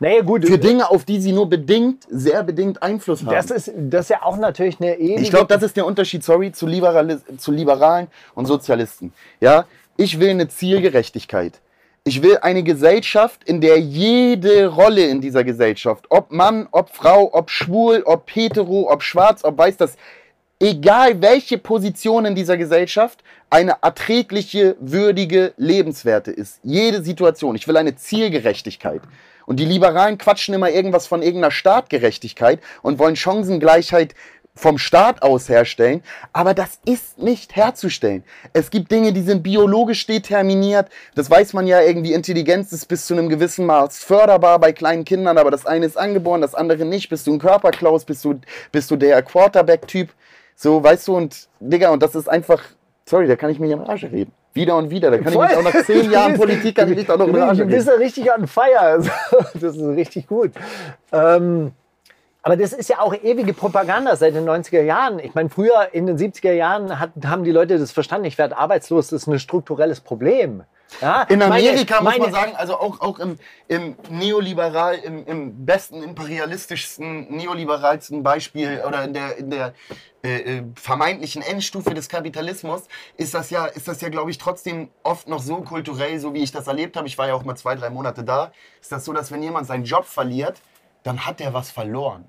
Naja, 0.00 0.22
gut. 0.22 0.46
Für 0.46 0.58
Dinge, 0.58 0.90
auf 0.90 1.04
die 1.04 1.20
sie 1.20 1.32
nur 1.32 1.48
bedingt, 1.48 2.06
sehr 2.08 2.42
bedingt 2.44 2.82
Einfluss 2.82 3.24
haben. 3.24 3.34
das 3.34 3.50
ist, 3.50 3.72
das 3.76 4.06
ist 4.06 4.10
ja 4.10 4.22
auch 4.22 4.36
natürlich 4.36 4.80
eine 4.80 4.96
ewige... 4.98 5.20
Ich 5.20 5.30
glaube, 5.30 5.46
das 5.46 5.62
ist 5.62 5.76
der 5.76 5.86
Unterschied, 5.86 6.22
sorry, 6.22 6.52
zu, 6.52 6.66
Liberali 6.66 7.16
zu 7.36 7.50
Liberalen 7.50 8.06
und 8.34 8.46
Sozialisten. 8.46 9.12
Ja, 9.40 9.66
ich 9.96 10.20
will 10.20 10.30
eine 10.30 10.48
Zielgerechtigkeit. 10.48 11.60
Ich 12.04 12.22
will 12.22 12.38
eine 12.38 12.62
Gesellschaft, 12.62 13.42
in 13.44 13.60
der 13.60 13.78
jede 13.80 14.68
Rolle 14.68 15.04
in 15.06 15.20
dieser 15.20 15.44
Gesellschaft, 15.44 16.06
ob 16.08 16.30
Mann, 16.30 16.68
ob 16.70 16.90
Frau, 16.90 17.30
ob 17.34 17.50
schwul, 17.50 18.02
ob 18.06 18.30
hetero, 18.30 18.90
ob 18.90 19.02
schwarz, 19.02 19.44
ob 19.44 19.58
weiß, 19.58 19.76
das 19.76 19.96
egal 20.60 21.20
welche 21.20 21.58
Position 21.58 22.24
in 22.24 22.34
dieser 22.34 22.56
Gesellschaft, 22.56 23.22
eine 23.50 23.76
erträgliche, 23.82 24.76
würdige, 24.80 25.52
lebenswerte 25.56 26.30
ist. 26.30 26.60
Jede 26.62 27.02
Situation. 27.02 27.56
Ich 27.56 27.66
will 27.68 27.76
eine 27.76 27.96
Zielgerechtigkeit. 27.96 29.02
Und 29.48 29.56
die 29.56 29.64
Liberalen 29.64 30.18
quatschen 30.18 30.52
immer 30.52 30.68
irgendwas 30.68 31.06
von 31.06 31.22
irgendeiner 31.22 31.50
Staatgerechtigkeit 31.50 32.60
und 32.82 32.98
wollen 32.98 33.16
Chancengleichheit 33.16 34.14
vom 34.54 34.76
Staat 34.76 35.22
aus 35.22 35.48
herstellen, 35.48 36.02
aber 36.34 36.52
das 36.52 36.80
ist 36.84 37.16
nicht 37.16 37.56
herzustellen. 37.56 38.24
Es 38.52 38.68
gibt 38.68 38.90
Dinge, 38.90 39.14
die 39.14 39.22
sind 39.22 39.42
biologisch 39.42 40.04
determiniert. 40.06 40.90
Das 41.14 41.30
weiß 41.30 41.54
man 41.54 41.66
ja 41.66 41.80
irgendwie. 41.80 42.12
Intelligenz 42.12 42.72
ist 42.72 42.88
bis 42.88 43.06
zu 43.06 43.14
einem 43.14 43.30
gewissen 43.30 43.64
Maß 43.64 44.04
förderbar 44.04 44.58
bei 44.58 44.72
kleinen 44.72 45.06
Kindern, 45.06 45.38
aber 45.38 45.50
das 45.50 45.64
eine 45.64 45.86
ist 45.86 45.96
angeboren, 45.96 46.42
das 46.42 46.54
andere 46.54 46.84
nicht. 46.84 47.08
Bist 47.08 47.26
du 47.26 47.32
ein 47.32 47.38
Körperklaus, 47.38 48.04
bist 48.04 48.26
du, 48.26 48.40
bist 48.70 48.90
du 48.90 48.96
der 48.96 49.22
Quarterback-Typ. 49.22 50.10
So, 50.56 50.82
weißt 50.82 51.08
du, 51.08 51.16
und 51.16 51.48
Digga, 51.58 51.88
und 51.88 52.02
das 52.02 52.14
ist 52.14 52.28
einfach, 52.28 52.62
sorry, 53.08 53.26
da 53.26 53.36
kann 53.36 53.50
ich 53.50 53.58
mich 53.58 53.72
am 53.72 53.80
Arsch 53.82 54.04
reden. 54.04 54.32
Wieder 54.54 54.76
und 54.76 54.90
wieder. 54.90 55.10
Da 55.10 55.18
kann 55.18 55.32
ich 55.32 55.38
mich 55.38 55.56
auch 55.56 55.62
nach 55.62 55.84
zehn 55.84 56.10
Jahren 56.10 56.34
Politik, 56.34 56.76
kann 56.76 56.90
ich 56.90 56.96
mich 56.96 57.10
auch 57.10 57.16
noch 57.18 57.28
am 57.28 57.34
Arsch 57.36 57.58
Du 57.58 57.66
bist 57.66 57.88
reden. 57.88 58.00
ja 58.00 58.04
richtig 58.04 58.32
on 58.32 58.46
fire. 58.46 59.02
Das 59.54 59.76
ist 59.76 59.82
richtig 59.82 60.26
gut. 60.26 60.52
Ähm, 61.12 61.72
aber 62.42 62.56
das 62.56 62.72
ist 62.72 62.88
ja 62.88 63.00
auch 63.00 63.14
ewige 63.14 63.52
Propaganda 63.52 64.16
seit 64.16 64.34
den 64.34 64.48
90er 64.48 64.80
Jahren. 64.82 65.18
Ich 65.18 65.34
meine, 65.34 65.48
früher 65.50 65.88
in 65.92 66.06
den 66.06 66.16
70er 66.16 66.52
Jahren 66.52 66.98
hat, 66.98 67.10
haben 67.26 67.44
die 67.44 67.50
Leute 67.50 67.78
das 67.78 67.92
verstanden, 67.92 68.26
ich 68.26 68.38
werde 68.38 68.56
arbeitslos, 68.56 69.08
das 69.08 69.22
ist 69.22 69.26
ein 69.26 69.38
strukturelles 69.38 70.00
Problem. 70.00 70.62
Ja, 71.00 71.22
In 71.24 71.38
meine- 71.40 71.54
Amerika 71.54 71.96
muss 71.96 72.04
meine- 72.04 72.22
man 72.24 72.32
sagen, 72.32 72.56
also 72.56 72.78
auch, 72.78 73.00
auch 73.00 73.18
im, 73.18 73.38
im 73.68 73.96
neoliberal, 74.08 74.94
im, 74.96 75.26
im 75.26 75.64
besten, 75.66 76.02
imperialistischsten, 76.02 77.30
neoliberalsten 77.36 78.22
Beispiel 78.22 78.82
oder 78.86 79.04
in 79.04 79.12
der, 79.12 79.36
in 79.36 79.50
der 79.50 79.74
äh, 80.24 80.58
äh, 80.58 80.64
vermeintlichen 80.74 81.42
Endstufe 81.42 81.94
des 81.94 82.08
Kapitalismus 82.08 82.82
ist 83.16 83.34
das 83.34 83.50
ja, 83.50 83.66
ist 83.66 83.86
das 83.86 84.00
ja, 84.00 84.08
glaube 84.08 84.30
ich, 84.30 84.38
trotzdem 84.38 84.90
oft 85.02 85.28
noch 85.28 85.40
so 85.42 85.56
kulturell, 85.60 86.18
so 86.18 86.34
wie 86.34 86.42
ich 86.42 86.52
das 86.52 86.66
erlebt 86.66 86.96
habe. 86.96 87.06
Ich 87.06 87.18
war 87.18 87.28
ja 87.28 87.34
auch 87.34 87.44
mal 87.44 87.56
zwei, 87.56 87.74
drei 87.76 87.90
Monate 87.90 88.24
da. 88.24 88.50
Ist 88.80 88.90
das 88.90 89.04
so, 89.04 89.12
dass 89.12 89.30
wenn 89.30 89.42
jemand 89.42 89.66
seinen 89.66 89.84
Job 89.84 90.06
verliert, 90.06 90.60
dann 91.04 91.24
hat 91.26 91.40
er 91.40 91.54
was 91.54 91.70
verloren. 91.70 92.28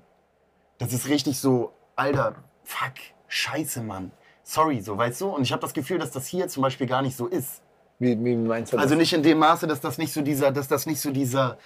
Das 0.78 0.92
ist 0.92 1.08
richtig 1.08 1.38
so, 1.40 1.72
Alter, 1.96 2.36
fuck, 2.62 2.92
scheiße, 3.26 3.82
Mann. 3.82 4.12
Sorry, 4.42 4.80
so, 4.80 4.96
weißt 4.96 5.20
du? 5.22 5.28
Und 5.30 5.42
ich 5.42 5.52
habe 5.52 5.60
das 5.62 5.72
Gefühl, 5.74 5.98
dass 5.98 6.10
das 6.10 6.26
hier 6.26 6.46
zum 6.48 6.62
Beispiel 6.62 6.86
gar 6.86 7.02
nicht 7.02 7.16
so 7.16 7.26
ist. 7.26 7.62
Wie, 8.00 8.24
wie 8.24 8.34
meinst 8.34 8.72
du 8.72 8.76
das? 8.76 8.84
Also 8.84 8.96
nicht 8.96 9.12
in 9.12 9.22
dem 9.22 9.38
Maße, 9.38 9.66
dass 9.66 9.80
das 9.80 9.98
nicht 9.98 10.12
so 10.12 10.22
dieser, 10.22 10.50
dass 10.50 10.66
das 10.66 10.86
nicht 10.86 11.00
so 11.00 11.10
dieser, 11.10 11.58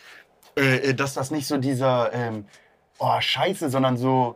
äh, 0.57 0.91
äh, 0.91 0.95
dass 0.95 1.15
das 1.15 1.31
nicht 1.31 1.47
so 1.47 1.57
dieser, 1.57 2.13
ähm, 2.13 2.45
oh 2.99 3.21
Scheiße, 3.21 3.71
sondern 3.71 3.97
so, 3.97 4.35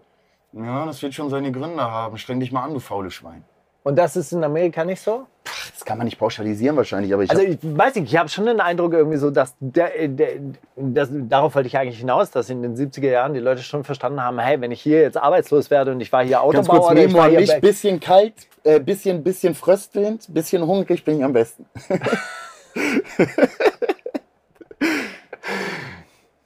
ja, 0.53 0.87
das 0.87 1.03
wird 1.03 1.13
schon 1.13 1.29
seine 1.29 1.51
Gründe 1.51 1.83
haben. 1.83 2.17
Streng 2.17 2.39
dich 2.39 2.53
mal 2.53 2.63
an, 2.63 2.73
du 2.73 2.81
faule 2.81 3.11
Schwein. 3.11 3.45
Und 3.83 3.97
das 3.97 4.17
ist 4.17 4.33
in 4.33 4.45
Amerika 4.45 4.85
nicht 4.85 5.01
so? 5.01 5.27
Das 5.75 5.85
kann 5.85 5.99
man 5.99 6.07
nicht 6.07 6.19
pauschalisieren 6.19 6.77
wahrscheinlich, 6.77 7.13
aber 7.13 7.23
ich 7.23 7.31
Also 7.31 7.43
ich 7.43 7.59
weiß 7.63 7.95
nicht, 7.97 8.13
ich 8.13 8.19
habe 8.19 8.29
schon 8.29 8.47
den 8.47 8.61
Eindruck 8.61 8.93
irgendwie 8.93 9.19
so, 9.19 9.31
dass, 9.31 9.55
der, 9.61 10.09
der, 10.09 10.29
das, 10.77 11.09
darauf 11.13 11.55
wollte 11.55 11.69
ich 11.69 11.79
eigentlich 11.79 11.99
hinaus, 11.99 12.31
dass 12.31 12.51
in 12.51 12.63
den 12.63 12.77
70er 12.77 13.11
Jahren 13.11 13.35
die 13.35 13.41
Leute 13.41 13.63
schon 13.63 13.85
verstanden 13.85 14.23
haben, 14.23 14.39
hey, 14.39 14.61
wenn 14.61 14.73
ich 14.73 14.81
hier 14.81 15.01
jetzt 15.01 15.17
arbeitslos 15.17 15.71
werde 15.71 15.93
und 15.93 16.01
ich 16.01 16.13
war 16.13 16.23
hier 16.23 16.37
ganz 16.37 16.45
Autobauer 16.45 16.81
kurz 16.81 16.91
oder 16.93 17.05
ich 17.05 17.15
war 17.15 17.29
hier 17.29 17.61
bisschen 17.61 18.01
kalt, 18.01 18.35
äh, 18.65 18.81
bisschen, 18.81 19.23
bisschen 19.23 19.55
fröstelnd, 19.55 20.33
bisschen 20.33 20.67
hungrig 20.67 21.05
bin 21.05 21.19
ich 21.19 21.25
am 21.25 21.33
besten. 21.33 21.67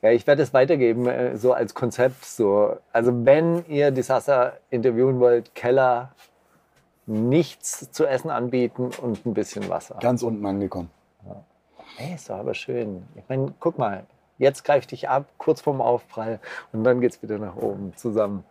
Ja, 0.03 0.11
ich 0.11 0.27
werde 0.27 0.43
es 0.43 0.53
weitergeben, 0.53 1.07
äh, 1.07 1.37
so 1.37 1.53
als 1.53 1.75
Konzept. 1.75 2.25
So. 2.25 2.77
Also 2.93 3.25
wenn 3.25 3.65
ihr 3.69 3.93
Disaster 3.93 4.55
interviewen 4.69 5.21
wollt, 5.21 5.55
Keller, 5.55 6.13
nichts 7.07 7.91
zu 7.91 8.07
essen 8.07 8.31
anbieten 8.31 8.91
und 9.01 9.27
ein 9.27 9.35
bisschen 9.35 9.69
Wasser. 9.69 9.97
Ganz 10.01 10.23
unten 10.23 10.45
angekommen. 10.47 10.91
Ey, 11.99 12.15
ist 12.15 12.31
doch 12.31 12.37
aber 12.37 12.55
schön. 12.55 13.03
Ich 13.17 13.25
meine, 13.29 13.53
guck 13.61 13.79
mal, 13.79 14.05
jetzt 14.39 14.65
greift 14.65 14.93
dich 14.93 15.09
ab, 15.09 15.27
kurz 15.37 15.61
vorm 15.61 15.81
Aufprall 15.81 16.41
und 16.73 16.85
dann 16.85 17.01
geht's 17.01 17.23
wieder 17.23 17.39
nach 17.39 17.57
oben 17.57 17.93
zusammen. 17.97 18.45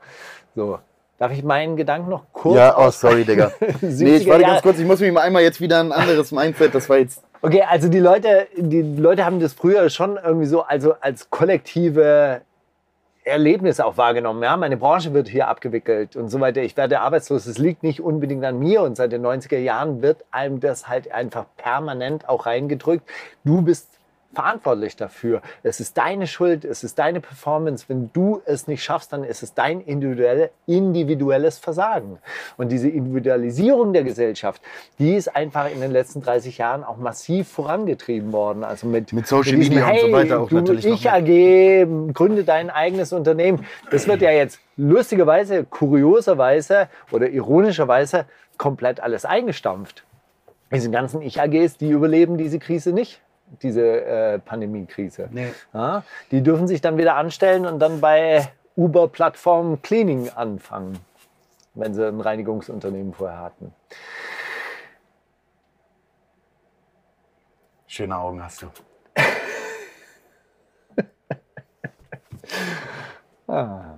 So. 0.56 0.80
Darf 1.18 1.32
ich 1.32 1.44
meinen 1.44 1.76
Gedanken 1.76 2.10
noch 2.10 2.24
kurz 2.34 2.56
Ja, 2.56 2.78
oh, 2.78 2.90
sorry, 2.90 3.24
Digga. 3.24 3.52
nee, 3.60 3.88
70er 3.88 4.16
ich 4.16 4.28
warte 4.28 4.44
ganz 4.44 4.62
kurz, 4.62 4.80
ich 4.80 4.86
muss 4.86 5.00
mich 5.00 5.12
mal 5.12 5.22
einmal 5.22 5.44
jetzt 5.44 5.62
wieder 5.62 5.80
ein 5.80 5.92
anderes 5.92 6.32
Mindset, 6.32 6.74
das 6.74 6.90
war 6.90 6.98
jetzt 6.98 7.24
Okay, 7.44 7.64
also 7.68 7.90
die 7.90 8.00
Leute, 8.00 8.48
die 8.56 8.82
Leute 8.82 9.26
haben 9.26 9.40
das 9.40 9.54
früher 9.54 9.90
schon 9.90 10.20
irgendwie 10.24 10.46
so 10.46 10.62
also 10.62 10.94
als 11.02 11.32
kollektive 11.32 12.42
Erlebnisse 13.24 13.86
auch 13.86 13.98
wahrgenommen. 13.98 14.42
Ja, 14.42 14.58
meine 14.58 14.78
Branche 14.78 15.14
wird 15.14 15.28
hier 15.28 15.48
abgewickelt 15.48 16.16
und 16.16 16.30
so 16.30 16.40
weiter. 16.40 16.62
Ich 16.64 16.76
werde 16.76 17.02
arbeitslos. 17.02 17.46
Es 17.46 17.58
liegt 17.58 17.84
nicht 17.84 18.02
unbedingt 18.02 18.44
an 18.44 18.58
mir. 18.58 18.82
Und 18.82 18.96
seit 18.96 19.12
den 19.12 19.26
90er 19.26 19.60
Jahren 19.60 20.02
wird 20.02 20.26
einem 20.32 20.60
das 20.60 20.88
halt 20.88 21.12
einfach 21.12 21.46
permanent 21.56 22.28
auch 22.28 22.46
reingedrückt. 22.48 23.08
Du 23.44 23.62
bist 23.62 24.01
verantwortlich 24.34 24.96
dafür. 24.96 25.42
Es 25.64 25.80
ist 25.80 25.98
deine 25.98 26.28
Schuld, 26.28 26.66
es 26.66 26.84
ist 26.84 27.00
deine 27.00 27.20
Performance. 27.22 27.86
Wenn 27.88 28.10
du 28.14 28.42
es 28.46 28.68
nicht 28.68 28.84
schaffst, 28.84 29.14
dann 29.14 29.24
ist 29.24 29.44
es 29.44 29.54
dein 29.54 29.82
individuelle, 29.82 30.52
individuelles 30.68 31.58
Versagen. 31.60 32.20
Und 32.58 32.72
diese 32.72 32.90
Individualisierung 32.90 33.94
der 33.94 34.04
Gesellschaft, 34.04 34.62
die 35.00 35.16
ist 35.16 35.36
einfach 35.36 35.70
in 35.70 35.82
den 35.82 35.92
letzten 35.92 36.22
30 36.22 36.58
Jahren 36.58 36.84
auch 36.84 36.98
massiv 36.98 37.48
vorangetrieben 37.50 38.32
worden. 38.32 38.64
Also 38.64 38.88
mit, 38.88 39.14
Mit 39.14 39.28
Social 39.28 39.56
diesem, 39.56 39.76
Media 39.76 39.90
und 39.90 40.00
so 40.00 40.06
hey, 40.06 40.14
weiter 40.14 40.40
auch 40.40 40.50
du, 40.50 40.56
natürlich 40.56 40.86
Ich. 40.86 41.10
AG, 41.10 42.14
gründe 42.14 42.44
dein 42.44 42.70
eigenes 42.70 43.14
Unternehmen. 43.14 43.66
Das 43.90 44.08
wird 44.08 44.22
ja 44.22 44.32
jetzt 44.32 44.60
lustigerweise, 44.78 45.64
kurioserweise 45.66 46.88
oder 47.12 47.30
ironischerweise 47.30 48.26
komplett 48.58 49.00
alles 49.00 49.26
eingestampft. 49.26 50.04
Diese 50.74 50.90
ganzen 50.90 51.22
Ich-AGs, 51.22 51.78
die 51.78 51.90
überleben 51.90 52.38
diese 52.38 52.58
Krise 52.58 52.94
nicht, 52.94 53.22
diese 53.62 54.06
äh, 54.06 54.40
Pandemie-Krise. 54.40 55.30
Nee. 55.32 55.54
Ja, 55.74 56.04
die 56.32 56.42
dürfen 56.42 56.68
sich 56.68 56.82
dann 56.82 56.98
wieder 56.98 57.16
anstellen 57.16 57.66
und 57.66 57.80
dann 57.80 58.02
bei 58.02 58.50
Uber-Plattform 58.76 59.82
Cleaning 59.82 60.30
anfangen, 60.30 61.00
wenn 61.74 61.94
sie 61.94 62.08
ein 62.08 62.22
Reinigungsunternehmen 62.22 63.14
vorher 63.14 63.40
hatten. 63.40 63.74
schöne 67.92 68.18
Augen 68.18 68.42
hast 68.44 68.62
du. 68.62 68.68
Ah. 73.48 73.98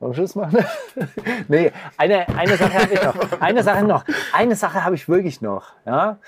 Wollen 0.00 0.12
wir 0.12 0.16
Schluss 0.16 0.34
machen? 0.34 0.64
nee, 1.48 1.70
eine, 1.98 2.26
eine 2.30 2.56
Sache 2.56 2.74
habe 2.74 2.94
ich 2.94 3.02
noch. 3.02 3.40
Eine 3.40 3.62
Sache 3.62 3.84
noch. 3.84 4.04
Eine 4.32 4.56
Sache 4.56 4.82
habe 4.82 4.94
ich 4.94 5.08
wirklich 5.10 5.42
noch. 5.42 5.74
Ja? 5.84 6.18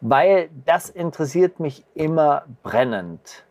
Weil 0.00 0.50
das 0.64 0.88
interessiert 0.88 1.58
mich 1.58 1.84
immer 1.94 2.44
brennend. 2.62 3.44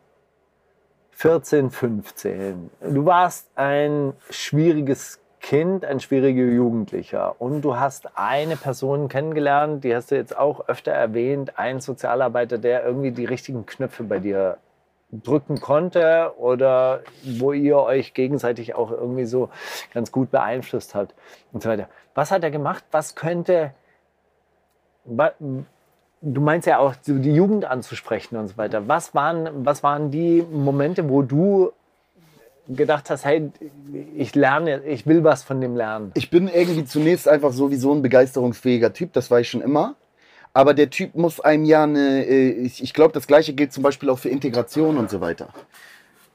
14, 1.12 1.70
15. 1.70 2.70
Du 2.80 3.06
warst 3.06 3.50
ein 3.56 4.14
schwieriges 4.30 5.20
Kind, 5.42 5.84
ein 5.84 6.00
schwieriger 6.00 6.44
Jugendlicher. 6.44 7.36
Und 7.42 7.62
du 7.62 7.78
hast 7.78 8.18
eine 8.18 8.56
Person 8.56 9.10
kennengelernt, 9.10 9.84
die 9.84 9.94
hast 9.94 10.12
du 10.12 10.16
jetzt 10.16 10.38
auch 10.38 10.70
öfter 10.70 10.94
erwähnt, 10.94 11.60
ein 11.60 11.82
Sozialarbeiter, 11.82 12.58
der 12.58 12.86
irgendwie 12.86 13.12
die 13.12 13.26
richtigen 13.26 13.66
Knöpfe 13.66 14.04
bei 14.04 14.20
dir 14.20 14.60
drücken 15.24 15.60
konnte 15.60 16.34
oder 16.38 17.02
wo 17.24 17.54
ihr 17.54 17.78
euch 17.78 18.14
gegenseitig 18.14 18.76
auch 18.76 18.92
irgendwie 18.92 19.26
so 19.26 19.50
ganz 19.94 20.12
gut 20.12 20.32
beeinflusst 20.32 20.96
habt 20.96 21.14
und 21.52 21.64
so 21.64 21.70
weiter. 21.70 21.90
Was 22.16 22.32
hat 22.32 22.44
er 22.44 22.52
gemacht? 22.52 22.84
Was 22.92 23.16
könnte, 23.16 23.74
du 25.06 26.42
meinst 26.42 26.68
ja 26.68 26.80
auch, 26.80 26.96
die 27.06 27.34
Jugend 27.34 27.66
anzusprechen 27.66 28.38
und 28.38 28.48
so 28.48 28.58
weiter. 28.58 28.88
Was 28.88 29.14
waren, 29.14 29.66
was 29.66 29.84
waren 29.84 30.12
die 30.12 30.42
Momente, 30.42 31.10
wo 31.10 31.22
du 31.22 31.72
gedacht 32.68 33.10
hast, 33.10 33.24
hey, 33.24 33.52
ich 34.16 34.36
lerne, 34.36 34.84
ich 34.84 35.08
will 35.08 35.24
was 35.24 35.44
von 35.44 35.62
dem 35.62 35.76
lernen? 35.76 36.12
Ich 36.16 36.30
bin 36.30 36.48
irgendwie 36.48 36.86
zunächst 36.86 37.28
einfach 37.28 37.54
sowieso 37.54 37.94
ein 37.94 38.02
begeisterungsfähiger 38.02 38.94
Typ, 38.94 39.14
das 39.14 39.32
war 39.32 39.40
ich 39.40 39.50
schon 39.50 39.62
immer. 39.62 39.96
Aber 40.58 40.74
der 40.74 40.90
Typ 40.90 41.14
muss 41.14 41.40
einem 41.40 41.66
ja 41.66 41.84
eine, 41.84 42.26
äh, 42.26 42.50
ich, 42.50 42.82
ich 42.82 42.96
glaube, 42.96 43.14
das 43.14 43.28
gleiche 43.28 43.54
gilt 43.54 43.72
zum 43.72 43.84
Beispiel 43.84 44.10
auch 44.10 44.18
für 44.18 44.30
Integration 44.30 44.98
und 44.98 45.08
so 45.08 45.22
weiter. 45.22 45.50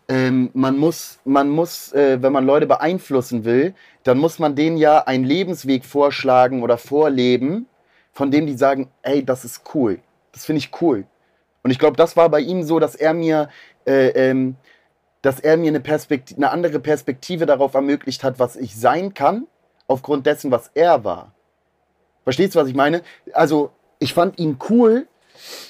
Ähm, 0.06 0.50
man 0.54 0.78
muss, 0.78 1.18
man 1.24 1.48
muss 1.48 1.92
äh, 1.92 2.22
wenn 2.22 2.32
man 2.32 2.46
Leute 2.46 2.68
beeinflussen 2.68 3.44
will, 3.44 3.74
dann 4.04 4.18
muss 4.18 4.38
man 4.38 4.54
denen 4.54 4.76
ja 4.76 4.98
einen 5.08 5.24
Lebensweg 5.24 5.84
vorschlagen 5.84 6.62
oder 6.62 6.78
vorleben, 6.78 7.66
von 8.12 8.30
dem 8.30 8.46
die 8.46 8.54
sagen, 8.54 8.92
ey, 9.02 9.24
das 9.24 9.44
ist 9.44 9.62
cool, 9.74 9.98
das 10.30 10.44
finde 10.44 10.60
ich 10.60 10.70
cool. 10.80 11.04
Und 11.64 11.72
ich 11.72 11.80
glaube, 11.80 11.96
das 11.96 12.16
war 12.16 12.28
bei 12.28 12.42
ihm 12.42 12.62
so, 12.62 12.78
dass 12.78 12.94
er 12.94 13.14
mir, 13.14 13.48
äh, 13.88 14.10
ähm, 14.10 14.54
dass 15.22 15.40
er 15.40 15.56
mir 15.56 15.66
eine, 15.66 15.80
Perspektive, 15.80 16.38
eine 16.38 16.52
andere 16.52 16.78
Perspektive 16.78 17.44
darauf 17.44 17.74
ermöglicht 17.74 18.22
hat, 18.22 18.38
was 18.38 18.54
ich 18.54 18.76
sein 18.76 19.14
kann, 19.14 19.48
aufgrund 19.88 20.26
dessen, 20.26 20.52
was 20.52 20.70
er 20.74 21.02
war. 21.02 21.32
Verstehst 22.22 22.54
du, 22.54 22.60
was 22.60 22.68
ich 22.68 22.76
meine? 22.76 23.02
Also, 23.32 23.72
ich 24.02 24.14
fand 24.14 24.38
ihn 24.38 24.58
cool 24.68 25.06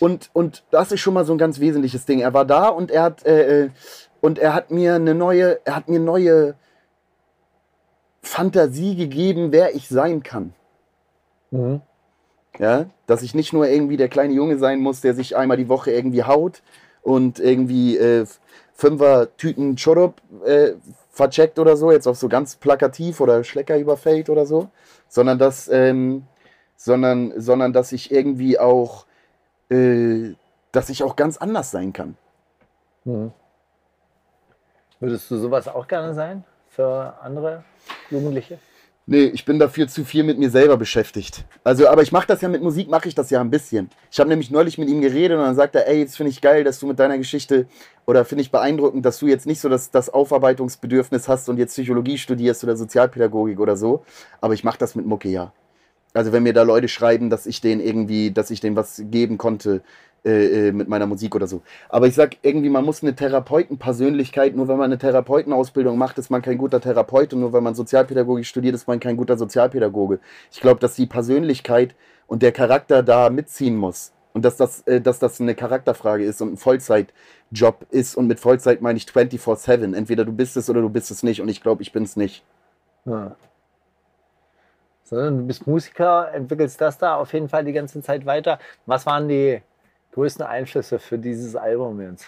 und, 0.00 0.30
und 0.32 0.64
das 0.70 0.90
ist 0.92 1.00
schon 1.00 1.14
mal 1.14 1.24
so 1.24 1.32
ein 1.32 1.38
ganz 1.38 1.60
wesentliches 1.60 2.06
Ding. 2.06 2.20
Er 2.20 2.34
war 2.34 2.44
da 2.44 2.68
und 2.68 2.90
er 2.90 3.02
hat, 3.02 3.24
äh, 3.26 3.64
äh, 3.64 3.70
und 4.20 4.38
er 4.38 4.54
hat 4.54 4.70
mir 4.70 4.94
eine 4.94 5.14
neue, 5.14 5.60
er 5.64 5.76
hat 5.76 5.88
mir 5.88 6.00
neue 6.00 6.54
Fantasie 8.22 8.96
gegeben, 8.96 9.52
wer 9.52 9.74
ich 9.74 9.88
sein 9.88 10.22
kann. 10.22 10.54
Mhm. 11.50 11.80
Ja, 12.58 12.86
dass 13.06 13.22
ich 13.22 13.34
nicht 13.34 13.52
nur 13.52 13.66
irgendwie 13.66 13.96
der 13.96 14.08
kleine 14.08 14.34
Junge 14.34 14.58
sein 14.58 14.80
muss, 14.80 15.00
der 15.00 15.14
sich 15.14 15.36
einmal 15.36 15.56
die 15.56 15.68
Woche 15.68 15.90
irgendwie 15.90 16.24
haut 16.24 16.62
und 17.02 17.38
irgendwie 17.38 17.96
äh, 17.96 18.26
Fünfer 18.74 19.36
Tüten 19.36 19.76
Chorup 19.76 20.20
äh, 20.44 20.72
vercheckt 21.10 21.58
oder 21.58 21.76
so, 21.76 21.92
jetzt 21.92 22.06
auf 22.06 22.16
so 22.16 22.28
ganz 22.28 22.56
plakativ 22.56 23.20
oder 23.20 23.44
Schlecker 23.44 23.78
überfällt 23.78 24.28
oder 24.28 24.46
so, 24.46 24.68
sondern 25.08 25.38
dass, 25.38 25.68
ähm, 25.68 26.24
sondern, 26.84 27.32
sondern 27.40 27.72
dass 27.72 27.92
ich 27.92 28.10
irgendwie 28.10 28.58
auch, 28.58 29.06
äh, 29.70 30.34
dass 30.72 30.88
ich 30.88 31.04
auch 31.04 31.14
ganz 31.14 31.36
anders 31.36 31.70
sein 31.70 31.92
kann. 31.92 32.16
Mhm. 33.04 33.30
Würdest 34.98 35.30
du 35.30 35.36
sowas 35.36 35.68
auch 35.68 35.86
gerne 35.86 36.12
sein 36.14 36.44
für 36.68 37.14
andere 37.22 37.62
Jugendliche? 38.10 38.58
Nee, 39.06 39.24
ich 39.24 39.44
bin 39.44 39.58
dafür 39.58 39.88
zu 39.88 40.04
viel 40.04 40.22
mit 40.22 40.38
mir 40.38 40.50
selber 40.50 40.76
beschäftigt. 40.76 41.44
Also, 41.64 41.88
aber 41.88 42.02
ich 42.02 42.12
mache 42.12 42.26
das 42.26 42.40
ja 42.40 42.48
mit 42.48 42.62
Musik, 42.62 42.88
mache 42.88 43.08
ich 43.08 43.14
das 43.14 43.30
ja 43.30 43.40
ein 43.40 43.50
bisschen. 43.50 43.90
Ich 44.10 44.18
habe 44.20 44.30
nämlich 44.30 44.50
neulich 44.50 44.78
mit 44.78 44.88
ihm 44.88 45.00
geredet 45.00 45.38
und 45.38 45.44
dann 45.44 45.56
sagt 45.56 45.74
er, 45.74 45.88
ey, 45.88 45.98
jetzt 46.00 46.16
finde 46.16 46.30
ich 46.30 46.40
geil, 46.40 46.62
dass 46.62 46.78
du 46.78 46.86
mit 46.86 46.98
deiner 46.98 47.18
Geschichte 47.18 47.66
oder 48.06 48.24
finde 48.24 48.42
ich 48.42 48.50
beeindruckend, 48.50 49.04
dass 49.04 49.18
du 49.18 49.26
jetzt 49.26 49.46
nicht 49.46 49.60
so 49.60 49.68
das, 49.68 49.90
das 49.90 50.08
Aufarbeitungsbedürfnis 50.10 51.28
hast 51.28 51.48
und 51.48 51.58
jetzt 51.58 51.72
Psychologie 51.72 52.18
studierst 52.18 52.62
oder 52.64 52.76
Sozialpädagogik 52.76 53.58
oder 53.60 53.76
so. 53.76 54.04
Aber 54.40 54.54
ich 54.54 54.62
mache 54.62 54.78
das 54.78 54.94
mit 54.94 55.06
Mucke 55.06 55.28
ja. 55.28 55.52
Also 56.14 56.32
wenn 56.32 56.42
mir 56.42 56.52
da 56.52 56.62
Leute 56.62 56.88
schreiben, 56.88 57.30
dass 57.30 57.46
ich 57.46 57.60
denen 57.60 57.80
irgendwie, 57.80 58.30
dass 58.30 58.50
ich 58.50 58.60
denen 58.60 58.76
was 58.76 59.02
geben 59.10 59.38
konnte 59.38 59.80
äh, 60.24 60.68
äh, 60.68 60.72
mit 60.72 60.88
meiner 60.88 61.06
Musik 61.06 61.34
oder 61.34 61.48
so. 61.48 61.62
Aber 61.88 62.06
ich 62.06 62.14
sag 62.14 62.36
irgendwie, 62.42 62.68
man 62.68 62.84
muss 62.84 63.02
eine 63.02 63.16
Therapeutenpersönlichkeit, 63.16 64.54
nur 64.54 64.68
wenn 64.68 64.76
man 64.76 64.84
eine 64.84 64.98
Therapeutenausbildung 64.98 65.98
macht, 65.98 66.16
ist 66.18 66.30
man 66.30 66.42
kein 66.42 66.58
guter 66.58 66.80
Therapeut 66.80 67.34
und 67.34 67.40
nur 67.40 67.52
wenn 67.52 67.64
man 67.64 67.74
Sozialpädagogik 67.74 68.46
studiert, 68.46 68.74
ist 68.76 68.86
man 68.86 69.00
kein 69.00 69.16
guter 69.16 69.36
Sozialpädagoge. 69.36 70.20
Ich 70.52 70.60
glaube, 70.60 70.78
dass 70.78 70.94
die 70.94 71.06
Persönlichkeit 71.06 71.96
und 72.28 72.42
der 72.42 72.52
Charakter 72.52 73.02
da 73.02 73.30
mitziehen 73.30 73.76
muss. 73.76 74.12
Und 74.32 74.44
dass 74.44 74.56
das, 74.56 74.82
äh, 74.86 75.00
dass 75.00 75.18
das 75.18 75.40
eine 75.40 75.54
Charakterfrage 75.54 76.24
ist 76.24 76.40
und 76.40 76.52
ein 76.52 76.56
Vollzeitjob 76.56 77.86
ist. 77.90 78.16
Und 78.16 78.28
mit 78.28 78.40
Vollzeit 78.40 78.80
meine 78.80 78.98
ich 78.98 79.06
24-7. 79.06 79.94
Entweder 79.94 80.24
du 80.24 80.32
bist 80.32 80.56
es 80.56 80.70
oder 80.70 80.80
du 80.80 80.88
bist 80.88 81.10
es 81.10 81.22
nicht. 81.22 81.40
Und 81.40 81.48
ich 81.48 81.60
glaube, 81.60 81.82
ich 81.82 81.92
bin 81.92 82.04
es 82.04 82.16
nicht. 82.16 82.44
Ja. 83.04 83.36
Sondern 85.12 85.36
du 85.40 85.46
bist 85.46 85.66
Musiker, 85.66 86.32
entwickelst 86.32 86.80
das 86.80 86.96
da 86.96 87.16
auf 87.16 87.34
jeden 87.34 87.50
Fall 87.50 87.66
die 87.66 87.74
ganze 87.74 88.00
Zeit 88.00 88.24
weiter. 88.24 88.58
Was 88.86 89.04
waren 89.04 89.28
die 89.28 89.60
größten 90.12 90.46
Einflüsse 90.46 90.98
für 90.98 91.18
dieses 91.18 91.54
Album 91.54 92.00
jetzt? 92.00 92.24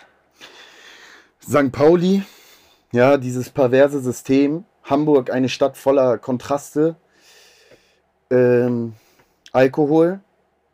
St. 1.43 1.73
Pauli, 1.73 2.23
ja, 2.93 3.17
dieses 3.17 3.49
perverse 3.49 4.01
System. 4.01 4.67
Hamburg, 4.83 5.31
eine 5.31 5.49
Stadt 5.49 5.79
voller 5.79 6.19
Kontraste. 6.19 6.97
Ähm, 8.31 8.93
Alkohol. 9.51 10.21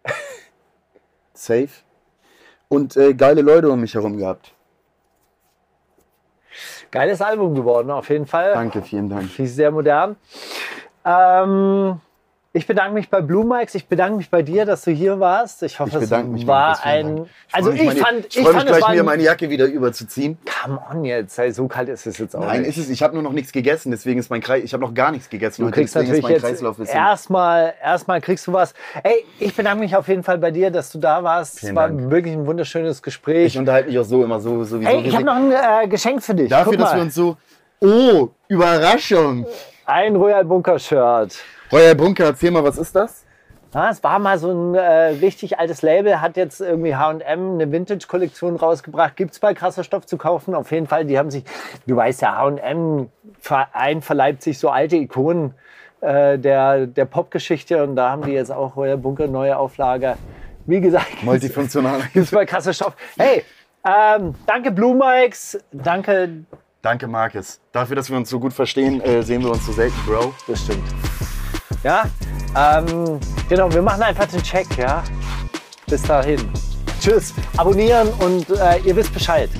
Safe. 1.33 1.69
Und 2.67 2.97
äh, 2.97 3.15
geile 3.15 3.43
Leute 3.43 3.71
um 3.71 3.81
mich 3.81 3.95
herum 3.95 4.17
gehabt. 4.17 4.53
Geiles 6.91 7.23
Album 7.23 7.55
geworden, 7.55 7.93
auf 7.93 8.09
jeden 8.11 8.27
Fall. 8.27 8.53
Danke, 8.53 8.83
vielen 8.83 9.09
Dank. 9.09 9.31
Finde 9.31 9.49
ich 9.49 9.55
sehr 9.55 9.71
modern. 9.71 10.17
Ähm, 11.05 12.01
ich 12.53 12.67
bedanke 12.67 12.95
mich 12.95 13.09
bei 13.09 13.21
Blue 13.21 13.45
Mikes. 13.45 13.77
Ich 13.77 13.87
bedanke 13.87 14.17
mich 14.17 14.29
bei 14.29 14.43
dir, 14.43 14.65
dass 14.67 14.83
du 14.83 14.91
hier 14.91 15.21
warst. 15.21 15.63
Ich 15.63 15.79
hoffe, 15.79 15.99
Ich 15.99 16.11
es 16.11 16.25
mich, 16.25 16.49
war 16.49 16.85
ein. 16.85 17.17
Dank. 17.19 17.29
Also 17.53 17.71
mich, 17.71 17.81
ich 17.81 17.87
meine- 17.87 18.01
fand, 18.01 18.27
ich 18.27 18.37
ich 18.39 18.43
freue 18.43 18.55
mich 18.55 18.63
fand, 18.63 18.71
es 18.71 18.77
gleich, 18.79 18.95
mir 18.95 19.01
ein, 19.01 19.07
meine 19.07 19.23
Jacke 19.23 19.51
wieder 19.51 19.67
überzuziehen. 19.67 20.37
Come 20.65 20.81
on 20.91 21.05
jetzt, 21.05 21.39
ey, 21.39 21.53
so 21.53 21.69
kalt 21.69 21.89
ist 21.91 22.07
es 22.09 22.19
jetzt 22.19 22.35
auch 22.35 22.41
Nein, 22.41 22.63
nicht. 22.63 22.71
ist 22.71 22.79
es. 22.79 22.91
Ich 22.91 23.05
habe 23.05 23.15
nur 23.15 23.23
noch 23.23 23.31
nichts 23.31 23.53
gegessen, 23.53 23.93
deswegen 23.93 24.19
ist 24.19 24.31
mein 24.31 24.41
Kreis. 24.41 24.65
Ich 24.65 24.73
habe 24.73 24.83
noch 24.85 24.95
gar 24.95 25.13
nichts 25.13 25.31
gegessen. 25.31 25.63
Du 25.63 25.69
heute, 25.69 25.77
kriegst 25.77 25.95
natürlich 25.95 26.27
jetzt 26.27 26.93
erstmal, 26.93 27.75
erstmal 27.81 28.21
kriegst 28.21 28.49
du 28.49 28.53
was. 28.53 28.75
Ey, 29.05 29.25
ich 29.39 29.55
bedanke 29.55 29.85
mich 29.85 29.95
auf 29.95 30.09
jeden 30.09 30.25
Fall 30.25 30.39
bei 30.39 30.51
dir, 30.51 30.73
dass 30.73 30.91
du 30.91 30.99
da 30.99 31.23
warst. 31.23 31.55
es 31.55 31.61
Vielen 31.61 31.77
war 31.77 31.87
Dank. 31.89 32.11
wirklich 32.11 32.35
ein 32.35 32.47
wunderschönes 32.47 33.01
Gespräch. 33.01 33.47
Ich 33.47 33.59
unterhalte 33.59 33.89
mich 33.91 33.99
auch 34.01 34.05
so 34.05 34.25
immer 34.25 34.41
so 34.41 34.65
sowieso. 34.65 34.91
Ey, 34.91 35.03
ich 35.07 35.15
habe 35.15 35.25
noch 35.25 35.37
ein 35.37 35.53
äh, 35.53 35.87
Geschenk 35.87 36.21
für 36.21 36.35
dich. 36.35 36.51
Dafür, 36.51 36.77
dass 36.77 36.97
wir 36.97 37.03
uns 37.03 37.15
so. 37.15 37.37
Oh, 37.83 38.29
Überraschung! 38.49 39.47
Ein 39.91 40.17
Royal 40.17 40.45
Bunker 40.45 40.79
Shirt. 40.79 41.43
Royal 41.73 41.95
Bunker, 41.95 42.27
erzähl 42.27 42.51
mal, 42.51 42.63
was 42.63 42.79
ist 42.79 42.95
das? 42.95 43.25
Ja, 43.75 43.91
es 43.91 44.03
war 44.03 44.19
mal 44.19 44.39
so 44.39 44.51
ein 44.51 44.75
äh, 44.75 44.81
richtig 45.21 45.59
altes 45.59 45.83
Label, 45.83 46.21
hat 46.21 46.37
jetzt 46.37 46.61
irgendwie 46.61 46.97
H&M 46.97 47.55
eine 47.55 47.71
Vintage-Kollektion 47.71 48.57
rausgebracht. 48.57 49.17
Gibt's 49.17 49.39
bei 49.39 49.55
krasser 49.55 49.85
Stoff 49.85 50.07
zu 50.07 50.17
kaufen? 50.17 50.55
Auf 50.55 50.73
jeden 50.73 50.87
Fall, 50.87 51.05
die 51.05 51.19
haben 51.19 51.31
sich, 51.31 51.45
du 51.87 51.95
weißt 51.95 52.23
ja, 52.23 52.37
H&M 52.37 53.11
Verein 53.41 54.03
verleibt 54.03 54.43
sich 54.43 54.59
so 54.59 54.71
alte 54.71 54.97
Ikonen 54.97 55.55
äh, 56.01 56.39
der, 56.39 56.87
der 56.87 57.05
Popgeschichte 57.05 57.83
und 57.83 57.95
da 57.95 58.11
haben 58.11 58.23
die 58.23 58.33
jetzt 58.33 58.51
auch 58.51 58.77
Royal 58.77 58.97
Bunker 58.97 59.29
neue 59.29 59.57
Auflage. 59.57 60.17
Wie 60.67 60.81
gesagt, 60.81 61.23
Multifunktional. 61.23 62.01
gibt's 62.13 62.33
bei 62.33 62.45
krasser 62.47 62.73
Stoff. 62.73 62.95
Hey, 63.17 63.45
ähm, 63.85 64.35
danke 64.47 64.73
Blue 64.73 64.95
Mikes, 64.95 65.59
danke, 65.73 66.45
Danke, 66.83 67.07
Markus. 67.07 67.61
Dafür, 67.73 67.97
dass 67.97 68.09
wir 68.09 68.17
uns 68.17 68.31
so 68.31 68.41
gut 68.41 68.55
verstehen, 68.55 69.03
äh, 69.03 69.23
sehen 69.23 69.43
wir 69.43 69.51
uns 69.51 69.67
so 69.67 69.73
selten, 69.73 69.99
Bro. 70.07 70.33
das 70.47 70.63
stimmt. 70.63 70.85
Ja, 71.83 72.05
ähm, 72.57 73.21
genau, 73.49 73.73
wir 73.73 73.83
machen 73.83 74.03
einfach 74.03 74.27
den 74.27 74.43
Check, 74.43 74.67
ja. 74.77 75.03
Bis 75.87 76.03
dahin. 76.03 76.41
Tschüss, 77.01 77.35
abonnieren 77.57 78.09
und 78.21 78.49
äh, 78.51 78.79
ihr 78.81 78.95
wisst 78.97 79.13
Bescheid. 79.13 79.51